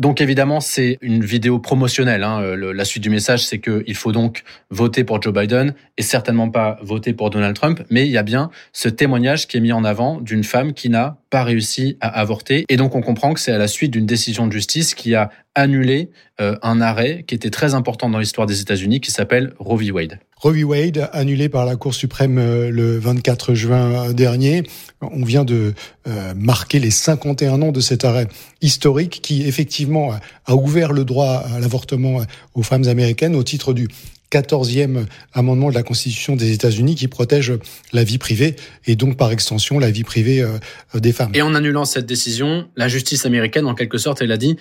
Donc 0.00 0.22
évidemment, 0.22 0.60
c'est 0.60 0.96
une 1.02 1.22
vidéo 1.22 1.58
promotionnelle. 1.58 2.24
Hein. 2.24 2.56
la 2.56 2.84
suite 2.86 3.02
du 3.02 3.10
message, 3.10 3.44
c'est 3.44 3.58
qu'il 3.58 3.94
faut 3.94 4.12
donc 4.12 4.44
voter 4.70 5.04
pour 5.04 5.20
Joe 5.20 5.34
Biden 5.34 5.74
et 5.98 6.02
certainement 6.02 6.48
pas 6.48 6.78
voter 6.80 7.12
pour 7.12 7.28
Donald 7.28 7.54
Trump. 7.54 7.82
Mais 7.90 8.06
il 8.06 8.10
y 8.10 8.16
a 8.16 8.22
bien 8.22 8.50
ce 8.72 8.88
témoignage 8.88 9.46
qui 9.46 9.58
est 9.58 9.60
mis 9.60 9.72
en 9.72 9.84
avant 9.84 10.18
d'une 10.22 10.42
femme 10.42 10.72
qui 10.72 10.88
n'a 10.88 11.18
pas 11.30 11.44
réussi 11.44 11.96
à 12.00 12.08
avorter. 12.08 12.64
Et 12.68 12.76
donc 12.76 12.94
on 12.94 13.00
comprend 13.00 13.32
que 13.32 13.40
c'est 13.40 13.52
à 13.52 13.58
la 13.58 13.68
suite 13.68 13.92
d'une 13.92 14.06
décision 14.06 14.46
de 14.46 14.52
justice 14.52 14.94
qui 14.94 15.14
a 15.14 15.30
annulé 15.54 16.10
euh, 16.40 16.56
un 16.62 16.80
arrêt 16.80 17.24
qui 17.26 17.34
était 17.34 17.50
très 17.50 17.74
important 17.74 18.10
dans 18.10 18.18
l'histoire 18.18 18.46
des 18.46 18.60
États-Unis 18.60 19.00
qui 19.00 19.10
s'appelle 19.10 19.54
Roe 19.58 19.76
v. 19.76 19.90
Wade. 19.92 20.18
Roe 20.36 20.52
v. 20.52 20.64
Wade, 20.64 21.08
annulé 21.12 21.48
par 21.48 21.64
la 21.64 21.76
Cour 21.76 21.94
suprême 21.94 22.38
euh, 22.38 22.70
le 22.70 22.98
24 22.98 23.54
juin 23.54 24.12
dernier. 24.12 24.64
On 25.00 25.24
vient 25.24 25.44
de 25.44 25.74
euh, 26.08 26.34
marquer 26.34 26.78
les 26.78 26.90
51 26.90 27.62
ans 27.62 27.72
de 27.72 27.80
cet 27.80 28.04
arrêt 28.04 28.26
historique 28.60 29.20
qui, 29.22 29.46
effectivement, 29.46 30.12
a 30.46 30.54
ouvert 30.54 30.92
le 30.92 31.04
droit 31.04 31.44
à 31.54 31.60
l'avortement 31.60 32.22
aux 32.54 32.62
femmes 32.62 32.88
américaines 32.88 33.34
au 33.36 33.42
titre 33.42 33.72
du 33.72 33.88
14e 34.30 35.06
amendement 35.32 35.70
de 35.70 35.74
la 35.74 35.82
Constitution 35.82 36.36
des 36.36 36.52
États-Unis 36.52 36.94
qui 36.94 37.08
protège 37.08 37.52
la 37.92 38.04
vie 38.04 38.18
privée 38.18 38.56
et 38.86 38.96
donc 38.96 39.16
par 39.16 39.32
extension 39.32 39.78
la 39.78 39.90
vie 39.90 40.04
privée 40.04 40.44
des 40.94 41.12
femmes. 41.12 41.32
Et 41.34 41.42
en 41.42 41.54
annulant 41.54 41.84
cette 41.84 42.06
décision, 42.06 42.68
la 42.76 42.88
justice 42.88 43.26
américaine, 43.26 43.66
en 43.66 43.74
quelque 43.74 43.98
sorte, 43.98 44.22
elle 44.22 44.32
a 44.32 44.36
dit 44.36 44.56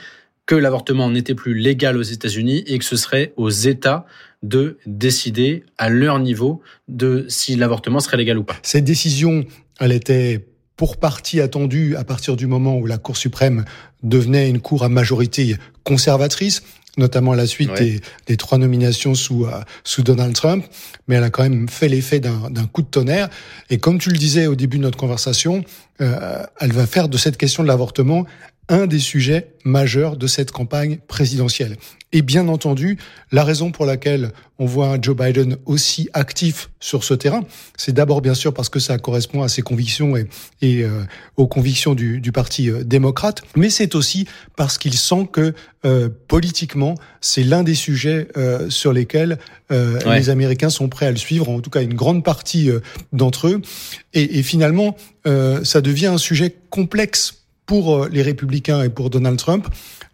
que 0.45 0.55
l'avortement 0.55 1.11
n'était 1.11 1.35
plus 1.35 1.53
légal 1.53 1.97
aux 1.97 2.01
États-Unis 2.01 2.63
et 2.65 2.79
que 2.79 2.85
ce 2.85 2.95
serait 2.95 3.33
aux 3.37 3.51
États 3.51 4.07
de 4.41 4.77
décider 4.87 5.63
à 5.77 5.89
leur 5.89 6.17
niveau 6.17 6.61
de 6.87 7.25
si 7.29 7.55
l'avortement 7.55 7.99
serait 7.99 8.17
légal 8.17 8.39
ou 8.39 8.43
pas. 8.43 8.55
Cette 8.63 8.85
décision, 8.85 9.45
elle 9.79 9.91
était 9.91 10.47
pour 10.75 10.97
partie 10.97 11.41
attendue 11.41 11.95
à 11.97 12.03
partir 12.03 12.37
du 12.37 12.47
moment 12.47 12.77
où 12.77 12.85
la 12.85 12.97
Cour 12.97 13.17
suprême 13.17 13.65
devenait 14.01 14.49
une 14.49 14.61
cour 14.61 14.83
à 14.83 14.89
majorité 14.89 15.57
conservatrice, 15.83 16.63
notamment 16.97 17.31
à 17.31 17.35
la 17.35 17.47
suite 17.47 17.71
des, 18.27 18.37
trois 18.37 18.57
nominations 18.57 19.15
sous, 19.15 19.45
euh, 19.45 19.61
sous 19.83 20.03
Donald 20.03 20.33
Trump, 20.33 20.65
mais 21.07 21.15
elle 21.15 21.23
a 21.23 21.29
quand 21.29 21.43
même 21.43 21.69
fait 21.69 21.87
l'effet 21.87 22.19
d'un 22.19 22.67
coup 22.71 22.81
de 22.81 22.87
tonnerre. 22.87 23.29
Et 23.69 23.77
comme 23.77 23.99
tu 23.99 24.09
le 24.09 24.17
disais 24.17 24.47
au 24.47 24.55
début 24.55 24.77
de 24.77 24.83
notre 24.83 24.97
conversation, 24.97 25.63
euh, 26.01 26.43
elle 26.59 26.71
va 26.71 26.85
faire 26.87 27.09
de 27.09 27.17
cette 27.17 27.37
question 27.37 27.63
de 27.63 27.67
l'avortement 27.67 28.25
un 28.69 28.87
des 28.87 28.99
sujets 28.99 29.53
majeurs 29.65 30.15
de 30.15 30.27
cette 30.27 30.51
campagne 30.51 30.99
présidentielle. 31.07 31.75
Et 32.11 32.23
bien 32.23 32.47
entendu, 32.47 32.97
la 33.31 33.43
raison 33.43 33.71
pour 33.71 33.85
laquelle 33.85 34.31
on 34.57 34.65
voit 34.65 34.87
un 34.87 35.01
Joe 35.01 35.15
Biden 35.15 35.57
aussi 35.65 36.09
actif 36.13 36.71
sur 36.79 37.03
ce 37.03 37.13
terrain, 37.13 37.43
c'est 37.77 37.91
d'abord 37.93 38.21
bien 38.21 38.33
sûr 38.33 38.51
parce 38.51 38.69
que 38.69 38.79
ça 38.79 38.97
correspond 38.97 39.43
à 39.43 39.47
ses 39.47 39.61
convictions 39.61 40.17
et, 40.17 40.27
et 40.61 40.83
euh, 40.83 41.03
aux 41.37 41.45
convictions 41.45 41.93
du, 41.93 42.19
du 42.19 42.31
Parti 42.31 42.69
euh, 42.69 42.83
démocrate, 42.83 43.43
mais 43.55 43.69
c'est 43.69 43.93
aussi 43.93 44.27
parce 44.55 44.79
qu'il 44.79 44.95
sent 44.95 45.29
que 45.31 45.53
euh, 45.85 46.09
politiquement, 46.27 46.95
c'est 47.21 47.43
l'un 47.43 47.61
des 47.61 47.75
sujets 47.75 48.27
euh, 48.37 48.71
sur 48.71 48.91
lesquels 48.91 49.37
euh, 49.71 49.99
ouais. 50.01 50.19
les 50.19 50.29
Américains 50.31 50.71
sont 50.71 50.89
prêts 50.89 51.05
à 51.05 51.11
le 51.11 51.17
suivre, 51.17 51.47
en 51.49 51.59
tout 51.61 51.69
cas 51.69 51.83
une 51.83 51.93
grande 51.93 52.23
partie 52.23 52.71
d'entre 53.13 53.47
eux. 53.49 53.61
Et, 54.13 54.39
et 54.39 54.43
finalement, 54.43 54.97
ça 55.63 55.81
devient 55.81 56.07
un 56.07 56.17
sujet 56.17 56.55
complexe 56.71 57.39
pour 57.69 58.07
les 58.07 58.23
républicains 58.23 58.81
et 58.81 58.89
pour 58.89 59.11
Donald 59.11 59.37
Trump, 59.37 59.67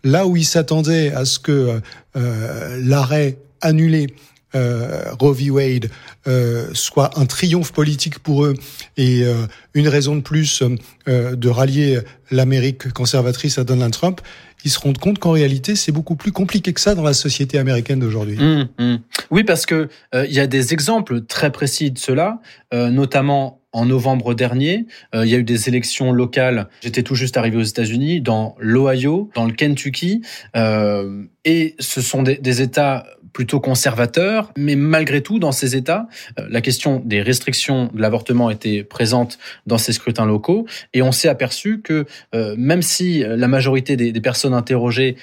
là 0.04 0.28
où 0.28 0.36
ils 0.36 0.44
s'attendaient 0.44 1.14
à 1.14 1.24
ce 1.24 1.40
que 1.40 1.80
euh, 2.18 2.82
l'arrêt 2.84 3.38
annulé 3.62 4.08
euh, 4.56 5.06
Roe 5.18 5.32
v. 5.32 5.52
Wade 5.52 5.90
euh, 6.28 6.68
soit 6.74 7.18
un 7.18 7.26
triomphe 7.26 7.72
politique 7.72 8.20
pour 8.20 8.44
eux 8.44 8.56
et 8.98 9.24
euh, 9.24 9.46
une 9.74 9.88
raison 9.88 10.18
de 10.18 10.22
plus 10.22 10.64
euh, 11.08 11.36
de 11.38 11.48
rallier 11.48 12.00
l'Amérique 12.30 12.92
conservatrice 12.92 13.58
à 13.58 13.64
Donald 13.64 13.94
Trump, 13.94 14.20
ils 14.66 14.72
se 14.72 14.80
rendent 14.80 14.98
compte 14.98 15.20
qu'en 15.20 15.32
réalité, 15.32 15.78
c'est 15.78 15.94
beaucoup 15.94 16.18
plus 16.18 16.34
compliqué 16.34 16.74
que 16.74 16.82
ça 16.82 16.94
dans 16.94 17.04
la 17.04 17.14
société 17.14 17.58
américaine 17.58 18.00
d'aujourd'hui. 18.00 18.36
Mmh, 18.36 18.68
mmh. 18.80 18.96
Oui, 19.32 19.46
parce 19.46 19.66
que 19.66 19.88
il 20.14 20.34
y 20.34 20.42
a 20.42 20.48
des 20.48 20.74
exemples 20.74 21.22
très 21.22 21.52
précis 21.52 21.92
de 21.92 22.00
cela, 22.00 22.42
notamment 22.74 23.62
en 23.76 23.86
novembre 23.86 24.34
dernier, 24.34 24.86
euh, 25.14 25.26
il 25.26 25.32
y 25.32 25.36
a 25.36 25.38
eu 25.38 25.44
des 25.44 25.68
élections 25.68 26.14
locales. 26.14 26.70
J'étais 26.82 27.04
tout 27.04 27.14
juste 27.14 27.36
arrivé 27.36 27.58
aux 27.58 27.64
États-Unis, 27.64 28.22
dans 28.22 28.56
l'Ohio, 28.58 29.30
dans 29.36 29.46
le 29.46 29.52
Kentucky, 29.52 30.22
euh, 30.56 31.24
et 31.44 31.76
ce 31.80 32.02
sont 32.02 32.24
des, 32.24 32.62
États 32.62 33.06
plutôt 33.34 33.60
conservateurs, 33.60 34.54
mais 34.58 34.78
malgré 34.78 35.22
tout, 35.22 35.40
dans 35.40 35.52
ces 35.52 35.76
États, 35.76 36.08
euh, 36.40 36.48
la 36.50 36.62
question 36.62 37.02
des 37.04 37.22
restrictions 37.22 37.90
de 37.94 38.00
l'avortement 38.00 38.50
était 38.50 38.84
présente 38.84 39.38
dans 39.68 39.78
ces 39.78 39.92
scrutins 39.92 40.26
locaux, 40.26 40.66
et 40.94 41.02
on 41.02 41.12
s'est 41.12 41.28
aperçu 41.28 41.82
que 41.82 42.06
même 42.34 42.82
si 42.82 43.24
la 43.26 43.48
majorité 43.48 43.98
des, 43.98 44.14
des 44.14 44.22
personnes 44.22 44.54
interrogées 44.54 45.18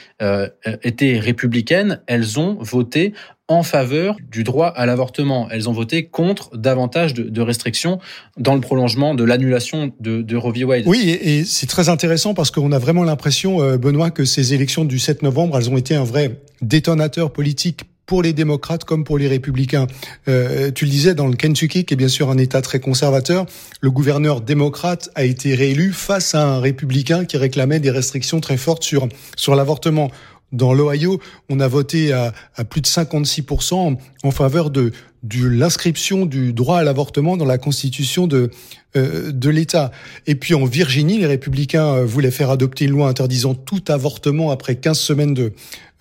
étaient 0.82 1.18
républicaines, 1.18 2.00
elles 2.07 2.38
ont 2.38 2.57
voté 2.61 3.14
en 3.49 3.62
faveur 3.62 4.16
du 4.30 4.45
droit 4.45 4.68
à 4.68 4.86
l'avortement. 4.86 5.49
Elles 5.51 5.68
ont 5.68 5.72
voté 5.72 6.07
contre 6.07 6.57
davantage 6.57 7.14
de, 7.14 7.43
restrictions 7.43 7.99
dans 8.38 8.55
le 8.55 8.61
prolongement 8.61 9.14
de 9.14 9.24
l'annulation 9.24 9.93
de, 10.01 10.22
de 10.22 10.36
Roe 10.36 10.53
v. 10.53 10.64
Wade. 10.64 10.84
Oui, 10.86 11.01
et, 11.09 11.38
et 11.38 11.45
c'est 11.45 11.66
très 11.66 11.88
intéressant 11.88 12.34
parce 12.34 12.51
qu'on 12.51 12.72
a 12.72 12.78
vraiment 12.78 13.03
l'impression, 13.03 13.61
euh, 13.61 13.76
Benoît, 13.78 14.11
que 14.11 14.24
ces 14.24 14.55
élections 14.55 14.84
du 14.84 14.99
7 14.99 15.22
novembre, 15.22 15.59
elles 15.59 15.70
ont 15.70 15.76
été 15.76 15.95
un 15.95 16.05
vrai 16.05 16.40
détonateur 16.61 17.32
politique 17.32 17.82
pour 18.07 18.22
les 18.22 18.32
démocrates 18.32 18.84
comme 18.84 19.05
pour 19.05 19.18
les 19.18 19.28
républicains. 19.28 19.86
Euh, 20.28 20.70
tu 20.70 20.84
le 20.84 20.90
disais, 20.90 21.14
dans 21.14 21.28
le 21.28 21.36
Kentucky, 21.36 21.84
qui 21.84 21.95
est 21.95 21.97
bien 21.97 22.09
sûr 22.09 22.30
un 22.30 22.38
État 22.38 22.61
très 22.61 22.80
conservateur, 22.80 23.47
le 23.80 23.90
gouverneur 23.90 24.40
démocrate 24.40 25.11
a 25.14 25.24
été 25.24 25.55
réélu 25.55 25.93
face 25.93 26.34
à 26.34 26.47
un 26.47 26.61
républicain 26.61 27.24
qui 27.24 27.36
réclamait 27.36 27.80
des 27.80 27.90
restrictions 27.90 28.40
très 28.40 28.57
fortes 28.57 28.82
sur, 28.82 29.09
sur 29.36 29.55
l'avortement. 29.55 30.11
Dans 30.53 30.74
l'Ohio, 30.74 31.20
on 31.48 31.61
a 31.61 31.68
voté 31.68 32.12
à, 32.12 32.32
à, 32.57 32.64
plus 32.64 32.80
de 32.80 32.86
56% 32.86 33.96
en 34.22 34.30
faveur 34.30 34.70
de, 34.70 34.92
l'inscription 35.34 36.26
du 36.26 36.53
droit 36.53 36.78
à 36.78 36.84
l'avortement 36.84 37.36
dans 37.36 37.44
la 37.44 37.57
constitution 37.57 38.26
de, 38.26 38.50
euh, 38.96 39.32
de 39.32 39.50
l'État. 39.50 39.92
Et 40.26 40.34
puis 40.34 40.55
en 40.55 40.64
Virginie, 40.64 41.18
les 41.18 41.26
républicains 41.26 41.94
euh, 41.94 42.05
voulaient 42.05 42.30
faire 42.30 42.50
adopter 42.50 42.84
une 42.84 42.90
loi 42.90 43.09
interdisant 43.09 43.55
tout 43.55 43.82
avortement 43.88 44.50
après 44.50 44.76
15 44.76 44.98
semaines 44.98 45.32
de, 45.32 45.53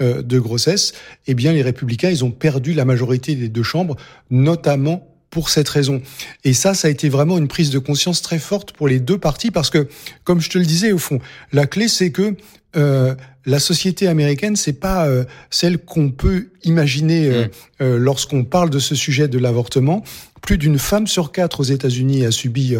euh, 0.01 0.21
de 0.21 0.39
grossesse. 0.39 0.93
Eh 1.27 1.33
bien, 1.33 1.53
les 1.53 1.61
républicains, 1.61 2.09
ils 2.09 2.25
ont 2.25 2.31
perdu 2.31 2.73
la 2.73 2.83
majorité 2.83 3.35
des 3.35 3.47
deux 3.47 3.63
chambres, 3.63 3.95
notamment 4.31 5.07
pour 5.29 5.49
cette 5.49 5.69
raison. 5.69 6.01
Et 6.43 6.53
ça, 6.53 6.73
ça 6.73 6.89
a 6.89 6.91
été 6.91 7.07
vraiment 7.07 7.37
une 7.37 7.47
prise 7.47 7.69
de 7.69 7.79
conscience 7.79 8.21
très 8.21 8.39
forte 8.39 8.73
pour 8.73 8.87
les 8.87 8.99
deux 8.99 9.17
partis 9.17 9.49
parce 9.49 9.69
que, 9.69 9.87
comme 10.23 10.41
je 10.41 10.49
te 10.49 10.57
le 10.57 10.65
disais, 10.65 10.91
au 10.91 10.97
fond, 10.97 11.19
la 11.53 11.65
clé, 11.65 11.87
c'est 11.87 12.11
que 12.11 12.35
euh, 12.75 13.15
la 13.45 13.59
société 13.59 14.07
américaine, 14.07 14.55
c'est 14.55 14.79
pas 14.79 15.07
euh, 15.07 15.23
celle 15.49 15.77
qu'on 15.77 16.09
peut 16.09 16.49
imaginer 16.63 17.27
euh, 17.27 17.47
mmh. 17.79 17.95
lorsqu'on 17.97 18.43
parle 18.43 18.69
de 18.69 18.79
ce 18.79 18.95
sujet 18.95 19.27
de 19.27 19.39
l'avortement. 19.39 20.03
Plus 20.41 20.57
d'une 20.57 20.79
femme 20.79 21.07
sur 21.07 21.31
quatre 21.31 21.59
aux 21.59 21.63
États-Unis 21.63 22.25
a 22.25 22.31
subi 22.31 22.75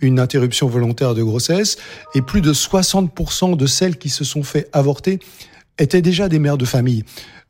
une 0.00 0.18
interruption 0.18 0.66
volontaire 0.66 1.14
de 1.14 1.22
grossesse 1.22 1.76
et 2.14 2.22
plus 2.22 2.40
de 2.40 2.52
60% 2.52 3.56
de 3.56 3.66
celles 3.66 3.98
qui 3.98 4.08
se 4.08 4.24
sont 4.24 4.42
fait 4.42 4.68
avorter 4.72 5.20
étaient 5.78 6.02
déjà 6.02 6.28
des 6.28 6.40
mères 6.40 6.58
de 6.58 6.64
famille. 6.64 7.04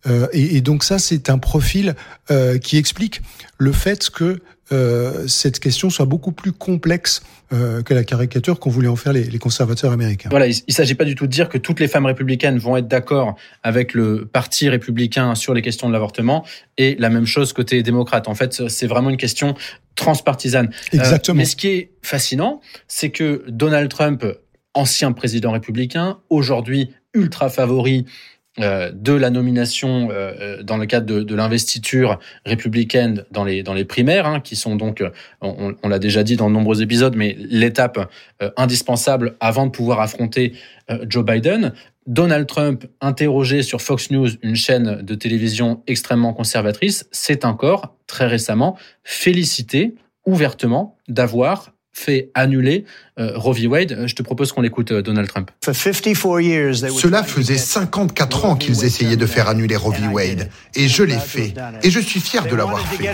Euh, 0.06 0.26
et, 0.32 0.56
et, 0.56 0.60
donc 0.60 0.84
ça, 0.84 0.98
c'est 0.98 1.30
un 1.30 1.38
profil 1.38 1.94
euh, 2.30 2.58
qui 2.58 2.76
explique 2.76 3.22
le 3.58 3.72
fait 3.72 4.10
que 4.10 4.40
euh, 4.72 5.26
cette 5.28 5.60
question 5.60 5.90
soit 5.90 6.06
beaucoup 6.06 6.32
plus 6.32 6.52
complexe 6.52 7.22
euh, 7.52 7.82
que 7.82 7.92
la 7.92 8.02
caricature 8.02 8.58
qu'ont 8.58 8.70
voulu 8.70 8.88
en 8.88 8.96
faire 8.96 9.12
les, 9.12 9.24
les, 9.24 9.38
conservateurs 9.38 9.92
américains. 9.92 10.30
Voilà, 10.30 10.46
il 10.46 10.62
ne 10.66 10.72
s'agit 10.72 10.94
pas 10.94 11.04
du 11.04 11.14
tout 11.14 11.26
de 11.26 11.32
dire 11.32 11.50
que 11.50 11.58
toutes 11.58 11.80
les 11.80 11.88
femmes 11.88 12.06
républicaines 12.06 12.58
vont 12.58 12.76
être 12.78 12.88
d'accord 12.88 13.36
avec 13.62 13.92
le 13.92 14.24
parti 14.24 14.70
républicain 14.70 15.34
sur 15.34 15.52
les 15.52 15.60
questions 15.60 15.86
de 15.88 15.92
l'avortement 15.92 16.46
et 16.78 16.96
la 16.98 17.10
même 17.10 17.26
chose 17.26 17.52
côté 17.52 17.82
démocrate. 17.82 18.26
En 18.26 18.34
fait, 18.34 18.68
c'est 18.68 18.86
vraiment 18.86 19.10
une 19.10 19.18
question 19.18 19.54
transpartisane. 19.96 20.70
Exactement. 20.92 21.36
mais 21.36 21.44
ce 21.44 21.56
qui 21.56 21.68
est 21.68 21.90
fascinant, 22.02 22.60
c'est 22.88 23.10
que 23.10 23.44
Donald 23.48 23.90
Trump, 23.90 24.24
ancien 24.72 25.12
président 25.12 25.52
républicain, 25.52 26.18
aujourd'hui 26.30 26.90
ultra 27.14 27.48
favori 27.48 28.06
euh, 28.06 28.10
de 28.58 29.12
la 29.12 29.30
nomination 29.30 30.08
euh, 30.12 30.62
dans 30.62 30.76
le 30.76 30.86
cadre 30.86 31.06
de, 31.06 31.34
l'investiture 31.34 32.20
républicaine 32.46 33.24
dans 33.32 33.44
les 33.44 33.62
dans 33.62 33.74
les 33.74 33.84
primaires, 33.84 34.26
hein, 34.26 34.40
qui 34.40 34.54
sont 34.54 34.76
donc, 34.76 35.02
on, 35.40 35.74
on 35.82 35.88
l'a 35.88 35.98
déjà 35.98 36.22
dit 36.22 36.36
dans 36.36 36.48
de 36.48 36.54
nombreux 36.54 36.82
épisodes, 36.82 37.16
mais 37.16 37.36
l'étape 37.38 38.10
euh, 38.42 38.50
indispensable 38.56 39.36
avant 39.40 39.66
de 39.66 39.70
pouvoir 39.70 40.00
affronter 40.00 40.54
euh, 40.90 41.04
Joe 41.08 41.24
Biden. 41.24 41.72
Donald 42.06 42.46
Trump, 42.46 42.84
interrogé 43.00 43.62
sur 43.62 43.80
Fox 43.80 44.10
News, 44.10 44.28
une 44.42 44.56
chaîne 44.56 45.02
de 45.02 45.14
télévision 45.14 45.82
extrêmement 45.86 46.34
conservatrice, 46.34 47.08
s'est 47.12 47.46
encore 47.46 47.96
très 48.06 48.26
récemment 48.26 48.76
félicité 49.02 49.94
ouvertement 50.26 50.96
d'avoir 51.08 51.72
fait 51.92 52.30
annuler 52.34 52.84
euh, 52.84 53.03
Roe 53.16 53.54
v. 53.54 53.68
Wade. 53.68 54.04
Je 54.06 54.14
te 54.14 54.22
propose 54.22 54.50
qu'on 54.50 54.64
écoute 54.64 54.90
euh, 54.90 55.00
Donald 55.00 55.28
Trump. 55.28 55.50
Cela 55.62 57.22
faisait 57.22 57.56
54 57.56 58.44
ans 58.44 58.56
qu'ils 58.56 58.84
essayaient 58.84 59.16
de 59.16 59.26
faire 59.26 59.48
annuler 59.48 59.76
Roe 59.76 59.92
v. 59.92 60.08
Wade. 60.08 60.50
Et 60.74 60.88
je 60.88 61.04
l'ai 61.04 61.18
fait. 61.18 61.54
Et 61.84 61.90
je 61.90 62.00
suis 62.00 62.18
fier 62.18 62.44
de 62.44 62.56
l'avoir 62.56 62.84
fait. 62.88 63.08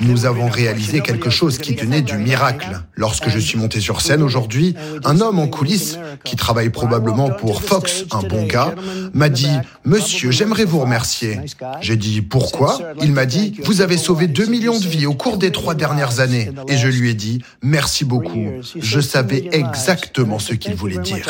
Nous 0.00 0.26
avons 0.26 0.48
réalisé 0.48 1.00
quelque 1.00 1.28
chose 1.28 1.58
qui 1.58 1.74
tenait 1.74 2.02
du 2.02 2.16
miracle. 2.18 2.80
Lorsque 2.94 3.28
je 3.28 3.38
suis 3.40 3.58
monté 3.58 3.80
sur 3.80 4.00
scène 4.00 4.22
aujourd'hui, 4.22 4.76
un 5.04 5.20
homme 5.20 5.40
en 5.40 5.48
coulisses, 5.48 5.98
qui 6.24 6.36
travaille 6.36 6.70
probablement 6.70 7.30
pour 7.30 7.62
Fox, 7.62 8.04
un 8.12 8.22
bon 8.22 8.46
gars, 8.46 8.74
m'a 9.12 9.28
dit 9.28 9.50
«Monsieur, 9.84 10.30
j'aimerais 10.30 10.64
vous 10.64 10.78
remercier.» 10.78 11.40
J'ai 11.80 11.96
dit 11.96 12.22
«Pourquoi?» 12.22 12.78
Il 13.02 13.12
m'a 13.12 13.26
dit 13.26 13.60
«Vous 13.64 13.80
avez 13.80 13.96
sauvé 13.96 14.28
2 14.28 14.46
millions 14.46 14.78
de 14.78 14.86
vies 14.86 15.06
au 15.06 15.14
cours 15.14 15.36
des 15.36 15.50
trois 15.50 15.74
dernières 15.74 16.20
années.» 16.20 16.50
Et 16.68 16.76
je 16.76 16.86
lui 16.86 17.10
ai 17.10 17.14
dit 17.14 17.42
«Merci 17.72 18.04
beaucoup. 18.04 18.46
Je 18.76 19.00
savais 19.00 19.48
exactement 19.50 20.38
ce 20.38 20.52
qu'il 20.52 20.74
voulait 20.74 20.98
dire.» 20.98 21.26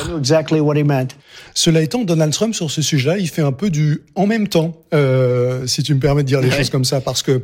Cela 1.55 1.83
étant, 1.83 2.03
Donald 2.03 2.33
Trump, 2.33 2.53
sur 2.53 2.69
ce 2.69 2.83
sujet-là, 2.83 3.19
il 3.19 3.29
fait 3.29 3.43
un 3.43 3.53
peu 3.53 3.71
du 3.71 4.03
«en 4.17 4.27
même 4.27 4.49
temps 4.49 4.77
euh,», 4.93 5.67
si 5.69 5.85
tu 5.85 5.95
me 5.95 6.01
permets 6.01 6.25
de 6.25 6.29
dire 6.29 6.41
les 6.41 6.49
ouais. 6.49 6.57
choses 6.57 6.71
comme 6.71 6.85
ça, 6.85 7.01
parce 7.01 7.23
que... 7.23 7.43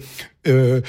Euh, 0.48 0.80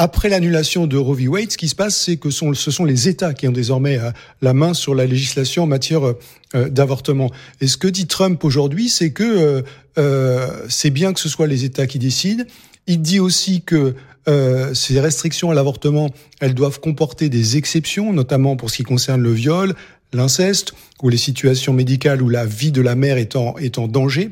après 0.00 0.28
l'annulation 0.28 0.86
de 0.86 0.96
Roe 0.96 1.16
v. 1.16 1.26
Wade, 1.26 1.50
ce 1.50 1.58
qui 1.58 1.66
se 1.66 1.74
passe, 1.74 1.96
c'est 1.96 2.18
que 2.18 2.30
sont, 2.30 2.54
ce 2.54 2.70
sont 2.70 2.84
les 2.84 3.08
États 3.08 3.34
qui 3.34 3.48
ont 3.48 3.52
désormais 3.52 3.98
euh, 3.98 4.12
la 4.40 4.54
main 4.54 4.72
sur 4.72 4.94
la 4.94 5.06
législation 5.06 5.64
en 5.64 5.66
matière 5.66 6.02
euh, 6.04 6.68
d'avortement. 6.70 7.32
Et 7.60 7.66
ce 7.66 7.76
que 7.76 7.88
dit 7.88 8.06
Trump 8.06 8.44
aujourd'hui, 8.44 8.88
c'est 8.88 9.10
que 9.10 9.64
euh, 9.98 10.66
c'est 10.68 10.90
bien 10.90 11.12
que 11.12 11.18
ce 11.18 11.28
soit 11.28 11.48
les 11.48 11.64
États 11.64 11.88
qui 11.88 11.98
décident. 11.98 12.44
Il 12.86 13.02
dit 13.02 13.18
aussi 13.18 13.62
que 13.62 13.96
euh, 14.28 14.74
ces 14.74 15.00
restrictions 15.00 15.50
à 15.50 15.54
l'avortement, 15.54 16.10
elles 16.40 16.54
doivent 16.54 16.80
comporter 16.80 17.28
des 17.28 17.56
exceptions, 17.56 18.12
notamment 18.12 18.56
pour 18.56 18.70
ce 18.70 18.76
qui 18.76 18.82
concerne 18.84 19.22
le 19.22 19.32
viol, 19.32 19.74
l'inceste 20.12 20.72
ou 21.02 21.08
les 21.08 21.16
situations 21.16 21.72
médicales 21.72 22.22
où 22.22 22.28
la 22.28 22.46
vie 22.46 22.72
de 22.72 22.80
la 22.80 22.94
mère 22.94 23.18
est 23.18 23.36
en, 23.36 23.56
est 23.58 23.78
en 23.78 23.88
danger. 23.88 24.30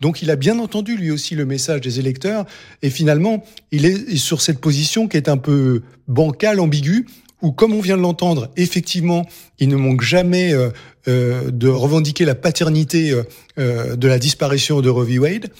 Donc 0.00 0.22
il 0.22 0.30
a 0.30 0.36
bien 0.36 0.58
entendu 0.58 0.96
lui 0.96 1.10
aussi 1.10 1.34
le 1.34 1.46
message 1.46 1.80
des 1.80 1.98
électeurs 1.98 2.44
et 2.82 2.90
finalement 2.90 3.44
il 3.70 3.86
est 3.86 4.16
sur 4.16 4.42
cette 4.42 4.60
position 4.60 5.08
qui 5.08 5.16
est 5.16 5.28
un 5.28 5.36
peu 5.36 5.82
bancale, 6.08 6.60
ambiguë, 6.60 7.06
où 7.42 7.52
comme 7.52 7.72
on 7.72 7.80
vient 7.80 7.96
de 7.96 8.02
l'entendre, 8.02 8.50
effectivement 8.56 9.26
il 9.58 9.68
ne 9.68 9.76
manque 9.76 10.02
jamais 10.02 10.52
euh, 10.52 10.70
euh, 11.08 11.50
de 11.50 11.68
revendiquer 11.68 12.24
la 12.24 12.34
paternité 12.34 13.14
euh, 13.58 13.96
de 13.96 14.08
la 14.08 14.18
disparition 14.18 14.80
de 14.80 14.88
Roe 14.88 15.04
v. 15.04 15.18
Wade. 15.18 15.50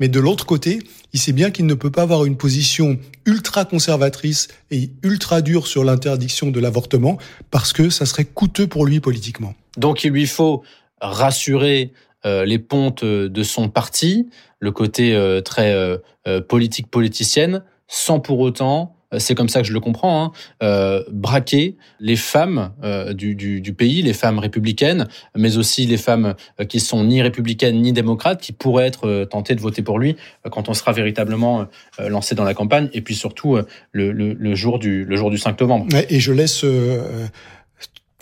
Mais 0.00 0.08
de 0.08 0.18
l'autre 0.18 0.46
côté, 0.46 0.80
il 1.12 1.20
sait 1.20 1.32
bien 1.32 1.50
qu'il 1.50 1.66
ne 1.66 1.74
peut 1.74 1.90
pas 1.90 2.02
avoir 2.02 2.24
une 2.24 2.36
position 2.36 2.98
ultra 3.26 3.64
conservatrice 3.64 4.48
et 4.70 4.90
ultra 5.02 5.40
dure 5.40 5.66
sur 5.66 5.84
l'interdiction 5.84 6.50
de 6.50 6.60
l'avortement 6.60 7.18
parce 7.50 7.72
que 7.72 7.90
ça 7.90 8.06
serait 8.06 8.24
coûteux 8.24 8.66
pour 8.66 8.86
lui 8.86 9.00
politiquement. 9.00 9.54
Donc 9.76 10.04
il 10.04 10.10
lui 10.10 10.26
faut 10.26 10.62
rassurer 11.00 11.92
euh, 12.26 12.44
les 12.44 12.58
pontes 12.58 13.04
de 13.04 13.42
son 13.42 13.68
parti, 13.68 14.28
le 14.58 14.72
côté 14.72 15.14
euh, 15.14 15.40
très 15.40 15.72
euh, 15.72 16.40
politique 16.40 16.90
politicienne, 16.90 17.62
sans 17.86 18.18
pour 18.18 18.40
autant 18.40 18.96
c'est 19.18 19.34
comme 19.34 19.48
ça 19.48 19.60
que 19.60 19.66
je 19.66 19.72
le 19.72 19.80
comprends, 19.80 20.32
hein, 20.60 21.02
braquer 21.10 21.76
les 22.00 22.16
femmes 22.16 22.72
du, 23.12 23.34
du, 23.34 23.72
pays, 23.72 24.02
les 24.02 24.12
femmes 24.12 24.38
républicaines, 24.38 25.08
mais 25.36 25.56
aussi 25.56 25.86
les 25.86 25.96
femmes 25.96 26.34
qui 26.68 26.80
sont 26.80 27.04
ni 27.04 27.22
républicaines 27.22 27.80
ni 27.80 27.92
démocrates, 27.92 28.40
qui 28.40 28.52
pourraient 28.52 28.86
être 28.86 29.24
tentées 29.24 29.54
de 29.54 29.60
voter 29.60 29.82
pour 29.82 29.98
lui 29.98 30.16
quand 30.50 30.68
on 30.68 30.74
sera 30.74 30.92
véritablement 30.92 31.66
lancé 31.98 32.34
dans 32.34 32.44
la 32.44 32.54
campagne, 32.54 32.88
et 32.92 33.00
puis 33.00 33.14
surtout 33.14 33.58
le, 33.92 34.12
le, 34.12 34.32
le, 34.32 34.54
jour 34.54 34.78
du 34.78 35.04
le 35.04 35.16
jour 35.16 35.30
du 35.30 35.38
5 35.38 35.60
novembre. 35.60 35.86
Et 36.08 36.20
je 36.20 36.32
laisse 36.32 36.64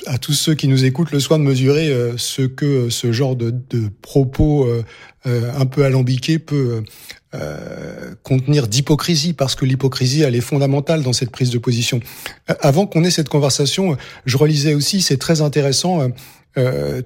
à 0.06 0.18
tous 0.18 0.32
ceux 0.32 0.54
qui 0.54 0.68
nous 0.68 0.84
écoutent 0.84 1.12
le 1.12 1.20
soin 1.20 1.38
de 1.38 1.44
mesurer 1.44 1.90
euh, 1.90 2.16
ce 2.16 2.42
que 2.42 2.90
ce 2.90 3.12
genre 3.12 3.36
de, 3.36 3.50
de 3.70 3.88
propos 4.00 4.64
euh, 4.64 4.84
euh, 5.26 5.52
un 5.56 5.66
peu 5.66 5.84
alambiqués 5.84 6.38
peut 6.38 6.82
contenir 8.22 8.68
d'hypocrisie, 8.68 9.32
parce 9.32 9.54
que 9.54 9.64
l'hypocrisie, 9.64 10.20
elle 10.20 10.34
est 10.34 10.42
fondamentale 10.42 11.02
dans 11.02 11.14
cette 11.14 11.30
prise 11.30 11.48
de 11.48 11.56
position. 11.56 12.00
Avant 12.60 12.86
qu'on 12.86 13.04
ait 13.04 13.10
cette 13.10 13.30
conversation, 13.30 13.96
je 14.26 14.36
relisais 14.36 14.74
aussi, 14.74 15.00
c'est 15.00 15.16
très 15.16 15.40
intéressant, 15.40 16.10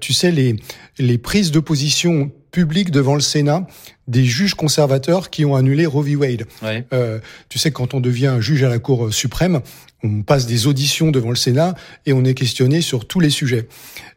tu 0.01 0.11
sais, 0.11 0.31
les, 0.31 0.57
les 0.99 1.17
prises 1.17 1.51
de 1.51 1.61
position 1.61 2.29
publiques 2.51 2.91
devant 2.91 3.15
le 3.15 3.21
Sénat 3.21 3.67
des 4.07 4.23
juges 4.23 4.53
conservateurs 4.53 5.29
qui 5.29 5.43
ont 5.45 5.55
annulé 5.55 5.85
Roe 5.85 6.03
v. 6.03 6.15
Wade. 6.15 6.45
Euh, 6.93 7.19
tu 7.49 7.59
sais, 7.59 7.71
quand 7.71 7.93
on 7.93 7.99
devient 7.99 8.37
juge 8.39 8.63
à 8.63 8.69
la 8.69 8.79
Cour 8.79 9.13
suprême, 9.13 9.61
on 10.03 10.21
passe 10.21 10.45
des 10.45 10.67
auditions 10.67 11.11
devant 11.11 11.29
le 11.29 11.35
Sénat 11.35 11.75
et 12.05 12.13
on 12.13 12.23
est 12.23 12.33
questionné 12.33 12.81
sur 12.81 13.05
tous 13.05 13.19
les 13.19 13.29
sujets. 13.29 13.67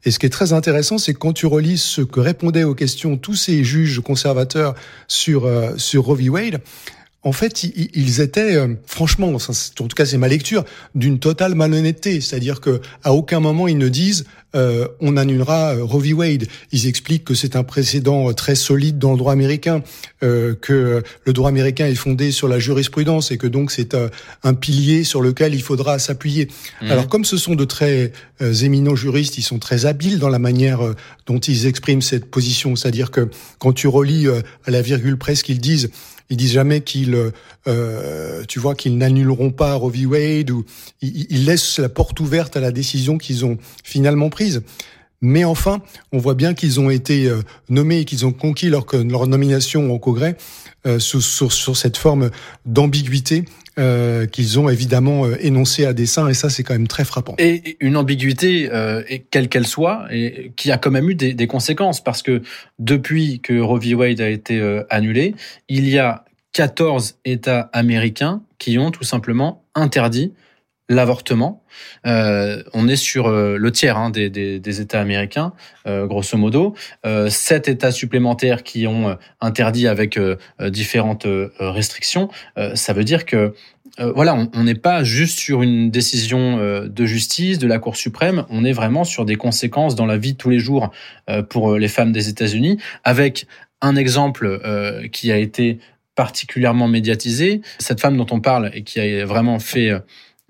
Et 0.04 0.10
ce 0.10 0.18
qui 0.18 0.26
est 0.26 0.30
très 0.30 0.52
intéressant, 0.52 0.98
c'est 0.98 1.14
que 1.14 1.18
quand 1.18 1.32
tu 1.32 1.46
relis 1.46 1.78
ce 1.78 2.02
que 2.02 2.20
répondaient 2.20 2.64
aux 2.64 2.74
questions 2.74 3.16
tous 3.16 3.34
ces 3.34 3.64
juges 3.64 4.00
conservateurs 4.00 4.74
sur 5.08 5.46
euh, 5.46 5.76
sur 5.76 6.04
Roe 6.04 6.16
v. 6.16 6.28
Wade, 6.28 6.60
en 7.22 7.32
fait, 7.32 7.64
ils 7.64 8.22
étaient, 8.22 8.56
euh, 8.56 8.68
franchement, 8.86 9.34
en 9.34 9.38
tout 9.86 9.94
cas 9.94 10.06
c'est 10.06 10.16
ma 10.16 10.28
lecture, 10.28 10.64
d'une 10.94 11.18
totale 11.18 11.54
malhonnêteté. 11.54 12.22
C'est-à-dire 12.22 12.62
que 12.62 12.80
à 13.04 13.12
aucun 13.12 13.40
moment 13.40 13.68
ils 13.68 13.76
ne 13.76 13.90
disent 13.90 14.24
euh, 14.56 14.88
on 15.00 15.18
annulera 15.18 15.74
euh, 15.74 15.84
Roe 15.84 16.00
v. 16.00 16.12
Wade. 16.14 16.46
Ils 16.72 16.86
expliquent 16.86 17.24
que 17.24 17.34
c'est 17.34 17.56
un 17.56 17.62
précédent 17.62 18.32
très 18.32 18.54
solide 18.54 18.98
dans 18.98 19.12
le 19.12 19.18
droit 19.18 19.34
américain, 19.34 19.82
que 20.20 21.02
le 21.24 21.32
droit 21.32 21.48
américain 21.48 21.86
est 21.86 21.94
fondé 21.94 22.32
sur 22.32 22.48
la 22.48 22.58
jurisprudence 22.58 23.30
et 23.30 23.38
que 23.38 23.46
donc 23.46 23.70
c'est 23.70 23.96
un 24.42 24.54
pilier 24.54 25.04
sur 25.04 25.20
lequel 25.22 25.54
il 25.54 25.62
faudra 25.62 25.98
s'appuyer. 25.98 26.48
Mmh. 26.80 26.90
Alors 26.90 27.08
comme 27.08 27.24
ce 27.24 27.36
sont 27.36 27.54
de 27.54 27.64
très 27.64 28.12
éminents 28.62 28.96
juristes, 28.96 29.38
ils 29.38 29.42
sont 29.42 29.58
très 29.58 29.86
habiles 29.86 30.18
dans 30.18 30.28
la 30.28 30.38
manière 30.38 30.80
dont 31.26 31.38
ils 31.38 31.66
expriment 31.66 32.02
cette 32.02 32.30
position. 32.30 32.76
C'est-à-dire 32.76 33.10
que 33.10 33.28
quand 33.58 33.72
tu 33.72 33.88
relis 33.88 34.26
à 34.28 34.70
la 34.70 34.82
virgule 34.82 35.16
près 35.16 35.34
ce 35.34 35.44
qu'ils 35.44 35.60
disent, 35.60 35.90
ils 36.30 36.36
disent 36.36 36.52
jamais 36.52 36.80
qu'ils, 36.80 37.16
euh, 37.66 38.44
tu 38.48 38.58
vois, 38.58 38.74
qu'ils 38.74 38.96
n'annuleront 38.96 39.50
pas 39.50 39.74
Roe 39.74 39.90
v. 39.90 40.06
Wade 40.06 40.50
ou 40.50 40.64
ils, 41.02 41.44
laissent 41.44 41.78
la 41.78 41.88
porte 41.88 42.20
ouverte 42.20 42.56
à 42.56 42.60
la 42.60 42.70
décision 42.70 43.18
qu'ils 43.18 43.44
ont 43.44 43.58
finalement 43.84 44.30
prise. 44.30 44.62
Mais 45.22 45.44
enfin, 45.44 45.82
on 46.12 46.18
voit 46.18 46.34
bien 46.34 46.54
qu'ils 46.54 46.80
ont 46.80 46.88
été 46.88 47.26
euh, 47.26 47.42
nommés 47.68 48.00
et 48.00 48.04
qu'ils 48.06 48.24
ont 48.24 48.32
conquis 48.32 48.70
leur, 48.70 48.86
leur 48.94 49.26
nomination 49.26 49.92
au 49.92 49.98
Congrès 49.98 50.36
euh, 50.86 50.98
sur, 50.98 51.22
sur, 51.22 51.76
cette 51.76 51.98
forme 51.98 52.30
d'ambiguïté 52.64 53.44
euh, 53.78 54.26
qu'ils 54.26 54.58
ont 54.58 54.68
évidemment 54.68 55.26
euh, 55.26 55.36
énoncée 55.40 55.84
à 55.84 55.92
dessein, 55.92 56.28
et 56.28 56.34
ça 56.34 56.50
c'est 56.50 56.62
quand 56.62 56.74
même 56.74 56.88
très 56.88 57.04
frappant. 57.04 57.34
Et 57.38 57.76
une 57.80 57.96
ambiguïté, 57.96 58.68
euh, 58.72 59.02
quelle 59.30 59.48
qu'elle 59.48 59.66
soit, 59.66 60.06
et 60.10 60.52
qui 60.56 60.72
a 60.72 60.78
quand 60.78 60.90
même 60.90 61.08
eu 61.08 61.14
des, 61.14 61.46
conséquences, 61.46 62.02
parce 62.02 62.22
que 62.22 62.42
depuis 62.78 63.40
que 63.40 63.60
Roe 63.60 63.78
v. 63.78 63.94
Wade 63.94 64.20
a 64.20 64.28
été 64.28 64.60
annulé, 64.90 65.34
il 65.68 65.88
y 65.88 65.98
a 65.98 66.24
14 66.52 67.18
États 67.24 67.70
américains 67.72 68.42
qui 68.58 68.78
ont 68.78 68.90
tout 68.90 69.04
simplement 69.04 69.62
interdit 69.74 70.32
l'avortement. 70.90 71.62
Euh, 72.04 72.62
on 72.74 72.88
est 72.88 72.96
sur 72.96 73.28
euh, 73.28 73.56
le 73.56 73.70
tiers 73.70 73.96
hein, 73.96 74.10
des, 74.10 74.28
des, 74.28 74.58
des, 74.58 74.80
États 74.80 75.00
américains, 75.00 75.52
euh, 75.86 76.06
grosso 76.06 76.36
modo. 76.36 76.74
Euh, 77.06 77.30
sept 77.30 77.68
États 77.68 77.92
supplémentaires 77.92 78.64
qui 78.64 78.86
ont 78.86 79.16
interdit 79.40 79.86
avec 79.86 80.18
différentes 80.60 81.26
restrictions. 81.60 82.28
ça 82.74 82.92
veut 82.92 83.04
dire 83.04 83.24
que 83.24 83.54
voilà, 83.98 84.48
on 84.54 84.64
n'est 84.64 84.74
pas 84.74 85.04
juste 85.04 85.38
sur 85.38 85.62
une 85.62 85.90
décision 85.90 86.58
de 86.84 87.06
justice 87.06 87.58
de 87.58 87.66
la 87.66 87.78
Cour 87.78 87.96
suprême, 87.96 88.44
on 88.50 88.64
est 88.64 88.72
vraiment 88.72 89.04
sur 89.04 89.24
des 89.24 89.36
conséquences 89.36 89.94
dans 89.94 90.06
la 90.06 90.16
vie 90.16 90.32
de 90.32 90.38
tous 90.38 90.50
les 90.50 90.58
jours 90.58 90.90
pour 91.48 91.76
les 91.76 91.88
femmes 91.88 92.12
des 92.12 92.28
États-Unis, 92.28 92.78
avec 93.04 93.46
un 93.80 93.96
exemple 93.96 94.60
qui 95.12 95.30
a 95.30 95.36
été 95.36 95.78
particulièrement 96.14 96.88
médiatisé. 96.88 97.60
Cette 97.78 98.00
femme 98.00 98.16
dont 98.16 98.26
on 98.30 98.40
parle 98.40 98.70
et 98.74 98.82
qui 98.82 99.00
a 99.00 99.24
vraiment 99.24 99.58
fait 99.58 99.92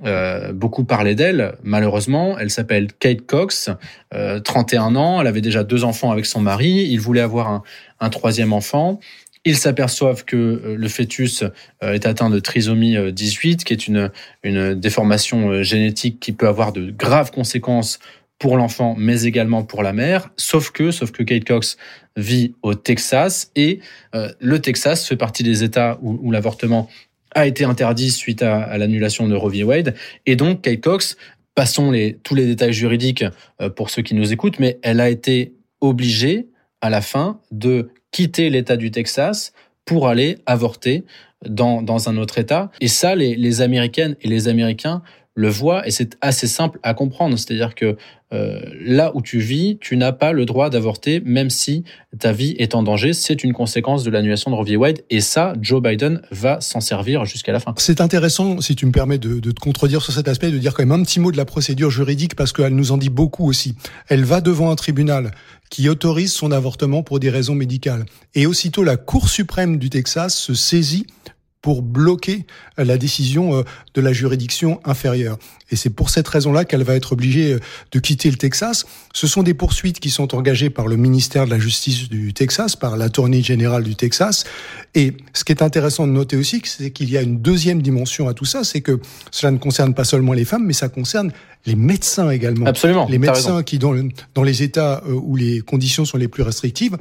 euh, 0.05 0.53
beaucoup 0.53 0.85
parlé 0.85 1.15
d'elle, 1.15 1.57
malheureusement. 1.63 2.39
Elle 2.39 2.51
s'appelle 2.51 2.89
Kate 2.99 3.23
Cox, 3.27 3.71
euh, 4.15 4.41
31 4.41 4.97
ans. 4.97 5.21
Elle 5.21 5.27
avait 5.27 5.41
déjà 5.41 5.63
deux 5.63 5.85
enfants 5.85 6.11
avec 6.11 6.27
son 6.27 6.41
mari. 6.41 6.87
Il 6.91 7.01
voulait 7.01 7.21
avoir 7.21 7.63
un, 8.01 8.11
troisième 8.11 8.53
enfant. 8.53 8.99
Ils 9.45 9.57
s'aperçoivent 9.57 10.25
que 10.25 10.37
euh, 10.37 10.77
le 10.77 10.89
fœtus 10.89 11.43
euh, 11.83 11.93
est 11.93 12.07
atteint 12.07 12.31
de 12.31 12.39
trisomie 12.41 13.13
18, 13.13 13.65
qui 13.65 13.73
est 13.73 13.87
une, 13.87 14.11
une 14.43 14.75
déformation 14.75 15.63
génétique 15.63 16.19
qui 16.19 16.33
peut 16.33 16.49
avoir 16.49 16.73
de 16.73 16.91
graves 16.91 17.31
conséquences 17.31 17.99
pour 18.39 18.57
l'enfant, 18.57 18.95
mais 18.97 19.25
également 19.25 19.65
pour 19.65 19.83
la 19.83 19.93
mère. 19.93 20.31
Sauf 20.39 20.71
que, 20.71 20.93
sauf 20.93 21.11
que 21.11 21.23
Kate 21.23 21.45
Cox 21.45 21.77
vit 22.17 22.55
au 22.63 22.75
Texas 22.75 23.51
et 23.55 23.81
le 24.15 24.59
Texas 24.61 25.07
fait 25.07 25.17
partie 25.17 25.43
des 25.43 25.63
États 25.63 25.99
où, 26.01 26.19
où 26.23 26.31
l'avortement 26.31 26.89
a 27.35 27.47
été 27.47 27.65
interdit 27.65 28.11
suite 28.11 28.43
à, 28.43 28.77
l'annulation 28.79 29.29
de 29.29 29.35
Roe 29.35 29.51
v. 29.51 29.65
Wade. 29.65 29.95
Et 30.27 30.37
donc, 30.37 30.63
Kate 30.63 30.81
Cox, 30.81 31.17
passons 31.55 31.91
les, 31.91 32.19
tous 32.23 32.35
les 32.35 32.47
détails 32.47 32.73
juridiques 32.73 33.25
euh, 33.61 33.71
pour 33.71 33.91
ceux 33.91 34.03
qui 34.03 34.15
nous 34.15 34.33
écoutent, 34.33 34.59
mais 34.59 34.79
elle 34.83 35.01
a 35.01 35.11
été 35.11 35.55
obligée, 35.81 36.49
à 36.81 36.91
la 36.91 37.01
fin, 37.01 37.41
de 37.51 37.91
quitter 38.11 38.51
l'État 38.51 38.77
du 38.77 38.91
Texas 38.91 39.53
pour 39.85 40.09
aller 40.09 40.39
avorter 40.47 41.05
dans, 41.47 41.83
dans 41.83 42.09
un 42.09 42.17
autre 42.17 42.39
État. 42.39 42.71
Et 42.81 42.89
ça, 42.89 43.15
les, 43.15 43.35
les 43.35 43.61
Américaines 43.61 44.17
et 44.21 44.29
les 44.29 44.49
Américains 44.49 45.03
le 45.35 45.49
voient 45.49 45.87
et 45.87 45.91
c'est 45.91 46.17
assez 46.21 46.47
simple 46.47 46.79
à 46.83 46.95
comprendre. 46.95 47.39
C'est-à-dire 47.39 47.75
que 47.75 47.97
euh, 48.33 48.61
là 48.81 49.11
où 49.15 49.23
tu 49.23 49.41
vis, 49.41 49.77
tu 49.81 49.97
n'as 49.97 50.13
pas 50.13 50.33
le 50.33 50.45
droit 50.45 50.71
d'avorter, 50.71 51.21
même 51.25 51.51
si 51.51 51.85
ta 52.19 52.31
vie 52.31 52.55
est 52.59 52.75
en 52.75 52.83
danger. 52.83 53.13
C'est 53.13 53.43
une 53.43 53.53
conséquence 53.53 54.05
de 54.05 54.11
l'annulation 54.11 54.51
de 54.51 54.57
Roe 54.57 54.65
v. 54.65 54.77
Wade. 54.77 55.01
Et 55.11 55.21
ça, 55.21 55.55
Joe 55.61 55.83
Biden 55.83 56.23
va 56.31 56.61
s'en 56.61 56.81
servir 56.81 57.25
jusqu'à 57.25 57.53
la 57.53 57.59
fin. 57.59 57.75
C'est 57.77 58.01
intéressant, 58.01 58.61
si 58.61 58.77
tu 58.77 58.87
me 58.87 58.93
permets 58.93 59.19
de, 59.19 59.41
de, 59.41 59.51
te 59.51 59.61
contredire 59.61 60.03
sur 60.03 60.13
cet 60.13 60.29
aspect, 60.29 60.51
de 60.51 60.59
dire 60.59 60.75
quand 60.75 60.85
même 60.85 61.01
un 61.01 61.03
petit 61.03 61.19
mot 61.19 61.33
de 61.33 61.37
la 61.37 61.45
procédure 61.45 61.91
juridique, 61.91 62.37
parce 62.37 62.53
qu'elle 62.53 62.75
nous 62.75 62.93
en 62.93 62.99
dit 62.99 63.11
beaucoup 63.11 63.49
aussi. 63.49 63.75
Elle 64.09 64.25
va 64.25 64.41
devant 64.41 64.71
un 64.71 64.77
tribunal 64.77 65.33
qui 65.71 65.89
autorise 65.89 66.33
son 66.33 66.53
avortement 66.53 67.03
pour 67.03 67.21
des 67.21 67.31
raisons 67.31 67.55
médicales. 67.55 68.05
Et 68.35 68.47
aussitôt, 68.47 68.85
la 68.85 68.97
Cour 68.97 69.29
suprême 69.29 69.79
du 69.79 69.91
Texas 69.91 70.37
se 70.37 70.55
saisit 70.55 71.07
pour 71.63 71.83
bloquer 71.83 72.47
euh, 72.79 72.85
la 72.85 72.97
décision 72.97 73.55
euh, 73.55 73.63
de 73.95 74.01
la 74.01 74.13
juridiction 74.13 74.81
inférieure. 74.85 75.39
Et 75.71 75.77
c'est 75.77 75.91
pour 75.91 76.11
cette 76.11 76.27
raison-là 76.27 76.65
qu'elle 76.65 76.83
va 76.83 76.95
être 76.95 77.13
obligée 77.13 77.55
euh, 77.55 77.61
de 77.93 77.99
quitter 77.99 78.31
le 78.31 78.37
Texas. 78.37 78.87
Ce 79.13 79.27
sont 79.27 79.43
des 79.43 79.53
poursuites 79.53 80.01
qui 80.01 80.11
sont 80.11 80.35
engagées 80.35 80.71
par 80.71 80.87
le 80.87 80.97
ministère 80.97 81.45
de 81.45 81.51
la 81.51 81.59
Justice 81.59 82.09
du 82.09 82.33
Texas, 82.33 82.77
par 82.77 82.97
l'attorney 82.97 83.43
général 83.43 83.85
du 83.85 83.95
Texas. 83.95 84.45
Et 84.95 85.15
ce 85.35 85.45
qui 85.45 85.53
est 85.53 85.63
intéressant 85.63 86.07
de 86.07 86.13
noter 86.13 86.37
aussi, 86.37 86.63
c'est 86.65 86.91
qu'il 86.91 87.11
y 87.11 87.19
a 87.19 87.23
une 87.23 87.41
deuxième 87.41 87.83
dimension 87.83 88.29
à 88.29 88.35
tout 88.35 88.47
ça, 88.47 88.65
c'est 88.65 88.81
que 88.81 88.99
cela 89.31 89.51
ne 89.51 89.59
concerne 89.59 89.95
pas 89.95 90.05
seulement 90.05 90.33
les 90.33 90.47
femmes, 90.47 90.65
mais 90.65 90.73
ça 90.73 90.89
concerne 90.89 91.31
les 91.67 91.75
médecins 91.75 92.31
également. 92.31 92.67
Absolument. 92.67 93.07
Les 93.11 93.19
médecins 93.19 93.63
qui, 93.63 93.79
dans, 93.79 93.95
dans 94.35 94.43
les 94.43 94.63
États 94.63 95.03
où 95.07 95.37
les 95.37 95.61
conditions 95.61 96.07
sont 96.07 96.17
les 96.17 96.29
plus 96.29 96.43
restrictives, 96.43 96.97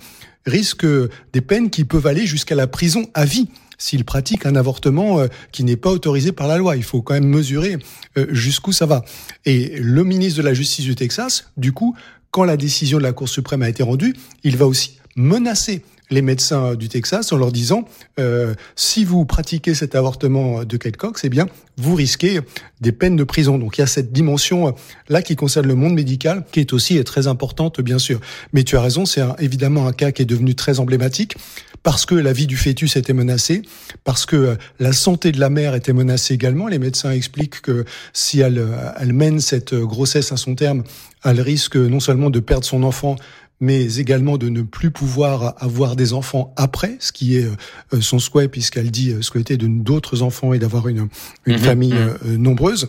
risquent 0.46 0.86
des 1.32 1.42
peines 1.42 1.70
qui 1.70 1.86
peuvent 1.86 2.08
aller 2.08 2.26
jusqu'à 2.26 2.56
la 2.56 2.68
prison 2.68 3.08
à 3.14 3.24
vie 3.24 3.48
s'il 3.80 4.06
pratique 4.06 4.46
un 4.46 4.56
avortement 4.56 5.20
euh, 5.20 5.28
qui 5.52 5.64
n'est 5.64 5.78
pas 5.78 5.90
autorisé 5.90 6.32
par 6.32 6.48
la 6.48 6.58
loi. 6.58 6.76
Il 6.76 6.84
faut 6.84 7.02
quand 7.02 7.16
même 7.16 7.28
mesurer 7.28 7.78
euh, 8.18 8.28
jusqu'où 8.30 8.72
ça 8.72 8.86
va. 8.86 9.04
Et 9.46 9.80
le 9.80 10.04
ministre 10.04 10.38
de 10.38 10.44
la 10.44 10.54
Justice 10.54 10.86
du 10.86 10.96
Texas, 10.96 11.52
du 11.58 11.72
coup, 11.72 11.96
quand 12.30 12.44
la 12.44 12.58
décision 12.58 13.00
de 13.00 13.04
la 13.04 13.14
Cour 13.14 13.28
suprême 13.28 13.64
a 13.64 13.70
été 13.70 13.82
rendue, 13.82 14.16
il 14.44 14.56
va 14.58 14.68
aussi 14.68 15.00
menacer 15.16 15.84
les 16.10 16.22
médecins 16.22 16.76
du 16.76 16.90
Texas 16.90 17.32
en 17.32 17.38
leur 17.38 17.52
disant 17.52 17.86
euh, 18.20 18.54
si 18.76 19.06
vous 19.06 19.26
pratiquez 19.26 19.74
cet 19.74 19.96
avortement 19.96 20.64
de 20.64 20.78
Kate 20.78 20.98
Cox, 20.98 21.24
eh 21.24 21.30
bien 21.30 21.48
vous 21.78 21.96
risquez 21.96 22.42
des 22.82 22.92
peines 22.92 23.16
de 23.16 23.24
prison. 23.24 23.58
Donc 23.58 23.78
il 23.78 23.82
y 23.82 23.84
a 23.84 23.88
cette 23.88 24.12
dimension 24.12 24.76
là 25.08 25.22
qui 25.22 25.36
concerne 25.36 25.68
le 25.68 25.76
monde 25.76 25.94
médical 25.94 26.44
qui 26.52 26.60
est 26.60 26.74
aussi 26.74 27.02
très 27.04 27.28
importante 27.28 27.82
bien 27.82 28.00
sûr. 28.00 28.20
Mais 28.54 28.64
tu 28.64 28.76
as 28.78 28.82
raison, 28.82 29.06
c'est 29.06 29.22
évidemment 29.40 29.88
un 29.88 29.94
cas 29.94 30.12
qui 30.12 30.22
est 30.22 30.26
devenu 30.26 30.56
très 30.56 30.80
emblématique 30.80 31.36
parce 31.84 32.06
que 32.06 32.16
la 32.16 32.34
vie 32.34 32.48
du 32.48 32.58
fœtus 32.58 32.98
était 32.98 33.14
menacée, 33.14 33.62
parce 34.04 34.26
que 34.26 34.58
la 34.80 34.92
santé 34.92 35.32
de 35.32 35.40
la 35.40 35.50
mère 35.50 35.76
était 35.76 35.94
menacée 35.94 36.34
également. 36.34 36.68
Les 36.68 36.80
médecins 36.80 37.12
expliquent 37.12 37.62
que 37.62 37.86
si 38.12 38.42
elle, 38.42 38.66
elle 39.00 39.14
mène 39.14 39.40
cette 39.40 39.74
grossesse 39.74 40.32
à 40.32 40.38
son 40.38 40.56
terme, 40.56 40.84
elle 41.24 41.42
risque 41.42 41.76
non 41.76 42.00
seulement 42.00 42.30
de 42.30 42.40
perdre 42.40 42.66
son 42.66 42.84
enfant, 42.84 43.16
mais 43.62 43.98
également 43.98 44.38
de 44.38 44.48
ne 44.48 44.62
plus 44.62 44.90
pouvoir 44.90 45.56
avoir 45.58 45.96
des 45.98 46.14
enfants 46.14 46.54
après, 46.56 46.96
ce 47.00 47.12
qui 47.12 47.38
est 47.38 47.46
euh, 47.94 48.02
son 48.02 48.18
souhait 48.20 48.48
puisqu'elle 48.48 48.90
dit 48.90 49.12
euh, 49.12 49.22
souhaiter 49.22 49.58
d'autres 49.58 50.22
enfants 50.22 50.54
et 50.54 50.60
d'avoir 50.60 50.88
une, 50.88 51.10
une 51.46 51.56
mhm. 51.56 51.60
famille 51.60 51.94
mhm. 51.94 52.18
Euh, 52.26 52.38
nombreuse. 52.38 52.88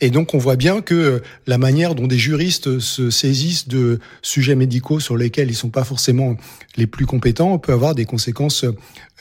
Et 0.00 0.10
donc 0.10 0.34
on 0.34 0.38
voit 0.38 0.56
bien 0.56 0.80
que 0.80 1.22
la 1.46 1.58
manière 1.58 1.94
dont 1.94 2.06
des 2.06 2.18
juristes 2.18 2.78
se 2.78 3.10
saisissent 3.10 3.66
de 3.68 3.98
sujets 4.22 4.54
médicaux 4.54 5.00
sur 5.00 5.16
lesquels 5.16 5.50
ils 5.50 5.56
sont 5.56 5.70
pas 5.70 5.84
forcément 5.84 6.36
les 6.76 6.86
plus 6.86 7.06
compétents 7.06 7.58
peut 7.58 7.72
avoir 7.72 7.94
des 7.94 8.04
conséquences 8.04 8.64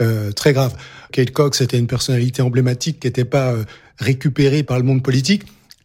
euh, 0.02 0.32
très 0.32 0.53
graves. 0.53 0.76
Kate 1.11 1.32
Cox 1.32 1.61
était 1.61 1.80
une 1.80 1.88
personnalité 1.88 2.41
emblématique 2.41 2.99
qui 2.99 3.07
n'était 3.07 3.26
pas 3.26 3.56
récupérée 3.98 4.64
par 4.64 4.78
le 4.78 4.84
monde 4.84 5.03
politique 5.03 5.44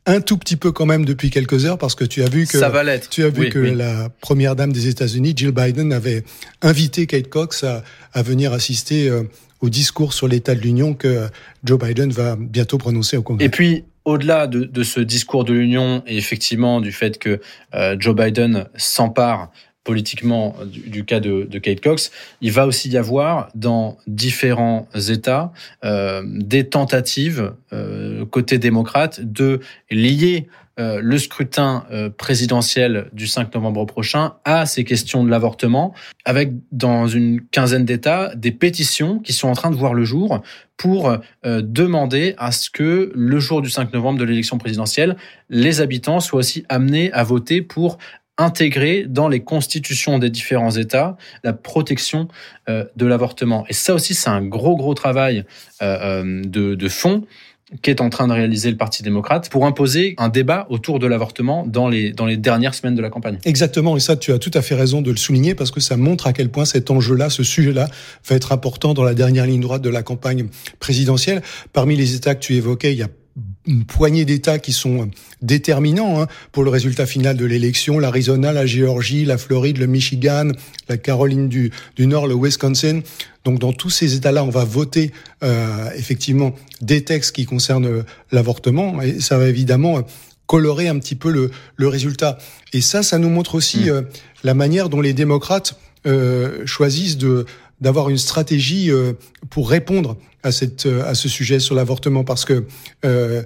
un 0.09 0.21
tout 0.21 0.39
petit 0.39 0.57
peu 0.57 0.73
quand 0.73 0.87
même 0.87 1.05
depuis 1.05 1.31
quelques 1.31 1.67
heures 1.67 1.79
parce 1.79 1.95
que 1.95 2.05
tu 2.05 2.23
as 2.23 2.29
vu 2.29 2.47
que 2.47 2.59
ça 2.59 2.71
va 2.71 2.83
l'être. 2.83 3.09
Tu 3.11 3.25
as 3.25 3.29
vu 3.29 3.51
que 3.51 3.59
la 3.59 4.09
première 4.21 4.57
dame 4.57 4.73
des 4.73 4.89
États-Unis, 4.89 5.35
Jill 5.37 5.53
Biden, 5.53 5.93
avait 5.93 6.25
invité 6.63 7.07
Kate 7.07 7.29
Cox 7.29 7.63
à, 7.63 7.85
à 8.15 8.23
venir 8.23 8.53
assister 8.53 9.09
euh, 9.09 9.25
au 9.61 9.69
discours 9.69 10.15
sur 10.15 10.27
l'état 10.27 10.55
de 10.55 10.61
l'Union 10.61 10.95
que 10.95 11.29
Joe 11.63 11.79
Biden 11.79 12.11
va 12.11 12.37
bientôt 12.37 12.79
prononcer 12.79 13.19
au 13.19 13.23
Congrès. 13.23 13.45
Et 13.45 13.51
puis 13.51 13.85
au-delà 14.05 14.47
de, 14.47 14.65
de, 14.65 14.83
ce 14.83 15.01
discours 15.01 15.45
de 15.45 15.53
l'Union 15.53 16.03
et 16.07 16.17
effectivement 16.17 16.81
du 16.81 16.93
fait 16.93 17.19
que 17.19 17.41
euh, 17.75 17.95
Joe 17.99 18.17
Biden 18.17 18.67
s'empare 18.77 19.51
politiquement 19.89 20.55
du, 20.67 21.07
cas 21.07 21.19
de, 21.19 21.59
Kate 21.59 21.81
Cox, 21.81 22.13
il 22.43 22.53
va 22.53 22.67
aussi 22.67 22.91
y 22.91 22.99
avoir 22.99 23.49
dans 23.55 23.97
différents 24.07 24.87
États 25.09 25.51
euh, 25.83 26.23
des 26.27 26.69
tentatives 26.69 27.55
euh, 27.73 28.27
côté 28.27 28.59
démocrate 28.59 29.23
de 29.23 29.61
lier 29.91 30.47
euh, 30.79 31.01
le 31.03 31.19
scrutin 31.19 31.85
euh, 31.91 32.09
présidentiel 32.09 33.09
du 33.13 33.27
5 33.27 33.53
novembre 33.53 33.85
prochain 33.85 34.35
à 34.45 34.65
ces 34.65 34.85
questions 34.85 35.25
de 35.25 35.31
l'avortement, 35.31 35.93
avec 36.25 36.53
dans 36.71 37.09
une 37.09 37.41
quinzaine 37.41 37.85
d'États 37.85 38.33
des 38.37 38.53
pétitions 38.53 39.19
qui 39.19 39.33
sont 39.33 39.49
en 39.49 39.55
train 39.55 39.73
de 39.73 39.77
voir 39.77 39.93
le 39.93 40.05
jour 40.05 40.41
pour 40.77 41.11
euh, 41.11 41.63
demander 41.65 42.37
à 42.39 42.53
ce 42.53 42.71
que 42.71 43.11
le 43.13 43.41
jour 43.41 43.61
du 43.61 43.71
5 43.71 43.93
novembre 43.93 44.21
de 44.21 44.25
l'élection 44.25 44.57
présidentielle, 44.57 45.17
les 45.51 45.81
habitants 45.81 46.21
soient 46.21 46.39
aussi 46.39 46.65
amenés 46.69 47.11
à 47.13 47.25
voter 47.25 47.61
pour 47.61 47.99
intégrer 48.39 49.05
dans 49.07 49.29
les 49.29 49.41
constitutions 49.41 50.19
des 50.19 50.31
différents 50.31 50.71
États 50.71 51.17
la 51.45 51.53
protection 51.53 52.29
euh, 52.69 52.85
de 52.97 53.05
l'avortement. 53.05 53.65
Et 53.69 53.75
ça 53.75 53.95
aussi, 53.95 54.15
c'est 54.15 54.31
un 54.31 54.45
gros, 54.45 54.77
gros 54.77 54.95
travail 54.95 55.45
euh, 55.83 56.23
euh, 56.23 56.43
de, 56.45 56.75
de 56.75 56.89
fond 56.89 57.25
qu'est 57.83 58.01
en 58.01 58.09
train 58.09 58.27
de 58.27 58.33
réaliser 58.33 58.71
le 58.71 58.77
Parti 58.77 59.03
démocrate 59.03 59.51
pour 59.51 59.67
imposer 59.67 60.15
un 60.19 60.29
débat 60.29 60.67
autour 60.71 60.99
de 60.99 61.07
l'avortement 61.07 61.67
dans 61.67 61.89
les, 61.89 62.13
dans 62.13 62.27
les 62.27 62.37
dernières 62.37 62.75
semaines 62.75 62.95
de 62.95 63.03
la 63.03 63.11
campagne. 63.11 63.39
Exactement, 63.45 63.97
et 63.97 64.01
ça 64.01 64.17
tu 64.17 64.33
as 64.33 64.39
tout 64.39 64.51
à 64.55 64.63
fait 64.63 64.75
raison 64.75 65.03
de 65.03 65.11
le 65.11 65.17
souligner 65.17 65.55
parce 65.55 65.71
que 65.71 65.81
ça 65.81 65.97
montre 65.97 66.27
à 66.27 66.33
quel 66.33 66.49
point 66.49 66.65
cet 66.65 66.91
enjeu-là, 66.91 67.29
ce 67.31 67.43
sujet-là, 67.43 67.89
va 68.27 68.37
être 68.37 68.53
important 68.53 68.95
dans 68.95 69.05
la 69.05 69.15
dernière 69.15 69.47
ligne 69.47 69.61
droite 69.61 69.83
de 69.83 69.91
la 69.91 70.03
campagne 70.03 70.47
présidentielle. 70.81 71.43
Parmi 71.73 71.97
les 71.97 72.15
États 72.15 72.35
que 72.35 72.41
tu 72.41 72.55
évoquais, 72.55 72.93
il 72.93 72.99
y 72.99 73.03
a 73.03 73.09
une 73.69 73.85
poignée 73.85 74.25
d'États 74.25 74.59
qui 74.59 74.73
sont 74.73 75.11
déterminants 75.43 76.23
hein, 76.23 76.27
pour 76.51 76.65
le 76.65 76.71
résultat 76.71 77.07
final 77.07 77.37
de 77.37 77.45
l'élection. 77.45 77.99
L'Arizona, 77.99 78.53
la 78.53 78.67
Géorgie, 78.67 79.25
la 79.25 79.39
Floride, 79.39 79.79
le 79.79 79.87
Michigan, 79.87 80.49
la 80.89 80.97
Caroline 80.97 81.49
du, 81.49 81.71
du 81.95 82.07
Nord, 82.07 82.27
le 82.27 82.35
Wisconsin. 82.35 83.03
Donc 83.45 83.59
dans 83.59 83.73
tous 83.73 83.91
ces 83.91 84.15
États-là, 84.15 84.43
on 84.43 84.51
va 84.51 84.65
voter 84.65 85.13
euh, 85.45 85.91
effectivement 85.97 86.55
des 86.81 87.05
textes 87.05 87.37
qui 87.37 87.45
concernent 87.45 88.05
l'avortement. 88.33 89.01
Et 89.03 89.21
ça 89.21 89.39
va 89.39 89.47
évidemment 89.49 90.03
colorer 90.47 90.89
un 90.89 90.99
petit 90.99 91.15
peu 91.15 91.31
le, 91.31 91.51
le 91.77 91.89
résultat. 91.89 92.39
Et 92.73 92.81
ça, 92.81 93.03
ça 93.03 93.19
nous 93.19 93.29
montre 93.29 93.55
aussi 93.55 93.85
mmh. 93.85 93.91
euh, 93.91 94.03
la 94.43 94.55
manière 94.55 94.89
dont 94.89 95.03
les 95.03 95.13
démocrates 95.13 95.79
euh, 96.07 96.67
choisissent 96.67 97.19
de 97.19 97.45
d'avoir 97.81 98.09
une 98.09 98.19
stratégie 98.19 98.91
euh, 98.91 99.13
pour 99.51 99.71
répondre 99.71 100.17
à 100.43 100.53
cette 100.53 100.87
euh, 100.87 101.05
à 101.05 101.15
ce 101.15 101.29
sujet 101.29 101.61
sur 101.61 101.75
l'avortement 101.75 102.25
parce 102.25 102.45
que 102.45 102.65
euh, 103.05 103.43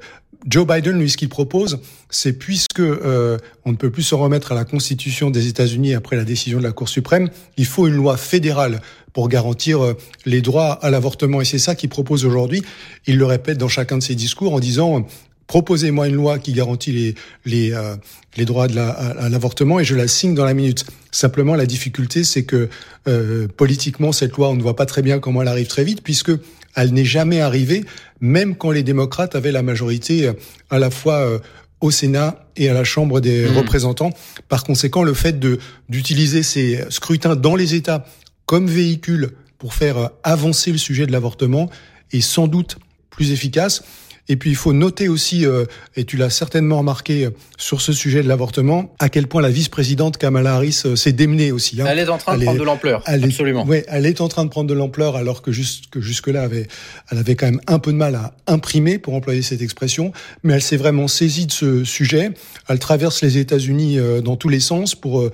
Joe 0.47 0.66
Biden, 0.66 0.98
lui, 0.98 1.09
ce 1.09 1.16
qu'il 1.16 1.28
propose, 1.28 1.78
c'est 2.10 2.32
puisque 2.32 2.81
euh, 2.81 3.39
on 3.64 3.70
ne 3.70 3.77
peut 3.77 3.90
plus 3.90 4.02
se 4.02 4.16
remettre 4.16 4.51
à 4.51 4.56
la 4.56 4.64
Constitution 4.64 5.31
des 5.31 5.47
États-Unis 5.47 5.94
après 5.94 6.16
la 6.16 6.24
décision 6.24 6.59
de 6.59 6.64
la 6.64 6.73
Cour 6.73 6.89
suprême, 6.89 7.31
il 7.56 7.64
faut 7.64 7.86
une 7.86 7.94
loi 7.94 8.16
fédérale 8.16 8.81
pour 9.12 9.28
garantir 9.28 9.94
les 10.27 10.40
droits 10.40 10.73
à 10.73 10.90
l'avortement. 10.90 11.40
Et 11.40 11.44
c'est 11.44 11.59
ça 11.59 11.77
qu'il 11.77 11.90
propose 11.90 12.24
aujourd'hui. 12.24 12.64
Il 13.06 13.19
le 13.19 13.24
répète 13.27 13.56
dans 13.56 13.69
chacun 13.69 13.98
de 13.98 14.02
ses 14.02 14.16
discours 14.16 14.52
en 14.52 14.59
disant 14.59 15.06
proposez-moi 15.52 16.09
une 16.09 16.14
loi 16.14 16.39
qui 16.39 16.55
garantit 16.55 16.93
les, 16.93 17.14
les, 17.44 17.73
euh, 17.74 17.94
les 18.39 18.47
droits 18.47 18.69
de 18.69 18.74
la, 18.74 18.89
à, 18.89 19.28
l'avortement 19.28 19.81
et 19.81 19.85
je 19.85 19.94
la 19.94 20.09
signe 20.09 20.35
dans 20.35 20.47
la 20.47 20.55
minute. 20.55 20.86
Simplement, 21.10 21.55
la 21.56 21.66
difficulté, 21.66 22.24
c'est 22.24 22.44
que 22.44 22.70
euh, 23.06 23.48
politiquement, 23.48 24.12
cette 24.12 24.32
loi, 24.36 24.48
on 24.48 24.55
ne 24.55 24.62
voit 24.62 24.77
pas 24.77 24.86
très 24.86 25.02
bien 25.02 25.19
comment 25.19 25.43
elle 25.43 25.48
arrive 25.48 25.66
très 25.66 25.85
vite, 25.85 26.02
puisque 26.02 26.32
elle 26.74 26.93
n'est 26.93 27.05
jamais 27.05 27.40
arrivée, 27.40 27.85
même 28.20 28.57
quand 28.57 28.70
les 28.70 28.82
démocrates 28.82 29.35
avaient 29.35 29.53
la 29.53 29.62
majorité 29.62 30.28
euh, 30.28 30.32
à 30.70 30.78
la 30.78 30.90
fois 30.90 31.20
euh, 31.20 31.39
au 31.81 31.90
Sénat 31.90 32.47
et 32.57 32.69
à 32.69 32.74
la 32.74 32.85
Chambre 32.85 33.20
des 33.20 33.47
mmh. 33.47 33.57
représentants. 33.57 34.11
Par 34.49 34.65
conséquent, 34.65 35.03
le 35.03 35.15
fait 35.15 35.39
de 35.39 35.59
d'utiliser 35.89 36.43
ces 36.43 36.85
scrutins 36.90 37.36
dans 37.36 37.57
les 37.57 37.74
États 37.74 38.05
comme 38.47 38.66
véhicule 38.66 39.31
pour 39.59 39.74
faire 39.74 40.11
avancer 40.23 40.73
le 40.73 40.78
sujet 40.78 41.07
de 41.07 41.12
l'avortement 41.12 41.70
est 42.12 42.20
sans 42.20 42.47
doute 42.47 42.78
plus 43.11 43.32
efficace. 43.32 43.82
Et 44.28 44.36
puis 44.36 44.51
il 44.51 44.57
faut 44.57 44.73
noter 44.73 45.09
aussi, 45.09 45.44
euh, 45.44 45.65
et 45.97 46.05
tu 46.05 46.16
l'as 46.16 46.31
certainement 46.31 46.78
remarqué 46.78 47.27
euh, 47.27 47.31
sur 47.59 47.81
ce 47.81 47.93
sujet 47.93 48.23
de 48.23 48.28
l'avortement, 48.28 48.94
à 49.01 49.09
quel 49.09 49.27
point 49.27 49.43
la 49.43 49.51
vice-présidente 49.51 50.16
Kamala 50.16 50.55
Harris 50.55 50.82
euh, 50.85 50.94
s'est 50.94 51.12
démenée 51.12 51.51
aussi. 51.51 51.81
Hein. 51.81 51.86
Elle 51.89 51.99
est 51.99 52.09
en 52.09 52.19
train 52.19 52.39
de 52.39 52.44
prendre 52.44 52.59
de 52.59 52.65
l'ampleur, 52.65 53.03
absolument. 53.05 53.65
Oui, 53.66 53.78
elle 53.89 54.07
est 54.07 54.20
en 54.20 54.28
train 54.28 54.44
de 54.44 54.51
prendre 54.51 54.70
de 54.70 54.74
l'ampleur 54.74 55.16
alors 55.16 55.43
que, 55.43 55.51
juste, 55.51 55.90
que 55.90 56.01
jusque-là, 56.01 56.43
avait, 56.43 56.69
elle 57.11 57.19
avait 57.19 57.35
quand 57.35 57.47
même 57.47 57.61
un 57.66 57.81
peu 57.81 57.93
de 57.93 57.97
mal 57.97 58.15
à 58.15 58.35
imprimer, 58.47 58.99
pour 58.99 59.15
employer 59.15 59.43
cette 59.43 59.61
expression, 59.61 60.12
mais 60.44 60.55
elle 60.55 60.62
s'est 60.62 60.77
vraiment 60.77 61.09
saisie 61.09 61.47
de 61.47 61.53
ce 61.53 61.85
sujet. 61.85 62.31
Elle 62.69 62.78
traverse 62.78 63.23
les 63.23 63.39
États-Unis 63.39 63.99
dans 64.23 64.36
tous 64.36 64.49
les 64.49 64.61
sens 64.61 64.94
pour 64.94 65.28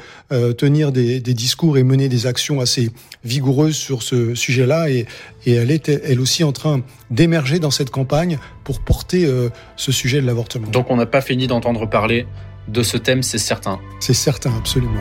tenir 0.57 0.93
des, 0.93 1.21
des 1.21 1.35
discours 1.35 1.77
et 1.77 1.83
mener 1.83 2.09
des 2.09 2.27
actions 2.27 2.61
assez 2.61 2.91
vigoureuses 3.25 3.77
sur 3.77 4.03
ce 4.03 4.35
sujet-là. 4.35 4.91
Et, 4.91 5.07
et 5.47 5.55
elle 5.55 5.71
est 5.71 5.89
elle 5.89 6.21
aussi 6.21 6.45
en 6.45 6.53
train 6.53 6.83
d'émerger 7.11 7.59
dans 7.59 7.71
cette 7.71 7.91
campagne 7.91 8.39
pour 8.65 8.81
porter 8.81 9.25
euh, 9.25 9.51
ce 9.77 9.93
sujet 9.93 10.21
de 10.21 10.27
l'avortement. 10.27 10.69
Donc 10.69 10.91
on 10.91 10.97
n'a 10.97 11.07
pas 11.07 11.21
fini 11.21 11.47
d'entendre 11.47 11.87
parler 11.87 12.27
de 12.69 12.83
ce 12.83 12.97
thème, 12.97 13.23
c'est 13.23 13.39
certain. 13.39 13.79
C'est 14.01 14.15
certain, 14.15 14.53
absolument. 14.57 15.01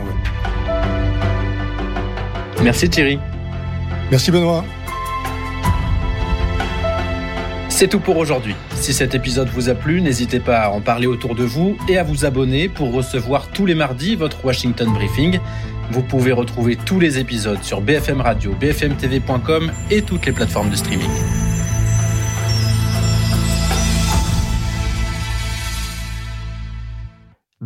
Merci 2.62 2.88
Thierry. 2.88 3.18
Merci 4.10 4.30
Benoît. 4.30 4.64
C'est 7.68 7.86
tout 7.86 8.00
pour 8.00 8.16
aujourd'hui. 8.16 8.56
Si 8.74 8.92
cet 8.92 9.14
épisode 9.14 9.48
vous 9.50 9.68
a 9.68 9.74
plu, 9.74 10.00
n'hésitez 10.00 10.40
pas 10.40 10.62
à 10.62 10.70
en 10.70 10.80
parler 10.80 11.06
autour 11.06 11.36
de 11.36 11.44
vous 11.44 11.76
et 11.88 11.96
à 11.96 12.02
vous 12.02 12.24
abonner 12.24 12.68
pour 12.68 12.92
recevoir 12.92 13.48
tous 13.52 13.66
les 13.66 13.76
mardis 13.76 14.16
votre 14.16 14.44
Washington 14.44 14.92
Briefing. 14.92 15.38
Vous 15.90 16.02
pouvez 16.02 16.32
retrouver 16.32 16.76
tous 16.76 17.00
les 17.00 17.18
épisodes 17.18 17.62
sur 17.62 17.80
BFM 17.80 18.20
Radio, 18.20 18.54
bfmtv.com 18.54 19.72
et 19.90 20.02
toutes 20.02 20.26
les 20.26 20.32
plateformes 20.32 20.70
de 20.70 20.76
streaming. 20.76 21.08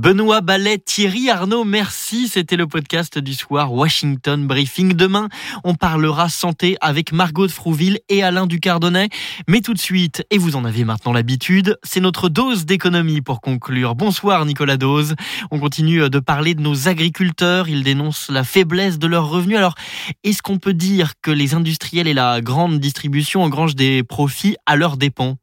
Benoît 0.03 0.41
Ballet, 0.41 0.79
Thierry 0.79 1.31
Arnaud, 1.31 1.63
merci. 1.63 2.27
C'était 2.27 2.57
le 2.57 2.67
podcast 2.67 3.21
du 3.21 3.35
soir 3.35 3.73
Washington 3.73 4.49
Briefing. 4.49 4.95
Demain, 4.95 5.29
on 5.63 5.77
parlera 5.77 6.29
santé 6.29 6.77
avec 6.81 7.13
Margot 7.13 7.47
de 7.47 7.53
Frouville 7.53 8.01
et 8.09 8.25
Alain 8.25 8.49
Ducardonnet. 8.49 9.11
Mais 9.47 9.61
tout 9.61 9.75
de 9.75 9.79
suite, 9.79 10.27
et 10.31 10.39
vous 10.39 10.57
en 10.57 10.65
avez 10.65 10.83
maintenant 10.83 11.13
l'habitude, 11.13 11.79
c'est 11.85 12.01
notre 12.01 12.29
dose 12.29 12.67
d'économie 12.67 13.21
pour 13.21 13.41
conclure. 13.41 13.95
Bonsoir 13.95 14.45
Nicolas 14.45 14.77
Dose. 14.77 15.15
On 15.53 15.61
continue 15.61 16.11
de 16.11 16.19
parler 16.19 16.57
de 16.57 16.63
nos 16.63 16.89
agriculteurs. 16.89 17.69
Ils 17.69 17.85
dénoncent 17.85 18.29
la 18.29 18.43
faiblesse 18.43 18.99
de 18.99 19.07
leurs 19.07 19.29
revenus. 19.29 19.59
Alors, 19.59 19.77
est-ce 20.25 20.43
qu'on 20.43 20.59
peut 20.59 20.75
dire 20.75 21.13
que 21.23 21.31
les 21.31 21.55
industriels 21.55 22.09
et 22.09 22.15
la 22.15 22.41
grande 22.41 22.81
distribution 22.81 23.45
engrangent 23.45 23.77
des 23.77 24.03
profits 24.03 24.57
à 24.67 24.75
leurs 24.75 24.97
dépens? 24.97 25.37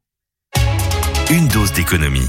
Une 1.29 1.47
dose 1.47 1.71
d'économie. 1.71 2.27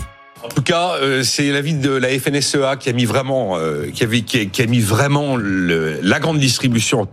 En 0.50 0.52
tout 0.52 0.62
cas, 0.62 0.96
euh, 1.00 1.22
c'est 1.22 1.48
l'avis 1.50 1.74
de 1.74 1.92
la 1.92 2.08
FNSEA 2.08 2.76
qui 2.76 2.88
a 2.88 2.92
mis 2.92 3.04
vraiment, 3.04 3.56
euh, 3.56 3.86
qui, 3.94 4.02
a, 4.02 4.66
mis 4.66 4.80
vraiment 4.80 5.36
la 5.38 6.18
grande 6.18 6.40
distribution 6.40 7.06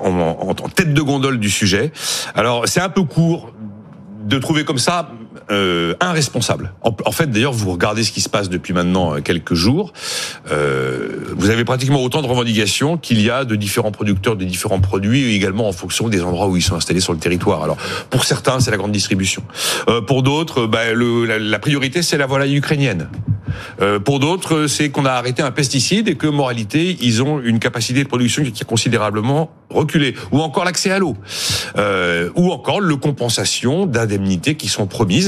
en 0.00 0.54
tête 0.74 0.92
de 0.92 1.00
gondole 1.00 1.38
du 1.38 1.48
sujet. 1.48 1.92
Alors 2.34 2.68
c'est 2.68 2.80
un 2.80 2.90
peu 2.90 3.04
court 3.04 3.52
de 4.26 4.38
trouver 4.38 4.64
comme 4.64 4.78
ça 4.78 5.10
euh, 5.50 5.94
un 6.00 6.12
responsable. 6.12 6.72
En, 6.82 6.94
en 7.04 7.12
fait, 7.12 7.30
d'ailleurs, 7.30 7.52
vous 7.52 7.70
regardez 7.72 8.02
ce 8.02 8.12
qui 8.12 8.20
se 8.20 8.28
passe 8.28 8.48
depuis 8.48 8.72
maintenant 8.72 9.14
euh, 9.14 9.20
quelques 9.20 9.54
jours. 9.54 9.92
Euh, 10.50 11.34
vous 11.36 11.50
avez 11.50 11.64
pratiquement 11.64 12.02
autant 12.02 12.22
de 12.22 12.26
revendications 12.26 12.96
qu'il 12.96 13.20
y 13.20 13.30
a 13.30 13.44
de 13.44 13.56
différents 13.56 13.92
producteurs 13.92 14.36
de 14.36 14.44
différents 14.44 14.80
produits, 14.80 15.34
également 15.34 15.68
en 15.68 15.72
fonction 15.72 16.08
des 16.08 16.22
endroits 16.22 16.48
où 16.48 16.56
ils 16.56 16.62
sont 16.62 16.76
installés 16.76 17.00
sur 17.00 17.12
le 17.12 17.18
territoire. 17.18 17.62
Alors, 17.62 17.76
pour 18.10 18.24
certains, 18.24 18.60
c'est 18.60 18.70
la 18.70 18.76
grande 18.76 18.92
distribution. 18.92 19.42
Euh, 19.88 20.00
pour 20.00 20.22
d'autres, 20.22 20.66
bah, 20.66 20.92
la, 20.94 21.38
la, 21.38 21.58
priorité, 21.58 22.02
c'est 22.02 22.18
la 22.18 22.26
volaille 22.26 22.56
ukrainienne. 22.56 23.08
Euh, 23.80 23.98
pour 23.98 24.20
d'autres, 24.20 24.66
c'est 24.66 24.90
qu'on 24.90 25.04
a 25.04 25.12
arrêté 25.12 25.42
un 25.42 25.50
pesticide 25.50 26.08
et 26.08 26.16
que, 26.16 26.26
moralité, 26.26 26.96
ils 27.00 27.22
ont 27.22 27.40
une 27.40 27.58
capacité 27.58 28.02
de 28.02 28.08
production 28.08 28.42
qui 28.42 28.62
a 28.62 28.66
considérablement 28.66 29.50
reculé. 29.70 30.14
Ou 30.32 30.40
encore 30.40 30.64
l'accès 30.64 30.90
à 30.90 30.98
l'eau. 30.98 31.16
Euh, 31.76 32.30
ou 32.34 32.50
encore 32.52 32.80
le 32.80 32.96
compensation 32.96 33.86
d'indemnités 33.86 34.54
qui 34.54 34.68
sont 34.68 34.86
promises. 34.86 35.27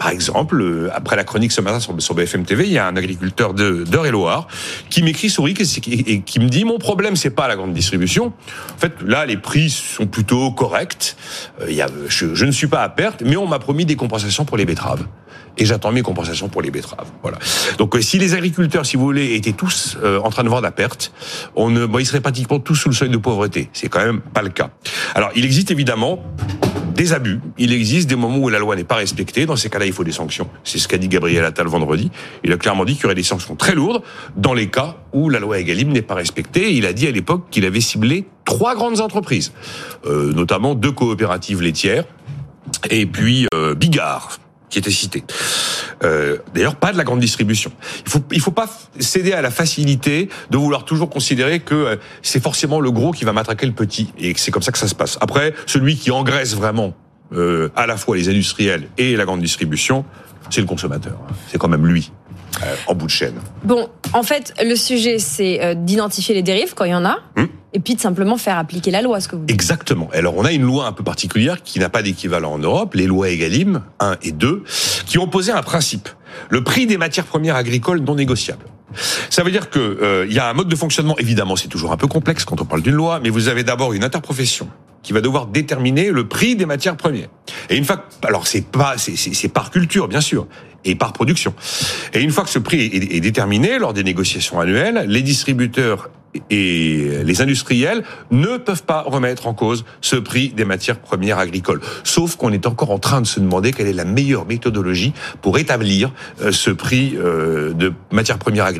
Par 0.00 0.08
exemple, 0.08 0.58
euh, 0.62 0.88
après 0.94 1.14
la 1.14 1.24
chronique 1.24 1.52
ce 1.52 1.60
matin 1.60 1.78
sur, 1.78 2.14
BFM 2.14 2.46
TV, 2.46 2.64
il 2.64 2.72
y 2.72 2.78
a 2.78 2.86
un 2.86 2.96
agriculteur 2.96 3.52
de 3.52 3.84
d'Eure-et-Loire 3.84 4.48
qui 4.88 5.02
m'écrit 5.02 5.30
Rick 5.38 5.60
et 5.60 6.22
qui 6.22 6.40
me 6.40 6.48
dit 6.48 6.64
mon 6.64 6.78
problème 6.78 7.16
c'est 7.16 7.28
pas 7.28 7.46
la 7.46 7.54
grande 7.54 7.74
distribution. 7.74 8.32
En 8.74 8.78
fait, 8.78 8.94
là 9.04 9.26
les 9.26 9.36
prix 9.36 9.68
sont 9.68 10.06
plutôt 10.06 10.52
corrects. 10.52 11.16
Euh, 11.60 11.66
il 11.68 11.74
y 11.74 11.82
a, 11.82 11.88
je, 12.08 12.34
je 12.34 12.44
ne 12.46 12.50
suis 12.50 12.66
pas 12.66 12.82
à 12.82 12.88
perte, 12.88 13.22
mais 13.26 13.36
on 13.36 13.46
m'a 13.46 13.58
promis 13.58 13.84
des 13.84 13.96
compensations 13.96 14.46
pour 14.46 14.56
les 14.56 14.64
betteraves 14.64 15.04
et 15.58 15.66
j'attends 15.66 15.92
mes 15.92 16.02
compensations 16.02 16.48
pour 16.48 16.62
les 16.62 16.70
betteraves. 16.70 17.10
Voilà. 17.22 17.38
Donc 17.76 17.96
si 18.00 18.18
les 18.18 18.32
agriculteurs, 18.34 18.86
si 18.86 18.96
vous 18.96 19.04
voulez, 19.04 19.34
étaient 19.34 19.52
tous 19.52 19.98
euh, 20.02 20.18
en 20.20 20.30
train 20.30 20.44
de 20.44 20.48
vendre 20.48 20.66
à 20.66 20.70
perte, 20.70 21.12
on 21.54 21.70
ne, 21.70 21.84
bon, 21.84 21.98
ils 21.98 22.06
seraient 22.06 22.22
pratiquement 22.22 22.58
tous 22.58 22.74
sous 22.74 22.88
le 22.88 22.94
seuil 22.94 23.10
de 23.10 23.18
pauvreté. 23.18 23.68
C'est 23.74 23.88
quand 23.88 24.04
même 24.04 24.20
pas 24.20 24.42
le 24.42 24.48
cas. 24.48 24.70
Alors 25.14 25.30
il 25.36 25.44
existe 25.44 25.70
évidemment 25.70 26.22
des 26.94 27.12
abus. 27.12 27.40
Il 27.56 27.72
existe 27.72 28.08
des 28.08 28.16
moments 28.16 28.38
où 28.38 28.48
la 28.48 28.58
loi 28.58 28.76
n'est 28.76 28.84
pas 28.84 28.96
respectée. 28.96 29.46
Dans 29.46 29.56
ces 29.56 29.70
cas-là, 29.70 29.86
il 29.90 29.94
faut 29.94 30.04
des 30.04 30.12
sanctions. 30.12 30.48
C'est 30.64 30.78
ce 30.78 30.88
qu'a 30.88 30.98
dit 30.98 31.08
Gabriel 31.08 31.44
Attal 31.44 31.66
vendredi. 31.66 32.10
Il 32.44 32.52
a 32.52 32.56
clairement 32.56 32.84
dit 32.84 32.94
qu'il 32.94 33.02
y 33.02 33.06
aurait 33.06 33.14
des 33.14 33.22
sanctions 33.22 33.56
très 33.56 33.74
lourdes 33.74 34.02
dans 34.36 34.54
les 34.54 34.68
cas 34.68 34.96
où 35.12 35.28
la 35.28 35.38
loi 35.38 35.58
Egalim 35.58 35.90
n'est 35.92 36.02
pas 36.02 36.14
respectée. 36.14 36.72
Il 36.72 36.86
a 36.86 36.92
dit 36.92 37.06
à 37.06 37.10
l'époque 37.10 37.46
qu'il 37.50 37.64
avait 37.64 37.80
ciblé 37.80 38.26
trois 38.44 38.74
grandes 38.74 39.00
entreprises, 39.00 39.52
euh, 40.06 40.32
notamment 40.32 40.74
deux 40.74 40.92
coopératives 40.92 41.62
laitières 41.62 42.04
et 42.88 43.06
puis 43.06 43.46
euh, 43.54 43.74
Bigard 43.74 44.38
qui 44.70 44.78
était 44.78 44.90
cité. 44.90 45.24
Euh, 46.04 46.38
D'ailleurs, 46.54 46.76
pas 46.76 46.92
de 46.92 46.96
la 46.96 47.04
grande 47.04 47.20
distribution. 47.20 47.72
Il 48.06 48.10
faut, 48.10 48.20
il 48.30 48.40
faut 48.40 48.52
pas 48.52 48.68
céder 49.00 49.32
à 49.32 49.42
la 49.42 49.50
facilité 49.50 50.28
de 50.50 50.56
vouloir 50.56 50.84
toujours 50.84 51.10
considérer 51.10 51.60
que 51.60 51.74
euh, 51.74 51.96
c'est 52.22 52.40
forcément 52.42 52.80
le 52.80 52.92
gros 52.92 53.10
qui 53.10 53.24
va 53.24 53.32
matraquer 53.32 53.66
le 53.66 53.72
petit, 53.72 54.12
et 54.16 54.32
que 54.32 54.40
c'est 54.40 54.52
comme 54.52 54.62
ça 54.62 54.70
que 54.70 54.78
ça 54.78 54.86
se 54.86 54.94
passe. 54.94 55.18
Après, 55.20 55.54
celui 55.66 55.96
qui 55.96 56.12
engraisse 56.12 56.54
vraiment 56.54 56.94
euh, 57.32 57.70
à 57.76 57.86
la 57.86 57.96
fois 57.96 58.16
les 58.16 58.28
industriels 58.28 58.88
et 58.98 59.16
la 59.16 59.24
grande 59.24 59.40
distribution, 59.40 60.04
c'est 60.50 60.60
le 60.60 60.66
consommateur. 60.66 61.18
C'est 61.48 61.58
quand 61.58 61.68
même 61.68 61.86
lui. 61.86 62.12
Euh, 62.64 62.74
en 62.88 62.94
bout 62.96 63.06
de 63.06 63.10
chaîne. 63.10 63.36
Bon, 63.62 63.88
en 64.12 64.24
fait, 64.24 64.52
le 64.62 64.74
sujet, 64.74 65.20
c'est 65.20 65.62
euh, 65.62 65.74
d'identifier 65.74 66.34
les 66.34 66.42
dérives 66.42 66.74
quand 66.74 66.84
il 66.84 66.90
y 66.90 66.94
en 66.94 67.04
a. 67.04 67.18
Hum 67.36 67.48
et 67.72 67.80
puis 67.80 67.94
de 67.94 68.00
simplement 68.00 68.36
faire 68.36 68.58
appliquer 68.58 68.90
la 68.90 69.02
loi, 69.02 69.20
ce 69.20 69.28
que 69.28 69.36
vous 69.36 69.44
dites. 69.44 69.54
Exactement. 69.54 70.08
Alors 70.12 70.36
on 70.36 70.44
a 70.44 70.52
une 70.52 70.62
loi 70.62 70.86
un 70.86 70.92
peu 70.92 71.04
particulière 71.04 71.62
qui 71.62 71.78
n'a 71.78 71.88
pas 71.88 72.02
d'équivalent 72.02 72.52
en 72.52 72.58
Europe, 72.58 72.94
les 72.94 73.06
lois 73.06 73.30
Egalim 73.30 73.82
1 74.00 74.16
et 74.22 74.32
2, 74.32 74.64
qui 75.06 75.18
ont 75.18 75.28
posé 75.28 75.52
un 75.52 75.62
principe, 75.62 76.08
le 76.48 76.64
prix 76.64 76.86
des 76.86 76.96
matières 76.96 77.26
premières 77.26 77.56
agricoles 77.56 78.00
non 78.00 78.14
négociables. 78.14 78.64
Ça 79.30 79.42
veut 79.42 79.50
dire 79.50 79.70
que 79.70 79.78
euh, 79.78 80.26
il 80.28 80.34
y 80.34 80.38
a 80.38 80.48
un 80.48 80.52
mode 80.52 80.68
de 80.68 80.76
fonctionnement. 80.76 81.16
Évidemment, 81.18 81.56
c'est 81.56 81.68
toujours 81.68 81.92
un 81.92 81.96
peu 81.96 82.06
complexe 82.06 82.44
quand 82.44 82.60
on 82.60 82.64
parle 82.64 82.82
d'une 82.82 82.94
loi, 82.94 83.20
mais 83.22 83.30
vous 83.30 83.48
avez 83.48 83.64
d'abord 83.64 83.92
une 83.92 84.04
interprofession 84.04 84.68
qui 85.02 85.12
va 85.12 85.20
devoir 85.20 85.46
déterminer 85.46 86.10
le 86.10 86.28
prix 86.28 86.56
des 86.56 86.66
matières 86.66 86.96
premières. 86.96 87.28
Et 87.70 87.76
une 87.76 87.84
fois, 87.84 88.04
alors 88.22 88.46
c'est 88.46 88.66
pas, 88.66 88.96
c'est 88.98 89.48
par 89.48 89.70
culture 89.70 90.08
bien 90.08 90.20
sûr, 90.20 90.46
et 90.84 90.94
par 90.94 91.12
production. 91.12 91.54
Et 92.12 92.20
une 92.20 92.30
fois 92.30 92.44
que 92.44 92.50
ce 92.50 92.58
prix 92.58 92.80
est, 92.80 93.16
est 93.16 93.20
déterminé 93.20 93.78
lors 93.78 93.92
des 93.92 94.04
négociations 94.04 94.60
annuelles, 94.60 95.04
les 95.08 95.22
distributeurs 95.22 96.10
et 96.48 97.22
les 97.24 97.42
industriels 97.42 98.04
ne 98.30 98.56
peuvent 98.56 98.84
pas 98.84 99.02
remettre 99.02 99.46
en 99.46 99.54
cause 99.54 99.84
ce 100.00 100.16
prix 100.16 100.50
des 100.50 100.64
matières 100.64 101.00
premières 101.00 101.38
agricoles. 101.38 101.80
Sauf 102.04 102.36
qu'on 102.36 102.52
est 102.52 102.66
encore 102.66 102.90
en 102.90 102.98
train 102.98 103.20
de 103.20 103.26
se 103.26 103.40
demander 103.40 103.72
quelle 103.72 103.88
est 103.88 103.92
la 103.92 104.04
meilleure 104.04 104.46
méthodologie 104.46 105.12
pour 105.42 105.58
établir 105.58 106.12
euh, 106.40 106.52
ce 106.52 106.70
prix 106.70 107.16
euh, 107.16 107.72
de 107.72 107.92
matières 108.10 108.38
premières 108.38 108.66
agricoles. 108.66 108.79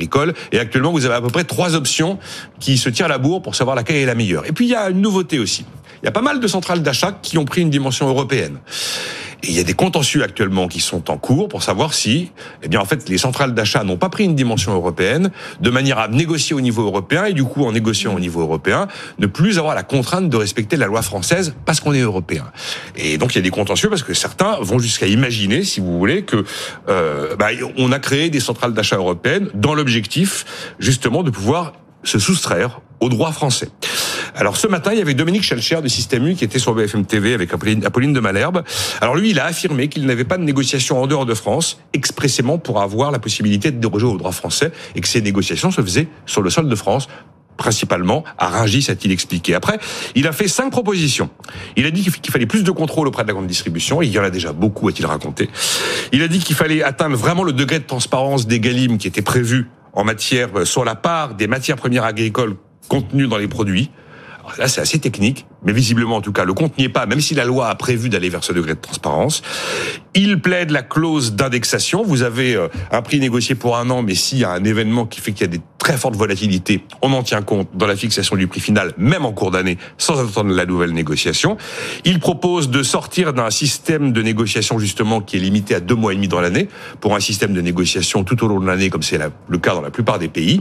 Et 0.53 0.59
actuellement, 0.59 0.93
vous 0.93 1.05
avez 1.05 1.15
à 1.15 1.21
peu 1.21 1.29
près 1.29 1.45
trois 1.45 1.75
options 1.75 2.19
qui 2.59 2.79
se 2.79 2.89
tirent 2.89 3.09
la 3.09 3.19
bourre 3.19 3.43
pour 3.43 3.55
savoir 3.55 3.77
laquelle 3.77 3.97
est 3.97 4.07
la 4.07 4.15
meilleure. 4.15 4.47
Et 4.47 4.53
puis, 4.53 4.67
il 4.67 4.71
y 4.71 4.75
a 4.75 4.91
une 4.91 5.01
nouveauté 5.01 5.39
aussi. 5.39 5.65
Il 6.03 6.07
y 6.07 6.09
a 6.09 6.13
pas 6.13 6.23
mal 6.23 6.41
de 6.41 6.47
centrales 6.47 6.83
d'achat 6.83 7.13
qui 7.13 7.39
ont 7.39 7.45
pris 7.45 7.63
une 7.63 7.71
dimension 7.71 8.09
européenne. 8.09 8.59
Et 9.43 9.49
il 9.49 9.55
y 9.55 9.61
a 9.61 9.65
des 9.65 9.73
contentieux 9.73 10.23
actuellement 10.23 10.69
qui 10.69 10.81
sont 10.81 11.11
en 11.11 11.17
cours 11.17 11.49
pour 11.49 11.63
savoir 11.63 11.95
si, 11.95 12.31
eh 12.63 12.69
bien, 12.69 12.81
en 12.81 12.85
fait, 12.85 13.09
les 13.09 13.17
centrales 13.17 13.55
d'achat 13.55 13.85
n'ont 13.85 13.97
pas 13.97 14.11
pris 14.11 14.25
une 14.25 14.35
dimension 14.35 14.75
européenne 14.75 15.31
de 15.61 15.71
manière 15.71 15.99
à 15.99 16.09
négocier 16.09 16.55
au 16.55 16.61
niveau 16.61 16.83
européen 16.83 17.25
et 17.25 17.33
du 17.33 17.45
coup, 17.45 17.65
en 17.65 17.73
négociant 17.73 18.15
au 18.15 18.21
niveau 18.21 18.41
européen, 18.41 18.87
ne 19.19 19.27
plus 19.27 19.59
avoir 19.59 19.75
la 19.75 19.83
contrainte 19.83 20.29
de 20.29 20.37
respecter 20.37 20.77
la 20.77 20.87
loi 20.87 21.01
française 21.01 21.55
parce 21.65 21.81
qu'on 21.81 21.95
est 21.95 22.01
européen. 22.01 22.45
Et 22.97 23.17
donc, 23.17 23.35
il 23.35 23.37
y 23.37 23.39
a 23.39 23.43
des 23.43 23.51
contentieux 23.51 23.89
parce 23.89 24.03
que 24.03 24.13
certains 24.13 24.59
vont 24.61 24.79
jusqu'à 24.79 25.07
imaginer, 25.07 25.65
si 25.65 25.81
vous 25.81 25.99
voulez, 25.99 26.23
que 26.23 26.45
euh, 26.89 27.35
bah, 27.37 27.49
on 27.79 27.93
a 27.93 27.99
créé 27.99 28.29
des 28.29 28.41
centrales 28.41 28.75
d'achat 28.75 28.97
européennes 28.97 29.49
dans 29.55 29.75
l'objectif 29.75 30.45
justement 30.79 31.23
de 31.23 31.31
pouvoir 31.31 31.73
se 32.03 32.19
soustraire 32.19 32.81
au 33.01 33.09
droit 33.09 33.33
français. 33.33 33.69
Alors 34.35 34.57
ce 34.57 34.67
matin, 34.67 34.93
il 34.93 34.99
y 34.99 35.03
avait 35.03 35.15
Dominique 35.15 35.43
Schelcher 35.43 35.81
de 35.83 35.89
Système 35.89 36.27
U 36.27 36.35
qui 36.35 36.45
était 36.45 36.59
sur 36.59 36.75
BFM 36.75 37.05
TV 37.05 37.35
avec 37.35 37.53
Apolline 37.53 38.13
de 38.13 38.21
Malherbe. 38.21 38.63
Alors 39.01 39.17
lui, 39.17 39.31
il 39.31 39.41
a 39.41 39.47
affirmé 39.47 39.89
qu'il 39.89 40.07
n'avait 40.07 40.25
pas 40.25 40.39
de 40.39 40.45
négociation 40.45 41.03
en 41.03 41.07
dehors 41.07 41.27
de 41.27 41.35
France 41.35 41.81
expressément 41.93 42.59
pour 42.59 42.81
avoir 42.81 43.11
la 43.11 43.19
possibilité 43.19 43.71
de 43.71 43.79
déroger 43.79 44.07
au 44.07 44.17
droit 44.17 44.33
français 44.33 44.73
et 44.95 45.01
que 45.01 45.09
ces 45.09 45.23
négociations 45.23 45.71
se 45.71 45.81
faisaient 45.81 46.09
sur 46.27 46.43
le 46.43 46.51
sol 46.51 46.69
de 46.69 46.75
France 46.75 47.09
principalement 47.61 48.25
à 48.39 48.49
Rungis, 48.49 48.87
a-t-il 48.89 49.13
expliqué. 49.13 49.55
Après, 49.55 49.79
il 50.15 50.27
a 50.27 50.33
fait 50.33 50.49
cinq 50.49 50.71
propositions. 50.71 51.29
Il 51.77 51.85
a 51.85 51.91
dit 51.91 52.03
qu'il 52.03 52.33
fallait 52.33 52.47
plus 52.47 52.65
de 52.65 52.71
contrôle 52.71 53.07
auprès 53.07 53.23
de 53.23 53.29
la 53.29 53.35
grande 53.35 53.47
distribution, 53.47 54.01
il 54.01 54.11
y 54.11 54.19
en 54.19 54.23
a 54.23 54.31
déjà 54.31 54.55
beaucoup, 54.55 54.89
a-t-il 54.89 55.05
raconté. 55.05 55.51
Il 56.13 56.23
a 56.23 56.29
dit 56.29 56.39
qu'il 56.39 56.57
fallait 56.57 56.83
atteindre 56.83 57.17
vraiment 57.17 57.45
le 57.45 57.53
degré 57.53 57.79
de 57.79 57.85
transparence 57.85 58.47
des 58.47 58.61
Galim 58.61 58.97
qui 58.97 59.07
était 59.07 59.21
prévu 59.21 59.69
en 59.93 60.05
matière 60.05 60.51
sur 60.65 60.85
la 60.85 60.95
part 60.95 61.35
des 61.35 61.47
matières 61.47 61.77
premières 61.77 62.05
agricoles 62.05 62.57
contenues 62.89 63.29
dans 63.29 63.39
les 63.39 63.49
produits. 63.49 63.91
Alors 64.41 64.55
là, 64.59 64.69
c'est 64.69 64.81
assez 64.81 64.99
technique, 64.99 65.47
mais 65.63 65.73
visiblement, 65.73 66.17
en 66.17 66.21
tout 66.21 66.33
cas, 66.33 66.45
le 66.45 66.55
compte 66.55 66.77
n'y 66.79 66.85
est 66.85 66.89
pas, 66.89 67.07
même 67.07 67.21
si 67.21 67.35
la 67.35 67.45
loi 67.45 67.69
a 67.69 67.75
prévu 67.75 68.09
d'aller 68.09 68.29
vers 68.29 68.43
ce 68.43 68.53
degré 68.53 68.75
de 68.75 68.81
transparence. 68.81 69.43
Il 70.15 70.41
plaide 70.41 70.71
la 70.71 70.83
clause 70.83 71.35
d'indexation. 71.35 72.03
Vous 72.03 72.23
avez 72.23 72.57
euh, 72.57 72.69
un 72.91 73.03
prix 73.03 73.21
négocié 73.21 73.55
pour 73.55 73.77
un 73.77 73.91
an, 73.91 74.03
mais 74.03 74.15
s'il 74.15 74.39
y 74.39 74.45
a 74.45 74.51
un 74.51 74.65
événement 74.65 75.07
qui 75.07 75.21
fait 75.21 75.33
qu'il 75.33 75.43
y 75.43 75.45
a 75.45 75.53
des 75.53 75.61
très 75.81 75.97
fortes 75.97 76.15
volatilités, 76.15 76.85
on 77.03 77.13
en 77.13 77.23
tient 77.23 77.43
compte 77.43 77.69
dans 77.75 77.87
la 77.87 77.97
fixation 77.97 78.37
du 78.37 78.47
prix 78.47 78.61
final, 78.61 78.93
même 78.99 79.25
en 79.25 79.33
cours 79.33 79.51
d'année, 79.51 79.79
sans 79.99 80.21
attendre 80.21 80.55
la 80.55 80.67
nouvelle 80.67 80.93
négociation. 80.93 81.57
Il 82.05 82.21
propose 82.21 82.71
de 82.71 82.83
sortir 82.83 83.33
d'un 83.33 83.51
système 83.51 84.13
de 84.13 84.23
négociation, 84.23 84.79
justement, 84.79 85.21
qui 85.21 85.37
est 85.37 85.41
limité 85.41 85.75
à 85.75 85.81
deux 85.81 85.95
mois 85.95 86.13
et 86.13 86.17
demi 86.17 86.29
dans 86.29 86.41
l'année, 86.41 86.69
pour 87.01 87.17
un 87.17 87.21
système 87.21 87.55
de 87.55 87.61
négociation 87.61 88.23
tout 88.23 88.45
au 88.45 88.49
long 88.49 88.61
de 88.61 88.67
l'année, 88.67 88.91
comme 88.91 89.03
c'est 89.03 89.19
le 89.49 89.59
cas 89.59 89.75
dans 89.75 89.81
la 89.81 89.91
plupart 89.91 90.19
des 90.19 90.29
pays. 90.29 90.61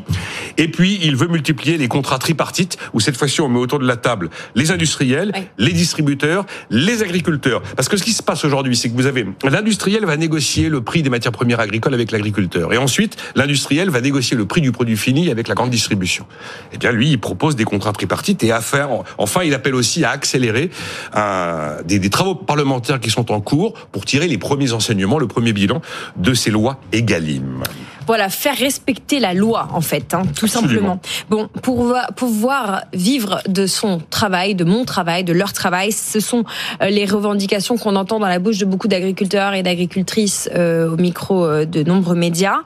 Et 0.57 0.69
puis, 0.69 0.99
il 1.03 1.15
veut 1.15 1.27
multiplier 1.27 1.77
les 1.77 1.87
contrats 1.87 2.17
tripartites, 2.17 2.77
où 2.93 2.99
cette 2.99 3.17
fois-ci, 3.17 3.41
on 3.41 3.49
met 3.49 3.59
autour 3.59 3.79
de 3.79 3.87
la 3.87 3.97
table 3.97 4.29
les 4.55 4.71
industriels, 4.71 5.31
oui. 5.35 5.41
les 5.57 5.73
distributeurs, 5.73 6.45
les 6.69 7.03
agriculteurs. 7.03 7.61
Parce 7.75 7.89
que 7.89 7.97
ce 7.97 8.03
qui 8.03 8.13
se 8.13 8.23
passe 8.23 8.45
aujourd'hui, 8.45 8.75
c'est 8.75 8.89
que 8.89 8.95
vous 8.95 9.05
avez 9.05 9.25
l'industriel 9.43 10.05
va 10.05 10.17
négocier 10.17 10.69
le 10.69 10.81
prix 10.81 11.03
des 11.03 11.09
matières 11.09 11.31
premières 11.31 11.59
agricoles 11.59 11.93
avec 11.93 12.11
l'agriculteur, 12.11 12.73
et 12.73 12.77
ensuite 12.77 13.17
l'industriel 13.35 13.89
va 13.89 14.01
négocier 14.01 14.37
le 14.37 14.45
prix 14.45 14.61
du 14.61 14.71
produit 14.71 14.97
avec 15.31 15.47
la 15.47 15.55
grande 15.55 15.69
distribution. 15.69 16.25
Eh 16.73 16.77
bien, 16.77 16.91
lui, 16.91 17.09
il 17.09 17.19
propose 17.19 17.55
des 17.55 17.65
contrats 17.65 17.93
tripartites 17.93 18.43
et 18.43 18.51
à 18.51 18.61
faire. 18.61 18.89
Enfin, 19.17 19.43
il 19.43 19.53
appelle 19.53 19.75
aussi 19.75 20.03
à 20.03 20.11
accélérer 20.11 20.69
des, 21.85 21.99
des 21.99 22.09
travaux 22.09 22.35
parlementaires 22.35 22.99
qui 22.99 23.09
sont 23.09 23.31
en 23.31 23.41
cours 23.41 23.73
pour 23.91 24.05
tirer 24.05 24.27
les 24.27 24.37
premiers 24.37 24.73
enseignements, 24.73 25.19
le 25.19 25.27
premier 25.27 25.53
bilan 25.53 25.81
de 26.17 26.33
ces 26.33 26.51
lois 26.51 26.79
Egalim 26.91 27.63
voilà, 28.09 28.29
faire 28.29 28.57
respecter 28.57 29.19
la 29.19 29.35
loi, 29.35 29.67
en 29.71 29.81
fait, 29.81 30.15
hein, 30.15 30.23
tout 30.35 30.45
Absolument. 30.45 30.99
simplement. 30.99 30.99
Bon, 31.29 31.47
pour 31.61 31.95
pouvoir 32.15 32.85
vivre 32.91 33.39
de 33.47 33.67
son 33.67 33.99
travail, 34.09 34.55
de 34.55 34.63
mon 34.63 34.83
travail, 34.83 35.23
de 35.23 35.31
leur 35.31 35.53
travail, 35.53 35.91
ce 35.91 36.19
sont 36.19 36.43
euh, 36.81 36.89
les 36.89 37.05
revendications 37.05 37.77
qu'on 37.77 37.95
entend 37.95 38.19
dans 38.19 38.27
la 38.27 38.39
bouche 38.39 38.57
de 38.57 38.65
beaucoup 38.65 38.87
d'agriculteurs 38.87 39.53
et 39.53 39.61
d'agricultrices 39.61 40.49
euh, 40.55 40.89
au 40.89 40.97
micro 40.97 41.45
euh, 41.45 41.65
de 41.65 41.83
nombreux 41.83 42.15
médias. 42.15 42.61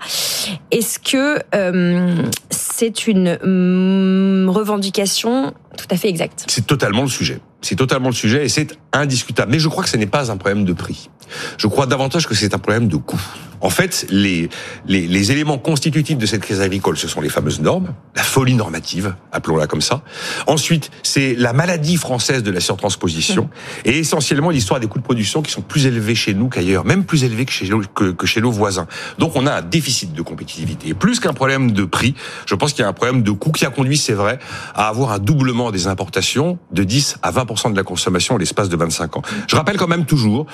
Est-ce 0.71 0.97
que 0.97 1.39
euh, 1.53 2.15
c'est 2.49 3.07
une 3.07 3.37
mm, 3.43 4.49
revendication 4.49 5.53
tout 5.77 5.87
à 5.91 5.97
fait 5.97 6.07
exacte? 6.07 6.45
C'est 6.47 6.65
totalement 6.65 7.01
le 7.01 7.09
sujet. 7.09 7.41
C'est 7.59 7.75
totalement 7.75 8.07
le 8.07 8.15
sujet 8.15 8.45
et 8.45 8.49
c'est 8.49 8.77
indiscutable. 8.93 9.51
Mais 9.51 9.59
je 9.59 9.67
crois 9.67 9.83
que 9.83 9.89
ce 9.89 9.97
n'est 9.97 10.05
pas 10.05 10.31
un 10.31 10.37
problème 10.37 10.63
de 10.63 10.71
prix. 10.71 11.09
Je 11.57 11.67
crois 11.67 11.85
davantage 11.85 12.27
que 12.27 12.33
c'est 12.33 12.53
un 12.53 12.59
problème 12.59 12.87
de 12.87 12.95
coût 12.95 13.21
En 13.63 13.69
fait, 13.69 14.05
les, 14.09 14.49
les, 14.87 15.07
les 15.07 15.31
éléments 15.31 15.57
constitutifs 15.57 16.17
de 16.17 16.25
cette 16.25 16.41
crise 16.41 16.59
agricole, 16.59 16.97
ce 16.97 17.07
sont 17.07 17.21
les 17.21 17.29
fameuses 17.29 17.61
normes, 17.61 17.93
la 18.15 18.21
folie 18.21 18.55
normative, 18.55 19.15
appelons-la 19.31 19.67
comme 19.67 19.81
ça. 19.81 20.03
Ensuite, 20.47 20.91
c'est 21.01 21.33
la 21.33 21.53
maladie 21.53 21.95
française 21.95 22.43
de 22.43 22.51
la 22.51 22.59
surtransposition 22.59 23.49
et 23.85 23.97
essentiellement 23.97 24.49
l'histoire 24.49 24.81
des 24.81 24.87
coûts 24.87 24.99
de 24.99 25.03
production 25.03 25.41
qui 25.41 25.51
sont 25.51 25.61
plus 25.61 25.85
élevés 25.85 26.13
chez 26.13 26.33
nous 26.33 26.49
qu'ailleurs, 26.49 26.83
même 26.83 27.05
plus 27.05 27.23
élevés 27.23 27.45
que 27.45 27.53
chez, 27.53 27.69
que, 27.95 28.11
que 28.11 28.27
chez 28.27 28.41
nos 28.41 28.51
voisins. 28.51 28.85
Donc 29.17 29.35
on 29.35 29.47
a 29.47 29.53
un 29.53 29.61
déficit 29.61 30.13
de 30.13 30.21
compétitivité. 30.21 30.89
Et 30.89 30.93
plus 30.93 31.21
qu'un 31.21 31.33
problème 31.33 31.71
de 31.71 31.85
prix, 31.85 32.15
je 32.45 32.55
pense 32.55 32.73
qu'il 32.73 32.81
y 32.81 32.85
a 32.85 32.89
un 32.89 32.93
problème 32.93 33.23
de 33.23 33.31
coût 33.31 33.53
qui 33.53 33.65
a 33.65 33.69
conduit, 33.69 33.97
c'est 33.97 34.13
vrai, 34.13 34.39
à 34.75 34.89
avoir 34.89 35.13
un 35.13 35.19
doublement 35.19 35.71
des 35.71 35.87
importations 35.87 36.59
de 36.73 36.83
10 36.83 37.19
à 37.21 37.31
20% 37.31 37.71
de 37.71 37.77
la 37.77 37.83
consommation 37.83 38.35
en 38.35 38.37
l'espace 38.37 38.67
de 38.67 38.75
25 38.75 39.17
ans. 39.17 39.21
Je 39.47 39.55
rappelle 39.55 39.77
quand 39.77 39.87
même 39.87 40.05
toujours 40.05 40.47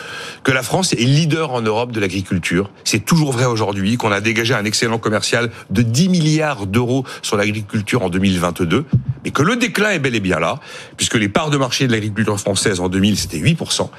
que 0.44 0.52
la 0.52 0.62
France 0.62 0.94
est 0.94 0.98
leader 0.98 1.52
en 1.52 1.62
Europe 1.62 1.92
de 1.92 2.00
l'agriculture. 2.00 2.70
C'est 2.84 2.99
toujours 3.00 3.32
vrai 3.32 3.46
aujourd'hui 3.46 3.98
qu'on 3.98 4.12
a 4.12 4.22
dégagé 4.22 4.54
un 4.54 4.66
excellent 4.66 4.98
commercial 4.98 5.52
de 5.70 5.82
10 5.82 6.10
milliards 6.10 6.66
d'euros 6.66 7.06
sur 7.22 7.38
l'agriculture 7.38 8.04
en 8.04 8.10
2022, 8.10 8.86
mais 9.24 9.32
que 9.32 9.44
le 9.44 9.56
déclin 9.56 9.92
est 9.92 10.00
bel 10.00 10.16
et 10.16 10.20
bien 10.20 10.40
là, 10.40 10.60
puisque 10.98 11.16
les 11.16 11.30
parts 11.30 11.50
de 11.50 11.58
marché 11.58 11.88
de 11.88 11.92
l'agriculture 11.92 12.40
française 12.40 12.80
en 12.80 12.90
2000, 12.90 13.18
c'était 13.18 13.40
8%. 13.40 13.90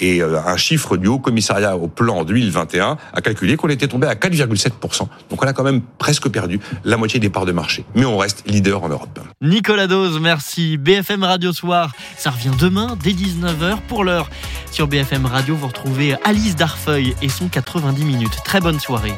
Et 0.00 0.22
euh, 0.22 0.38
un 0.44 0.56
chiffre 0.56 0.96
du 0.96 1.06
Haut 1.06 1.18
Commissariat 1.18 1.76
au 1.76 1.88
Plan 1.88 2.18
en 2.18 2.24
2021 2.24 2.96
a 3.12 3.20
calculé 3.20 3.56
qu'on 3.56 3.68
était 3.68 3.88
tombé 3.88 4.06
à 4.06 4.14
4,7%. 4.14 5.08
Donc 5.30 5.42
on 5.42 5.46
a 5.46 5.52
quand 5.52 5.64
même 5.64 5.80
presque 5.98 6.28
perdu 6.28 6.60
la 6.84 6.96
moitié 6.96 7.20
des 7.20 7.30
parts 7.30 7.46
de 7.46 7.52
marché. 7.52 7.84
Mais 7.94 8.04
on 8.04 8.18
reste 8.18 8.44
leader 8.46 8.82
en 8.82 8.88
Europe. 8.88 9.18
Nicolas 9.40 9.86
Dose, 9.86 10.18
merci. 10.20 10.76
BFM 10.76 11.24
Radio 11.24 11.52
Soir, 11.52 11.92
ça 12.16 12.30
revient 12.30 12.52
demain 12.58 12.96
dès 13.02 13.12
19h 13.12 13.78
pour 13.88 14.04
l'heure. 14.04 14.28
Sur 14.70 14.88
BFM 14.88 15.26
Radio, 15.26 15.54
vous 15.54 15.68
retrouvez 15.68 16.16
Alice 16.24 16.56
Darfeuille 16.56 17.14
et 17.22 17.28
son 17.28 17.48
90 17.48 18.04
minutes. 18.04 18.38
Très 18.44 18.60
bonne 18.60 18.80
soirée. 18.80 19.14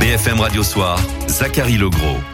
BFM 0.00 0.40
Radio 0.40 0.62
Soir, 0.62 0.98
Zachary 1.28 1.76
Legros. 1.76 2.33